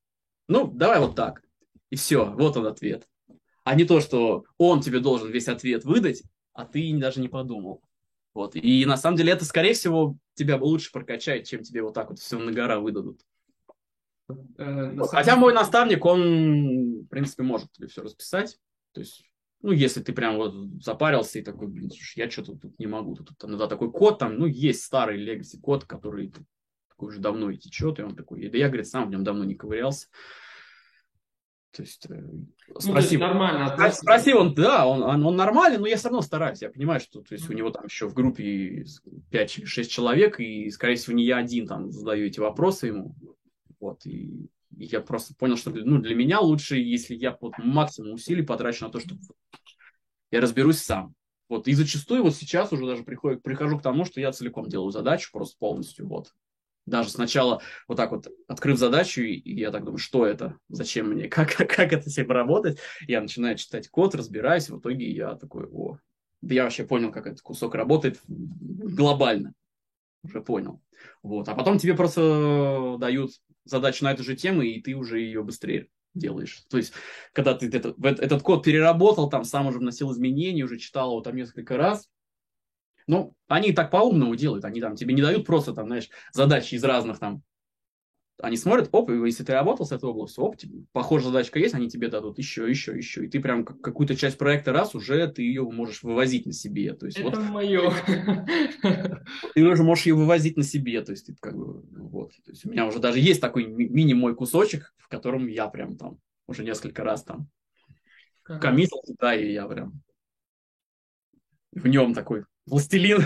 ну, 0.50 0.66
давай 0.66 0.98
вот 0.98 1.14
так. 1.14 1.42
И 1.90 1.96
все, 1.96 2.24
вот 2.24 2.56
он 2.56 2.66
ответ. 2.66 3.08
А 3.62 3.74
не 3.76 3.84
то, 3.84 4.00
что 4.00 4.44
он 4.58 4.80
тебе 4.80 4.98
должен 4.98 5.30
весь 5.30 5.48
ответ 5.48 5.84
выдать, 5.84 6.22
а 6.52 6.64
ты 6.64 6.92
даже 6.98 7.20
не 7.20 7.28
подумал. 7.28 7.82
Вот. 8.34 8.56
И 8.56 8.84
на 8.84 8.96
самом 8.96 9.16
деле 9.16 9.32
это, 9.32 9.44
скорее 9.44 9.74
всего, 9.74 10.16
тебя 10.34 10.56
лучше 10.56 10.90
прокачает, 10.90 11.46
чем 11.46 11.62
тебе 11.62 11.82
вот 11.82 11.94
так 11.94 12.10
вот 12.10 12.18
все 12.18 12.36
на 12.38 12.50
гора 12.50 12.80
выдадут. 12.80 13.20
Э, 14.58 14.92
вот. 14.92 15.10
Хотя 15.10 15.36
мой 15.36 15.54
наставник, 15.54 16.04
он, 16.04 17.02
в 17.02 17.06
принципе, 17.06 17.44
может 17.44 17.70
тебе 17.70 17.86
все 17.86 18.02
расписать. 18.02 18.58
То 18.92 19.00
есть, 19.00 19.24
ну, 19.62 19.70
если 19.70 20.02
ты 20.02 20.12
прям 20.12 20.36
вот 20.36 20.82
запарился 20.82 21.38
и 21.38 21.42
такой, 21.42 21.68
блин, 21.68 21.90
слушай, 21.90 22.18
я 22.18 22.30
что-то 22.30 22.56
тут 22.56 22.76
не 22.80 22.86
могу. 22.86 23.14
Тут, 23.14 23.38
там, 23.38 23.56
да, 23.56 23.68
такой 23.68 23.92
код 23.92 24.18
там, 24.18 24.36
ну, 24.36 24.46
есть 24.46 24.82
старый 24.82 25.24
legacy 25.24 25.60
код, 25.60 25.84
который 25.84 26.32
такой 26.88 27.08
уже 27.08 27.20
давно 27.20 27.50
и 27.50 27.56
течет, 27.56 27.98
и 27.98 28.02
он 28.02 28.16
такой, 28.16 28.48
да 28.48 28.58
я, 28.58 28.66
говорит, 28.66 28.88
сам 28.88 29.06
в 29.06 29.10
нем 29.10 29.24
давно 29.24 29.44
не 29.44 29.54
ковырялся. 29.54 30.08
То 31.72 31.82
есть, 31.82 32.06
э, 32.08 32.20
ну, 32.20 32.80
спроси, 32.80 33.16
ну, 33.16 33.26
нормально. 33.26 33.92
Спроси 33.92 34.34
он, 34.34 34.54
да, 34.54 34.86
он, 34.86 35.02
он, 35.02 35.24
он 35.24 35.36
нормальный, 35.36 35.78
но 35.78 35.86
я 35.86 35.96
все 35.96 36.08
равно 36.08 36.20
стараюсь. 36.20 36.62
Я 36.62 36.70
понимаю, 36.70 37.00
что 37.00 37.22
то 37.22 37.34
есть, 37.34 37.48
у 37.48 37.52
него 37.52 37.70
там 37.70 37.84
еще 37.84 38.08
в 38.08 38.14
группе 38.14 38.84
5-6 39.30 39.84
человек, 39.84 40.40
и, 40.40 40.68
скорее 40.70 40.96
всего, 40.96 41.14
не 41.14 41.24
я 41.24 41.36
один 41.36 41.66
там 41.66 41.92
задаю 41.92 42.26
эти 42.26 42.40
вопросы 42.40 42.88
ему. 42.88 43.14
Вот, 43.78 44.04
и, 44.04 44.50
и 44.76 44.84
я 44.84 45.00
просто 45.00 45.34
понял, 45.34 45.56
что 45.56 45.70
ну, 45.70 45.98
для 45.98 46.14
меня 46.14 46.40
лучше, 46.40 46.76
если 46.76 47.14
я 47.14 47.36
вот 47.40 47.54
максимум 47.58 48.14
усилий 48.14 48.42
потрачу 48.42 48.84
на 48.84 48.90
то, 48.90 48.98
чтобы 48.98 49.20
я 50.32 50.40
разберусь 50.40 50.78
сам. 50.78 51.14
Вот, 51.48 51.66
и 51.66 51.72
зачастую 51.74 52.22
вот 52.22 52.34
сейчас 52.34 52.72
уже 52.72 52.86
даже 52.86 53.02
приходит, 53.04 53.42
прихожу 53.42 53.78
к 53.78 53.82
тому, 53.82 54.04
что 54.04 54.20
я 54.20 54.32
целиком 54.32 54.68
делаю 54.68 54.90
задачу, 54.90 55.30
просто 55.32 55.56
полностью, 55.58 56.06
вот. 56.06 56.32
Даже 56.86 57.10
сначала 57.10 57.62
вот 57.86 57.96
так 57.96 58.10
вот 58.10 58.28
открыв 58.48 58.78
задачу, 58.78 59.22
и 59.22 59.54
я 59.54 59.70
так 59.70 59.84
думаю, 59.84 59.98
что 59.98 60.26
это, 60.26 60.58
зачем 60.68 61.10
мне, 61.10 61.28
как, 61.28 61.54
как 61.54 61.92
это 61.92 62.10
себе 62.10 62.32
работать, 62.32 62.78
я 63.06 63.20
начинаю 63.20 63.56
читать 63.56 63.88
код, 63.88 64.14
разбираюсь, 64.14 64.68
в 64.68 64.78
итоге 64.78 65.10
я 65.10 65.34
такой, 65.34 65.66
о, 65.66 65.98
да 66.42 66.54
я 66.54 66.64
вообще 66.64 66.84
понял, 66.84 67.12
как 67.12 67.26
этот 67.26 67.42
кусок 67.42 67.74
работает 67.74 68.20
глобально, 68.26 69.52
уже 70.22 70.40
понял. 70.40 70.80
Вот. 71.22 71.48
А 71.48 71.54
потом 71.54 71.78
тебе 71.78 71.94
просто 71.94 72.96
дают 72.98 73.32
задачу 73.64 74.04
на 74.04 74.12
эту 74.12 74.22
же 74.22 74.36
тему, 74.36 74.62
и 74.62 74.80
ты 74.80 74.94
уже 74.94 75.20
ее 75.20 75.42
быстрее 75.42 75.88
делаешь. 76.14 76.64
То 76.68 76.76
есть, 76.76 76.92
когда 77.32 77.54
ты 77.54 77.68
этот, 77.68 77.96
этот 78.04 78.42
код 78.42 78.64
переработал, 78.64 79.28
там 79.28 79.44
сам 79.44 79.66
уже 79.66 79.78
вносил 79.78 80.10
изменения, 80.12 80.64
уже 80.64 80.78
читал 80.78 81.10
его 81.10 81.20
там 81.20 81.36
несколько 81.36 81.76
раз, 81.76 82.08
ну, 83.06 83.34
они 83.48 83.72
так 83.72 83.90
по-умному 83.90 84.36
делают, 84.36 84.64
они 84.64 84.80
там 84.80 84.96
тебе 84.96 85.14
не 85.14 85.22
дают 85.22 85.46
просто 85.46 85.72
там, 85.72 85.86
знаешь, 85.86 86.08
задачи 86.32 86.74
из 86.74 86.84
разных 86.84 87.18
там 87.18 87.42
они 88.42 88.56
смотрят, 88.56 88.88
оп, 88.92 89.10
и 89.10 89.14
если 89.26 89.44
ты 89.44 89.52
работал 89.52 89.86
с 89.86 89.92
этой 89.92 90.08
областью, 90.08 90.44
оп, 90.44 90.56
тебе, 90.56 90.84
похожая 90.92 91.28
задачка 91.28 91.58
есть, 91.58 91.74
они 91.74 91.88
тебе 91.88 92.08
дадут 92.08 92.38
еще, 92.38 92.68
еще, 92.68 92.96
еще. 92.96 93.24
И 93.24 93.28
ты 93.28 93.40
прям 93.40 93.64
какую-то 93.64 94.16
часть 94.16 94.38
проекта 94.38 94.72
раз 94.72 94.94
уже 94.94 95.26
ты 95.28 95.42
ее 95.42 95.62
можешь 95.62 96.02
вывозить 96.02 96.46
на 96.46 96.52
себе. 96.52 96.94
То 96.94 97.06
есть, 97.06 97.18
Это 97.18 97.40
вот, 97.40 97.50
мое. 97.50 97.92
Ты 99.54 99.66
уже 99.66 99.82
можешь 99.82 100.06
ее 100.06 100.14
вывозить 100.14 100.56
на 100.56 100.62
себе. 100.62 101.02
То 101.02 101.12
есть, 101.12 101.26
ты 101.26 101.36
как 101.40 101.56
бы, 101.56 101.82
вот. 101.90 102.30
То 102.44 102.50
есть, 102.50 102.64
у 102.64 102.70
меня 102.70 102.86
уже 102.86 102.98
даже 102.98 103.18
есть 103.18 103.40
такой 103.40 103.66
мини 103.66 104.14
мой 104.14 104.34
кусочек, 104.34 104.94
в 104.98 105.08
котором 105.08 105.46
я 105.46 105.68
прям 105.68 105.96
там 105.96 106.18
уже 106.46 106.64
несколько 106.64 107.04
раз 107.04 107.24
там 107.24 107.48
коммитил 108.42 109.00
туда, 109.06 109.34
и 109.34 109.52
я 109.52 109.66
прям 109.66 110.02
в 111.72 111.86
нем 111.86 112.14
такой 112.14 112.44
властелин. 112.66 113.24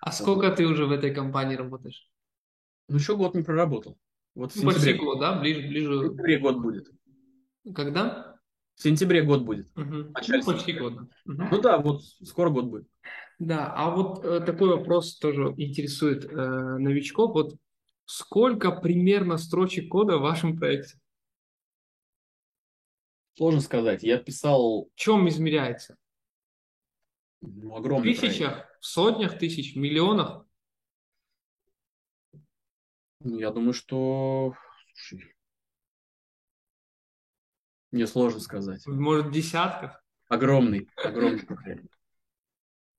А 0.00 0.10
сколько 0.10 0.50
ты 0.50 0.66
уже 0.66 0.86
в 0.86 0.90
этой 0.90 1.14
компании 1.14 1.54
работаешь? 1.54 2.08
Ну, 2.88 2.96
еще 2.96 3.16
год 3.16 3.34
не 3.34 3.42
проработал. 3.42 3.96
Вот 4.34 4.52
ну, 4.56 4.62
почти 4.64 4.94
год, 4.94 5.20
да? 5.20 5.38
Ближе, 5.38 5.68
ближе. 5.68 5.90
В 5.90 6.06
сентябре 6.08 6.38
год 6.38 6.58
будет. 6.60 6.90
Когда? 7.74 8.36
В 8.74 8.82
сентябре 8.82 9.22
год 9.22 9.42
будет. 9.42 9.70
Угу. 9.76 9.94
Ну, 9.94 10.44
почти 10.44 10.72
год. 10.72 10.94
Угу. 10.94 11.08
Ну 11.24 11.60
да, 11.60 11.78
вот 11.78 12.02
скоро 12.24 12.50
год 12.50 12.64
будет. 12.64 12.88
Да, 13.38 13.72
а 13.74 13.90
вот 13.90 14.24
э, 14.24 14.40
такой 14.40 14.68
вопрос 14.68 15.18
тоже 15.18 15.54
интересует 15.56 16.24
э, 16.24 16.78
новичков. 16.78 17.32
Вот 17.34 17.56
сколько 18.04 18.72
примерно 18.72 19.36
строчек 19.36 19.88
кода 19.88 20.18
в 20.18 20.22
вашем 20.22 20.56
проекте? 20.56 20.98
Сложно 23.36 23.60
сказать. 23.60 24.02
Я 24.02 24.18
писал... 24.18 24.88
В 24.94 24.98
чем 24.98 25.28
измеряется? 25.28 25.96
Ну, 27.42 27.76
огромный 27.76 28.14
В 28.14 28.20
тысячах, 28.20 28.52
проект. 28.52 28.80
в 28.80 28.86
сотнях 28.86 29.38
тысяч, 29.38 29.74
в 29.74 29.78
миллионах? 29.78 30.46
Ну, 33.20 33.38
я 33.38 33.50
думаю, 33.50 33.72
что... 33.72 34.54
Слушай, 34.94 35.34
мне 37.90 38.06
сложно 38.06 38.40
сказать. 38.40 38.86
Может, 38.86 39.30
десятков? 39.32 39.92
Огромный, 40.28 40.88
огромный 40.96 41.44
проект. 41.44 41.86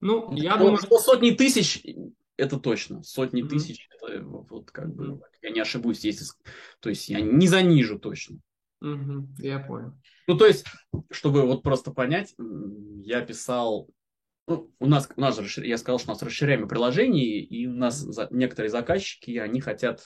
Ну, 0.02 0.30
ну, 0.30 0.38
я 0.38 0.58
думаю, 0.58 0.78
что 0.78 1.00
сотни 1.00 1.32
тысяч, 1.32 1.84
это 2.36 2.60
точно. 2.60 3.02
Сотни 3.04 3.44
mm-hmm. 3.44 3.48
тысяч, 3.48 3.90
это 3.90 4.22
вот 4.22 4.70
как 4.72 4.94
бы, 4.94 5.22
я 5.42 5.50
не 5.50 5.62
ошибусь, 5.62 6.04
если, 6.04 6.26
то 6.80 6.90
есть 6.90 7.10
я 7.10 7.22
не 7.22 7.48
занижу 7.48 7.98
точно. 7.98 8.40
Mm-hmm. 8.84 9.26
Я 9.40 9.60
понял. 9.60 9.98
Ну, 10.28 10.38
то 10.38 10.46
есть, 10.46 10.66
чтобы 11.10 11.44
вот 11.44 11.64
просто 11.64 11.92
понять, 11.92 12.36
я 12.38 13.22
писал 13.22 13.90
ну, 14.48 14.72
у 14.80 14.88
нас, 14.88 15.10
у 15.16 15.22
нас 15.22 15.40
же, 15.40 15.66
я 15.66 15.78
сказал, 15.78 16.00
что 16.00 16.10
у 16.10 16.14
нас 16.14 16.22
расширяемое 16.22 16.68
приложение, 16.68 17.40
и 17.40 17.66
у 17.68 17.74
нас 17.74 17.98
за, 17.98 18.28
некоторые 18.32 18.70
заказчики, 18.70 19.38
они 19.38 19.62
хотят 19.62 20.06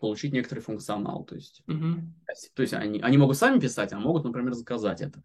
получить 0.00 0.32
некоторый 0.32 0.60
функционал. 0.60 1.24
То 1.24 1.36
есть, 1.36 1.62
uh-huh. 1.68 2.00
то 2.54 2.62
есть 2.62 2.74
они, 2.74 3.00
они 3.00 3.16
могут 3.16 3.36
сами 3.36 3.60
писать, 3.60 3.92
а 3.92 3.98
могут, 3.98 4.24
например, 4.24 4.54
заказать 4.54 5.00
это. 5.00 5.22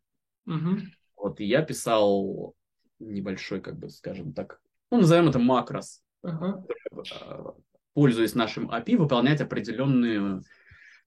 Uh-huh. 0.48 0.80
Вот, 1.16 1.40
и 1.40 1.46
я 1.46 1.62
писал 1.64 2.56
небольшой, 3.00 3.62
как 3.62 3.78
бы, 3.78 3.90
скажем 3.90 4.34
так, 4.34 4.60
ну, 4.92 5.00
назовем 5.00 5.30
это 5.30 5.40
макрос, 5.40 6.04
uh-huh. 6.24 6.64
пользуясь 7.94 8.36
нашим 8.36 8.70
API, 8.70 8.98
выполнять 8.98 9.42
определенную 9.42 10.44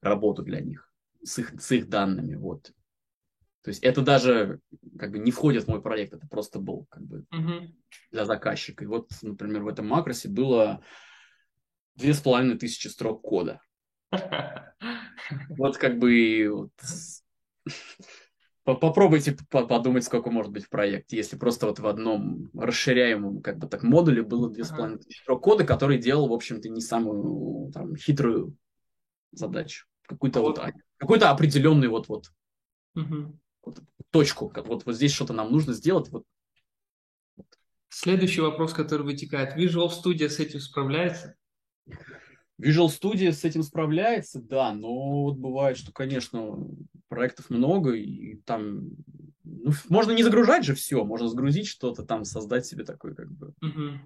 работу 0.01 0.43
для 0.43 0.59
них 0.59 0.91
с 1.23 1.39
их, 1.39 1.53
с 1.59 1.71
их 1.71 1.89
данными. 1.89 2.35
Вот. 2.35 2.71
То 3.63 3.69
есть 3.69 3.83
это 3.83 4.01
даже 4.01 4.61
как 4.97 5.11
бы 5.11 5.19
не 5.19 5.31
входит 5.31 5.65
в 5.65 5.67
мой 5.67 5.81
проект, 5.81 6.13
это 6.13 6.27
просто 6.27 6.59
был 6.59 6.85
как 6.89 7.03
бы 7.03 7.25
uh-huh. 7.33 7.67
для 8.11 8.25
заказчика. 8.25 8.83
И 8.83 8.87
вот, 8.87 9.09
например, 9.21 9.63
в 9.63 9.67
этом 9.67 9.87
макросе 9.87 10.29
было 10.29 10.81
две 11.95 12.13
с 12.13 12.21
половиной 12.21 12.57
тысячи 12.57 12.87
строк 12.87 13.21
кода. 13.21 13.61
Вот 15.49 15.77
как 15.77 15.99
бы 15.99 16.47
вот, 16.49 16.71
попробуйте 18.63 19.35
подумать, 19.49 20.05
сколько 20.05 20.29
может 20.29 20.53
быть 20.53 20.65
в 20.65 20.69
проекте, 20.69 21.17
если 21.17 21.37
просто 21.37 21.65
вот 21.67 21.79
в 21.79 21.87
одном 21.87 22.49
расширяемом 22.53 23.41
как 23.41 23.57
бы 23.57 23.67
так 23.67 23.83
модуле 23.83 24.21
было 24.21 24.49
две 24.49 24.63
с 24.63 24.69
половиной 24.69 24.99
тысячи 24.99 25.21
строк 25.21 25.43
кода, 25.43 25.65
который 25.65 25.97
делал, 25.97 26.29
в 26.29 26.33
общем-то, 26.33 26.69
не 26.69 26.79
самую 26.79 27.71
там, 27.73 27.95
хитрую 27.97 28.55
задачу. 29.31 29.85
Какую-то 30.03 30.39
вот, 30.39 30.61
какой-то 30.97 31.29
определенный 31.31 31.89
вот 31.89 32.07
вот 32.07 32.27
вот, 32.95 33.35
точку, 34.11 34.51
вот, 34.55 34.85
вот 34.85 34.95
здесь 34.95 35.13
что-то 35.13 35.33
нам 35.33 35.51
нужно 35.51 35.73
сделать. 35.73 36.09
Вот. 36.09 36.23
Следующий 37.89 38.41
вопрос, 38.41 38.73
который 38.73 39.03
вытекает. 39.03 39.57
Visual 39.57 39.89
Studio 39.89 40.29
с 40.29 40.39
этим 40.39 40.59
справляется? 40.59 41.35
Visual 42.61 42.87
Studio 42.87 43.31
с 43.31 43.43
этим 43.43 43.63
справляется, 43.63 44.41
да, 44.41 44.73
но 44.73 45.23
вот 45.23 45.37
бывает, 45.37 45.77
что, 45.77 45.91
конечно, 45.91 46.57
проектов 47.07 47.49
много, 47.49 47.93
и 47.93 48.37
там 48.45 48.89
ну, 49.43 49.71
можно 49.89 50.11
не 50.11 50.23
загружать 50.23 50.65
же 50.65 50.73
все, 50.73 51.03
можно 51.03 51.27
загрузить 51.27 51.67
что-то, 51.67 52.03
там 52.03 52.25
создать 52.25 52.65
себе 52.65 52.83
такой 52.83 53.15
как 53.15 53.31
бы... 53.31 53.53
Uh-huh. 53.63 53.99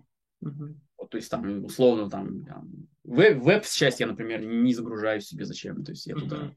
Uh-huh. 0.43 0.75
Вот, 0.97 1.09
то 1.09 1.17
есть 1.17 1.31
там 1.31 1.63
условно 1.63 2.09
там, 2.09 2.45
там 2.45 2.87
веб, 3.03 3.41
веб-часть 3.41 3.99
я, 3.99 4.07
например, 4.07 4.41
не 4.41 4.73
загружаю 4.73 5.21
себе 5.21 5.45
зачем, 5.45 5.83
то 5.83 5.91
есть 5.91 6.05
я 6.07 6.15
uh-huh. 6.15 6.19
туда 6.19 6.55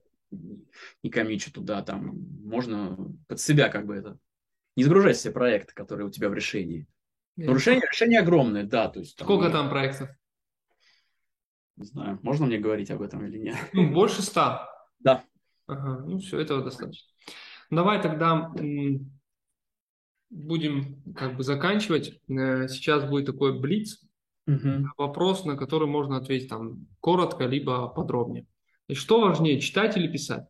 не 1.03 1.11
комичу 1.11 1.53
туда, 1.53 1.83
там 1.83 2.19
можно 2.43 2.97
под 3.29 3.41
себя 3.41 3.69
как 3.69 3.87
бы 3.87 3.95
это. 3.95 4.19
Не 4.77 4.85
загружать 4.85 5.17
все 5.17 5.31
проекты, 5.31 5.73
которые 5.75 6.07
у 6.07 6.11
тебя 6.11 6.29
в 6.29 6.35
решении. 6.35 6.87
Но 7.37 7.55
решение, 7.55 7.87
решение 7.91 8.21
огромное, 8.21 8.65
да. 8.65 8.89
То 8.89 9.01
есть, 9.01 9.17
там, 9.17 9.27
Сколько 9.27 9.51
там 9.51 9.69
проектов? 9.71 10.09
Не 11.77 11.85
знаю, 11.85 12.19
можно 12.23 12.47
мне 12.47 12.59
говорить 12.59 12.91
об 12.91 13.03
этом 13.03 13.25
или 13.27 13.39
нет? 13.39 13.57
Ну, 13.73 13.93
больше 13.93 14.23
ста. 14.23 14.69
Да. 15.01 15.25
Ага, 15.67 16.05
ну 16.07 16.19
все, 16.19 16.41
этого 16.41 16.63
достаточно. 16.63 17.09
Давай 17.71 18.01
тогда 18.01 18.53
будем 20.31 21.03
как 21.15 21.37
бы 21.37 21.43
заканчивать. 21.43 22.21
Э, 22.29 22.69
сейчас 22.69 23.09
будет 23.09 23.27
такой 23.27 23.59
блиц. 23.59 24.05
Угу. 24.47 24.91
Вопрос, 24.99 25.45
на 25.45 25.57
который 25.57 25.89
можно 25.89 26.17
ответить 26.17 26.51
там 26.51 26.87
коротко, 27.01 27.47
либо 27.47 27.89
подробнее. 27.89 28.47
И 28.89 28.95
что 28.95 29.21
важнее, 29.21 29.61
читать 29.61 29.97
или 29.97 30.11
писать? 30.11 30.47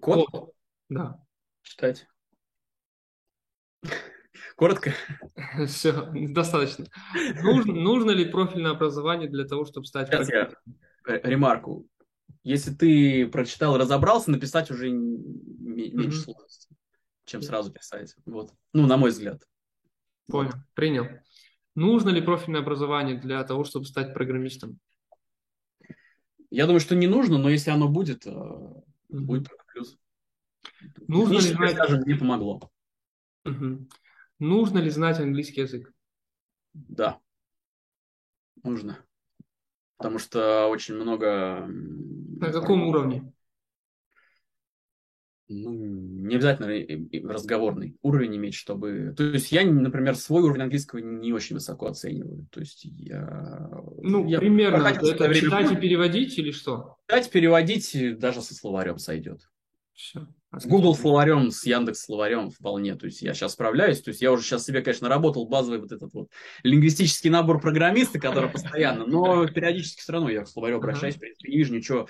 Код? 0.00 0.26
Код. 0.30 0.54
Да. 0.88 1.22
Читать. 1.62 2.06
Коротко? 4.56 4.92
Все, 5.66 6.10
достаточно. 6.12 6.86
Нужно, 7.42 7.74
нужно 7.74 8.12
ли 8.12 8.24
профильное 8.24 8.70
образование 8.70 9.28
для 9.28 9.44
того, 9.44 9.64
чтобы 9.64 9.86
стать... 9.86 10.08
Сейчас 10.08 10.30
я 10.30 10.50
ремарку. 11.06 11.86
Если 12.44 12.74
ты 12.74 13.26
прочитал, 13.26 13.76
разобрался, 13.76 14.30
написать 14.30 14.70
уже 14.70 14.90
меньше 14.90 16.18
mm-hmm. 16.18 16.22
сложности, 16.22 16.76
чем 17.24 17.42
сразу 17.42 17.72
писать. 17.72 18.14
Вот. 18.26 18.52
Ну, 18.72 18.86
на 18.86 18.96
мой 18.96 19.10
взгляд. 19.10 19.42
Понял, 20.28 20.52
принял. 20.74 21.06
Нужно 21.74 22.10
ли 22.10 22.22
профильное 22.22 22.60
образование 22.60 23.18
для 23.18 23.42
того, 23.44 23.64
чтобы 23.64 23.86
стать 23.86 24.14
программистом? 24.14 24.78
Я 26.54 26.66
думаю, 26.66 26.78
что 26.78 26.94
не 26.94 27.08
нужно, 27.08 27.36
но 27.36 27.48
если 27.48 27.70
оно 27.70 27.88
будет, 27.88 28.26
mm-hmm. 28.26 28.84
будет 29.08 29.48
только 29.48 29.64
плюс. 29.72 29.98
Нужно 31.08 31.32
ли 31.32 31.40
знать... 31.40 31.72
скажем, 31.72 32.02
мне 32.02 32.14
помогло. 32.14 32.70
Угу. 33.44 33.88
Нужно 34.38 34.78
ли 34.78 34.88
знать 34.88 35.18
английский 35.18 35.62
язык? 35.62 35.92
Да, 36.72 37.18
нужно. 38.62 39.04
Потому 39.96 40.20
что 40.20 40.68
очень 40.68 40.94
много... 40.94 41.66
На 41.66 42.52
каком 42.52 42.86
уровне? 42.86 43.32
Ну, 45.48 45.72
не 45.72 46.36
обязательно 46.36 47.28
разговорный 47.28 47.96
уровень 48.02 48.36
иметь, 48.36 48.54
чтобы... 48.54 49.14
То 49.16 49.24
есть 49.24 49.52
я, 49.52 49.64
например, 49.64 50.16
свой 50.16 50.42
уровень 50.42 50.62
английского 50.62 51.00
не 51.00 51.32
очень 51.32 51.56
высоко 51.56 51.86
оцениваю. 51.86 52.46
То 52.50 52.60
есть 52.60 52.84
я... 52.84 53.70
Ну, 53.98 54.26
я 54.26 54.38
примерно. 54.38 54.86
Это 54.86 55.28
время... 55.28 55.34
читать 55.34 55.72
и 55.72 55.76
переводить 55.76 56.38
или 56.38 56.50
что? 56.50 56.96
Читать, 57.08 57.30
переводить 57.30 58.18
даже 58.18 58.40
со 58.40 58.54
словарем 58.54 58.98
сойдет. 58.98 59.40
Все, 59.92 60.26
А 60.50 60.58
с 60.58 60.66
Google 60.66 60.96
словарем, 60.96 61.50
с 61.50 61.64
Яндекс 61.66 62.04
словарем 62.04 62.50
вполне. 62.50 62.96
То 62.96 63.06
есть 63.06 63.20
я 63.20 63.34
сейчас 63.34 63.52
справляюсь. 63.52 64.00
То 64.00 64.08
есть 64.08 64.22
я 64.22 64.32
уже 64.32 64.42
сейчас 64.42 64.64
себе, 64.64 64.80
конечно, 64.80 65.08
наработал 65.08 65.46
базовый 65.46 65.78
вот 65.78 65.92
этот 65.92 66.12
вот 66.14 66.30
лингвистический 66.62 67.30
набор 67.30 67.60
программиста, 67.60 68.18
который 68.18 68.50
постоянно, 68.50 69.06
но 69.06 69.46
периодически 69.46 70.00
все 70.00 70.12
равно 70.12 70.30
я 70.30 70.42
к 70.42 70.48
словарю 70.48 70.78
обращаюсь, 70.78 71.16
в 71.16 71.20
принципе, 71.20 71.50
не 71.50 71.58
вижу 71.58 71.74
ничего 71.74 72.08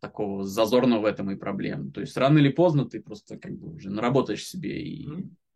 такого 0.00 0.44
зазорного 0.44 1.02
в 1.02 1.04
этом 1.04 1.30
и 1.30 1.36
проблем. 1.36 1.92
То 1.92 2.00
есть 2.00 2.16
рано 2.16 2.38
или 2.38 2.50
поздно 2.50 2.84
ты 2.84 3.00
просто 3.00 3.38
как 3.38 3.52
бы 3.52 3.74
уже 3.74 3.90
наработаешь 3.90 4.46
себе 4.46 4.80
и 4.80 5.08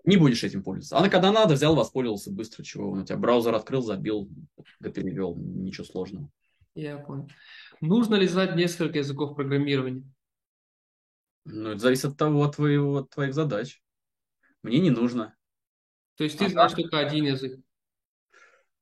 не 0.04 0.16
будешь 0.16 0.42
этим 0.42 0.62
пользоваться. 0.62 0.98
А 0.98 1.08
когда 1.08 1.30
надо, 1.30 1.54
взял, 1.54 1.76
воспользовался 1.76 2.32
быстро, 2.32 2.64
чего 2.64 2.90
у 2.90 3.02
тебя 3.04 3.16
браузер 3.16 3.54
открыл, 3.54 3.82
забил, 3.82 4.28
да 4.80 4.90
перевел, 4.90 5.36
ничего 5.36 5.84
сложного. 5.84 6.28
Я 6.74 6.98
понял. 6.98 7.28
Нужно 7.80 8.16
ли 8.16 8.26
знать 8.26 8.56
несколько 8.56 8.98
языков 8.98 9.36
программирования? 9.36 10.04
Ну, 11.44 11.70
это 11.70 11.80
зависит 11.80 12.06
от 12.06 12.16
того, 12.16 12.42
от, 12.42 12.56
твоего, 12.56 12.98
от 12.98 13.10
твоих 13.10 13.34
задач. 13.34 13.82
Мне 14.62 14.78
не 14.78 14.90
нужно. 14.90 15.36
То 16.16 16.24
есть 16.24 16.38
ты 16.38 16.46
а 16.46 16.48
знаешь 16.48 16.72
так? 16.72 16.80
только 16.80 16.98
один 16.98 17.24
язык? 17.24 17.60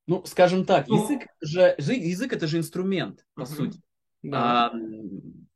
Ну, 0.06 0.24
скажем 0.26 0.64
так, 0.64 0.88
ну, 0.88 1.02
язык, 1.02 1.26
же, 1.40 1.74
язык 1.78 2.32
это 2.32 2.46
же 2.46 2.58
инструмент, 2.58 3.24
по 3.34 3.42
угу. 3.42 3.48
сути. 3.48 3.80
Да. 4.22 4.66
А, 4.66 4.72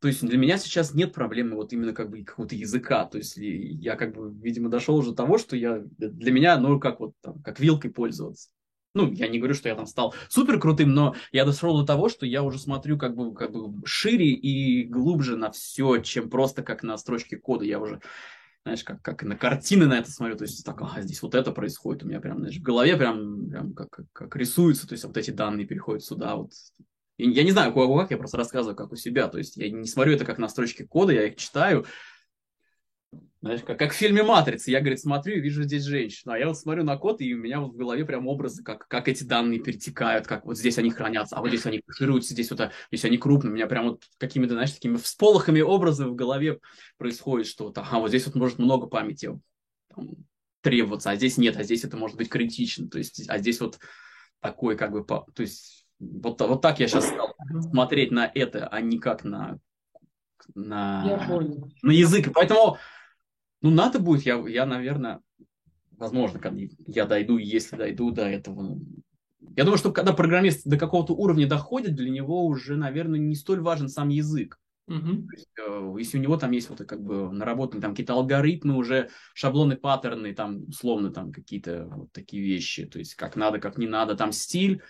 то 0.04 0.08
есть 0.08 0.22
для 0.22 0.36
меня 0.36 0.58
сейчас 0.58 0.92
нет 0.92 1.14
проблемы 1.14 1.56
вот 1.56 1.72
именно 1.72 1.94
как 1.94 2.10
бы 2.10 2.22
какого-то 2.24 2.54
языка. 2.54 3.06
То 3.06 3.16
есть 3.16 3.38
я 3.38 3.96
как 3.96 4.14
бы, 4.14 4.30
видимо, 4.30 4.68
дошел 4.68 4.96
уже 4.96 5.12
до 5.12 5.16
того, 5.16 5.38
что 5.38 5.56
я 5.56 5.82
для 5.96 6.30
меня, 6.30 6.58
ну, 6.58 6.78
как 6.78 7.00
вот 7.00 7.14
там, 7.22 7.42
как 7.42 7.58
вилкой 7.58 7.90
пользоваться. 7.90 8.50
Ну, 8.92 9.10
я 9.10 9.28
не 9.28 9.38
говорю, 9.38 9.54
что 9.54 9.70
я 9.70 9.74
там 9.74 9.86
стал 9.86 10.14
супер 10.28 10.60
крутым, 10.60 10.92
но 10.92 11.14
я 11.32 11.46
дошел 11.46 11.74
до 11.78 11.86
того, 11.86 12.10
что 12.10 12.26
я 12.26 12.42
уже 12.42 12.58
смотрю 12.58 12.98
как 12.98 13.16
бы, 13.16 13.34
как 13.34 13.52
бы 13.52 13.80
шире 13.86 14.26
и 14.26 14.84
глубже 14.84 15.38
на 15.38 15.50
все, 15.50 15.96
чем 16.02 16.28
просто 16.28 16.62
как 16.62 16.82
на 16.82 16.98
строчке 16.98 17.38
кода. 17.38 17.64
Я 17.64 17.80
уже 17.80 18.02
знаешь, 18.64 18.84
как, 18.84 19.00
как 19.00 19.22
на 19.22 19.38
картины 19.38 19.86
на 19.86 19.94
это 19.94 20.10
смотрю, 20.10 20.36
то 20.36 20.44
есть 20.44 20.66
так, 20.66 20.82
ага, 20.82 21.00
здесь 21.00 21.22
вот 21.22 21.34
это 21.34 21.50
происходит, 21.50 22.02
у 22.02 22.08
меня 22.08 22.20
прям, 22.20 22.40
знаешь, 22.40 22.58
в 22.58 22.62
голове 22.62 22.98
прям, 22.98 23.48
прям 23.48 23.72
как, 23.72 23.88
как, 23.88 24.06
как 24.12 24.36
рисуется, 24.36 24.86
то 24.86 24.92
есть 24.92 25.04
вот 25.04 25.16
эти 25.16 25.30
данные 25.30 25.66
переходят 25.66 26.04
сюда, 26.04 26.36
вот 26.36 26.52
я 27.18 27.44
не 27.44 27.50
знаю, 27.50 27.72
как, 27.72 28.10
я 28.10 28.16
просто 28.16 28.36
рассказываю, 28.36 28.76
как 28.76 28.92
у 28.92 28.96
себя. 28.96 29.28
То 29.28 29.38
есть 29.38 29.56
я 29.56 29.70
не 29.70 29.86
смотрю 29.86 30.14
это 30.14 30.24
как 30.24 30.38
на 30.38 30.48
строчки 30.48 30.84
кода, 30.84 31.12
я 31.12 31.28
их 31.28 31.36
читаю. 31.36 31.86
Знаешь, 33.40 33.60
как, 33.60 33.78
как 33.78 33.92
в 33.92 33.94
фильме 33.94 34.22
«Матрица». 34.22 34.70
Я, 34.70 34.80
говорит, 34.80 35.00
смотрю 35.00 35.36
и 35.36 35.40
вижу 35.40 35.64
здесь 35.64 35.84
женщину. 35.84 36.32
А 36.32 36.38
я 36.38 36.48
вот 36.48 36.58
смотрю 36.58 36.82
на 36.82 36.96
код, 36.96 37.20
и 37.20 37.34
у 37.34 37.38
меня 37.38 37.60
вот 37.60 37.74
в 37.74 37.76
голове 37.76 38.04
прям 38.06 38.26
образы, 38.26 38.62
как, 38.62 38.88
как 38.88 39.06
эти 39.06 39.22
данные 39.22 39.60
перетекают, 39.60 40.26
как 40.26 40.46
вот 40.46 40.56
здесь 40.56 40.78
они 40.78 40.90
хранятся, 40.90 41.36
а 41.36 41.40
вот 41.40 41.48
здесь 41.48 41.66
они 41.66 41.82
кэшируются, 41.86 42.32
здесь 42.32 42.50
вот, 42.50 42.70
здесь 42.90 43.04
они 43.04 43.18
крупные. 43.18 43.52
У 43.52 43.54
меня 43.54 43.66
прям 43.66 43.90
вот 43.90 44.04
какими-то, 44.18 44.54
знаешь, 44.54 44.72
такими 44.72 44.96
всполохами 44.96 45.60
образы 45.60 46.06
в 46.06 46.14
голове 46.14 46.58
происходит, 46.96 47.46
что 47.46 47.64
вот, 47.64 47.76
ага, 47.76 47.98
вот 47.98 48.08
здесь 48.08 48.24
вот 48.24 48.34
может 48.34 48.58
много 48.58 48.86
памяти 48.86 49.38
там, 49.94 50.10
требоваться, 50.62 51.10
а 51.10 51.16
здесь 51.16 51.36
нет, 51.36 51.58
а 51.58 51.64
здесь 51.64 51.84
это 51.84 51.98
может 51.98 52.16
быть 52.16 52.30
критично. 52.30 52.88
То 52.88 52.96
есть, 52.96 53.28
а 53.28 53.36
здесь 53.38 53.60
вот 53.60 53.78
такой 54.40 54.76
как 54.76 54.90
бы, 54.90 55.04
то 55.04 55.24
есть 55.36 55.73
вот, 55.98 56.40
вот 56.40 56.60
так 56.60 56.80
я 56.80 56.88
сейчас 56.88 57.08
стал 57.08 57.34
смотреть 57.70 58.10
на 58.10 58.30
это, 58.32 58.66
а 58.68 58.80
не 58.80 58.98
как 58.98 59.24
на, 59.24 59.58
на, 60.54 61.26
на 61.82 61.90
язык. 61.90 62.30
Поэтому, 62.34 62.78
ну, 63.62 63.70
надо 63.70 63.98
будет, 63.98 64.22
я, 64.22 64.36
я, 64.48 64.66
наверное, 64.66 65.20
возможно, 65.92 66.38
когда 66.38 66.60
я 66.86 67.06
дойду, 67.06 67.38
если 67.38 67.76
дойду 67.76 68.10
до 68.10 68.22
этого. 68.22 68.78
Я 69.56 69.64
думаю, 69.64 69.78
что 69.78 69.92
когда 69.92 70.12
программист 70.12 70.66
до 70.66 70.78
какого-то 70.78 71.14
уровня 71.14 71.46
доходит, 71.46 71.94
для 71.94 72.10
него 72.10 72.44
уже, 72.44 72.76
наверное, 72.76 73.20
не 73.20 73.36
столь 73.36 73.60
важен 73.60 73.88
сам 73.88 74.08
язык. 74.08 74.58
Угу. 74.86 75.28
есть, 75.32 75.48
э, 75.66 75.94
если 75.98 76.18
у 76.18 76.20
него 76.20 76.36
там 76.36 76.50
есть 76.50 76.68
вот 76.68 76.80
как 76.80 77.02
бы 77.02 77.32
наработаны 77.32 77.80
там 77.80 77.92
какие-то 77.92 78.12
алгоритмы, 78.12 78.76
уже 78.76 79.08
шаблоны, 79.32 79.76
паттерны, 79.76 80.34
там 80.34 80.68
условно 80.68 81.10
там 81.10 81.32
какие-то 81.32 81.86
вот 81.86 82.12
такие 82.12 82.42
вещи, 82.42 82.84
то 82.84 82.98
есть 82.98 83.14
как 83.14 83.34
надо, 83.34 83.58
как 83.58 83.78
не 83.78 83.86
надо, 83.86 84.14
там 84.14 84.30
стиль, 84.30 84.82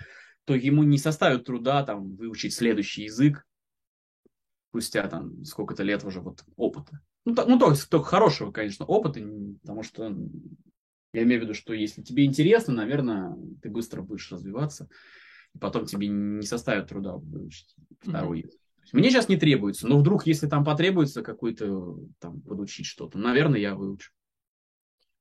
то 0.44 0.54
ему 0.54 0.82
не 0.82 0.98
составит 0.98 1.44
труда 1.44 1.84
там 1.84 2.16
выучить 2.16 2.54
следующий 2.54 3.04
язык 3.04 3.44
спустя 4.68 5.06
там 5.06 5.44
сколько-то 5.44 5.84
лет 5.84 6.02
уже 6.04 6.20
вот 6.20 6.44
опыта. 6.56 7.00
Ну, 7.24 7.34
то, 7.34 7.46
ну 7.46 7.58
только, 7.60 7.78
только 7.88 8.06
хорошего, 8.06 8.50
конечно, 8.50 8.84
опыта, 8.84 9.20
потому 9.62 9.84
что 9.84 10.12
я 11.12 11.22
имею 11.22 11.40
в 11.40 11.44
виду, 11.44 11.54
что 11.54 11.72
если 11.72 12.02
тебе 12.02 12.24
интересно, 12.24 12.74
наверное, 12.74 13.36
ты 13.62 13.70
быстро 13.70 14.02
будешь 14.02 14.30
развиваться, 14.32 14.88
и 15.54 15.58
потом 15.58 15.86
тебе 15.86 16.08
не 16.08 16.44
составит 16.44 16.88
труда 16.88 17.14
выучить 17.16 17.74
второй 18.00 18.40
язык. 18.40 18.60
Мне 18.92 19.10
сейчас 19.10 19.28
не 19.28 19.36
требуется, 19.36 19.86
но 19.86 19.96
вдруг, 19.96 20.26
если 20.26 20.48
там 20.48 20.64
потребуется 20.64 21.22
какой-то 21.22 21.96
там 22.18 22.40
подучить 22.40 22.86
что-то, 22.86 23.16
наверное, 23.16 23.60
я 23.60 23.76
выучу. 23.76 24.10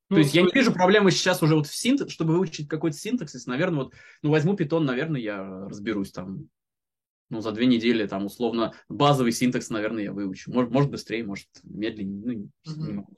То 0.09 0.17
есть 0.17 0.35
я 0.35 0.43
не 0.43 0.51
вижу 0.53 0.73
проблемы 0.73 1.11
сейчас 1.11 1.41
уже 1.41 1.55
вот 1.55 1.67
в 1.67 1.75
синтекс, 1.75 2.11
чтобы 2.11 2.33
выучить 2.33 2.67
какой-то 2.67 2.97
синтаксис, 2.97 3.47
наверное, 3.47 3.85
вот, 3.85 3.93
ну, 4.21 4.29
возьму 4.31 4.55
питон, 4.55 4.85
наверное, 4.85 5.19
я 5.19 5.65
разберусь 5.67 6.11
там, 6.11 6.49
ну, 7.29 7.41
за 7.41 7.51
две 7.51 7.65
недели, 7.65 8.05
там, 8.05 8.25
условно, 8.25 8.73
базовый 8.89 9.31
синтекс, 9.31 9.69
наверное, 9.69 10.03
я 10.03 10.11
выучу. 10.11 10.51
Может, 10.51 10.71
может 10.71 10.91
быстрее, 10.91 11.23
может, 11.23 11.47
медленнее, 11.63 12.49
ну, 12.65 12.85
не 12.85 12.93
могу. 12.93 13.17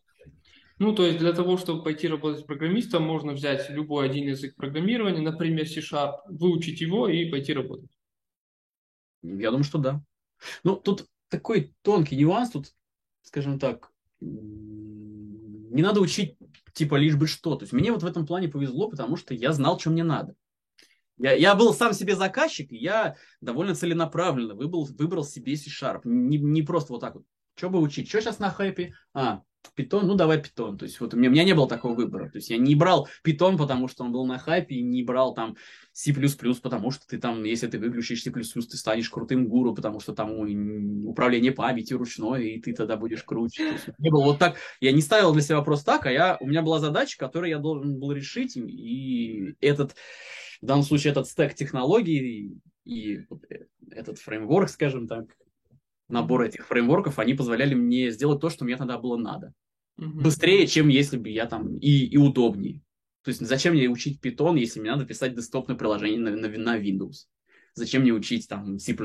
Ну, 0.77 0.93
то 0.93 1.05
есть 1.05 1.19
для 1.19 1.31
того, 1.31 1.57
чтобы 1.57 1.83
пойти 1.83 2.07
работать 2.07 2.45
программистом, 2.45 3.03
можно 3.03 3.31
взять 3.31 3.69
любой 3.69 4.07
один 4.07 4.27
язык 4.27 4.55
программирования, 4.55 5.21
например, 5.21 5.67
C-Sharp, 5.67 6.17
выучить 6.27 6.81
его 6.81 7.07
и 7.07 7.29
пойти 7.29 7.53
работать. 7.53 7.89
Я 9.21 9.51
думаю, 9.51 9.63
что 9.63 9.79
да. 9.79 10.03
Ну, 10.63 10.75
тут 10.75 11.07
такой 11.29 11.73
тонкий 11.81 12.17
нюанс, 12.17 12.51
тут, 12.51 12.73
скажем 13.21 13.57
так, 13.57 13.91
не 14.19 15.81
надо 15.81 16.01
учить 16.01 16.37
типа 16.75 16.95
лишь 16.95 17.15
бы 17.15 17.25
что. 17.25 17.55
То 17.55 17.63
есть 17.63 17.73
мне 17.73 17.91
вот 17.91 18.03
в 18.03 18.05
этом 18.05 18.27
плане 18.27 18.47
повезло, 18.47 18.89
потому 18.89 19.15
что 19.15 19.33
я 19.33 19.51
знал, 19.53 19.79
что 19.79 19.89
мне 19.89 20.03
надо. 20.03 20.35
Я, 21.17 21.31
я 21.31 21.55
был 21.55 21.73
сам 21.73 21.93
себе 21.93 22.15
заказчик, 22.15 22.71
и 22.71 22.77
я 22.77 23.15
довольно 23.41 23.73
целенаправленно 23.73 24.53
выбрал, 24.53 24.85
выбрал 24.85 25.23
себе 25.23 25.55
C-Sharp. 25.55 26.01
Не, 26.03 26.37
не 26.37 26.61
просто 26.61 26.93
вот 26.93 26.99
так 26.99 27.15
вот. 27.15 27.23
Что 27.55 27.69
бы 27.69 27.79
учить? 27.79 28.09
Что 28.09 28.21
сейчас 28.21 28.39
на 28.39 28.51
хэппи? 28.51 28.93
А, 29.13 29.41
питон, 29.73 30.07
ну 30.07 30.15
давай 30.15 30.41
питон. 30.41 30.77
То 30.77 30.85
есть 30.85 30.99
вот 30.99 31.13
у 31.13 31.17
меня, 31.17 31.29
у 31.29 31.31
меня 31.31 31.43
не 31.43 31.53
было 31.53 31.67
такого 31.67 31.95
выбора. 31.95 32.29
То 32.29 32.37
есть 32.37 32.49
я 32.49 32.57
не 32.57 32.75
брал 32.75 33.07
питон, 33.23 33.57
потому 33.57 33.87
что 33.87 34.03
он 34.03 34.11
был 34.11 34.25
на 34.25 34.37
хайпе, 34.37 34.75
и 34.75 34.81
не 34.81 35.03
брал 35.03 35.33
там 35.33 35.55
C++, 35.91 36.13
потому 36.13 36.91
что 36.91 37.07
ты 37.07 37.17
там, 37.17 37.43
если 37.43 37.67
ты 37.67 37.79
выключишь 37.79 38.23
C++, 38.23 38.31
ты 38.31 38.77
станешь 38.77 39.09
крутым 39.09 39.47
гуру, 39.47 39.73
потому 39.73 39.99
что 39.99 40.13
там 40.13 40.31
управление 41.07 41.51
памятью 41.51 41.97
ручное, 41.97 42.41
и 42.41 42.59
ты 42.59 42.73
тогда 42.73 42.97
будешь 42.97 43.23
круче. 43.23 43.71
есть, 43.71 43.87
не 43.97 44.09
было 44.09 44.23
вот 44.23 44.39
так. 44.39 44.57
Я 44.81 44.91
не 44.91 45.01
ставил 45.01 45.33
для 45.33 45.41
себя 45.41 45.57
вопрос 45.57 45.83
так, 45.83 46.05
а 46.05 46.11
я, 46.11 46.37
у 46.39 46.47
меня 46.47 46.61
была 46.61 46.79
задача, 46.79 47.17
которую 47.17 47.49
я 47.49 47.59
должен 47.59 47.97
был 47.99 48.11
решить, 48.11 48.57
и 48.57 49.55
этот, 49.61 49.95
в 50.61 50.65
данном 50.65 50.83
случае, 50.83 51.11
этот 51.11 51.27
стек 51.27 51.55
технологий 51.55 52.59
и, 52.85 53.13
и 53.15 53.25
этот 53.91 54.19
фреймворк, 54.19 54.69
скажем 54.69 55.07
так, 55.07 55.25
набор 56.07 56.43
этих 56.43 56.67
фреймворков, 56.67 57.19
они 57.19 57.33
позволяли 57.33 57.73
мне 57.73 58.11
сделать 58.11 58.41
то, 58.41 58.49
что 58.49 58.65
мне 58.65 58.77
тогда 58.77 58.97
было 58.97 59.17
надо. 59.17 59.53
Угу. 59.97 60.21
Быстрее, 60.21 60.67
чем 60.67 60.87
если 60.87 61.17
бы 61.17 61.29
я 61.29 61.45
там 61.45 61.77
и, 61.77 62.05
и 62.05 62.17
удобнее. 62.17 62.81
То 63.23 63.29
есть 63.29 63.41
зачем 63.41 63.73
мне 63.73 63.87
учить 63.87 64.23
Python, 64.23 64.57
если 64.59 64.79
мне 64.79 64.91
надо 64.91 65.05
писать 65.05 65.35
десктопное 65.35 65.75
приложение 65.75 66.19
на, 66.19 66.35
на, 66.35 66.47
на 66.47 66.79
Windows? 66.79 67.25
Зачем 67.73 68.03
мне 68.03 68.11
учить 68.11 68.47
там 68.47 68.77
C++? 68.77 68.95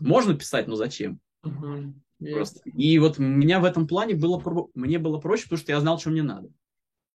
Можно 0.00 0.34
писать, 0.34 0.68
но 0.68 0.76
зачем? 0.76 1.18
Uh-huh. 1.44 1.92
Просто. 2.32 2.60
И 2.70 2.98
вот 2.98 3.18
меня 3.18 3.60
в 3.60 3.64
этом 3.64 3.86
плане 3.86 4.14
было, 4.14 4.42
мне 4.74 4.98
было 4.98 5.18
проще, 5.18 5.44
потому 5.44 5.58
что 5.58 5.72
я 5.72 5.80
знал, 5.80 5.98
что 5.98 6.10
мне 6.10 6.22
надо. 6.22 6.50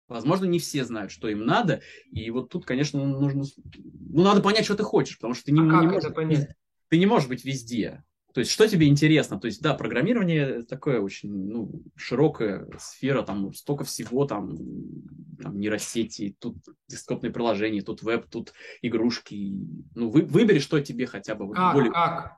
Возможно, 0.08 0.46
не 0.46 0.60
все 0.60 0.86
знают, 0.86 1.12
что 1.12 1.28
им 1.28 1.46
надо, 1.46 1.82
и 2.12 2.32
вот 2.32 2.50
тут, 2.50 2.66
конечно, 2.66 3.06
нужно, 3.06 3.44
ну, 3.74 4.24
надо 4.24 4.42
понять, 4.42 4.64
что 4.64 4.76
ты 4.76 4.84
хочешь, 4.84 5.18
потому 5.18 5.34
что 5.34 5.46
ты 5.46 5.52
не, 5.52 5.60
а 5.60 5.64
не 5.64 5.88
можешь, 5.88 6.12
ты 6.88 6.98
не 6.98 7.06
можешь 7.06 7.28
быть 7.28 7.44
везде. 7.44 8.04
То 8.38 8.42
есть, 8.42 8.52
что 8.52 8.68
тебе 8.68 8.88
интересно? 8.88 9.40
То 9.40 9.48
есть, 9.48 9.64
да, 9.64 9.74
программирование 9.74 10.62
такое 10.62 11.02
очень 11.02 11.34
ну, 11.34 11.72
широкая 11.96 12.68
сфера, 12.78 13.24
там 13.24 13.52
столько 13.52 13.84
всего, 13.84 14.28
там, 14.28 14.56
там 15.42 15.60
нейросети, 15.60 16.38
тут 16.38 16.58
десктопные 16.88 17.34
приложения, 17.34 17.82
тут 17.82 18.04
веб, 18.04 18.30
тут 18.30 18.54
игрушки. 18.84 19.56
Ну, 19.96 20.12
вы, 20.12 20.22
выбери, 20.22 20.60
что 20.60 20.80
тебе 20.80 21.08
хотя 21.08 21.34
бы. 21.34 21.52
Как, 21.52 21.74
более... 21.74 21.92
как? 21.92 22.38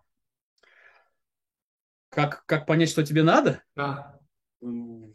Как, 2.08 2.46
как 2.46 2.66
понять, 2.66 2.92
что 2.92 3.06
тебе 3.06 3.22
надо? 3.22 3.62
Да. 3.76 4.18
Ну, 4.62 5.12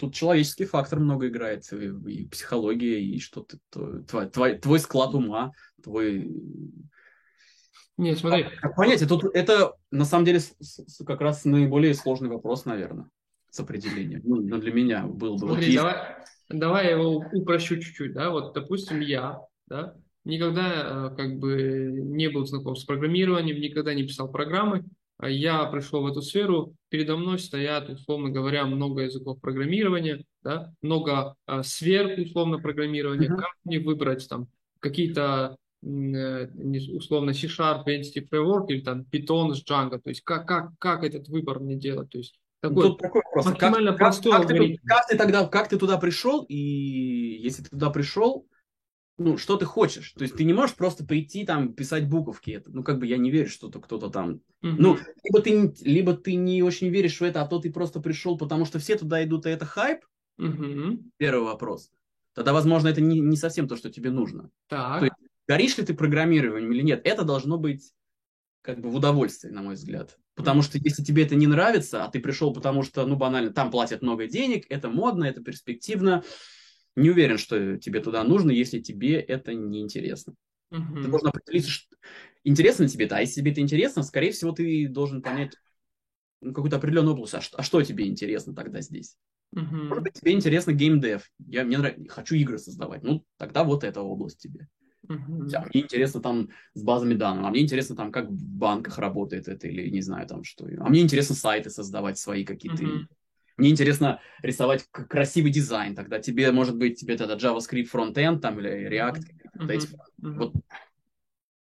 тут 0.00 0.12
человеческий 0.12 0.64
фактор 0.64 0.98
много 0.98 1.28
играет, 1.28 1.72
и, 1.72 1.86
и 1.86 2.26
психология, 2.26 3.00
и 3.00 3.20
что-то, 3.20 3.58
твой, 4.08 4.28
твой, 4.28 4.58
твой 4.58 4.80
склад 4.80 5.14
ума, 5.14 5.52
твой 5.84 6.28
нет, 7.96 8.18
смотри. 8.18 8.46
Как 8.60 8.76
понять, 8.76 9.02
это, 9.02 9.18
это 9.32 9.74
на 9.90 10.04
самом 10.04 10.24
деле 10.24 10.40
как 11.06 11.20
раз 11.20 11.44
наиболее 11.44 11.94
сложный 11.94 12.28
вопрос, 12.28 12.64
наверное, 12.64 13.08
с 13.50 13.58
определением. 13.60 14.20
Ну, 14.24 14.42
но 14.42 14.58
для 14.58 14.72
меня 14.72 15.06
был 15.06 15.34
бы. 15.34 15.46
Смотри, 15.48 15.76
вот 15.76 15.82
давай, 15.82 15.96
давай 16.50 16.84
я 16.86 16.90
его 16.92 17.24
упрощу 17.32 17.76
чуть-чуть, 17.80 18.12
да, 18.12 18.30
вот, 18.30 18.54
допустим, 18.54 19.00
я, 19.00 19.40
да, 19.66 19.94
никогда 20.24 21.10
э, 21.12 21.16
как 21.16 21.38
бы 21.38 21.90
не 21.90 22.28
был 22.28 22.44
знаком 22.44 22.76
с 22.76 22.84
программированием, 22.84 23.60
никогда 23.60 23.94
не 23.94 24.02
писал 24.02 24.30
программы, 24.30 24.84
я 25.22 25.64
пришел 25.64 26.02
в 26.02 26.06
эту 26.06 26.20
сферу, 26.20 26.74
передо 26.90 27.16
мной 27.16 27.38
стоят, 27.38 27.88
условно 27.88 28.28
говоря, 28.28 28.66
много 28.66 29.02
языков 29.02 29.40
программирования, 29.40 30.24
да, 30.42 30.72
много 30.82 31.36
э, 31.46 31.62
сфер, 31.62 32.20
условно, 32.20 32.58
программирования, 32.58 33.28
uh-huh. 33.28 33.36
как 33.36 33.54
мне 33.64 33.80
выбрать 33.80 34.28
там 34.28 34.48
какие-то 34.78 35.56
условно 35.82 37.32
C-Sharp, 37.32 37.84
Entity 37.86 38.26
Framework 38.30 38.66
или 38.68 38.80
там 38.80 39.06
Python 39.10 39.54
с 39.54 39.64
Django, 39.64 39.98
то 39.98 40.08
есть 40.08 40.22
как, 40.22 40.46
как, 40.48 40.70
как 40.78 41.04
этот 41.04 41.28
выбор 41.28 41.60
мне 41.60 41.76
делать, 41.76 42.10
то 42.10 42.18
есть 42.18 42.40
такой, 42.60 42.88
Тут 42.88 42.98
такой 42.98 43.22
вопрос. 43.24 43.46
максимально 43.46 43.90
как, 43.90 43.98
простой 43.98 44.32
как, 44.32 44.48
как, 44.48 44.56
ты, 44.56 44.78
как 44.84 45.06
ты 45.06 45.16
тогда, 45.16 45.46
как 45.46 45.68
ты 45.68 45.78
туда 45.78 45.98
пришел, 45.98 46.44
и 46.48 46.56
если 46.56 47.62
ты 47.62 47.70
туда 47.70 47.90
пришел, 47.90 48.46
ну, 49.18 49.38
что 49.38 49.56
ты 49.56 49.64
хочешь. 49.64 50.12
То 50.12 50.22
есть 50.22 50.36
ты 50.36 50.44
не 50.44 50.52
можешь 50.52 50.76
просто 50.76 51.04
прийти 51.04 51.46
там 51.46 51.72
писать 51.72 52.08
буковки. 52.08 52.50
Это, 52.50 52.70
ну, 52.70 52.82
как 52.82 52.98
бы 52.98 53.06
я 53.06 53.16
не 53.16 53.30
верю, 53.30 53.48
что 53.48 53.68
-то 53.68 53.80
кто-то 53.80 54.10
там... 54.10 54.40
Mm-hmm. 54.62 54.76
Ну, 54.78 54.98
либо 55.24 55.40
ты, 55.40 55.74
либо 55.82 56.14
ты 56.14 56.34
не 56.34 56.62
очень 56.62 56.88
веришь 56.88 57.20
в 57.20 57.24
это, 57.24 57.40
а 57.40 57.46
то 57.46 57.58
ты 57.58 57.72
просто 57.72 58.00
пришел, 58.00 58.36
потому 58.36 58.66
что 58.66 58.78
все 58.78 58.98
туда 58.98 59.24
идут, 59.24 59.46
и 59.46 59.50
это 59.50 59.64
хайп. 59.64 60.00
Mm-hmm. 60.38 60.98
Первый 61.16 61.44
вопрос. 61.44 61.90
Тогда, 62.34 62.52
возможно, 62.52 62.88
это 62.88 63.00
не, 63.00 63.20
не 63.20 63.36
совсем 63.36 63.66
то, 63.68 63.76
что 63.76 63.90
тебе 63.90 64.10
нужно. 64.10 64.50
Так. 64.68 64.98
То 64.98 65.04
есть, 65.06 65.16
горишь 65.48 65.78
ли 65.78 65.84
ты 65.84 65.94
программированием 65.94 66.72
или 66.72 66.82
нет, 66.82 67.00
это 67.04 67.24
должно 67.24 67.58
быть 67.58 67.92
как 68.62 68.80
бы 68.80 68.90
в 68.90 68.96
удовольствие, 68.96 69.52
на 69.52 69.62
мой 69.62 69.74
взгляд. 69.74 70.18
Потому 70.34 70.60
что 70.62 70.76
если 70.76 71.02
тебе 71.02 71.24
это 71.24 71.34
не 71.34 71.46
нравится, 71.46 72.04
а 72.04 72.10
ты 72.10 72.20
пришел, 72.20 72.52
потому 72.52 72.82
что, 72.82 73.06
ну, 73.06 73.16
банально, 73.16 73.52
там 73.52 73.70
платят 73.70 74.02
много 74.02 74.26
денег, 74.26 74.66
это 74.68 74.90
модно, 74.90 75.24
это 75.24 75.40
перспективно, 75.40 76.24
не 76.94 77.10
уверен, 77.10 77.38
что 77.38 77.76
тебе 77.78 78.00
туда 78.00 78.22
нужно, 78.24 78.50
если 78.50 78.80
тебе 78.80 79.20
это 79.20 79.54
не 79.54 79.80
интересно. 79.80 80.34
Uh-huh. 80.72 81.02
Ты 81.02 81.08
должен 81.08 81.28
определиться, 81.28 81.70
что 81.70 81.96
интересно 82.42 82.88
тебе 82.88 83.06
это, 83.06 83.16
а 83.16 83.20
если 83.20 83.40
тебе 83.40 83.52
это 83.52 83.60
интересно, 83.60 84.02
скорее 84.02 84.32
всего, 84.32 84.52
ты 84.52 84.88
должен 84.88 85.22
понять 85.22 85.54
какую-то 86.42 86.76
определенную 86.76 87.14
область. 87.14 87.34
А 87.34 87.40
что, 87.40 87.56
а 87.58 87.62
что 87.62 87.82
тебе 87.82 88.06
интересно 88.06 88.54
тогда 88.54 88.80
здесь? 88.80 89.16
Uh-huh. 89.54 89.84
Может 89.88 90.02
быть, 90.02 90.14
тебе 90.14 90.32
интересно 90.32 90.72
геймдев. 90.72 91.30
Я 91.46 91.64
мне 91.64 91.78
нравится, 91.78 92.10
хочу 92.10 92.34
игры 92.34 92.58
создавать. 92.58 93.02
Ну, 93.04 93.24
тогда 93.38 93.62
вот 93.62 93.84
эта 93.84 94.02
область 94.02 94.38
тебе. 94.38 94.68
Uh-huh. 95.08 95.54
А 95.54 95.66
мне 95.72 95.82
интересно 95.82 96.20
там 96.20 96.48
с 96.74 96.82
базами 96.82 97.14
данных, 97.14 97.46
а 97.46 97.50
мне 97.50 97.62
интересно 97.62 97.96
там, 97.96 98.12
как 98.12 98.28
в 98.28 98.56
банках 98.56 98.98
работает 98.98 99.48
это, 99.48 99.68
или 99.68 99.88
не 99.88 100.00
знаю 100.00 100.26
там 100.26 100.44
что. 100.44 100.66
А 100.78 100.88
мне 100.88 101.00
интересно 101.00 101.34
сайты 101.34 101.70
создавать 101.70 102.18
свои 102.18 102.44
какие-то. 102.44 102.82
Uh-huh. 102.82 103.06
Мне 103.56 103.70
интересно 103.70 104.20
рисовать 104.42 104.86
красивый 104.90 105.50
дизайн, 105.50 105.94
тогда 105.94 106.18
тебе, 106.18 106.52
может 106.52 106.76
быть, 106.76 107.00
тебе 107.00 107.16
тогда 107.16 107.36
JavaScript 107.36 107.88
frontend 107.92 108.40
там 108.40 108.60
или 108.60 108.88
React. 108.90 109.22
Uh-huh. 109.58 109.98
Uh-huh. 110.22 110.38
Вот. 110.38 110.54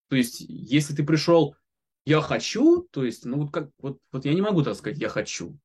То 0.08 0.16
есть, 0.16 0.40
если 0.40 0.94
ты 0.94 1.04
пришел, 1.04 1.56
я 2.04 2.20
хочу, 2.20 2.86
то 2.90 3.04
есть, 3.04 3.24
ну 3.24 3.38
вот 3.38 3.52
как, 3.52 3.70
вот, 3.78 3.98
вот 4.12 4.24
я 4.24 4.34
не 4.34 4.42
могу 4.42 4.62
так 4.62 4.74
сказать, 4.74 4.98
я 4.98 5.08
хочу. 5.08 5.56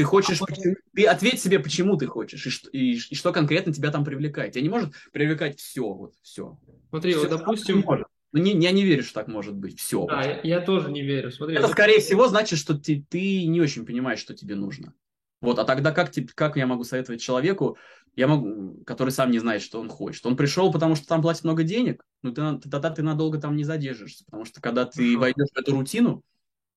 Ты 0.00 0.04
хочешь, 0.04 0.40
а 0.40 0.46
почему, 0.46 0.76
ты 0.94 1.04
ответь 1.04 1.42
себе, 1.42 1.58
почему 1.58 1.98
ты 1.98 2.06
хочешь, 2.06 2.46
и 2.46 2.48
что, 2.48 2.70
и, 2.70 2.94
и 2.94 3.14
что 3.14 3.34
конкретно 3.34 3.70
тебя 3.70 3.90
там 3.90 4.02
привлекает. 4.02 4.54
Тебя 4.54 4.62
не 4.62 4.70
может 4.70 4.94
привлекать 5.12 5.60
все, 5.60 5.92
вот 5.92 6.14
все. 6.22 6.58
Смотри, 6.88 7.12
все, 7.12 7.20
вот 7.20 7.28
допустим... 7.28 7.84
Ну, 8.32 8.40
не, 8.40 8.52
я 8.52 8.70
не 8.70 8.82
верю, 8.82 9.02
что 9.02 9.12
так 9.12 9.28
может 9.28 9.54
быть. 9.54 9.78
Все. 9.78 10.06
Да, 10.06 10.22
я, 10.22 10.40
я 10.42 10.60
тоже 10.62 10.90
не 10.90 11.02
верю. 11.02 11.30
Смотри, 11.30 11.56
Это, 11.56 11.66
вот... 11.66 11.72
скорее 11.72 12.00
всего, 12.00 12.28
значит, 12.28 12.58
что 12.58 12.78
ты, 12.78 13.04
ты 13.10 13.44
не 13.44 13.60
очень 13.60 13.84
понимаешь, 13.84 14.20
что 14.20 14.34
тебе 14.34 14.54
нужно. 14.54 14.94
Вот, 15.42 15.58
а 15.58 15.64
тогда 15.64 15.92
как, 15.92 16.12
как 16.34 16.56
я 16.56 16.66
могу 16.66 16.84
советовать 16.84 17.20
человеку, 17.20 17.76
я 18.16 18.26
могу, 18.26 18.82
который 18.84 19.10
сам 19.10 19.30
не 19.30 19.38
знает, 19.38 19.60
что 19.60 19.80
он 19.80 19.90
хочет? 19.90 20.24
Он 20.24 20.34
пришел, 20.34 20.72
потому 20.72 20.96
что 20.96 21.06
там 21.08 21.20
платят 21.20 21.44
много 21.44 21.62
денег, 21.62 22.02
ну 22.22 22.32
ты, 22.32 22.70
тогда 22.70 22.90
ты 22.90 23.02
надолго 23.02 23.38
там 23.38 23.54
не 23.54 23.64
задержишься, 23.64 24.24
потому 24.24 24.46
что 24.46 24.62
когда 24.62 24.86
ты 24.86 25.18
войдешь 25.18 25.48
в 25.52 25.58
эту 25.58 25.72
рутину, 25.72 26.22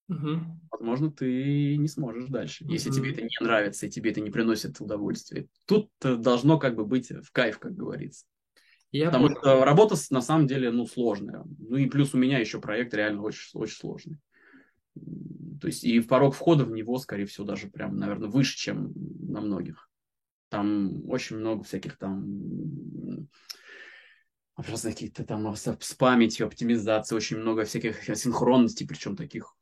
угу. 0.08 0.42
возможно, 0.72 1.12
ты 1.12 1.78
не 1.78 1.88
сможешь 1.88 2.26
дальше, 2.26 2.64
угу. 2.64 2.74
если 2.74 2.92
тебе 2.92 3.12
это 3.12 3.22
не 3.22 3.38
нравится 3.42 3.86
и 3.86 3.90
тебе 3.90 4.12
это 4.12 4.22
не 4.22 4.30
приносит 4.30 4.80
удовольствия. 4.80 5.48
Тут 5.66 5.90
должно 6.02 6.60
как 6.60 6.76
бы 6.76 6.86
быть 6.86 7.12
в 7.12 7.32
кайф, 7.32 7.60
как 7.60 7.76
говорится. 7.76 8.26
Я 8.92 9.08
Потому 9.08 9.28
понял. 9.28 9.40
что 9.40 9.66
работа 9.66 9.96
на 10.12 10.22
самом 10.22 10.46
деле 10.46 10.72
ну, 10.72 10.86
сложная. 10.86 11.44
Ну 11.58 11.78
и 11.78 11.88
плюс 11.88 12.14
у 12.14 12.18
меня 12.18 12.38
еще 12.38 12.62
проект 12.62 12.94
реально 12.94 13.24
очень, 13.24 13.50
очень 13.54 13.76
сложный. 13.76 14.20
То 15.60 15.68
есть 15.68 15.84
и 15.84 16.00
порог 16.00 16.36
входа 16.36 16.64
в 16.64 16.72
него, 16.72 17.00
скорее 17.00 17.26
всего, 17.26 17.46
даже 17.46 17.68
прям, 17.68 17.98
наверное, 17.98 18.30
выше, 18.30 18.56
чем 18.56 18.94
на 18.96 19.42
многих. 19.42 19.90
Там 20.50 21.10
очень 21.10 21.38
много 21.38 21.64
всяких 21.64 21.98
там 21.98 23.28
просто 24.56 24.92
какие-то 24.92 25.24
там 25.24 25.56
с 25.56 25.94
памятью, 25.98 26.46
оптимизации, 26.46 27.16
очень 27.16 27.38
много 27.38 27.66
всяких 27.66 28.04
синхронностей, 28.16 28.86
причем 28.86 29.16
таких 29.16 29.56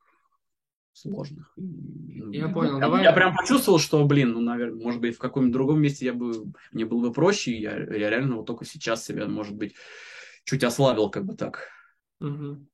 сложных. 0.94 1.54
Я 1.58 2.50
понял. 2.50 2.76
Я, 2.76 2.80
Давай... 2.80 3.04
я 3.04 3.14
прям 3.14 3.36
почувствовал, 3.36 3.80
что, 3.80 4.04
блин, 4.06 4.34
ну, 4.34 4.42
наверное, 4.42 4.84
может 4.84 5.02
быть, 5.02 5.16
в 5.16 5.20
каком-нибудь 5.20 5.54
другом 5.54 5.82
месте 5.82 6.06
я 6.06 6.14
бы, 6.14 6.52
мне 6.72 6.86
было 6.86 7.08
бы 7.08 7.14
проще, 7.14 7.56
я, 7.58 7.78
я 7.78 8.10
реально 8.10 8.38
вот 8.38 8.46
только 8.46 8.66
сейчас 8.66 9.06
себя, 9.06 9.28
может 9.28 9.56
быть, 9.56 9.76
чуть 10.44 10.64
ослабил, 10.64 11.10
как 11.10 11.26
бы 11.26 11.36
так. 11.36 11.70
Угу. 12.20 12.68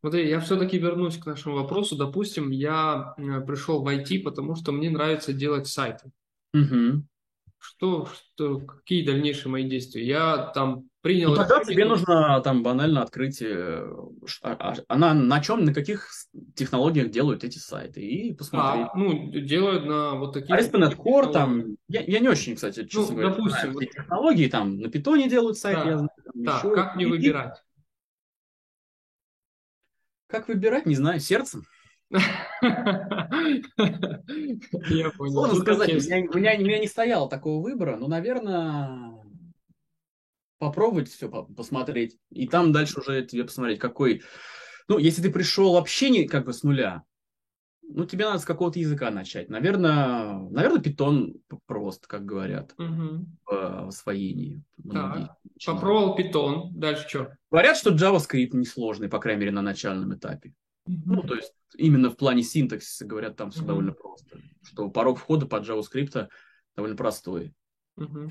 Смотри, 0.00 0.28
я 0.28 0.40
все-таки 0.40 0.78
вернусь 0.78 1.16
к 1.16 1.26
нашему 1.26 1.56
вопросу. 1.56 1.96
Допустим, 1.96 2.50
я 2.50 3.14
э, 3.16 3.40
пришел 3.40 3.82
в 3.82 3.88
IT, 3.88 4.22
потому 4.22 4.54
что 4.54 4.70
мне 4.70 4.90
нравится 4.90 5.32
делать 5.32 5.66
сайты. 5.66 6.12
Угу. 6.52 7.04
Что, 7.66 8.06
что, 8.06 8.58
какие 8.58 9.06
дальнейшие 9.06 9.50
мои 9.50 9.66
действия? 9.66 10.06
Я 10.06 10.52
там 10.54 10.84
принял... 11.00 11.30
Ну, 11.30 11.36
тогда 11.36 11.64
тебе 11.64 11.86
нужно 11.86 12.38
там 12.42 12.62
банально 12.62 13.00
открыть, 13.00 13.40
э, 13.40 13.90
а, 14.42 14.74
она 14.86 15.14
на 15.14 15.40
чем, 15.40 15.64
на 15.64 15.72
каких 15.72 16.10
технологиях 16.54 17.10
делают 17.10 17.42
эти 17.42 17.56
сайты 17.56 18.02
и 18.02 18.34
посмотреть. 18.34 18.88
А, 18.92 18.96
ну, 18.98 19.30
делают 19.30 19.86
на 19.86 20.14
вот 20.16 20.34
таких... 20.34 20.54
ASP.NET 20.54 20.94
Core 20.96 21.32
там, 21.32 21.76
я, 21.88 22.02
я 22.02 22.18
не 22.20 22.28
очень, 22.28 22.54
кстати, 22.54 22.84
честно 22.84 23.14
ну, 23.14 23.20
говоря, 23.20 23.28
допустим, 23.30 23.60
знаю, 23.60 23.72
вот... 23.72 23.84
технологии 23.84 24.48
там 24.48 24.76
на 24.76 24.90
питоне 24.90 25.30
делают 25.30 25.56
сайты, 25.56 25.84
да, 25.84 25.88
я 25.88 25.96
знаю. 25.96 26.10
Там 26.22 26.44
да, 26.44 26.58
еще, 26.58 26.74
как 26.74 26.96
мне 26.96 27.06
выбирать? 27.06 27.64
Как 30.26 30.48
выбирать, 30.48 30.84
не 30.84 30.96
знаю, 30.96 31.18
сердцем. 31.18 31.64
Я 34.88 35.10
понял. 35.10 35.32
Сложно 35.32 35.60
сказать, 35.60 35.92
у 35.92 35.96
меня, 35.96 36.30
у, 36.30 36.38
меня, 36.38 36.54
у 36.56 36.62
меня 36.62 36.78
не 36.78 36.86
стояло 36.86 37.28
такого 37.28 37.62
выбора, 37.62 37.96
но, 37.96 38.06
наверное, 38.06 39.12
попробовать 40.58 41.08
все 41.08 41.28
посмотреть. 41.28 42.18
И 42.30 42.46
там 42.46 42.72
дальше 42.72 43.00
уже 43.00 43.24
тебе 43.24 43.44
посмотреть, 43.44 43.78
какой... 43.78 44.22
Ну, 44.86 44.98
если 44.98 45.22
ты 45.22 45.30
пришел 45.30 45.72
вообще 45.72 46.10
не 46.10 46.28
как 46.28 46.44
бы 46.44 46.52
с 46.52 46.62
нуля, 46.62 47.04
ну, 47.82 48.06
тебе 48.06 48.24
надо 48.24 48.38
с 48.38 48.44
какого-то 48.44 48.78
языка 48.78 49.10
начать. 49.10 49.48
Наверное, 49.48 50.38
наверное, 50.50 50.80
питон 50.80 51.34
просто, 51.66 52.06
как 52.08 52.24
говорят, 52.24 52.74
угу. 52.78 53.26
в 53.46 53.88
освоении. 53.88 54.62
Так. 54.90 55.36
Попробовал 55.64 56.14
питон, 56.14 56.70
дальше 56.74 57.08
что? 57.08 57.36
Говорят, 57.50 57.76
что 57.76 57.94
JavaScript 57.94 58.50
несложный, 58.52 59.08
по 59.08 59.18
крайней 59.18 59.40
мере, 59.40 59.52
на 59.52 59.62
начальном 59.62 60.14
этапе. 60.14 60.54
Ну, 60.86 61.22
то 61.22 61.34
есть, 61.34 61.52
именно 61.76 62.10
в 62.10 62.16
плане 62.16 62.42
синтаксиса, 62.42 63.04
говорят, 63.04 63.36
там 63.36 63.50
все 63.50 63.60
угу. 63.60 63.68
довольно 63.68 63.92
просто. 63.92 64.40
Что 64.62 64.90
порог 64.90 65.18
входа 65.18 65.46
под 65.46 65.66
JavaScript 65.66 66.28
довольно 66.76 66.96
простой. 66.96 67.54
Угу. 67.96 68.30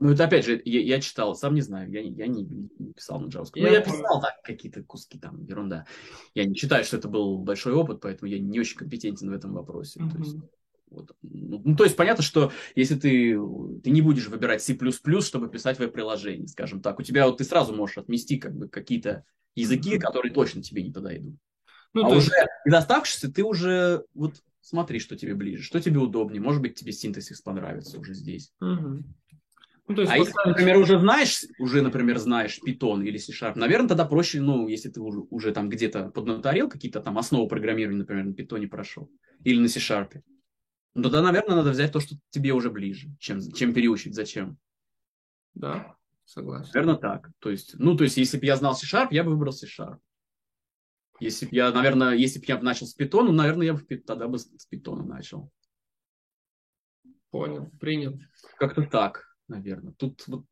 Ну, 0.00 0.12
это 0.12 0.24
опять 0.24 0.44
же, 0.44 0.60
я, 0.64 0.80
я 0.80 1.00
читал, 1.00 1.34
сам 1.34 1.54
не 1.54 1.60
знаю, 1.60 1.90
я, 1.90 2.00
я 2.00 2.28
не, 2.28 2.44
не 2.44 2.92
писал 2.92 3.20
на 3.20 3.26
JavaScript. 3.26 3.56
Я, 3.56 3.68
ну, 3.68 3.72
я 3.72 3.80
писал 3.80 4.20
так, 4.20 4.42
какие-то 4.44 4.84
куски 4.84 5.18
там, 5.18 5.44
ерунда. 5.44 5.86
Я 6.34 6.44
не 6.44 6.54
считаю, 6.54 6.84
что 6.84 6.98
это 6.98 7.08
был 7.08 7.38
большой 7.38 7.72
опыт, 7.72 8.00
поэтому 8.00 8.30
я 8.30 8.38
не 8.38 8.60
очень 8.60 8.76
компетентен 8.76 9.28
в 9.28 9.32
этом 9.32 9.54
вопросе. 9.54 9.98
Mm-hmm. 9.98 10.10
То 10.12 10.18
есть, 10.18 10.36
вот. 10.90 11.16
Ну, 11.22 11.74
то 11.74 11.84
есть 11.84 11.96
понятно, 11.96 12.22
что 12.22 12.52
если 12.76 12.94
ты, 12.94 13.38
ты 13.82 13.90
не 13.90 14.00
будешь 14.00 14.28
выбирать 14.28 14.62
C++, 14.62 14.78
чтобы 15.20 15.50
писать 15.50 15.78
веб-приложение, 15.80 16.46
скажем 16.46 16.80
так, 16.80 17.00
у 17.00 17.02
тебя 17.02 17.26
вот 17.26 17.38
ты 17.38 17.44
сразу 17.44 17.74
можешь 17.74 17.98
отмести 17.98 18.38
как 18.38 18.54
бы 18.54 18.68
какие-то 18.68 19.24
языки, 19.56 19.96
mm-hmm. 19.96 20.00
которые 20.00 20.32
точно 20.32 20.62
тебе 20.62 20.84
не 20.84 20.92
подойдут. 20.92 21.34
Ну, 21.94 22.04
а 22.04 22.08
уже 22.08 22.18
есть... 22.18 22.32
из 22.64 22.74
оставшихся 22.74 23.32
ты 23.32 23.42
уже 23.42 24.04
вот 24.14 24.34
смотри, 24.60 24.98
что 24.98 25.16
тебе 25.16 25.34
ближе, 25.34 25.62
что 25.62 25.80
тебе 25.80 25.98
удобнее. 25.98 26.40
Может 26.40 26.60
быть, 26.60 26.74
тебе 26.74 26.92
синтезис 26.92 27.40
понравится 27.40 27.98
уже 27.98 28.14
здесь. 28.14 28.52
Угу. 28.60 29.02
Ну, 29.88 29.94
то 29.94 30.02
есть, 30.02 30.12
а 30.12 30.18
если, 30.18 30.34
например, 30.44 30.76
уже 30.76 30.98
знаешь, 30.98 31.44
уже, 31.58 31.80
например, 31.80 32.18
знаешь 32.18 32.60
Python 32.64 33.02
или 33.02 33.16
C-Sharp, 33.16 33.54
наверное, 33.56 33.88
тогда 33.88 34.04
проще, 34.04 34.38
ну, 34.38 34.68
если 34.68 34.90
ты 34.90 35.00
уже, 35.00 35.20
уже 35.30 35.50
там 35.52 35.70
где-то 35.70 36.10
поднаторил 36.10 36.68
какие-то 36.68 37.00
там 37.00 37.16
основы 37.16 37.48
программирования, 37.48 38.00
например, 38.00 38.26
на 38.26 38.32
Python 38.32 38.66
прошел, 38.68 39.10
или 39.44 39.58
на 39.58 39.68
C-Sharp, 39.68 40.20
ну, 40.94 41.02
тогда, 41.02 41.22
наверное, 41.22 41.56
надо 41.56 41.70
взять 41.70 41.90
то, 41.90 42.00
что 42.00 42.16
тебе 42.28 42.52
уже 42.52 42.70
ближе, 42.70 43.08
чем, 43.18 43.40
чем 43.40 43.72
переучить, 43.72 44.14
зачем. 44.14 44.58
Да, 45.54 45.96
согласен. 46.26 46.70
Наверное, 46.74 46.96
так. 46.96 47.30
То 47.38 47.48
есть, 47.48 47.74
ну, 47.78 47.96
то 47.96 48.04
есть, 48.04 48.18
если 48.18 48.38
бы 48.38 48.44
я 48.44 48.56
знал 48.56 48.76
C-Sharp, 48.76 49.08
я 49.10 49.24
бы 49.24 49.30
выбрал 49.30 49.52
C-Sharp. 49.52 49.96
Если 51.20 51.46
бы 51.46 51.56
я, 51.56 51.72
наверное, 51.72 52.14
если 52.14 52.38
бы 52.38 52.44
я 52.46 52.60
начал 52.60 52.86
с 52.86 52.96
ну, 52.98 53.32
наверное, 53.32 53.66
я 53.66 53.74
бы 53.74 53.80
тогда 53.98 54.28
бы 54.28 54.38
с 54.38 54.68
Python 54.70 55.04
начал. 55.04 55.50
Понял, 57.30 57.70
принял. 57.78 58.18
Как-то 58.56 58.82
так 58.82 59.28
наверное. 59.48 59.92
Тут 59.94 60.26
вот 60.28 60.44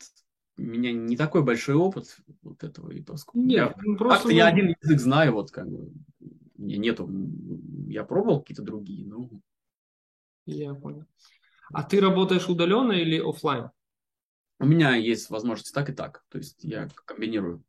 у 0.59 0.62
меня 0.62 0.93
не 0.93 1.16
такой 1.16 1.44
большой 1.44 1.74
опыт 1.74 2.16
вот 2.43 2.64
этого 2.64 2.90
и 2.90 3.02
поскольку. 3.02 3.47
Нет, 3.47 3.74
я, 3.76 3.82
ну, 3.82 3.97
просто... 3.97 4.30
я 4.30 4.47
один 4.47 4.74
язык 4.80 5.01
знаю, 5.01 5.32
вот 5.34 5.51
как 5.51 5.70
бы. 5.70 5.93
меня 6.56 6.78
нету. 6.78 7.09
Я 7.86 8.05
пробовал 8.05 8.40
какие-то 8.40 8.62
другие, 8.62 9.06
но... 9.06 9.30
Я 10.47 10.74
понял. 10.74 11.05
А 11.72 11.82
ты 11.82 12.01
работаешь 12.01 12.48
удаленно 12.48 12.93
или 12.93 13.18
офлайн? 13.18 13.70
У 14.59 14.66
меня 14.66 14.94
есть 14.94 15.28
возможность 15.28 15.74
так 15.74 15.90
и 15.90 15.93
так. 15.93 16.24
То 16.28 16.38
есть 16.38 16.64
я 16.64 16.88
комбинирую. 17.05 17.62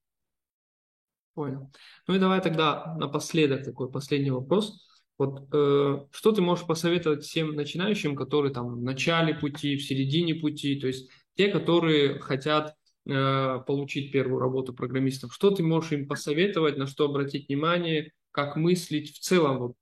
Понял. 1.38 1.72
Ну 2.08 2.16
и 2.16 2.20
давай 2.20 2.42
тогда 2.42 2.96
напоследок 2.98 3.64
такой 3.64 3.92
последний 3.92 4.32
вопрос. 4.32 4.88
Вот 5.20 5.48
э, 5.54 6.00
что 6.10 6.32
ты 6.32 6.42
можешь 6.42 6.66
посоветовать 6.66 7.24
всем 7.24 7.54
начинающим, 7.56 8.16
которые 8.16 8.52
там 8.52 8.78
в 8.78 8.82
начале 8.82 9.36
пути, 9.36 9.76
в 9.76 9.84
середине 9.84 10.34
пути, 10.34 10.80
то 10.80 10.88
есть 10.88 11.12
те, 11.36 11.50
которые 11.50 12.18
хотят 12.18 12.74
э, 13.08 13.60
получить 13.68 14.12
первую 14.12 14.40
работу 14.40 14.74
программистом, 14.74 15.30
что 15.30 15.52
ты 15.52 15.62
можешь 15.62 15.92
им 15.92 16.08
посоветовать, 16.08 16.76
на 16.78 16.88
что 16.88 17.06
обратить 17.06 17.50
внимание, 17.50 18.14
как 18.32 18.56
мыслить 18.56 19.16
в 19.16 19.20
целом, 19.20 19.60
вот, 19.60 19.74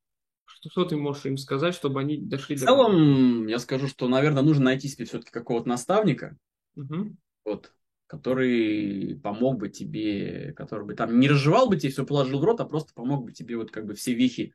что, 0.44 0.70
что 0.70 0.84
ты 0.84 0.98
можешь 0.98 1.26
им 1.26 1.38
сказать, 1.38 1.74
чтобы 1.74 2.02
они 2.02 2.18
дошли 2.18 2.58
В 2.58 2.60
до... 2.60 2.66
целом, 2.66 3.48
я 3.48 3.60
скажу, 3.60 3.88
что, 3.88 4.10
наверное, 4.10 4.44
нужно 4.44 4.66
найти 4.66 4.90
себе 4.90 5.06
все-таки 5.06 5.32
какого-то 5.32 5.70
наставника, 5.70 6.36
Угу. 6.76 7.16
вот, 7.46 7.72
который 8.08 9.20
помог 9.24 9.58
бы 9.58 9.70
тебе, 9.70 10.54
который 10.56 10.86
бы 10.86 10.96
там 10.96 11.20
не 11.20 11.28
разжевал 11.28 11.70
бы 11.70 11.78
тебе 11.78 11.92
все, 11.92 12.06
положил 12.06 12.40
в 12.40 12.44
рот, 12.44 12.62
а 12.62 12.66
просто 12.66 12.94
помог 12.94 13.26
бы 13.26 13.32
тебе 13.32 13.58
вот 13.58 13.72
как 13.72 13.86
бы 13.86 13.96
все 13.96 14.14
вехи, 14.14 14.54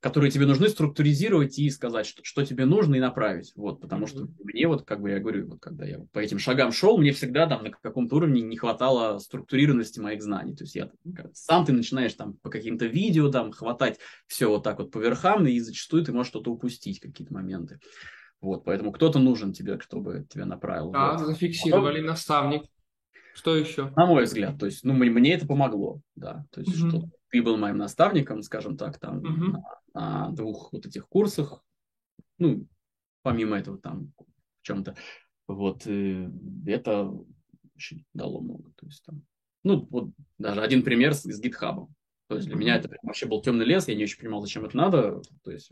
которые 0.00 0.30
тебе 0.30 0.46
нужны, 0.46 0.68
структуризировать 0.68 1.58
и 1.58 1.70
сказать, 1.70 2.06
что, 2.06 2.22
что 2.22 2.44
тебе 2.44 2.64
нужно 2.64 2.96
и 2.96 3.00
направить. 3.00 3.52
Вот, 3.56 3.80
потому 3.80 4.06
что 4.06 4.28
мне 4.44 4.68
вот, 4.68 4.84
как 4.84 5.00
бы 5.00 5.10
я 5.10 5.18
говорю, 5.18 5.48
вот 5.48 5.60
когда 5.60 5.84
я 5.84 6.00
по 6.12 6.18
этим 6.18 6.38
шагам 6.38 6.70
шел, 6.70 6.98
мне 6.98 7.12
всегда 7.12 7.46
там 7.46 7.64
на 7.64 7.70
каком-то 7.70 8.16
уровне 8.16 8.42
не 8.42 8.56
хватало 8.56 9.18
структурированности 9.18 9.98
моих 9.98 10.22
знаний. 10.22 10.54
То 10.54 10.64
есть 10.64 10.76
я 10.76 10.90
сам 11.32 11.64
ты 11.64 11.72
начинаешь 11.72 12.14
там 12.14 12.34
по 12.34 12.50
каким-то 12.50 12.86
видео 12.86 13.30
там 13.30 13.52
хватать 13.52 13.98
все 14.26 14.48
вот 14.48 14.62
так 14.62 14.78
вот 14.78 14.90
по 14.90 14.98
верхам, 14.98 15.46
и 15.46 15.58
зачастую 15.60 16.04
ты 16.04 16.12
можешь 16.12 16.30
что-то 16.30 16.52
упустить, 16.52 17.00
какие-то 17.00 17.32
моменты. 17.32 17.80
Вот, 18.40 18.64
поэтому 18.64 18.92
кто-то 18.92 19.18
нужен 19.18 19.52
тебе, 19.52 19.80
чтобы 19.80 20.26
тебя 20.28 20.46
направил. 20.46 20.92
Так, 20.92 21.18
вот. 21.18 21.26
зафиксировали, 21.26 22.00
наставник. 22.00 22.64
Что 23.34 23.56
еще? 23.56 23.92
На 23.96 24.06
мой 24.06 24.24
взгляд, 24.24 24.58
то 24.58 24.66
есть, 24.66 24.84
ну, 24.84 24.92
мне, 24.92 25.34
это 25.34 25.46
помогло, 25.46 26.00
да, 26.14 26.46
то 26.50 26.60
есть, 26.60 26.76
Мгм. 26.76 26.90
что 26.90 27.08
ты 27.30 27.42
был 27.42 27.56
моим 27.56 27.78
наставником, 27.78 28.42
скажем 28.42 28.76
так, 28.76 28.98
там, 28.98 29.22
Мгм. 29.22 29.52
на, 29.94 30.28
на 30.28 30.30
двух 30.32 30.72
вот 30.72 30.86
этих 30.86 31.08
курсах, 31.08 31.64
ну, 32.38 32.66
помимо 33.22 33.58
этого 33.58 33.78
там 33.78 34.12
в 34.60 34.62
чем-то, 34.62 34.96
вот, 35.48 35.86
э, 35.86 36.30
это 36.66 37.12
очень 37.74 38.04
дало 38.14 38.40
много, 38.40 38.72
то 38.76 38.86
есть, 38.86 39.04
там, 39.04 39.22
ну, 39.64 39.86
вот 39.90 40.10
даже 40.38 40.62
один 40.62 40.82
пример 40.82 41.14
с, 41.14 41.22
с 41.22 41.42
GitHub. 41.42 41.88
То 42.28 42.36
есть 42.36 42.48
для 42.48 42.56
меня 42.56 42.76
Мгм. 42.76 42.84
это 42.84 42.96
вообще 43.02 43.26
был 43.26 43.40
темный 43.40 43.64
лес, 43.64 43.88
я 43.88 43.94
не 43.94 44.04
очень 44.04 44.18
понимал, 44.18 44.40
зачем 44.42 44.64
это 44.64 44.76
надо, 44.76 45.22
то 45.42 45.50
есть 45.50 45.70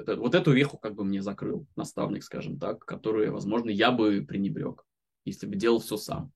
это- 0.00 0.16
вот 0.16 0.34
эту 0.34 0.52
веху 0.52 0.78
как 0.78 0.94
бы 0.94 1.04
мне 1.04 1.22
закрыл 1.22 1.66
наставник, 1.76 2.22
скажем 2.24 2.58
так, 2.58 2.84
который, 2.84 3.30
возможно, 3.30 3.70
я 3.70 3.90
бы 3.92 4.24
пренебрег, 4.26 4.84
если 5.24 5.46
бы 5.46 5.56
делал 5.56 5.78
все 5.80 5.96
сам. 5.96 6.32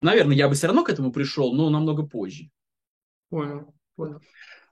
Наверное, 0.00 0.36
я 0.36 0.48
бы 0.48 0.54
все 0.54 0.66
равно 0.68 0.84
к 0.84 0.90
этому 0.90 1.12
пришел, 1.12 1.52
но 1.54 1.70
намного 1.70 2.06
позже. 2.06 2.50
Понял, 3.30 3.74
понял. 3.96 4.20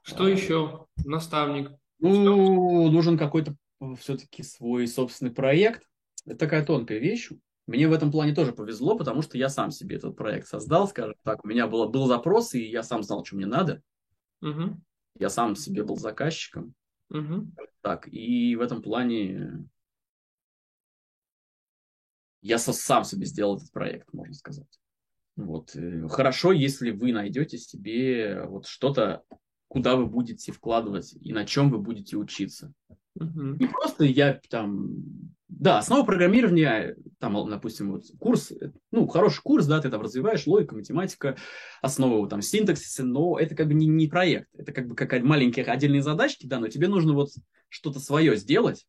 Что 0.01 0.23
А. 0.25 0.29
еще? 0.29 0.87
Наставник. 1.05 1.71
Ну, 1.99 2.89
нужен 2.91 3.17
какой-то 3.17 3.55
все-таки 3.99 4.43
свой 4.43 4.87
собственный 4.87 5.31
проект. 5.31 5.83
Это 6.25 6.37
такая 6.37 6.65
тонкая 6.65 6.99
вещь. 6.99 7.29
Мне 7.67 7.89
в 7.89 7.91
этом 7.91 8.11
плане 8.11 8.33
тоже 8.33 8.53
повезло, 8.53 8.97
потому 8.97 9.21
что 9.21 9.37
я 9.37 9.49
сам 9.49 9.71
себе 9.71 9.97
этот 9.97 10.15
проект 10.15 10.47
создал, 10.47 10.87
скажем 10.87 11.15
так. 11.23 11.43
У 11.43 11.47
меня 11.47 11.67
было, 11.67 11.87
был 11.87 12.07
запрос, 12.07 12.53
и 12.53 12.63
я 12.63 12.81
сам 12.81 13.03
знал, 13.03 13.25
что 13.25 13.35
мне 13.35 13.45
надо. 13.45 13.81
Угу. 14.41 14.79
Я 15.19 15.29
сам 15.29 15.55
себе 15.55 15.83
был 15.83 15.97
заказчиком. 15.97 16.73
Угу. 17.09 17.51
Так, 17.81 18.07
и 18.11 18.55
в 18.55 18.61
этом 18.61 18.81
плане 18.81 19.67
я 22.41 22.57
сам 22.57 23.03
себе 23.03 23.25
сделал 23.25 23.57
этот 23.57 23.71
проект, 23.71 24.11
можно 24.13 24.33
сказать. 24.33 24.79
Вот. 25.35 25.75
э, 25.75 26.07
Хорошо, 26.09 26.51
если 26.51 26.91
вы 26.91 27.13
найдете 27.13 27.57
себе 27.57 28.43
вот 28.45 28.65
что-то, 28.65 29.23
куда 29.67 29.95
вы 29.95 30.05
будете 30.05 30.51
вкладывать 30.51 31.13
и 31.21 31.33
на 31.33 31.45
чем 31.45 31.69
вы 31.69 31.77
будете 31.77 32.17
учиться. 32.17 32.73
Угу. 33.15 33.41
Не 33.59 33.67
просто 33.67 34.05
я 34.05 34.39
там... 34.49 35.35
Да, 35.49 35.77
основа 35.79 36.05
программирования, 36.05 36.97
там, 37.19 37.49
допустим, 37.49 37.93
вот 37.93 38.03
курс, 38.19 38.51
ну, 38.91 39.07
хороший 39.07 39.41
курс, 39.41 39.65
да, 39.65 39.79
ты 39.79 39.89
там 39.89 40.01
развиваешь 40.01 40.45
логика, 40.45 40.75
математика, 40.75 41.37
основу 41.81 42.27
там 42.27 42.41
синтаксиса, 42.41 43.05
но 43.05 43.39
это 43.39 43.55
как 43.55 43.67
бы 43.67 43.73
не, 43.73 43.87
не 43.87 44.07
проект, 44.07 44.49
это 44.57 44.73
как 44.73 44.87
бы 44.87 44.95
какая-то 44.95 45.25
маленькие 45.25 45.65
отдельные 45.65 46.01
задачки, 46.01 46.45
да, 46.45 46.59
но 46.59 46.67
тебе 46.67 46.89
нужно 46.89 47.13
вот 47.13 47.29
что-то 47.69 47.99
свое 48.01 48.35
сделать, 48.35 48.85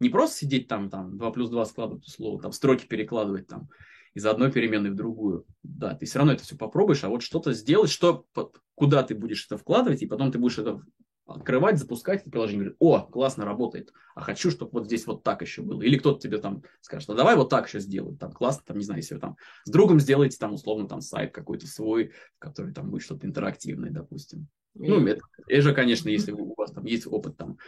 не 0.00 0.10
просто 0.10 0.38
сидеть 0.38 0.68
там, 0.68 0.90
там, 0.90 1.16
2 1.16 1.30
плюс 1.30 1.48
2 1.48 1.64
складывать 1.64 2.06
условно, 2.06 2.42
там, 2.42 2.52
строки 2.52 2.86
перекладывать 2.86 3.46
там 3.46 3.70
из 4.12 4.26
одной 4.26 4.52
переменной 4.52 4.90
в 4.90 4.96
другую. 4.96 5.46
Да, 5.62 5.94
ты 5.94 6.04
все 6.04 6.18
равно 6.18 6.34
это 6.34 6.42
все 6.42 6.56
попробуешь, 6.56 7.04
а 7.04 7.08
вот 7.08 7.22
что-то 7.22 7.54
сделать, 7.54 7.90
что, 7.90 8.26
куда 8.74 9.02
ты 9.02 9.14
будешь 9.14 9.46
это 9.46 9.56
вкладывать, 9.56 10.02
и 10.02 10.06
потом 10.06 10.30
ты 10.30 10.38
будешь 10.38 10.58
это 10.58 10.82
открывать, 11.26 11.78
запускать 11.78 12.22
это 12.22 12.30
приложение, 12.30 12.60
говорит, 12.60 12.76
о, 12.80 13.00
классно 13.00 13.44
работает, 13.44 13.92
а 14.14 14.20
хочу, 14.20 14.50
чтобы 14.50 14.72
вот 14.72 14.86
здесь 14.86 15.06
вот 15.06 15.22
так 15.22 15.42
еще 15.42 15.62
было. 15.62 15.82
Или 15.82 15.96
кто-то 15.96 16.20
тебе 16.20 16.38
там 16.38 16.62
скажет, 16.80 17.08
а 17.10 17.14
давай 17.14 17.36
вот 17.36 17.48
так 17.48 17.66
еще 17.66 17.80
сделай, 17.80 18.16
там 18.16 18.32
классно, 18.32 18.62
там, 18.66 18.78
не 18.78 18.84
знаю, 18.84 19.00
если 19.00 19.14
вы 19.14 19.20
там 19.20 19.36
с 19.64 19.70
другом 19.70 20.00
сделаете 20.00 20.36
там 20.38 20.54
условно 20.54 20.88
там 20.88 21.00
сайт 21.00 21.32
какой-то 21.32 21.66
свой, 21.66 22.12
который 22.38 22.72
там 22.72 22.90
будет 22.90 23.02
что-то 23.02 23.26
интерактивное, 23.26 23.90
допустим. 23.90 24.48
Ну, 24.74 25.06
это, 25.06 25.20
это 25.46 25.62
же, 25.62 25.74
конечно, 25.74 26.08
если 26.08 26.32
у 26.32 26.54
вас 26.56 26.72
там 26.72 26.84
есть 26.84 27.06
опыт 27.06 27.36
там. 27.36 27.58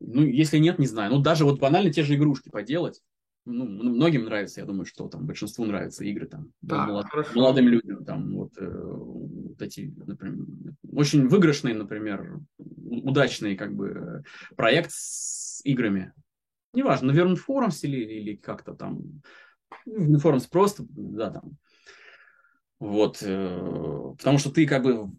Ну, 0.00 0.22
если 0.22 0.58
нет, 0.58 0.78
не 0.78 0.86
знаю. 0.86 1.12
Ну, 1.12 1.20
даже 1.20 1.44
вот 1.44 1.58
банально 1.58 1.92
те 1.92 2.02
же 2.02 2.14
игрушки 2.14 2.50
поделать. 2.50 3.00
Ну, 3.46 3.66
многим 3.66 4.24
нравится, 4.24 4.60
я 4.60 4.66
думаю, 4.66 4.86
что 4.86 5.06
там 5.08 5.26
большинству 5.26 5.66
нравятся 5.66 6.04
игры 6.04 6.26
там 6.26 6.52
Так, 6.66 6.88
молод- 6.88 7.06
хорошо. 7.06 7.34
молодым 7.34 7.68
людям 7.68 8.04
там 8.04 8.34
вот, 8.36 8.56
э, 8.56 8.66
вот 8.66 9.60
эти, 9.60 9.92
например, 10.06 10.46
очень 10.90 11.28
выигрышный, 11.28 11.74
например, 11.74 12.40
у- 12.58 13.10
удачный 13.10 13.54
как 13.54 13.74
бы 13.74 13.88
э, 13.88 14.54
проект 14.56 14.92
с 14.92 15.60
играми. 15.64 16.12
Неважно, 16.72 17.12
на 17.12 17.16
Vernon 17.18 17.36
Forums 17.36 17.80
или, 17.82 17.98
или 17.98 18.36
как-то 18.36 18.72
там, 18.74 19.02
ну, 19.84 20.18
Forums 20.18 20.48
просто, 20.50 20.84
да, 20.88 21.30
там. 21.30 21.58
Вот, 22.80 23.18
э, 23.22 24.14
потому 24.18 24.38
что 24.38 24.50
ты 24.50 24.66
как 24.66 24.82
бы 24.82 25.10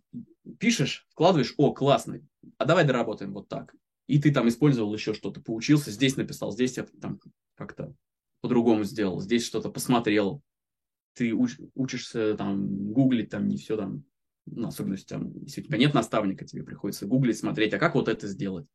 пишешь, 0.59 1.05
вкладываешь, 1.11 1.53
о, 1.57 1.73
классно, 1.73 2.21
а 2.57 2.65
давай 2.65 2.85
доработаем 2.85 3.33
вот 3.33 3.47
так. 3.47 3.73
И 4.07 4.19
ты 4.19 4.31
там 4.33 4.47
использовал 4.47 4.93
еще 4.93 5.13
что-то, 5.13 5.41
поучился, 5.41 5.91
здесь 5.91 6.17
написал, 6.17 6.51
здесь 6.51 6.77
я 6.77 6.85
там 7.01 7.19
как-то 7.55 7.93
по-другому 8.45 8.83
сделал, 8.83 9.19
здесь 9.21 9.43
что-то 9.43 9.69
посмотрел. 9.69 10.43
Ты 11.15 11.31
уч- 11.31 11.67
учишься 11.73 12.35
там 12.35 12.91
гуглить, 12.93 13.31
там 13.31 13.47
не 13.47 13.57
все 13.57 13.75
там, 13.75 14.03
ну, 14.45 14.67
особенно 14.67 14.93
если, 14.93 15.07
там, 15.07 15.33
если 15.43 15.61
у 15.61 15.63
тебя 15.63 15.79
нет 15.79 15.95
наставника, 15.95 16.45
тебе 16.45 16.61
приходится 16.63 17.07
гуглить, 17.07 17.39
смотреть, 17.39 17.73
а 17.73 17.79
как 17.79 17.95
вот 17.95 18.07
это 18.07 18.27
сделать? 18.27 18.67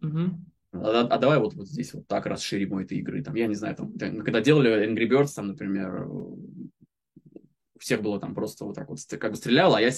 Мгм. 0.00 0.46
А, 0.72 1.00
а 1.00 1.18
давай 1.18 1.38
вот, 1.38 1.52
вот 1.52 1.68
здесь 1.68 1.92
вот 1.92 2.06
так 2.06 2.24
расширим 2.24 2.78
этой 2.78 2.96
игры. 2.96 3.22
Там, 3.22 3.34
я 3.34 3.46
не 3.46 3.54
знаю, 3.54 3.76
там, 3.76 3.92
когда 3.98 4.40
делали 4.40 4.88
Angry 4.88 5.06
Birds, 5.06 5.34
там, 5.36 5.48
например, 5.48 6.06
у 6.08 6.38
всех 7.80 8.02
было 8.02 8.20
там 8.20 8.34
просто 8.34 8.64
вот 8.64 8.76
так 8.76 8.88
вот 8.88 8.98
как 9.18 9.30
бы 9.30 9.36
стреляло, 9.36 9.78
а 9.78 9.80
я 9.80 9.90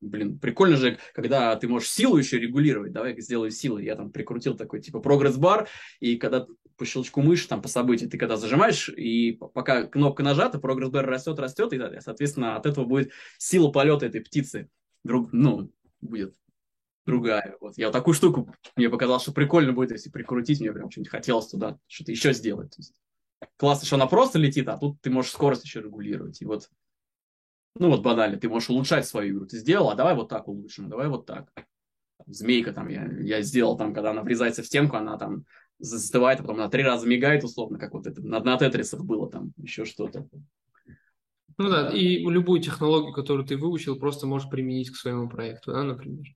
блин, 0.00 0.38
прикольно 0.38 0.76
же, 0.76 0.98
когда 1.12 1.54
ты 1.56 1.68
можешь 1.68 1.90
силу 1.90 2.16
еще 2.16 2.38
регулировать, 2.38 2.92
давай 2.92 3.20
сделаю 3.20 3.50
силу. 3.50 3.78
Я 3.78 3.96
там 3.96 4.10
прикрутил 4.10 4.56
такой 4.56 4.80
типа 4.80 5.00
прогресс-бар, 5.00 5.68
и 6.00 6.16
когда 6.16 6.46
по 6.76 6.84
щелчку 6.84 7.22
мыши, 7.22 7.48
там, 7.48 7.62
по 7.62 7.68
событию, 7.68 8.08
ты 8.08 8.18
когда 8.18 8.36
зажимаешь, 8.36 8.88
и 8.88 9.32
пока 9.32 9.84
кнопка 9.84 10.22
нажата, 10.22 10.58
прогресс-бар 10.58 11.06
растет, 11.06 11.38
растет, 11.38 11.72
и, 11.72 12.00
соответственно, 12.00 12.56
от 12.56 12.66
этого 12.66 12.84
будет 12.84 13.12
сила 13.38 13.70
полета 13.70 14.06
этой 14.06 14.20
птицы, 14.20 14.68
друг, 15.04 15.32
ну, 15.32 15.70
будет 16.00 16.34
другая. 17.06 17.56
Вот 17.60 17.76
я 17.76 17.86
вот 17.86 17.92
такую 17.92 18.14
штуку, 18.14 18.54
мне 18.76 18.88
показалось, 18.88 19.22
что 19.22 19.32
прикольно 19.32 19.72
будет, 19.72 19.92
если 19.92 20.10
прикрутить, 20.10 20.60
мне 20.60 20.72
прям 20.72 20.90
что-нибудь 20.90 21.10
хотелось 21.10 21.48
туда 21.48 21.78
что-то 21.86 22.12
еще 22.12 22.32
сделать. 22.32 22.76
Классно, 23.56 23.86
что 23.86 23.96
она 23.96 24.06
просто 24.06 24.38
летит, 24.38 24.68
а 24.68 24.78
тут 24.78 25.00
ты 25.00 25.10
можешь 25.10 25.32
скорость 25.32 25.64
еще 25.64 25.80
регулировать. 25.80 26.40
И 26.40 26.44
вот, 26.44 26.70
ну 27.76 27.88
вот 27.88 28.02
банально, 28.02 28.38
ты 28.38 28.48
можешь 28.48 28.70
улучшать 28.70 29.06
свою 29.06 29.36
игру. 29.36 29.46
Ты 29.46 29.58
сделал, 29.58 29.90
а 29.90 29.94
давай 29.94 30.14
вот 30.14 30.28
так 30.28 30.48
улучшим, 30.48 30.88
давай 30.88 31.08
вот 31.08 31.26
так. 31.26 31.50
Змейка 32.26 32.72
там 32.72 32.88
я, 32.88 33.06
я 33.20 33.42
сделал, 33.42 33.76
там, 33.76 33.92
когда 33.92 34.10
она 34.10 34.22
врезается 34.22 34.62
в 34.62 34.66
стенку, 34.66 34.96
она 34.96 35.18
там 35.18 35.44
застывает, 35.78 36.40
а 36.40 36.42
потом 36.42 36.56
она 36.60 36.68
три 36.68 36.82
раза 36.82 37.06
мигает, 37.06 37.44
условно, 37.44 37.78
как 37.78 37.92
вот 37.92 38.06
это 38.06 38.22
на, 38.22 38.40
на 38.40 38.56
тетрисах 38.56 39.04
было 39.04 39.30
там, 39.30 39.52
еще 39.58 39.84
что-то. 39.84 40.26
Ну 41.56 41.68
да, 41.68 41.90
и 41.90 42.18
любую 42.18 42.60
технологию, 42.60 43.12
которую 43.12 43.46
ты 43.46 43.56
выучил, 43.56 43.96
просто 43.96 44.26
можешь 44.26 44.48
применить 44.48 44.90
к 44.90 44.96
своему 44.96 45.28
проекту, 45.28 45.72
да, 45.72 45.84
например. 45.84 46.26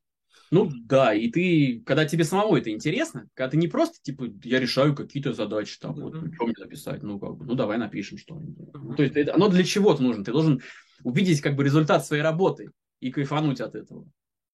Ну 0.50 0.70
да, 0.84 1.12
и 1.12 1.28
ты, 1.28 1.82
когда 1.84 2.06
тебе 2.06 2.24
самому 2.24 2.56
это 2.56 2.70
интересно, 2.70 3.28
когда 3.34 3.50
ты 3.50 3.56
не 3.56 3.68
просто, 3.68 3.98
типа, 4.02 4.26
я 4.44 4.60
решаю 4.60 4.94
какие-то 4.94 5.32
задачи, 5.32 5.78
там, 5.78 5.94
вот, 5.94 6.14
Мгм. 6.14 6.32
что 6.34 6.46
мне 6.46 6.54
написать, 6.58 7.02
ну, 7.02 7.18
как 7.18 7.36
бы, 7.36 7.44
ну, 7.44 7.54
давай 7.54 7.78
напишем 7.78 8.16
что-нибудь. 8.16 8.74
Мгм. 8.74 8.88
Ну, 8.88 8.94
то 8.96 9.02
есть, 9.02 9.16
это, 9.16 9.34
оно 9.34 9.48
для 9.48 9.64
чего-то 9.64 10.02
нужно, 10.02 10.24
ты 10.24 10.32
должен 10.32 10.62
увидеть, 11.02 11.40
как 11.40 11.56
бы, 11.56 11.64
результат 11.64 12.04
своей 12.06 12.22
работы 12.22 12.70
и 13.00 13.10
кайфануть 13.10 13.60
от 13.60 13.74
этого. 13.74 14.06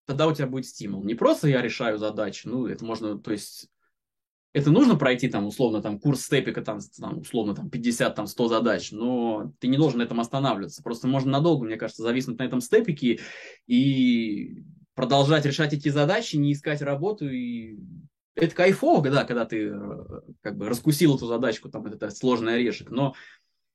тогда 0.07 0.27
у 0.27 0.35
тебя 0.35 0.47
будет 0.47 0.66
стимул. 0.66 1.03
Не 1.05 1.15
просто 1.15 1.49
я 1.49 1.62
решаю 1.62 1.99
задачи, 1.99 2.47
ну, 2.47 2.66
это 2.66 2.85
можно, 2.85 3.19
то 3.19 3.33
есть, 3.33 3.69
это 4.53 4.71
нужно 4.71 4.95
пройти 4.97 5.29
там 5.29 5.47
условно 5.47 5.83
там 5.83 5.99
курс 5.99 6.23
степика 6.23 6.62
там, 6.62 6.79
там 6.97 7.19
условно 7.19 7.55
там 7.57 7.71
50 7.71 8.15
там 8.15 8.27
100 8.29 8.49
задач, 8.49 8.93
но 8.93 9.53
ты 9.59 9.66
не 9.66 9.77
должен 9.77 9.99
на 9.99 10.05
этом 10.05 10.21
останавливаться. 10.21 10.83
Просто 10.83 11.09
можно 11.09 11.33
надолго, 11.33 11.65
мне 11.65 11.77
кажется, 11.77 12.05
зависнуть 12.05 12.39
на 12.39 12.45
этом 12.45 12.61
степике 12.61 13.19
и 13.66 14.62
продолжать 14.95 15.45
решать 15.45 15.73
эти 15.73 15.89
задачи, 15.89 16.37
не 16.37 16.53
искать 16.53 16.83
работу 16.83 17.29
и 17.29 17.77
это 18.37 18.55
кайфово, 18.55 19.09
да, 19.11 19.25
когда 19.25 19.45
ты 19.45 19.69
э, 19.69 20.05
как 20.41 20.57
бы 20.57 20.69
раскусил 20.69 21.16
эту 21.16 21.27
задачку, 21.27 21.69
там, 21.69 21.87
это 21.87 22.11
сложный 22.11 22.55
орешек, 22.55 22.91
но 22.91 23.15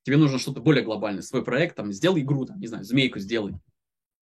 тебе 0.09 0.17
нужно 0.17 0.39
что-то 0.39 0.59
более 0.59 0.83
глобальное, 0.83 1.21
свой 1.21 1.43
проект, 1.43 1.75
там, 1.75 1.93
сделай 1.93 2.21
игру, 2.21 2.43
там, 2.43 2.59
не 2.59 2.65
знаю, 2.65 2.83
змейку 2.83 3.19
сделай. 3.19 3.53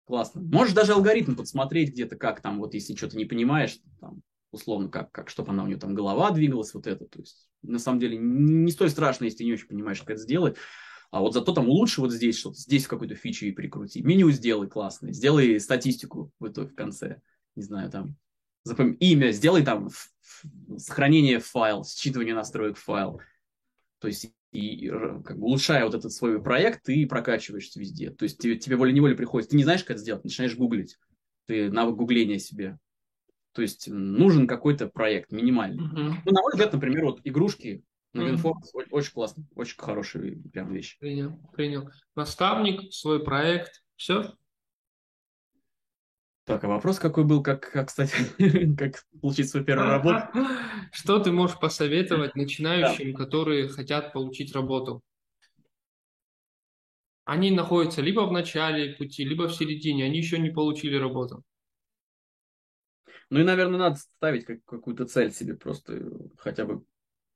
Классно. 0.05 0.39
Можешь 0.41 0.75
даже 0.75 0.93
алгоритм 0.93 1.35
подсмотреть 1.35 1.89
где-то, 1.89 2.17
как 2.17 2.39
там, 2.39 2.59
вот 2.59 2.75
если 2.75 2.95
что-то 2.95 3.17
не 3.17 3.25
понимаешь, 3.25 3.79
там, 3.99 4.21
условно, 4.51 4.89
как, 4.89 5.11
как 5.11 5.31
чтобы 5.31 5.51
она 5.51 5.63
у 5.63 5.67
нее 5.67 5.77
там 5.77 5.95
голова 5.95 6.29
двигалась, 6.29 6.75
вот 6.75 6.85
это. 6.85 7.05
То 7.05 7.19
есть, 7.19 7.49
на 7.63 7.79
самом 7.79 7.99
деле, 7.99 8.15
не 8.19 8.71
столь 8.71 8.91
страшно, 8.91 9.23
если 9.23 9.39
ты 9.39 9.45
не 9.45 9.53
очень 9.53 9.67
понимаешь, 9.67 9.99
как 10.01 10.11
это 10.11 10.21
сделать. 10.21 10.55
А 11.09 11.19
вот 11.19 11.33
зато 11.33 11.51
там 11.51 11.67
лучше 11.67 12.01
вот 12.01 12.11
здесь 12.11 12.37
что-то, 12.37 12.57
здесь 12.57 12.85
какую-то 12.85 13.15
фичу 13.15 13.47
и 13.47 13.51
прикрути. 13.51 14.03
Меню 14.03 14.29
сделай 14.29 14.67
классное, 14.67 15.13
сделай 15.13 15.59
статистику 15.59 16.31
в 16.39 16.47
итоге 16.47 16.69
в 16.69 16.75
конце. 16.75 17.21
Не 17.55 17.63
знаю, 17.63 17.89
там, 17.89 18.17
запом... 18.63 18.93
имя, 18.93 19.31
сделай 19.31 19.63
там 19.65 19.89
сохранение 20.77 21.39
файл, 21.39 21.81
считывание 21.81 22.35
настроек 22.35 22.77
файл. 22.77 23.19
То 23.99 24.07
есть 24.07 24.31
и 24.51 24.89
как 25.23 25.39
бы 25.39 25.45
улучшая 25.45 25.85
вот 25.85 25.95
этот 25.95 26.11
свой 26.11 26.41
проект, 26.41 26.83
ты 26.83 27.07
прокачиваешься 27.07 27.79
везде. 27.79 28.11
То 28.11 28.23
есть 28.23 28.37
тебе, 28.37 28.57
тебе 28.57 28.75
волей-неволей 28.75 29.15
приходится, 29.15 29.51
ты 29.51 29.57
не 29.57 29.63
знаешь, 29.63 29.81
как 29.81 29.91
это 29.91 30.01
сделать, 30.01 30.23
начинаешь 30.23 30.55
гуглить. 30.55 30.97
Ты 31.47 31.71
навык 31.71 31.95
гугления 31.95 32.37
себе. 32.37 32.77
То 33.53 33.61
есть 33.61 33.87
нужен 33.87 34.47
какой-то 34.47 34.87
проект 34.87 35.31
минимальный. 35.31 35.83
Uh-huh. 35.83 36.13
Ну, 36.25 36.31
на 36.31 36.41
мой 36.41 36.51
взгляд, 36.53 36.73
например, 36.73 37.05
вот 37.05 37.21
игрушки 37.23 37.83
на 38.13 38.21
WinForce 38.21 38.53
uh-huh. 38.75 38.87
очень 38.91 39.13
классно, 39.13 39.45
очень 39.55 39.77
хорошие 39.77 40.37
прям 40.51 40.71
вещи. 40.73 40.97
Принял, 40.99 41.37
принял. 41.53 41.89
Наставник, 42.15 42.93
свой 42.93 43.23
проект, 43.23 43.83
все? 43.95 44.33
Так, 46.45 46.63
а 46.63 46.67
вопрос 46.67 46.99
какой 46.99 47.23
был, 47.23 47.43
как, 47.43 47.71
как 47.71 47.87
кстати, 47.87 48.13
как 48.77 49.03
получить 49.21 49.49
свою 49.49 49.65
первую 49.65 49.89
работу? 49.89 50.27
Что 50.91 51.19
ты 51.19 51.31
можешь 51.31 51.59
посоветовать 51.59 52.35
начинающим, 52.35 53.13
да. 53.13 53.17
которые 53.17 53.69
хотят 53.69 54.11
получить 54.11 54.53
работу? 54.53 55.01
Они 57.25 57.51
находятся 57.51 58.01
либо 58.01 58.21
в 58.21 58.31
начале 58.31 58.95
пути, 58.95 59.23
либо 59.23 59.47
в 59.47 59.53
середине, 59.53 60.05
они 60.05 60.17
еще 60.17 60.39
не 60.39 60.49
получили 60.49 60.95
работу. 60.95 61.43
Ну 63.29 63.39
и, 63.39 63.43
наверное, 63.43 63.79
надо 63.79 63.95
ставить 63.95 64.43
как, 64.43 64.65
какую-то 64.65 65.05
цель 65.05 65.31
себе 65.31 65.55
просто, 65.55 66.01
хотя 66.37 66.65
бы 66.65 66.83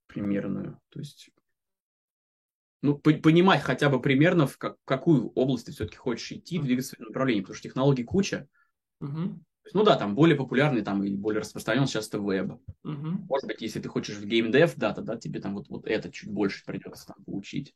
примерную. 0.07 0.81
То 0.89 0.99
есть, 0.99 1.29
ну, 2.81 2.97
по- 2.97 3.13
понимать 3.13 3.61
хотя 3.61 3.89
бы 3.89 4.01
примерно, 4.01 4.47
в 4.47 4.57
как, 4.57 4.77
какую 4.83 5.29
область 5.29 5.67
ты 5.67 5.71
все-таки 5.71 5.95
хочешь 5.95 6.31
идти, 6.33 6.59
двигаться 6.59 6.97
в 6.97 6.99
направлении, 6.99 7.41
потому 7.41 7.55
что 7.55 7.69
технологий 7.69 8.03
куча. 8.03 8.49
Угу. 9.01 9.39
Ну 9.73 9.83
да, 9.83 9.95
там 9.95 10.15
более 10.15 10.37
популярный 10.37 10.83
там 10.83 11.03
и 11.03 11.15
более 11.15 11.41
распространен 11.41 11.87
сейчас 11.87 12.07
это 12.07 12.19
веб. 12.19 12.53
Угу. 12.83 13.07
Может 13.27 13.47
быть, 13.47 13.61
если 13.61 13.79
ты 13.79 13.89
хочешь 13.89 14.17
в 14.17 14.25
геймдев, 14.25 14.75
да, 14.75 14.93
тогда 14.93 15.17
тебе 15.17 15.39
там 15.39 15.55
вот, 15.55 15.69
вот 15.69 15.87
это 15.87 16.11
чуть 16.11 16.29
больше 16.29 16.63
придется 16.65 17.07
там 17.07 17.23
получить. 17.25 17.73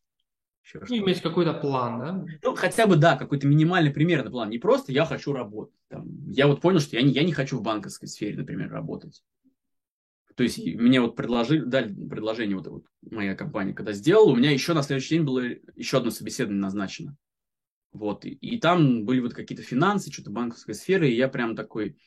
Еще 0.64 0.84
ну, 0.88 0.98
иметь 0.98 1.22
какой-то 1.22 1.54
план, 1.54 2.00
да? 2.00 2.26
Ну, 2.44 2.56
хотя 2.56 2.86
бы, 2.86 2.96
да, 2.96 3.18
какой-то 3.18 3.48
минимальный 3.48 3.92
примерный 3.92 4.30
план. 4.30 4.50
Не 4.50 4.60
просто 4.60 4.92
я 4.92 5.06
хочу 5.06 5.34
работать. 5.34 5.74
Там, 5.88 6.30
я 6.30 6.48
вот 6.48 6.62
понял, 6.62 6.80
что 6.80 6.96
я 6.96 7.02
не, 7.02 7.12
я 7.12 7.24
не 7.24 7.34
хочу 7.34 7.58
в 7.58 7.64
банковской 7.64 8.08
сфере, 8.08 8.38
например, 8.38 8.70
работать. 8.70 9.24
То 10.36 10.44
есть 10.44 10.64
мне 10.64 11.02
вот 11.02 11.16
предложили, 11.16 11.66
дали 11.66 11.94
предложение, 11.94 12.56
вот, 12.56 12.68
вот 12.68 12.86
моя 13.02 13.36
компания, 13.36 13.74
когда 13.74 13.94
сделала, 13.94 14.32
у 14.32 14.36
меня 14.36 14.52
еще 14.52 14.74
на 14.74 14.84
следующий 14.84 15.16
день 15.16 15.26
было 15.26 15.42
еще 15.76 15.98
одно 15.98 16.12
собеседование 16.12 16.62
назначено. 16.62 17.18
Вот, 17.92 18.26
и, 18.26 18.30
и 18.30 18.60
там 18.60 19.04
были 19.06 19.20
вот 19.20 19.34
какие-то 19.34 19.64
финансы, 19.64 20.12
что-то 20.12 20.30
банковская 20.30 20.74
сфера, 20.74 21.08
и 21.08 21.16
я 21.16 21.28
прям 21.28 21.56
такой, 21.56 21.98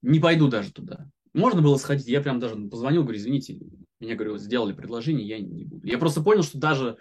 не 0.00 0.20
пойду 0.20 0.48
даже 0.48 0.72
туда. 0.72 1.10
Можно 1.34 1.60
было 1.60 1.76
сходить, 1.76 2.06
я 2.06 2.20
прям 2.20 2.40
даже 2.40 2.56
позвонил, 2.56 3.02
говорю, 3.02 3.18
извините, 3.18 3.58
мне, 4.00 4.14
говорю, 4.14 4.38
сделали 4.38 4.72
предложение, 4.72 5.26
я 5.26 5.38
не 5.38 5.64
буду. 5.64 5.86
Я 5.86 5.98
просто 5.98 6.22
понял, 6.22 6.42
что 6.42 6.58
даже 6.58 6.96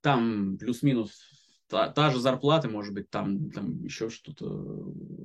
там 0.00 0.56
плюс-минус 0.58 1.12
та, 1.68 1.88
та 1.88 2.10
же 2.10 2.20
зарплата, 2.20 2.68
может 2.68 2.94
быть, 2.94 3.10
там, 3.10 3.50
там 3.50 3.82
еще 3.82 4.08
что-то, 4.08 4.46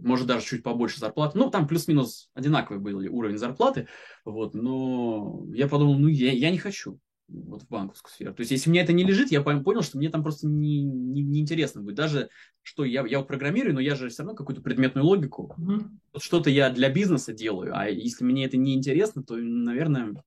может 0.02 0.26
даже 0.26 0.46
чуть 0.46 0.64
побольше 0.64 1.00
зарплаты. 1.00 1.38
Ну, 1.38 1.52
там 1.52 1.68
плюс-минус 1.68 2.32
одинаковый 2.34 2.82
был 2.82 2.98
уровень 3.16 3.38
зарплаты, 3.38 3.88
вот, 4.26 4.56
но 4.56 5.46
я 5.54 5.68
подумал, 5.68 6.00
ну, 6.00 6.08
я, 6.08 6.32
я 6.32 6.50
не 6.50 6.58
хочу 6.58 7.00
вот 7.30 7.64
в 7.64 7.68
банковскую 7.68 8.12
сферу. 8.12 8.34
То 8.34 8.42
есть, 8.42 8.52
если 8.52 8.70
мне 8.70 8.82
это 8.82 8.94
не 8.94 9.04
лежит, 9.04 9.32
я 9.32 9.42
понял, 9.42 9.82
что 9.82 9.98
мне 9.98 10.10
там 10.10 10.24
просто 10.24 10.48
не, 10.48 10.82
не, 10.82 11.22
не 11.22 11.40
интересно 11.40 11.82
будет. 11.82 11.96
Даже 11.96 12.30
что 12.62 12.84
я, 12.84 13.06
я 13.06 13.22
программирую, 13.22 13.74
но 13.74 13.80
я 13.80 13.96
же 13.96 14.10
все 14.10 14.24
равно 14.24 14.36
какую-то 14.36 14.62
предметную 14.62 15.06
логику. 15.06 15.56
Mm-hmm. 15.58 15.90
Вот 16.14 16.24
что-то 16.24 16.50
я 16.50 16.70
для 16.70 16.90
бизнеса 16.90 17.34
делаю, 17.34 17.76
а 17.76 17.88
если 17.88 18.24
мне 18.24 18.46
это 18.46 18.58
не 18.58 18.76
интересно, 18.76 19.24
то, 19.24 19.36
наверное... 19.36 20.24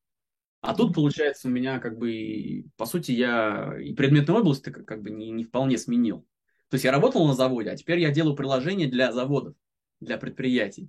А 0.60 0.74
тут, 0.74 0.94
получается, 0.94 1.48
у 1.48 1.50
меня 1.50 1.80
как 1.80 1.98
бы, 1.98 2.66
по 2.76 2.86
сути, 2.86 3.10
я 3.10 3.76
и 3.80 3.92
предметную 3.94 4.40
область 4.40 4.62
как, 4.62 4.84
как 4.84 5.02
бы 5.02 5.10
не, 5.10 5.30
не 5.30 5.42
вполне 5.42 5.76
сменил. 5.76 6.24
То 6.68 6.76
есть 6.76 6.84
я 6.84 6.92
работал 6.92 7.26
на 7.26 7.34
заводе, 7.34 7.70
а 7.70 7.76
теперь 7.76 7.98
я 7.98 8.12
делаю 8.12 8.36
приложения 8.36 8.86
для 8.86 9.12
заводов, 9.12 9.54
для 10.00 10.18
предприятий. 10.18 10.88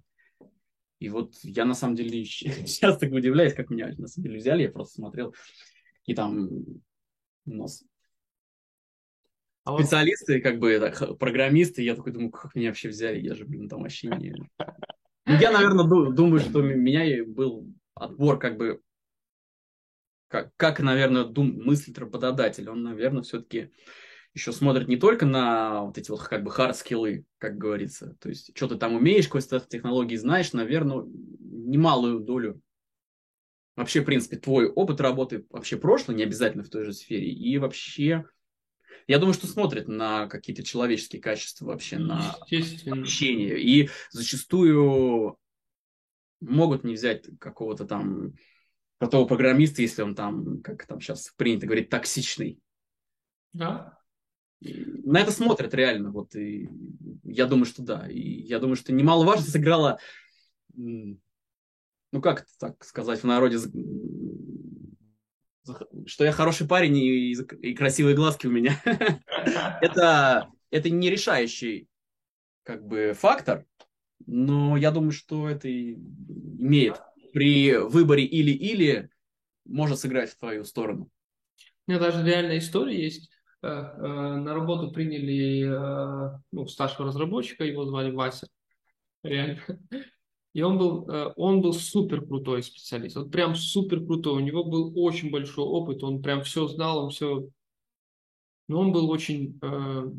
И 0.99 1.10
вот 1.10 1.34
я 1.44 1.65
на 1.65 1.73
самом 1.73 1.95
деле 1.95 2.23
сейчас 2.26 2.98
так 2.98 3.11
удивляюсь, 3.11 3.53
как 3.53 3.69
меня 3.69 3.94
на 3.98 4.07
самом 4.07 4.27
деле 4.27 4.40
взяли, 4.40 4.61
я 4.64 4.69
просто 4.69 4.95
смотрел 4.95 5.34
и 6.05 6.13
там 6.13 6.49
у 7.45 7.53
нас 7.53 7.84
а 9.65 9.77
специалисты, 9.77 10.35
вот... 10.35 10.43
как 10.43 10.59
бы 10.59 10.80
так, 10.80 11.17
программисты, 11.17 11.84
я 11.84 11.95
такой 11.95 12.11
думаю, 12.11 12.31
как 12.31 12.53
меня 12.55 12.69
вообще 12.69 12.89
взяли, 12.89 13.19
я 13.19 13.34
же, 13.35 13.45
блин, 13.45 13.69
там 13.69 13.81
вообще 13.81 14.07
не... 14.09 14.34
Ну, 15.25 15.38
я, 15.39 15.53
наверное, 15.53 15.85
думаю, 15.85 16.41
что 16.41 16.61
меня 16.61 17.23
был 17.23 17.73
отбор 17.95 18.38
как 18.38 18.57
бы 18.57 18.81
как, 20.34 20.51
как 20.57 20.80
наверное, 20.80 21.25
дум, 21.25 21.61
мыслит 21.63 21.99
работодатель. 21.99 22.67
Он, 22.67 22.81
наверное, 22.81 23.21
все-таки 23.21 23.69
еще 24.34 24.51
смотрит 24.51 24.88
не 24.88 24.97
только 24.97 25.27
на 25.27 25.84
вот 25.84 25.99
эти 25.99 26.09
вот 26.09 26.23
как 26.23 26.43
бы 26.43 26.49
хард-скиллы, 26.49 27.25
как 27.38 27.57
говорится. 27.57 28.17
То 28.19 28.30
есть, 28.30 28.51
что 28.55 28.67
ты 28.67 28.77
там 28.77 28.95
умеешь, 28.95 29.27
какой-то 29.27 29.59
технологии 29.59 30.15
знаешь, 30.15 30.51
наверное, 30.51 31.05
немалую 31.05 32.21
долю 32.21 32.59
вообще, 33.75 34.01
в 34.01 34.05
принципе, 34.05 34.37
твой 34.37 34.67
опыт 34.67 35.01
работы, 35.01 35.45
вообще 35.49 35.77
прошлый, 35.77 36.17
не 36.17 36.23
обязательно 36.23 36.63
в 36.63 36.69
той 36.69 36.85
же 36.85 36.93
сфере, 36.93 37.31
и 37.31 37.57
вообще, 37.57 38.25
я 39.07 39.19
думаю, 39.19 39.33
что 39.33 39.47
смотрят 39.47 39.87
на 39.87 40.27
какие-то 40.27 40.63
человеческие 40.63 41.21
качества 41.21 41.65
вообще, 41.65 41.97
на 41.97 42.31
общение, 42.31 43.59
и 43.59 43.89
зачастую 44.11 45.37
могут 46.39 46.83
не 46.83 46.93
взять 46.93 47.25
какого-то 47.39 47.85
там 47.85 48.33
крутого 48.99 49.27
программиста, 49.27 49.81
если 49.81 50.01
он 50.01 50.15
там, 50.15 50.61
как 50.61 50.85
там 50.85 51.01
сейчас 51.01 51.33
принято 51.35 51.65
говорить, 51.65 51.89
токсичный. 51.89 52.59
Да. 53.53 53.97
На 54.61 55.19
это 55.19 55.31
смотрят 55.31 55.73
реально, 55.73 56.11
вот, 56.11 56.35
и 56.35 56.69
я 57.23 57.47
думаю, 57.47 57.65
что 57.65 57.81
да, 57.81 58.07
и 58.09 58.19
я 58.19 58.59
думаю, 58.59 58.77
что 58.77 58.93
немаловажно 58.93 59.45
сыграла 59.45 59.99
ну 62.14 62.22
как 62.22 62.45
так 62.60 62.84
сказать 62.85 63.22
в 63.22 63.26
народе, 63.26 63.57
что 66.06 66.23
я 66.23 66.31
хороший 66.31 66.68
парень 66.68 66.95
и, 66.98 67.31
и 67.34 67.73
красивые 67.73 68.15
глазки 68.15 68.45
у 68.45 68.52
меня. 68.52 68.80
это, 69.81 70.48
это 70.69 70.90
не 70.91 71.10
решающий 71.10 71.88
как 72.61 72.85
бы 72.85 73.14
фактор, 73.18 73.65
но 74.27 74.77
я 74.77 74.91
думаю, 74.91 75.11
что 75.11 75.49
это 75.49 75.68
имеет 75.72 77.02
при 77.34 77.76
выборе 77.77 78.26
или-или 78.26 79.10
может 79.65 79.99
сыграть 79.99 80.30
в 80.30 80.38
твою 80.38 80.65
сторону. 80.65 81.10
У 81.88 81.91
меня 81.91 81.99
даже 81.99 82.23
реальная 82.23 82.60
история 82.60 83.03
есть. 83.03 83.31
Э, 83.64 83.68
э, 83.68 84.07
на 84.38 84.53
работу 84.53 84.91
приняли 84.91 85.65
э, 85.65 86.40
ну, 86.52 86.68
старшего 86.68 87.07
разработчика, 87.07 87.64
его 87.64 87.85
звали 87.85 88.11
Вася. 88.11 88.48
Реально. 89.23 89.61
И 90.53 90.61
он 90.61 90.77
был, 90.77 91.09
э, 91.09 91.34
он 91.35 91.61
был 91.61 91.73
супер 91.73 92.25
крутой 92.25 92.61
специалист, 92.61 93.15
вот 93.15 93.31
прям 93.31 93.55
супер 93.55 94.05
крутой. 94.05 94.34
У 94.34 94.45
него 94.45 94.63
был 94.63 94.93
очень 94.95 95.31
большой 95.31 95.65
опыт, 95.65 96.03
он 96.03 96.21
прям 96.21 96.43
все 96.43 96.67
знал, 96.67 97.05
он 97.05 97.09
все... 97.09 97.49
Но 98.67 98.80
он 98.80 98.91
был 98.91 99.09
очень 99.09 99.59
э, 99.61 100.11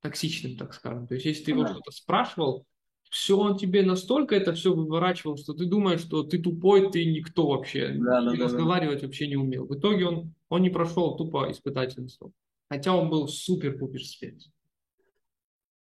токсичным, 0.00 0.56
так 0.56 0.74
скажем. 0.74 1.06
То 1.06 1.14
есть, 1.14 1.26
если 1.26 1.44
ты 1.44 1.50
его 1.52 1.66
что-то 1.66 1.90
спрашивал, 1.92 2.66
все 3.10 3.38
он 3.38 3.56
тебе 3.56 3.82
настолько 3.82 4.34
это 4.34 4.54
все 4.54 4.74
выворачивал, 4.74 5.36
что 5.36 5.52
ты 5.52 5.66
думаешь, 5.66 6.00
что 6.00 6.24
ты 6.24 6.38
тупой, 6.38 6.90
ты 6.90 7.04
никто 7.04 7.46
вообще. 7.46 7.94
Да, 7.98 8.20
и 8.32 8.36
да, 8.36 8.44
разговаривать 8.44 9.02
да. 9.02 9.06
вообще 9.06 9.28
не 9.28 9.36
умел. 9.36 9.66
В 9.66 9.78
итоге 9.78 10.06
он, 10.06 10.34
он 10.48 10.62
не 10.62 10.70
прошел 10.70 11.16
тупо 11.16 11.50
испытательный 11.50 12.08
срок. 12.08 12.32
Хотя 12.68 12.96
он 12.96 13.10
был 13.10 13.28
супер-пупер 13.28 14.02
спец. 14.02 14.50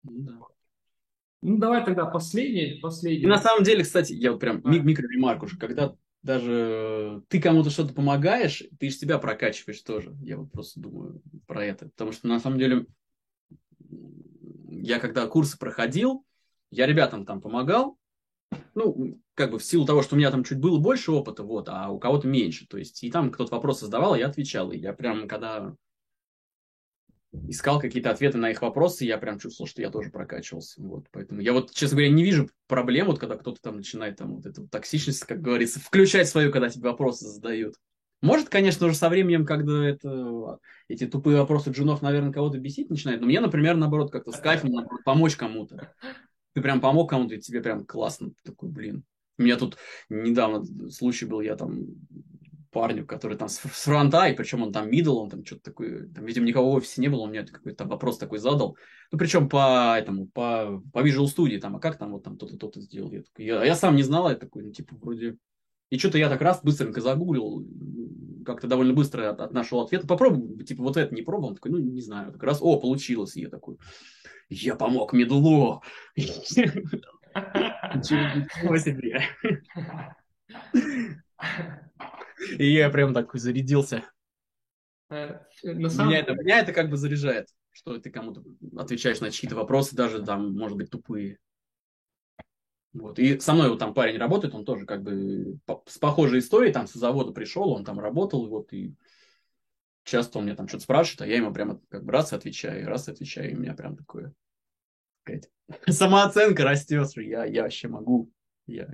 Да. 0.03 0.41
Ну, 1.43 1.59
давай 1.59 1.85
тогда 1.85 2.07
последний, 2.07 2.79
последний. 2.81 3.25
И 3.25 3.27
на 3.27 3.39
самом 3.39 3.65
деле, 3.65 3.83
кстати, 3.83 4.13
я 4.13 4.33
вот 4.33 4.41
прям 4.41 4.61
мик 4.65 4.85
микроремарк 4.85 5.43
уже, 5.43 5.57
когда 5.57 5.95
даже 6.23 7.23
ты 7.29 7.41
кому-то 7.41 7.71
что-то 7.71 7.95
помогаешь, 7.95 8.63
ты 8.79 8.91
же 8.91 8.97
себя 8.97 9.19
прокачиваешь 9.19 9.81
тоже. 9.81 10.15
Я 10.21 10.37
вот 10.37 10.53
просто 10.53 10.81
думаю 10.81 11.23
про 11.47 11.65
это. 11.65 11.89
Потому 11.89 12.13
что 12.13 12.29
на 12.29 12.41
самом 12.41 12.59
деле 12.59 12.87
я 14.69 14.99
когда 14.99 15.27
курсы 15.27 15.59
проходил, 15.59 16.25
я 16.71 16.87
ребятам 16.87 17.25
там 17.25 17.41
помогал, 17.41 17.99
ну, 18.75 19.19
как 19.35 19.51
бы 19.51 19.59
в 19.59 19.65
силу 19.65 19.87
того, 19.87 20.03
что 20.03 20.15
у 20.15 20.19
меня 20.19 20.31
там 20.31 20.45
чуть 20.45 20.59
было 20.59 20.79
больше 20.79 21.13
опыта, 21.13 21.43
вот, 21.43 21.69
а 21.69 21.89
у 21.89 21.99
кого-то 21.99 22.29
меньше. 22.29 22.67
То 22.67 22.79
есть, 22.79 23.03
и 23.03 23.11
там 23.11 23.31
кто-то 23.31 23.55
вопросы 23.55 23.87
задавал, 23.87 24.15
я 24.15 24.27
отвечал. 24.27 24.73
И 24.73 24.79
я 24.79 24.93
прям, 24.93 25.27
когда 25.27 25.75
искал 27.33 27.81
какие-то 27.81 28.11
ответы 28.11 28.39
на 28.39 28.51
их 28.51 28.63
вопросы, 28.63 29.05
я 29.05 29.19
прям 29.19 29.39
чувствовал, 29.39 29.69
что 29.69 29.83
я 29.83 29.91
тоже 29.91 30.11
прокачивался. 30.11 30.83
Вот, 30.83 31.07
поэтому 31.13 31.41
я 31.41 31.53
вот, 31.53 31.73
честно 31.73 31.97
говоря, 31.97 32.13
не 32.13 32.25
вижу 32.25 32.51
проблем, 32.67 33.07
вот 33.07 33.19
когда 33.19 33.37
кто-то 33.37 33.61
там 33.61 33.77
начинает 33.77 34.17
там 34.17 34.37
вот 34.37 34.47
эту 34.47 34.67
токсичность, 34.67 35.25
как 35.25 35.41
говорится, 35.41 35.81
включать 35.81 36.29
свою, 36.29 36.51
когда 36.51 36.69
тебе 36.69 36.89
вопросы 36.89 37.27
задают. 37.27 37.77
Может, 38.23 38.49
конечно, 38.49 38.87
уже 38.87 38.97
со 38.97 39.09
временем, 39.09 39.47
когда 39.47 39.85
это, 39.89 40.59
эти 40.89 41.07
тупые 41.07 41.39
вопросы 41.39 41.71
джунов, 41.71 42.03
наверное, 42.03 42.33
кого-то 42.33 42.59
бесить 42.59 42.91
начинают, 42.91 43.21
но 43.21 43.27
мне, 43.27 43.41
например, 43.41 43.77
наоборот, 43.77 44.11
как-то 44.11 44.33
с 44.33 44.41
кайфом 44.41 44.73
помочь 45.05 45.37
кому-то. 45.37 45.95
Ты 46.53 46.63
прям 46.63 46.81
помог 46.81 47.09
кому-то, 47.09 47.37
и 47.37 47.41
тебе 47.41 47.63
прям 47.63 47.87
классно. 47.87 48.31
Ты 48.31 48.51
такой, 48.51 48.69
блин. 48.69 49.05
У 49.39 49.43
меня 49.43 49.57
тут 49.57 49.79
недавно 50.11 50.63
случай 50.91 51.25
был, 51.25 51.41
я 51.41 51.57
там 51.57 51.87
парню, 52.71 53.07
который 53.07 53.37
там 53.37 53.49
с 53.49 53.59
фронта, 53.59 54.27
и 54.27 54.35
причем 54.35 54.63
он 54.63 54.73
там 54.73 54.91
мидл, 54.91 55.19
он 55.19 55.31
там 55.31 55.45
что-то 55.45 55.63
такое, 55.63 56.09
там, 56.09 56.25
видимо, 56.25 56.47
никого 56.47 56.73
в 56.73 56.75
офисе 56.77 57.01
не 57.01 57.09
было, 57.09 57.21
он 57.21 57.31
мне 57.31 57.45
какой-то 57.45 57.85
вопрос 57.85 58.19
такой 58.19 58.39
задал, 58.39 58.77
ну, 59.11 59.19
причем 59.19 59.49
по 59.49 59.97
этому, 59.99 60.27
по, 60.27 60.83
по 60.93 61.07
Visual 61.07 61.27
Studio, 61.27 61.59
там, 61.59 61.77
а 61.77 61.81
как 61.81 61.99
там 61.99 62.13
вот 62.13 62.23
там 62.23 62.37
то-то, 62.37 62.57
то-то 62.57 62.81
сделал, 62.81 63.13
я, 63.13 63.23
такой, 63.23 63.45
я, 63.45 63.65
я 63.65 63.75
сам 63.75 63.97
не 63.97 64.03
знал, 64.03 64.29
я 64.31 64.37
такой, 64.37 64.63
ну, 64.65 64.73
типа, 64.73 64.95
вроде, 64.97 65.37
и 65.91 65.99
что-то 65.99 66.19
я 66.19 66.29
так 66.29 66.41
раз 66.41 66.61
быстренько 66.63 67.01
загуглил, 67.01 67.67
как-то 68.45 68.69
довольно 68.69 68.95
быстро 68.95 69.31
от, 69.31 69.41
от 69.41 69.53
нашел 69.53 69.81
ответ, 69.81 70.07
попробуй, 70.07 70.65
типа, 70.65 70.83
вот 70.83 70.97
это 70.97 71.15
не 71.15 71.23
пробовал, 71.23 71.51
он 71.51 71.55
такой, 71.57 71.73
ну, 71.73 71.79
не 71.79 72.03
знаю, 72.03 72.33
как 72.33 72.43
раз, 72.43 72.59
о, 72.61 72.79
получилось, 72.79 73.37
и 73.37 73.43
я 73.43 73.49
такой, 73.49 73.79
я 74.49 74.75
помог 74.77 75.13
медлу. 75.13 75.83
Ничего 76.17 76.89
себе. 78.79 79.23
И 82.59 82.73
я 82.73 82.91
прям 82.91 83.15
такой 83.15 83.41
зарядился. 83.41 84.05
Э, 85.11 85.41
меня, 85.63 86.19
это, 86.19 86.35
меня 86.35 86.61
это 86.61 86.73
как 86.73 86.89
бы 86.89 86.97
заряжает, 86.97 87.49
что 87.71 87.99
ты 87.99 88.11
кому-то 88.11 88.43
отвечаешь 88.77 89.21
на 89.21 89.31
чьи-то 89.31 89.57
вопросы, 89.57 89.97
даже 89.97 90.25
там, 90.25 90.57
может 90.57 90.77
быть, 90.77 90.91
тупые. 90.91 91.39
Вот. 92.93 93.19
И 93.19 93.39
со 93.39 93.53
мной 93.53 93.69
вот 93.69 93.79
там 93.79 93.95
парень 93.95 94.19
работает, 94.19 94.55
он 94.55 94.65
тоже 94.65 94.85
как 94.85 95.03
бы 95.03 95.59
с 95.87 95.99
похожей 95.99 96.41
историей, 96.41 96.73
там 96.73 96.87
с 96.87 96.93
завода 96.93 97.33
пришел, 97.33 97.71
он 97.71 97.85
там 97.85 98.01
работал, 98.01 98.49
вот, 98.49 98.73
и 98.73 98.95
часто 100.05 100.39
он 100.39 100.45
мне 100.45 100.57
там 100.57 100.67
что-то 100.67 100.85
спрашивает, 100.85 101.23
а 101.23 101.27
я 101.27 101.37
ему 101.37 101.53
прямо 101.53 101.81
как 101.89 102.05
бы 102.05 102.13
раз 102.13 102.33
отвечаю, 102.33 102.89
раз 102.89 103.09
отвечаю, 103.09 103.53
и 103.53 103.55
у 103.55 103.61
меня 103.61 103.75
прям 103.75 103.97
такое 103.97 104.35
сказать, 105.23 105.49
самооценка 105.89 106.65
растет, 106.65 107.11
что 107.11 107.21
я, 107.21 107.45
я 107.45 107.63
вообще 107.63 107.89
могу, 107.89 108.31
я, 108.67 108.89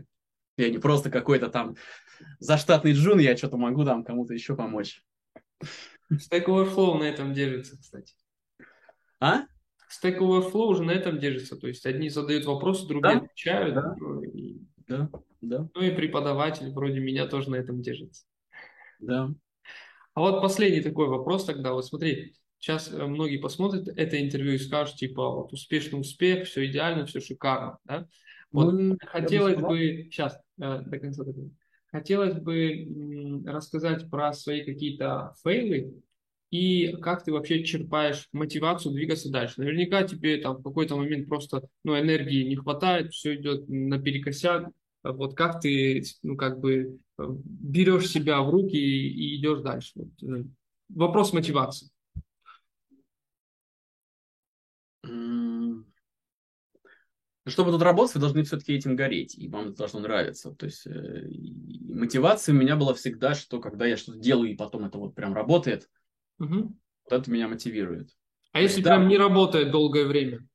я 0.57 0.71
не 0.71 0.79
просто 0.79 1.11
какой-то 1.11 1.49
там 1.49 1.77
заштатный 2.39 2.93
джун, 2.93 3.19
я 3.19 3.37
что-то 3.37 3.57
могу 3.57 3.85
там 3.85 4.05
кому-то 4.05 4.35
еще 4.35 4.57
помочь. 4.57 5.03
Stack 6.13 6.47
Overflow 6.47 6.99
на 6.99 7.05
этом 7.05 7.33
держится, 7.33 7.79
кстати. 7.79 8.15
А? 9.21 9.43
Stack 9.91 10.19
Overflow 10.19 10.67
уже 10.67 10.83
на 10.83 10.93
этом 10.93 11.19
держится. 11.19 11.57
То 11.57 11.67
есть 11.69 11.87
одни 11.87 12.09
задают 12.09 12.45
вопросы, 12.45 12.87
другие 12.87 13.15
да? 13.15 13.25
отвечают. 13.25 13.75
Да. 13.75 13.97
И... 14.35 14.61
да, 14.87 15.11
да. 15.41 15.69
Ну 15.75 15.83
и 15.83 15.91
преподаватель 15.91 16.73
вроде 16.73 17.01
меня 17.01 17.27
тоже 17.27 17.51
на 17.51 17.57
этом 17.57 17.81
держится. 17.83 18.25
Да. 18.99 19.31
А 20.15 20.21
вот 20.21 20.41
последний 20.41 20.81
такой 20.81 21.09
вопрос 21.09 21.45
тогда. 21.45 21.73
Вот 21.73 21.87
смотри, 21.87 22.35
сейчас 22.59 22.91
э, 22.91 23.07
многие 23.07 23.37
посмотрят 23.37 23.89
это 23.89 24.21
интервью 24.21 24.55
и 24.55 24.59
скажут, 24.59 24.97
типа, 24.97 25.31
вот 25.31 25.53
успешный 25.53 26.01
успех, 26.01 26.47
все 26.47 26.67
идеально, 26.67 27.05
все 27.07 27.21
шикарно. 27.21 27.79
Да? 27.85 28.09
Вот 28.51 28.73
ну, 28.73 28.97
хотелось 29.07 29.57
бы, 29.57 30.09
сейчас, 30.11 30.41
э, 30.59 30.81
до 30.81 30.99
конца 30.99 31.25
договорю. 31.25 31.53
Хотелось 31.97 32.35
бы 32.35 33.43
рассказать 33.47 34.11
про 34.11 34.35
свои 34.35 34.63
какие-то 34.63 35.33
фейлы 35.43 35.95
и 36.51 36.95
как 37.01 37.25
ты 37.25 37.33
вообще 37.33 37.65
черпаешь 37.65 38.29
мотивацию 38.33 38.93
двигаться 38.93 39.31
дальше. 39.31 39.55
Наверняка 39.57 40.03
тебе 40.03 40.37
там 40.37 40.59
в 40.59 40.63
какой-то 40.63 40.97
момент 40.97 41.27
просто 41.27 41.67
ну, 41.85 41.99
энергии 41.99 42.45
не 42.45 42.57
хватает, 42.57 43.15
все 43.15 43.37
идет 43.37 43.67
наперекосяк. 43.71 44.69
Вот 45.05 45.35
как 45.35 45.61
ты, 45.61 46.05
ну, 46.23 46.37
как 46.37 46.61
бы 46.61 47.01
э, 47.19 47.23
берешь 47.45 48.11
себя 48.11 48.43
в 48.43 48.51
руки 48.51 48.77
и, 48.77 49.39
идешь 49.39 49.63
дальше. 49.63 49.93
Вот, 49.95 50.23
э, 50.23 50.45
вопрос 50.91 51.33
мотивации. 51.33 51.89
Чтобы 57.51 57.71
тут 57.71 57.83
работать, 57.83 58.15
вы 58.15 58.21
должны 58.21 58.43
все-таки 58.43 58.75
этим 58.75 58.97
гореть, 58.97 59.37
и 59.39 59.49
вам 59.49 59.69
это 59.69 59.77
должно 59.77 60.01
нравиться. 60.01 60.51
То 60.53 60.67
есть 60.67 60.87
э, 60.87 61.29
мотивация 61.89 62.55
у 62.55 62.59
меня 62.59 62.77
была 62.77 62.93
всегда, 62.95 63.35
что 63.35 63.61
когда 63.61 63.87
я 63.87 63.97
что-то 63.97 64.19
делаю, 64.19 64.51
и 64.51 64.57
потом 64.57 64.85
это 64.85 64.99
вот 64.99 65.15
прям 65.15 65.33
работает, 65.33 65.89
угу. 66.39 66.77
вот 67.05 67.13
это 67.13 67.31
меня 67.31 67.47
мотивирует. 67.47 68.11
А 68.53 68.61
если 68.61 68.79
есть, 68.79 68.89
прям 68.89 69.03
да, 69.03 69.09
не 69.09 69.17
работает 69.17 69.71
долгое 69.71 70.07
время? 70.07 70.47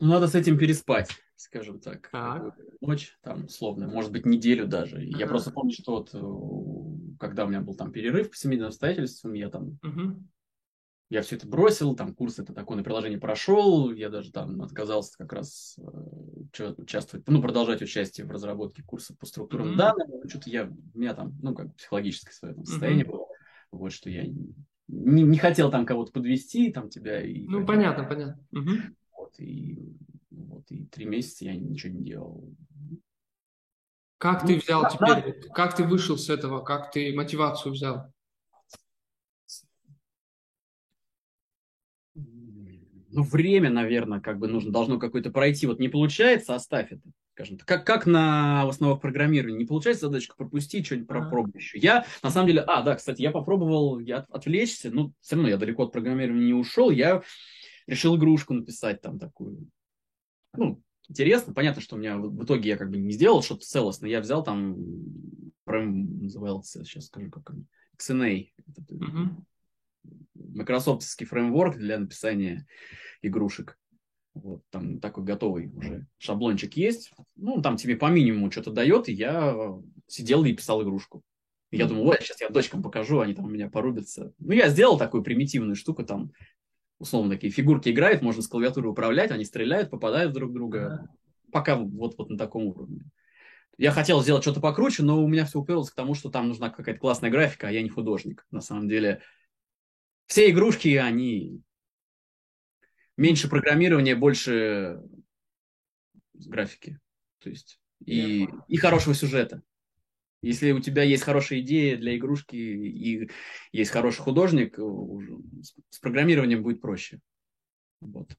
Ну, 0.00 0.08
надо 0.08 0.28
с 0.28 0.34
этим 0.34 0.56
переспать, 0.56 1.10
скажем 1.36 1.80
так. 1.80 2.08
так. 2.10 2.56
Ночь, 2.80 3.18
там, 3.22 3.44
условно, 3.44 3.86
может 3.86 4.12
быть, 4.12 4.24
неделю 4.24 4.66
даже. 4.66 4.96
Ага. 4.96 5.18
Я 5.18 5.26
просто 5.26 5.50
помню, 5.50 5.72
что 5.72 5.96
вот, 5.96 6.10
э, 6.14 7.18
когда 7.20 7.44
у 7.44 7.48
меня 7.48 7.60
был 7.60 7.74
там 7.74 7.92
перерыв 7.92 8.30
по 8.30 8.36
семейным 8.36 8.68
обстоятельствам, 8.68 9.34
я 9.34 9.50
там 9.50 9.78
угу 9.82 10.24
я 11.10 11.22
все 11.22 11.36
это 11.36 11.46
бросил, 11.46 11.94
там 11.94 12.14
курс 12.14 12.38
это 12.38 12.54
такое 12.54 12.76
на 12.76 12.82
приложение 12.82 13.18
прошел, 13.18 13.92
я 13.92 14.08
даже 14.08 14.32
там 14.32 14.62
отказался 14.62 15.16
как 15.18 15.32
раз 15.32 15.78
э, 15.78 16.72
участвовать, 16.78 17.26
ну, 17.28 17.42
продолжать 17.42 17.82
участие 17.82 18.26
в 18.26 18.30
разработке 18.30 18.82
курса 18.82 19.14
по 19.14 19.26
структурам 19.26 19.72
mm-hmm. 19.72 19.76
данных, 19.76 20.08
что-то 20.28 20.50
я, 20.50 20.64
у 20.64 20.98
меня 20.98 21.14
там, 21.14 21.38
ну, 21.42 21.54
как 21.54 21.74
психологическое 21.76 22.32
свое 22.32 22.54
там, 22.54 22.64
состояние 22.64 23.04
mm-hmm. 23.04 23.10
было, 23.10 23.26
вот, 23.70 23.92
что 23.92 24.08
я 24.08 24.24
не, 24.88 25.22
не 25.22 25.38
хотел 25.38 25.70
там 25.70 25.86
кого-то 25.86 26.12
подвести, 26.12 26.72
там 26.72 26.88
тебя 26.88 27.22
и... 27.22 27.46
Ну, 27.46 27.66
понятно, 27.66 28.04
понятно. 28.04 28.42
Mm-hmm. 28.54 28.94
Вот, 29.16 29.34
и, 29.38 29.96
вот, 30.30 30.70
и 30.70 30.86
три 30.86 31.04
месяца 31.04 31.44
я 31.44 31.54
ничего 31.54 31.92
не 31.92 32.02
делал. 32.02 32.54
Как 34.18 34.42
ну, 34.42 34.48
ты 34.48 34.56
взял 34.56 34.82
да, 34.82 34.88
теперь, 34.88 35.42
да. 35.42 35.48
как 35.54 35.76
ты 35.76 35.84
вышел 35.84 36.16
с 36.16 36.30
этого, 36.30 36.60
как 36.64 36.90
ты 36.90 37.14
мотивацию 37.14 37.72
взял? 37.72 38.13
Ну, 43.14 43.22
время, 43.22 43.70
наверное, 43.70 44.20
как 44.20 44.38
бы 44.38 44.48
нужно, 44.48 44.72
должно 44.72 44.98
какое-то 44.98 45.30
пройти. 45.30 45.68
Вот 45.68 45.78
не 45.78 45.88
получается, 45.88 46.56
оставь 46.56 46.90
это, 46.90 47.02
скажем 47.32 47.58
так. 47.58 47.66
Как, 47.68 47.86
как 47.86 48.06
на 48.06 48.68
основах 48.68 49.00
программирования. 49.00 49.58
Не 49.58 49.66
получается 49.66 50.06
задачку 50.06 50.34
пропустить, 50.36 50.86
что-нибудь 50.86 51.06
попробуй 51.08 51.52
еще. 51.54 51.78
Я, 51.78 52.06
на 52.24 52.30
самом 52.30 52.48
деле, 52.48 52.62
а, 52.62 52.82
да, 52.82 52.96
кстати, 52.96 53.22
я 53.22 53.30
попробовал, 53.30 54.00
я 54.00 54.26
отвлечься, 54.30 54.90
ну, 54.90 55.12
все 55.20 55.36
равно 55.36 55.48
я 55.48 55.56
далеко 55.56 55.84
от 55.84 55.92
программирования 55.92 56.46
не 56.46 56.54
ушел, 56.54 56.90
я 56.90 57.22
решил 57.86 58.16
игрушку 58.16 58.52
написать 58.52 59.00
там 59.00 59.20
такую. 59.20 59.68
Ну, 60.56 60.82
интересно, 61.08 61.54
понятно, 61.54 61.82
что 61.82 61.94
у 61.94 61.98
меня 62.00 62.18
в 62.18 62.44
итоге 62.44 62.70
я 62.70 62.76
как 62.76 62.90
бы 62.90 62.96
не 62.96 63.12
сделал 63.12 63.42
что-то 63.42 63.64
целостное, 63.64 64.10
я 64.10 64.20
взял 64.20 64.42
там, 64.42 64.76
прям 65.62 66.20
назывался, 66.20 66.84
сейчас 66.84 67.06
скажу, 67.06 67.30
как 67.30 67.50
он, 67.50 67.66
XNA. 67.96 68.48
Угу. 68.88 69.46
Microsoftский 70.34 71.26
фреймворк 71.26 71.76
для 71.76 71.98
написания 71.98 72.66
игрушек. 73.22 73.78
Вот, 74.34 74.62
там 74.70 74.98
такой 74.98 75.24
готовый 75.24 75.68
уже 75.68 76.06
шаблончик 76.18 76.74
есть. 76.76 77.12
Ну, 77.36 77.62
там 77.62 77.76
тебе 77.76 77.96
по 77.96 78.06
минимуму 78.06 78.50
что-то 78.50 78.72
дает, 78.72 79.08
и 79.08 79.12
я 79.12 79.78
сидел 80.08 80.44
и 80.44 80.52
писал 80.52 80.82
игрушку. 80.82 81.22
И 81.70 81.76
я 81.76 81.86
думал, 81.86 82.04
вот, 82.04 82.20
сейчас 82.20 82.40
я 82.40 82.48
дочкам 82.48 82.82
покажу, 82.82 83.20
они 83.20 83.34
там 83.34 83.46
у 83.46 83.48
меня 83.48 83.68
порубятся. 83.68 84.32
Ну, 84.38 84.52
я 84.52 84.68
сделал 84.68 84.98
такую 84.98 85.22
примитивную 85.22 85.76
штуку, 85.76 86.04
там, 86.04 86.32
условно, 86.98 87.30
такие 87.30 87.52
фигурки 87.52 87.88
играют, 87.88 88.22
можно 88.22 88.42
с 88.42 88.48
клавиатуры 88.48 88.88
управлять, 88.88 89.30
они 89.30 89.44
стреляют, 89.44 89.90
попадают 89.90 90.32
друг 90.32 90.50
в 90.50 90.54
друга. 90.54 91.08
Пока 91.52 91.76
вот, 91.76 92.16
вот 92.18 92.30
на 92.30 92.38
таком 92.38 92.66
уровне. 92.66 93.04
Я 93.76 93.90
хотел 93.90 94.22
сделать 94.22 94.42
что-то 94.42 94.60
покруче, 94.60 95.02
но 95.02 95.22
у 95.22 95.28
меня 95.28 95.44
все 95.44 95.58
уперлось 95.58 95.90
к 95.90 95.96
тому, 95.96 96.14
что 96.14 96.30
там 96.30 96.48
нужна 96.48 96.70
какая-то 96.70 97.00
классная 97.00 97.30
графика, 97.30 97.68
а 97.68 97.72
я 97.72 97.82
не 97.82 97.88
художник. 97.88 98.46
На 98.52 98.60
самом 98.60 98.88
деле, 98.88 99.20
все 100.26 100.50
игрушки, 100.50 100.96
они 100.96 101.62
меньше 103.16 103.48
программирования, 103.48 104.14
больше 104.16 105.00
графики. 106.32 106.98
То 107.38 107.50
есть 107.50 107.78
и, 108.04 108.48
и 108.68 108.76
хорошего 108.76 109.14
сюжета. 109.14 109.62
Если 110.42 110.72
у 110.72 110.80
тебя 110.80 111.04
есть 111.04 111.22
хорошая 111.22 111.60
идея 111.60 111.96
для 111.96 112.16
игрушки 112.16 112.56
и 112.56 113.30
есть 113.72 113.90
хороший 113.90 114.20
художник, 114.20 114.78
с 115.88 115.98
программированием 116.00 116.62
будет 116.62 116.82
проще. 116.82 117.20
Вот. 118.00 118.30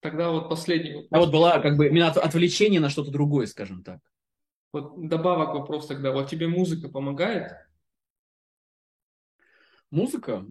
Тогда 0.00 0.30
вот 0.30 0.48
последний 0.48 0.94
вопрос. 0.94 1.08
А 1.10 1.18
вот 1.18 1.30
была 1.30 1.60
как 1.60 1.76
бы 1.76 1.88
именно 1.88 2.08
отвлечение 2.08 2.80
на 2.80 2.88
что-то 2.88 3.10
другое, 3.10 3.46
скажем 3.46 3.84
так. 3.84 4.00
Вот 4.72 5.08
добавок 5.08 5.54
вопрос 5.54 5.86
тогда. 5.86 6.12
Вот 6.12 6.30
тебе 6.30 6.48
музыка 6.48 6.88
помогает? 6.88 7.52
Музыка? 9.90 10.46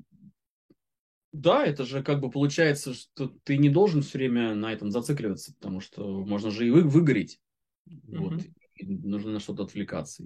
Да, 1.32 1.66
это 1.66 1.86
же 1.86 2.04
как 2.04 2.20
бы 2.20 2.30
получается, 2.30 2.94
что 2.94 3.28
ты 3.44 3.58
не 3.58 3.70
должен 3.70 4.02
все 4.02 4.18
время 4.18 4.54
на 4.54 4.74
этом 4.74 4.92
зацикливаться, 4.92 5.54
потому 5.54 5.80
что 5.80 6.26
можно 6.26 6.52
же 6.52 6.68
и 6.68 6.72
вы, 6.72 6.84
выгореть. 6.84 7.40
Mm-hmm. 7.90 8.18
Вот. 8.18 8.42
И 8.76 8.86
нужно 8.86 9.32
на 9.32 9.40
что-то 9.40 9.64
отвлекаться. 9.64 10.24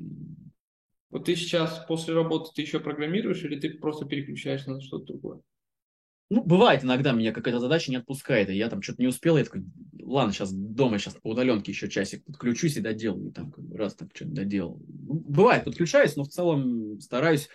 Вот 1.10 1.26
ты 1.26 1.36
сейчас 1.36 1.86
после 1.88 2.14
работы 2.14 2.52
ты 2.56 2.62
еще 2.64 2.80
программируешь 2.80 3.44
или 3.44 3.60
ты 3.60 3.70
просто 3.70 4.06
переключаешься 4.06 4.72
на 4.72 4.82
что-то 4.82 5.14
другое? 5.14 5.42
Ну, 6.32 6.44
бывает 6.44 6.84
иногда 6.84 7.12
меня 7.12 7.32
какая-то 7.32 7.60
задача 7.60 7.92
не 7.92 7.98
отпускает, 7.98 8.50
и 8.50 8.56
я 8.56 8.68
там 8.68 8.82
что-то 8.82 9.02
не 9.02 9.08
успел, 9.08 9.38
я 9.38 9.44
такой, 9.44 9.64
ладно, 10.02 10.34
сейчас 10.34 10.52
дома, 10.52 10.98
сейчас 10.98 11.14
по 11.14 11.30
удаленке 11.30 11.72
еще 11.72 11.88
часик 11.88 12.26
подключусь 12.26 12.78
и 12.78 12.82
доделаю, 12.82 13.30
и 13.30 13.32
там 13.32 13.52
как 13.52 13.64
бы 13.64 13.78
раз 13.78 13.94
так 13.94 14.10
что-то 14.12 14.32
доделал. 14.32 14.82
Ну, 14.88 15.14
бывает, 15.14 15.66
подключаюсь, 15.66 16.16
но 16.16 16.24
в 16.24 16.30
целом 16.30 17.00
стараюсь 17.00 17.48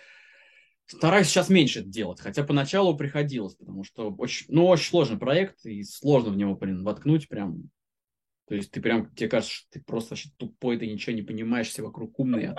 Стараюсь 0.97 1.27
сейчас 1.27 1.49
меньше 1.49 1.79
это 1.79 1.89
делать, 1.89 2.19
хотя 2.19 2.43
поначалу 2.43 2.97
приходилось, 2.97 3.55
потому 3.55 3.85
что 3.85 4.13
очень, 4.17 4.47
ну, 4.49 4.67
очень 4.67 4.89
сложный 4.89 5.17
проект, 5.17 5.65
и 5.65 5.83
сложно 5.83 6.31
в 6.31 6.37
него, 6.37 6.55
блин, 6.55 6.83
воткнуть 6.83 7.29
прям. 7.29 7.69
То 8.47 8.55
есть 8.55 8.71
ты 8.71 8.81
прям, 8.81 9.09
тебе 9.15 9.29
кажется, 9.29 9.55
что 9.55 9.67
ты 9.71 9.81
просто 9.81 10.11
вообще 10.11 10.29
тупой, 10.35 10.77
ты 10.77 10.85
ничего 10.85 11.15
не 11.15 11.21
понимаешь, 11.21 11.69
все 11.69 11.81
вокруг 11.81 12.19
умные. 12.19 12.53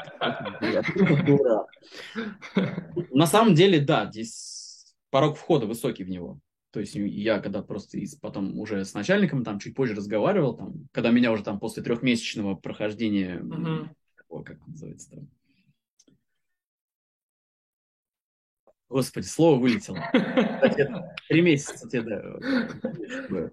На 3.10 3.26
самом 3.26 3.54
деле, 3.54 3.80
да, 3.80 4.08
здесь 4.10 4.94
порог 5.10 5.36
входа 5.36 5.66
высокий 5.66 6.04
в 6.04 6.08
него. 6.08 6.40
То 6.70 6.80
есть 6.80 6.94
я 6.94 7.38
когда 7.38 7.60
просто 7.60 7.98
потом 8.22 8.58
уже 8.58 8.86
с 8.86 8.94
начальником 8.94 9.44
там 9.44 9.58
чуть 9.58 9.74
позже 9.74 9.94
разговаривал, 9.94 10.56
там, 10.56 10.88
когда 10.90 11.10
меня 11.10 11.30
уже 11.30 11.44
там 11.44 11.60
после 11.60 11.82
трехмесячного 11.82 12.54
прохождения, 12.54 13.42
как 14.46 14.66
называется 14.66 15.10
там, 15.10 15.28
Господи, 18.92 19.24
слово 19.24 19.58
вылетело. 19.58 19.98
Три 21.28 21.40
месяца 21.40 21.88
тебе, 21.88 22.02
да. 23.30 23.50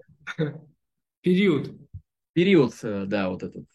Период. 1.21 1.71
Период, 2.33 2.73
э, 2.83 3.05
да, 3.05 3.29
вот 3.29 3.43
этот. 3.43 3.65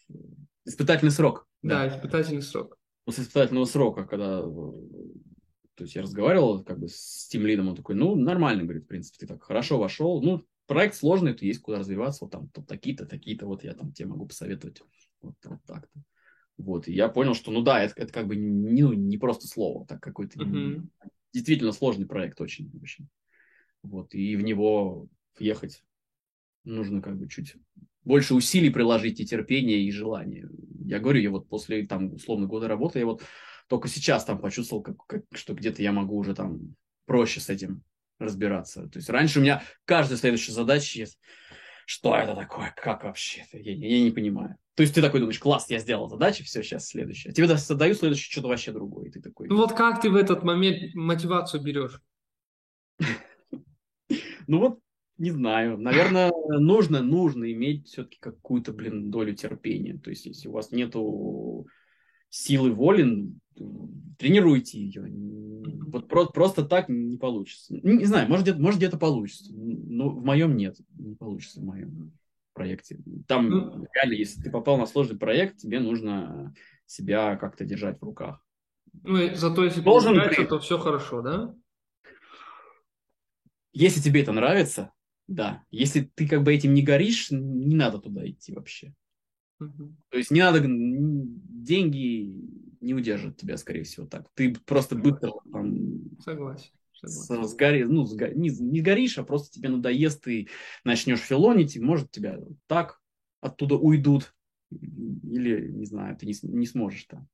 Испытательный 0.63 1.11
срок. 1.11 1.47
Да, 1.63 1.87
да 1.87 1.95
испытательный 1.95 2.43
срок. 2.43 2.77
После 3.03 3.23
испытательного 3.23 3.65
срока, 3.65 4.05
когда 4.05 4.41
э, 4.41 4.71
то 5.73 5.83
есть 5.83 5.95
я 5.95 6.03
разговаривал 6.03 6.63
как 6.63 6.79
бы 6.79 6.87
с 6.87 7.27
тем 7.29 7.47
лидом, 7.47 7.69
он 7.69 7.75
такой, 7.75 7.95
ну, 7.95 8.15
нормально, 8.15 8.63
говорит, 8.63 8.83
в 8.83 8.87
принципе, 8.87 9.17
ты 9.19 9.27
так 9.27 9.43
хорошо 9.43 9.79
вошел. 9.79 10.21
Ну, 10.21 10.45
проект 10.67 10.95
сложный, 10.95 11.33
то 11.33 11.45
есть 11.45 11.61
куда 11.61 11.79
развиваться, 11.79 12.25
вот 12.25 12.31
там 12.31 12.47
то 12.49 12.61
такие-то, 12.61 13.07
такие-то, 13.07 13.47
вот 13.47 13.63
я 13.63 13.73
там 13.73 13.91
тебе 13.91 14.09
могу 14.09 14.27
посоветовать. 14.27 14.81
Вот, 15.21 15.35
вот 15.43 15.59
так-то. 15.65 15.99
Вот, 16.57 16.87
и 16.87 16.93
я 16.93 17.09
понял, 17.09 17.33
что, 17.33 17.51
ну 17.51 17.63
да, 17.63 17.83
это, 17.83 17.95
это 17.97 18.13
как 18.13 18.27
бы 18.27 18.35
не, 18.35 18.83
ну, 18.83 18.93
не 18.93 19.17
просто 19.17 19.47
слово, 19.47 19.85
так 19.87 19.99
какой-то 19.99 20.39
uh-huh 20.39 20.83
действительно 21.35 21.73
сложный 21.73 22.07
проект 22.07 22.39
очень, 22.39 22.71
очень. 22.81 23.07
Вот, 23.83 24.15
и 24.15 24.35
в 24.35 24.41
него 24.41 25.07
въехать 25.37 25.83
нужно 26.63 27.01
как 27.01 27.17
бы 27.17 27.27
чуть 27.27 27.55
больше 28.03 28.33
усилий 28.33 28.69
приложить 28.69 29.19
и 29.19 29.25
терпения, 29.25 29.81
и 29.81 29.91
желания. 29.91 30.47
Я 30.85 30.99
говорю, 30.99 31.19
я 31.19 31.29
вот 31.29 31.49
после 31.49 31.85
там 31.85 32.13
условно 32.13 32.47
года 32.47 32.67
работы, 32.67 32.99
я 32.99 33.05
вот 33.05 33.21
только 33.67 33.87
сейчас 33.87 34.23
там 34.23 34.39
почувствовал, 34.39 34.81
как, 34.81 34.95
как, 35.07 35.23
что 35.33 35.53
где-то 35.53 35.81
я 35.81 35.91
могу 35.91 36.17
уже 36.17 36.33
там 36.33 36.75
проще 37.05 37.41
с 37.41 37.49
этим 37.49 37.83
разбираться. 38.17 38.87
То 38.87 38.99
есть 38.99 39.09
раньше 39.09 39.39
у 39.39 39.41
меня 39.41 39.61
каждая 39.83 40.17
следующая 40.17 40.53
задача 40.53 40.99
есть, 40.99 41.19
что 41.85 42.15
это 42.15 42.35
такое, 42.35 42.73
как 42.75 43.03
вообще, 43.03 43.45
я, 43.53 43.73
я 43.73 44.03
не 44.03 44.11
понимаю. 44.11 44.57
То 44.75 44.81
есть 44.83 44.93
ты 44.93 45.01
такой 45.01 45.21
думаешь, 45.21 45.39
класс, 45.39 45.69
я 45.69 45.79
сделал 45.79 46.09
задачу, 46.09 46.43
все, 46.43 46.61
сейчас 46.61 46.87
следующее. 46.87 47.31
Тебе 47.33 47.47
даю 47.47 47.93
следующее 47.93 48.29
что-то 48.29 48.49
вообще 48.49 48.73
другое. 48.73 49.07
И 49.07 49.11
ты 49.11 49.21
такой... 49.21 49.47
Ну 49.47 49.55
вот 49.55 49.73
как 49.73 50.01
ты 50.01 50.09
в 50.09 50.15
этот 50.15 50.43
момент 50.43 50.93
мотивацию 50.93 51.63
берешь? 51.63 52.01
Ну 54.47 54.59
вот, 54.59 54.79
не 55.17 55.31
знаю. 55.31 55.79
Наверное, 55.79 56.31
нужно, 56.59 57.01
нужно 57.01 57.51
иметь 57.51 57.87
все-таки 57.87 58.19
какую-то, 58.19 58.73
блин, 58.73 59.09
долю 59.09 59.33
терпения. 59.33 59.97
То 59.97 60.11
есть 60.11 60.27
если 60.27 60.49
у 60.49 60.51
вас 60.51 60.71
нету 60.71 61.65
силы 62.29 62.71
воли, 62.71 63.31
тренируйте 64.17 64.79
ее. 64.79 65.05
Вот 65.87 66.07
просто, 66.07 66.33
просто 66.33 66.65
так 66.65 66.89
не 66.89 67.17
получится. 67.17 67.73
Не, 67.73 67.97
не 67.97 68.05
знаю, 68.05 68.27
может 68.29 68.43
где-то, 68.43 68.59
может 68.59 68.77
где-то 68.77 68.97
получится, 68.97 69.51
но 69.53 70.09
в 70.09 70.23
моем 70.23 70.55
нет, 70.57 70.77
не 70.97 71.15
получится 71.15 71.61
в 71.61 71.63
моем 71.63 72.11
проекте. 72.53 72.99
Там 73.27 73.49
ну, 73.49 73.87
реально, 73.93 74.13
если 74.13 74.41
ты 74.41 74.49
попал 74.49 74.77
на 74.77 74.85
сложный 74.85 75.17
проект, 75.17 75.57
тебе 75.57 75.79
нужно 75.79 76.53
себя 76.85 77.35
как-то 77.35 77.65
держать 77.65 77.99
в 77.99 78.03
руках. 78.03 78.41
Ну, 79.03 79.35
зато 79.35 79.65
если 79.65 79.81
Должен 79.81 80.15
при... 80.15 80.45
то 80.45 80.59
все 80.59 80.77
хорошо, 80.77 81.21
да? 81.21 81.55
Если 83.73 83.99
тебе 83.99 84.21
это 84.21 84.31
нравится, 84.31 84.93
да. 85.27 85.63
Если 85.69 86.09
ты 86.15 86.27
как 86.27 86.43
бы 86.43 86.53
этим 86.53 86.73
не 86.73 86.81
горишь, 86.81 87.29
не 87.31 87.75
надо 87.75 87.99
туда 87.99 88.27
идти 88.27 88.53
вообще. 88.53 88.93
Угу. 89.59 89.95
То 90.09 90.17
есть 90.17 90.31
не 90.31 90.39
надо, 90.39 90.61
деньги 90.63 92.33
не 92.85 92.93
удержат 92.93 93.37
тебя, 93.37 93.57
скорее 93.57 93.83
всего, 93.83 94.05
так. 94.05 94.27
Ты 94.35 94.55
просто 94.65 94.95
быстро 94.95 95.33
там... 95.51 96.17
Согласен 96.23 96.71
сгори, 97.07 97.83
ну, 97.83 98.05
сгори, 98.05 98.35
не, 98.35 98.49
не 98.49 98.81
горишь, 98.81 99.17
а 99.17 99.23
просто 99.23 99.51
тебе 99.51 99.69
надоест, 99.69 100.23
ты 100.23 100.47
начнешь 100.83 101.19
филонить, 101.19 101.75
и 101.75 101.79
может 101.79 102.11
тебя 102.11 102.39
так 102.67 103.01
оттуда 103.41 103.75
уйдут, 103.75 104.33
или, 104.71 105.69
не 105.71 105.85
знаю, 105.85 106.17
ты 106.17 106.25
не, 106.25 106.33
не 106.43 106.65
сможешь 106.65 107.05
там. 107.05 107.27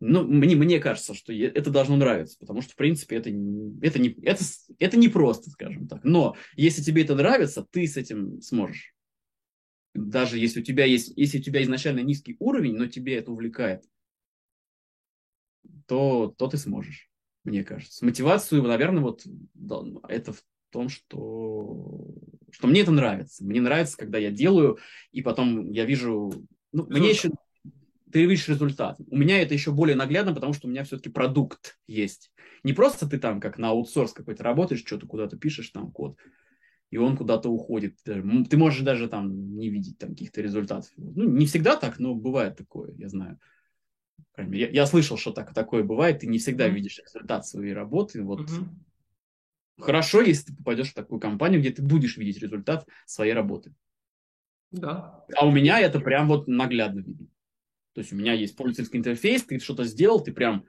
Ну, 0.00 0.24
мне, 0.24 0.54
мне 0.54 0.78
кажется, 0.78 1.12
что 1.12 1.32
это 1.32 1.70
должно 1.70 1.96
нравиться, 1.96 2.38
потому 2.38 2.60
что, 2.62 2.72
в 2.72 2.76
принципе, 2.76 3.16
это, 3.16 3.30
это, 3.30 3.98
не, 3.98 4.10
это, 4.22 4.44
это 4.78 4.96
не 4.96 5.08
просто, 5.08 5.50
скажем 5.50 5.88
так. 5.88 6.04
Но 6.04 6.36
если 6.54 6.82
тебе 6.82 7.02
это 7.02 7.16
нравится, 7.16 7.66
ты 7.68 7.86
с 7.86 7.96
этим 7.96 8.40
сможешь. 8.40 8.94
Даже 9.94 10.38
если 10.38 10.60
у 10.60 10.62
тебя 10.62 10.84
есть, 10.84 11.12
если 11.16 11.38
у 11.38 11.42
тебя 11.42 11.62
изначально 11.64 12.00
низкий 12.00 12.36
уровень, 12.38 12.76
но 12.76 12.86
тебе 12.86 13.16
это 13.16 13.32
увлекает, 13.32 13.82
то, 15.86 16.34
то 16.36 16.48
ты 16.48 16.56
сможешь 16.56 17.08
мне 17.48 17.64
кажется. 17.64 18.04
Мотивацию, 18.04 18.62
наверное, 18.62 19.02
вот 19.02 19.22
да, 19.54 19.82
это 20.08 20.32
в 20.32 20.42
том, 20.70 20.88
что, 20.88 22.14
что 22.50 22.66
мне 22.66 22.82
это 22.82 22.92
нравится. 22.92 23.44
Мне 23.44 23.60
нравится, 23.60 23.96
когда 23.96 24.18
я 24.18 24.30
делаю, 24.30 24.78
и 25.10 25.22
потом 25.22 25.70
я 25.70 25.84
вижу... 25.84 26.32
Ну, 26.72 26.86
мне 26.88 27.10
еще 27.10 27.30
ты 28.10 28.24
видишь 28.24 28.48
результат. 28.48 28.98
У 29.10 29.16
меня 29.16 29.42
это 29.42 29.52
еще 29.52 29.70
более 29.70 29.96
наглядно, 29.96 30.34
потому 30.34 30.54
что 30.54 30.66
у 30.66 30.70
меня 30.70 30.84
все-таки 30.84 31.10
продукт 31.10 31.78
есть. 31.86 32.32
Не 32.62 32.72
просто 32.72 33.08
ты 33.08 33.18
там 33.18 33.40
как 33.40 33.58
на 33.58 33.70
аутсорс 33.70 34.12
какой-то 34.12 34.42
работаешь, 34.44 34.82
что-то 34.84 35.06
куда-то 35.06 35.36
пишешь 35.36 35.68
там 35.70 35.90
код, 35.90 36.16
и 36.90 36.96
он 36.96 37.18
куда-то 37.18 37.50
уходит. 37.50 37.96
Ты 38.04 38.56
можешь 38.56 38.80
даже 38.80 39.08
там 39.08 39.56
не 39.56 39.68
видеть 39.68 39.98
там 39.98 40.10
каких-то 40.10 40.40
результатов. 40.40 40.90
Ну, 40.96 41.28
не 41.28 41.44
всегда 41.44 41.76
так, 41.76 41.98
но 41.98 42.14
бывает 42.14 42.56
такое, 42.56 42.94
я 42.96 43.08
знаю. 43.10 43.38
Я, 44.36 44.68
я 44.68 44.86
слышал, 44.86 45.16
что 45.16 45.32
так, 45.32 45.52
такое 45.52 45.82
бывает, 45.82 46.20
ты 46.20 46.26
не 46.26 46.38
всегда 46.38 46.68
mm-hmm. 46.68 46.72
видишь 46.72 47.00
результат 47.04 47.46
своей 47.46 47.72
работы. 47.72 48.22
Вот 48.22 48.40
mm-hmm. 48.40 48.68
Хорошо, 49.80 50.22
если 50.22 50.46
ты 50.46 50.56
попадешь 50.56 50.90
в 50.90 50.94
такую 50.94 51.20
компанию, 51.20 51.60
где 51.60 51.70
ты 51.70 51.82
будешь 51.82 52.16
видеть 52.16 52.42
результат 52.42 52.86
своей 53.06 53.32
работы. 53.32 53.72
Да. 54.70 55.24
А 55.36 55.46
у 55.46 55.52
меня 55.52 55.80
это 55.80 56.00
прям 56.00 56.28
вот 56.28 56.48
наглядно 56.48 57.00
видно. 57.00 57.26
То 57.94 58.00
есть 58.00 58.12
у 58.12 58.16
меня 58.16 58.32
есть 58.32 58.56
пользовательский 58.56 58.98
интерфейс, 58.98 59.44
ты 59.44 59.58
что-то 59.58 59.84
сделал, 59.84 60.22
ты 60.22 60.32
прям 60.32 60.64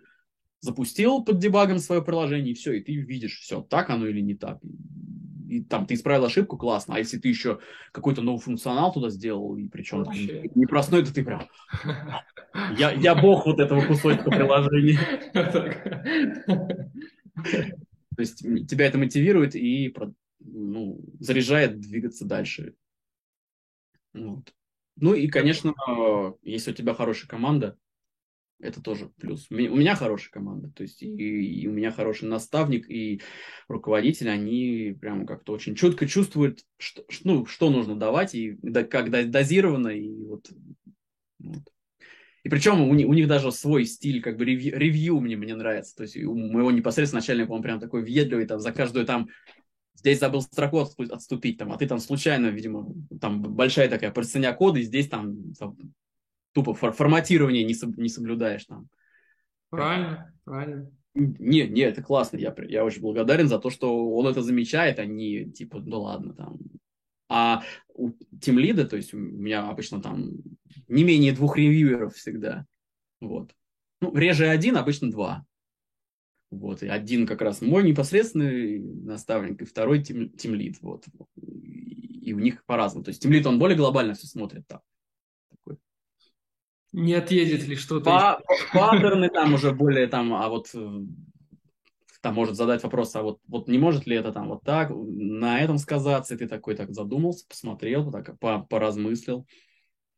запустил 0.62 1.24
под 1.24 1.40
дебагом 1.40 1.80
свое 1.80 2.04
приложение, 2.04 2.54
и 2.54 2.56
все, 2.56 2.74
и 2.74 2.82
ты 2.82 2.96
видишь, 2.96 3.40
все, 3.40 3.62
так 3.62 3.90
оно 3.90 4.08
или 4.08 4.22
не 4.22 4.36
так 4.36 4.60
и 5.50 5.64
там 5.64 5.86
ты 5.86 5.96
исправил 5.96 6.26
ошибку, 6.26 6.58
классно. 6.58 6.96
А 6.96 7.00
если 7.00 7.18
ты 7.18 7.28
еще 7.28 7.60
какой-то 7.92 8.22
новый 8.22 8.40
функционал 8.40 8.94
туда 8.94 9.10
сделал, 9.10 9.56
и 9.58 9.68
причем 9.68 10.04
Вообще. 10.04 10.50
не 10.54 10.66
простой, 10.66 11.04
то 11.04 11.14
ты 11.14 11.24
прям... 11.24 11.48
Я, 12.78 12.92
я 12.92 13.16
бог 13.16 13.46
вот 13.46 13.60
этого 13.60 13.82
кусочка 13.86 14.30
приложения. 14.30 15.00
То 18.16 18.22
есть 18.22 18.40
тебя 18.68 18.86
это 18.86 18.98
мотивирует 18.98 19.56
и 19.56 19.94
ну, 20.40 21.00
заряжает 21.20 21.80
двигаться 21.80 22.26
дальше. 22.26 22.76
Вот. 24.14 24.54
Ну 24.98 25.14
и, 25.14 25.28
конечно, 25.28 25.74
если 26.42 26.72
у 26.72 26.74
тебя 26.74 26.94
хорошая 26.94 27.30
команда, 27.30 27.78
это 28.60 28.82
тоже 28.82 29.10
плюс. 29.20 29.48
У 29.50 29.56
меня 29.56 29.96
хорошая 29.96 30.32
команда, 30.32 30.70
то 30.70 30.84
есть 30.84 31.02
и, 31.02 31.08
и 31.08 31.68
у 31.68 31.72
меня 31.72 31.92
хороший 31.92 32.28
наставник 32.28 32.90
и 32.90 33.22
руководитель, 33.68 34.30
они 34.30 34.96
прям 35.00 35.26
как-то 35.26 35.54
очень 35.54 35.76
четко 35.76 36.08
чувствуют, 36.08 36.66
что, 36.78 37.06
ну, 37.24 37.46
что 37.46 37.70
нужно 37.70 37.96
давать 37.96 38.36
и 38.36 38.58
да, 38.62 38.84
как 38.84 39.10
дозировано 39.10 39.90
и 39.90 40.24
вот. 40.24 40.52
вот. 41.40 41.64
И 42.44 42.50
причем 42.50 42.82
у, 42.82 42.94
них, 42.94 43.08
у 43.08 43.14
них 43.14 43.28
даже 43.28 43.52
свой 43.52 43.86
стиль, 43.86 44.22
как 44.22 44.38
бы 44.38 44.46
ревью, 44.46 44.78
ревью 44.78 45.20
мне, 45.20 45.36
мне 45.36 45.56
нравится. 45.56 45.96
То 45.96 46.04
есть 46.04 46.18
у 46.18 46.34
моего 46.34 46.72
непосредственно 46.72 47.20
начальника 47.20 47.52
он 47.52 47.62
прям 47.62 47.80
такой 47.80 48.02
въедливый, 48.02 48.46
там 48.46 48.60
за 48.60 48.72
каждую 48.72 49.06
там 49.06 49.28
здесь 49.94 50.20
забыл 50.20 50.42
строку 50.42 50.80
отступить, 50.80 51.58
там, 51.58 51.72
а 51.74 51.78
ты 51.78 51.86
там 51.86 52.00
случайно, 52.00 52.48
видимо, 52.48 52.94
там 53.20 53.42
большая 53.42 53.90
такая 53.90 54.12
простыня 54.12 54.54
кода, 54.54 54.80
и 54.80 54.84
здесь 54.84 55.10
там 55.10 55.54
тупо 56.54 56.74
форматирование 56.74 57.64
не, 57.64 57.76
не 57.98 58.10
соблюдаешь 58.10 58.66
там. 58.66 58.90
Правильно, 59.70 60.34
правильно. 60.44 60.92
Не, 61.14 61.68
не, 61.68 61.82
это 61.82 62.02
классно. 62.02 62.38
Я, 62.38 62.56
я 62.68 62.86
очень 62.86 63.02
благодарен 63.02 63.48
за 63.48 63.60
то, 63.60 63.70
что 63.70 64.10
он 64.12 64.28
это 64.28 64.42
замечает, 64.42 65.00
а 65.00 65.06
не 65.06 65.46
типа, 65.52 65.80
ну 65.80 66.02
ладно, 66.02 66.34
там. 66.34 66.58
А 67.28 67.64
у 67.94 68.12
тимлида, 68.42 68.88
то 68.88 68.96
есть 68.96 69.14
у 69.14 69.18
меня 69.18 69.68
обычно 69.70 70.02
там 70.02 70.32
не 70.88 71.04
менее 71.04 71.34
двух 71.34 71.58
ревьюеров 71.58 72.16
всегда. 72.16 72.66
Вот. 73.22 73.54
Ну, 74.02 74.16
реже 74.16 74.48
один, 74.48 74.78
обычно 74.78 75.12
два. 75.12 75.46
Вот, 76.52 76.82
и 76.82 76.88
один 76.88 77.28
как 77.28 77.42
раз 77.42 77.62
мой 77.62 77.84
непосредственный 77.84 78.80
наставник, 78.80 79.62
и 79.62 79.66
второй 79.66 80.02
тим, 80.02 80.32
тимлид. 80.32 80.78
Вот. 80.82 81.06
И 81.36 82.34
у 82.34 82.40
них 82.40 82.66
по-разному. 82.66 83.04
То 83.04 83.10
есть 83.10 83.22
тимлид, 83.22 83.46
он 83.46 83.60
более 83.60 83.78
глобально 83.78 84.16
все 84.16 84.26
смотрит 84.26 84.66
так. 84.68 84.82
Не 86.92 87.14
отъедет 87.14 87.68
ли 87.68 87.76
что-то? 87.76 88.06
Па 88.06 88.42
паттерны 88.74 89.30
там 89.30 89.54
уже 89.54 89.72
более 89.72 90.08
там, 90.08 90.34
а 90.34 90.50
вот 90.50 90.70
э, 90.74 91.02
там 92.22 92.36
может 92.36 92.56
задать 92.56 92.84
вопрос, 92.84 93.16
а 93.16 93.22
вот, 93.22 93.40
вот 93.48 93.68
не 93.68 93.78
может 93.78 94.08
ли 94.08 94.16
это 94.16 94.32
там 94.32 94.50
вот 94.50 94.64
так, 94.64 94.90
на 94.92 95.60
этом 95.60 95.78
сказаться, 95.78 96.34
и 96.34 96.38
ты 96.38 96.48
такой 96.48 96.76
так 96.76 96.92
задумался, 96.92 97.46
посмотрел, 97.48 98.12
так 98.12 98.40
по 98.40 98.60
поразмыслил, 98.60 99.46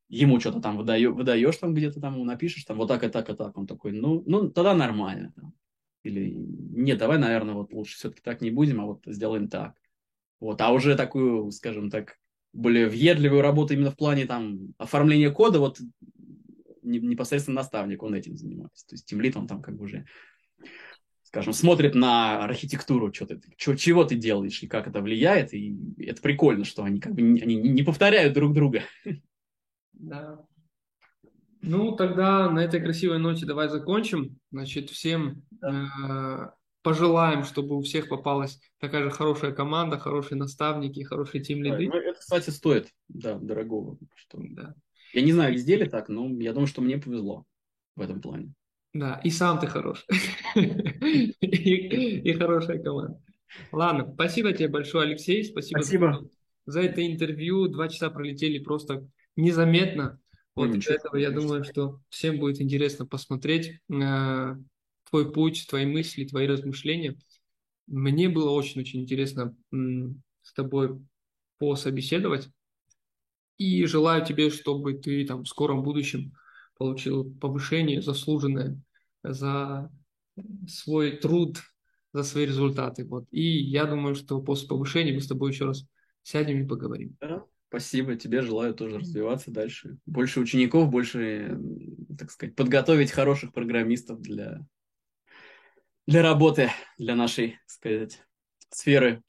ему 0.07 0.39
что-то 0.39 0.59
там 0.61 0.77
выдаешь, 0.77 1.11
выдаешь 1.11 1.57
там 1.57 1.73
где-то 1.73 1.99
там, 1.99 2.25
напишешь 2.25 2.63
там 2.63 2.77
вот 2.77 2.87
так 2.87 3.03
и 3.03 3.09
так 3.09 3.29
и 3.29 3.33
так, 3.33 3.57
он 3.57 3.67
такой, 3.67 3.91
ну, 3.91 4.23
ну 4.25 4.49
тогда 4.49 4.73
нормально. 4.73 5.33
Там. 5.35 5.53
Или 6.03 6.31
нет, 6.31 6.97
давай, 6.97 7.19
наверное, 7.19 7.53
вот 7.53 7.73
лучше 7.73 7.95
все-таки 7.95 8.21
так 8.21 8.41
не 8.41 8.49
будем, 8.49 8.81
а 8.81 8.85
вот 8.85 9.03
сделаем 9.05 9.47
так. 9.47 9.75
Вот, 10.39 10.59
а 10.61 10.71
уже 10.71 10.95
такую, 10.95 11.51
скажем 11.51 11.91
так, 11.91 12.17
более 12.51 12.87
въедливую 12.87 13.41
работу 13.41 13.73
именно 13.73 13.91
в 13.91 13.95
плане 13.95 14.25
там 14.25 14.73
оформления 14.77 15.29
кода, 15.29 15.59
вот 15.59 15.79
непосредственно 16.99 17.55
наставник, 17.55 18.03
он 18.03 18.13
этим 18.13 18.35
занимается. 18.35 18.87
То 18.87 18.95
есть 18.95 19.05
тимлит, 19.05 19.35
он 19.35 19.47
там 19.47 19.61
как 19.61 19.75
бы 19.75 19.85
уже, 19.85 20.05
скажем, 21.23 21.53
смотрит 21.53 21.95
на 21.95 22.43
архитектуру, 22.43 23.13
что 23.13 23.25
ты, 23.25 23.41
что, 23.57 23.75
чего 23.75 24.03
ты 24.03 24.15
делаешь 24.15 24.61
и 24.63 24.67
как 24.67 24.87
это 24.87 25.01
влияет. 25.01 25.53
И 25.53 25.77
это 25.97 26.21
прикольно, 26.21 26.65
что 26.65 26.83
они 26.83 26.99
как 26.99 27.13
бы 27.13 27.21
не, 27.21 27.41
они 27.41 27.55
не 27.55 27.83
повторяют 27.83 28.33
друг 28.33 28.53
друга. 28.53 28.83
Да. 29.93 30.45
Ну, 31.61 31.95
тогда 31.95 32.49
на 32.49 32.63
этой 32.63 32.81
красивой 32.81 33.19
ноте 33.19 33.45
давай 33.45 33.69
закончим. 33.69 34.39
Значит, 34.51 34.89
всем 34.89 35.43
да. 35.51 36.49
э, 36.49 36.61
пожелаем, 36.81 37.43
чтобы 37.43 37.77
у 37.77 37.81
всех 37.81 38.09
попалась 38.09 38.59
такая 38.79 39.03
же 39.03 39.11
хорошая 39.11 39.51
команда, 39.51 39.99
хорошие 39.99 40.37
наставники, 40.37 41.03
хорошие 41.03 41.43
тим-лиды. 41.43 41.87
Да, 41.87 41.93
ну, 41.93 42.01
это, 42.01 42.19
кстати, 42.19 42.49
стоит, 42.49 42.89
да, 43.07 43.37
дорогого. 43.37 43.97
Что... 44.15 44.39
Да. 44.41 44.73
Я 45.13 45.21
не 45.21 45.33
знаю, 45.33 45.53
везде 45.53 45.75
ли 45.75 45.85
так, 45.85 46.09
но 46.09 46.29
я 46.41 46.53
думаю, 46.53 46.67
что 46.67 46.81
мне 46.81 46.97
повезло 46.97 47.45
в 47.95 48.01
этом 48.01 48.21
плане. 48.21 48.53
Да, 48.93 49.21
и 49.23 49.29
сам 49.29 49.59
ты 49.59 49.67
хорош. 49.67 50.05
и, 50.55 52.33
хорошая 52.33 52.79
команда. 52.79 53.21
Ладно, 53.71 54.11
спасибо 54.13 54.51
тебе 54.53 54.67
большое, 54.67 55.07
Алексей. 55.07 55.43
Спасибо, 55.43 55.79
спасибо. 55.79 56.29
За, 56.65 56.81
это 56.81 57.05
интервью. 57.05 57.67
Два 57.67 57.87
часа 57.87 58.09
пролетели 58.09 58.59
просто 58.59 59.07
незаметно. 59.35 60.19
Вот 60.55 60.71
для 60.71 60.95
этого 60.95 61.15
я 61.15 61.31
думаю, 61.31 61.63
что 61.63 62.01
всем 62.09 62.37
будет 62.37 62.61
интересно 62.61 63.05
посмотреть 63.05 63.79
э, 63.89 64.55
твой 65.09 65.31
путь, 65.31 65.65
твои 65.69 65.85
мысли, 65.85 66.25
твои 66.25 66.47
размышления. 66.47 67.17
Мне 67.87 68.27
было 68.27 68.51
очень-очень 68.51 69.01
интересно 69.01 69.55
м, 69.71 70.21
с 70.41 70.53
тобой 70.53 70.99
пособеседовать. 71.57 72.49
И 73.61 73.85
желаю 73.85 74.25
тебе, 74.25 74.49
чтобы 74.49 74.95
ты 74.95 75.23
там 75.23 75.43
в 75.43 75.47
скором 75.47 75.83
будущем 75.83 76.33
получил 76.79 77.31
повышение 77.39 78.01
заслуженное 78.01 78.81
за 79.21 79.91
свой 80.67 81.17
труд, 81.17 81.61
за 82.11 82.23
свои 82.23 82.47
результаты. 82.47 83.05
Вот. 83.05 83.25
И 83.29 83.43
я 83.43 83.85
думаю, 83.85 84.15
что 84.15 84.41
после 84.41 84.67
повышения 84.67 85.13
мы 85.13 85.21
с 85.21 85.27
тобой 85.27 85.51
еще 85.51 85.65
раз 85.65 85.85
сядем 86.23 86.63
и 86.63 86.67
поговорим. 86.67 87.15
Спасибо. 87.67 88.15
Тебе 88.15 88.41
желаю 88.41 88.73
тоже 88.73 88.97
развиваться 88.97 89.51
дальше. 89.51 89.99
Больше 90.07 90.39
учеников, 90.39 90.89
больше, 90.89 91.55
так 92.17 92.31
сказать, 92.31 92.55
подготовить 92.55 93.11
хороших 93.11 93.53
программистов 93.53 94.21
для, 94.21 94.65
для 96.07 96.23
работы, 96.23 96.71
для 96.97 97.13
нашей, 97.13 97.51
так 97.51 97.69
сказать, 97.69 98.23
сферы. 98.71 99.21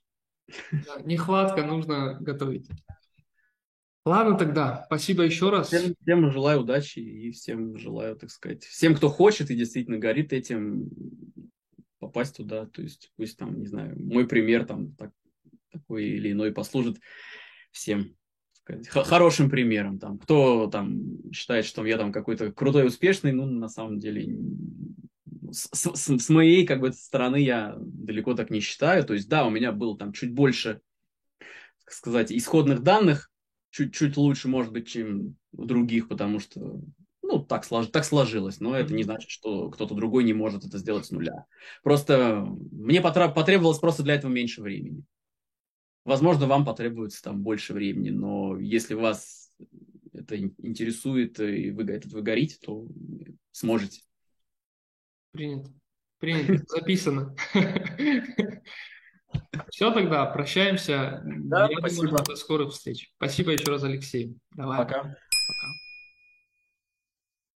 Да, 0.71 1.03
нехватка, 1.05 1.67
нужно 1.67 2.17
готовить. 2.19 2.71
Ладно 4.05 4.37
тогда, 4.37 4.83
спасибо 4.87 5.23
еще 5.23 5.51
раз. 5.51 5.69
Всем, 5.69 5.95
всем 6.03 6.31
желаю 6.33 6.61
удачи 6.61 6.99
и 6.99 7.31
всем 7.31 7.77
желаю, 7.79 8.17
так 8.17 8.31
сказать, 8.31 8.65
всем, 8.65 8.97
кто 8.97 9.09
хочет 9.09 9.51
и 9.51 9.57
действительно 9.57 9.99
горит 9.99 10.33
этим, 10.33 10.91
попасть 12.01 12.37
туда. 12.37 12.67
То 12.67 12.83
есть 12.83 13.13
пусть 13.17 13.39
там, 13.39 13.61
не 13.61 13.67
знаю, 13.67 13.97
мой 13.97 14.27
пример 14.27 14.65
там 14.67 14.93
так, 14.97 15.13
такой 15.71 16.05
или 16.05 16.33
иной 16.33 16.53
послужит 16.53 16.99
всем 17.71 18.17
хорошим 18.91 19.51
примером. 19.51 19.99
Там, 19.99 20.19
кто 20.19 20.67
там 20.67 21.33
считает, 21.33 21.65
что 21.65 21.85
я 21.85 21.99
там 21.99 22.13
какой-то 22.13 22.53
крутой, 22.53 22.87
успешный, 22.87 23.33
ну, 23.33 23.47
на 23.47 23.69
самом 23.69 23.99
деле, 23.99 24.37
с, 25.51 25.69
с, 25.73 26.19
с 26.19 26.29
моей 26.29 26.67
как 26.67 26.81
бы 26.81 26.93
стороны 26.93 27.37
я 27.37 27.77
далеко 27.79 28.35
так 28.35 28.51
не 28.51 28.61
считаю. 28.61 29.05
То 29.05 29.15
есть, 29.15 29.29
да, 29.29 29.47
у 29.47 29.51
меня 29.51 29.73
было 29.73 29.97
там 29.97 30.13
чуть 30.13 30.33
больше, 30.33 30.81
так 31.39 31.93
сказать, 31.93 32.33
исходных 32.33 32.83
данных, 32.83 33.32
чуть-чуть 33.73 34.17
лучше, 34.17 34.49
может 34.49 34.73
быть, 34.73 34.87
чем 34.87 35.37
у 35.53 35.65
других, 35.65 36.07
потому 36.07 36.39
что, 36.39 36.81
ну, 37.23 37.45
так, 37.45 37.65
слож... 37.65 37.89
так 37.89 38.05
сложилось. 38.05 38.61
Но 38.61 38.77
это 38.77 38.95
не 38.95 39.03
значит, 39.03 39.31
что 39.31 39.71
кто-то 39.71 39.95
другой 39.95 40.23
не 40.25 40.35
может 40.35 40.65
это 40.65 40.79
сделать 40.79 41.07
с 41.07 41.11
нуля. 41.11 41.47
Просто 41.83 42.47
мне 42.71 43.01
потребовалось 43.01 43.79
просто 43.79 44.03
для 44.03 44.15
этого 44.15 44.31
меньше 44.31 44.63
времени. 44.63 45.03
Возможно, 46.05 46.47
вам 46.47 46.65
потребуется 46.65 47.23
там 47.23 47.43
больше 47.43 47.73
времени, 47.73 48.11
но 48.11 48.59
если 48.59 48.95
вас 48.95 49.51
это 50.13 50.39
интересует 50.39 51.41
и 51.41 51.71
вы 51.71 51.85
этот 51.85 52.13
вы 52.13 52.23
горите, 52.23 52.59
то 52.61 52.87
сможете. 53.53 54.03
Принято. 55.33 55.73
Принято. 56.19 56.65
Записано. 56.69 57.35
Все 59.71 59.91
тогда, 59.93 60.27
прощаемся. 60.27 61.21
Да, 61.25 61.69
Я 61.71 61.79
спасибо. 61.79 62.07
думаю, 62.09 62.25
до 62.25 62.37
скорых 62.37 62.73
встреч. 62.73 63.11
Спасибо 63.17 63.53
еще 63.53 63.65
раз, 63.71 63.85
Алексей. 63.85 64.37
Давай. 64.53 64.79
Пока. 64.79 65.17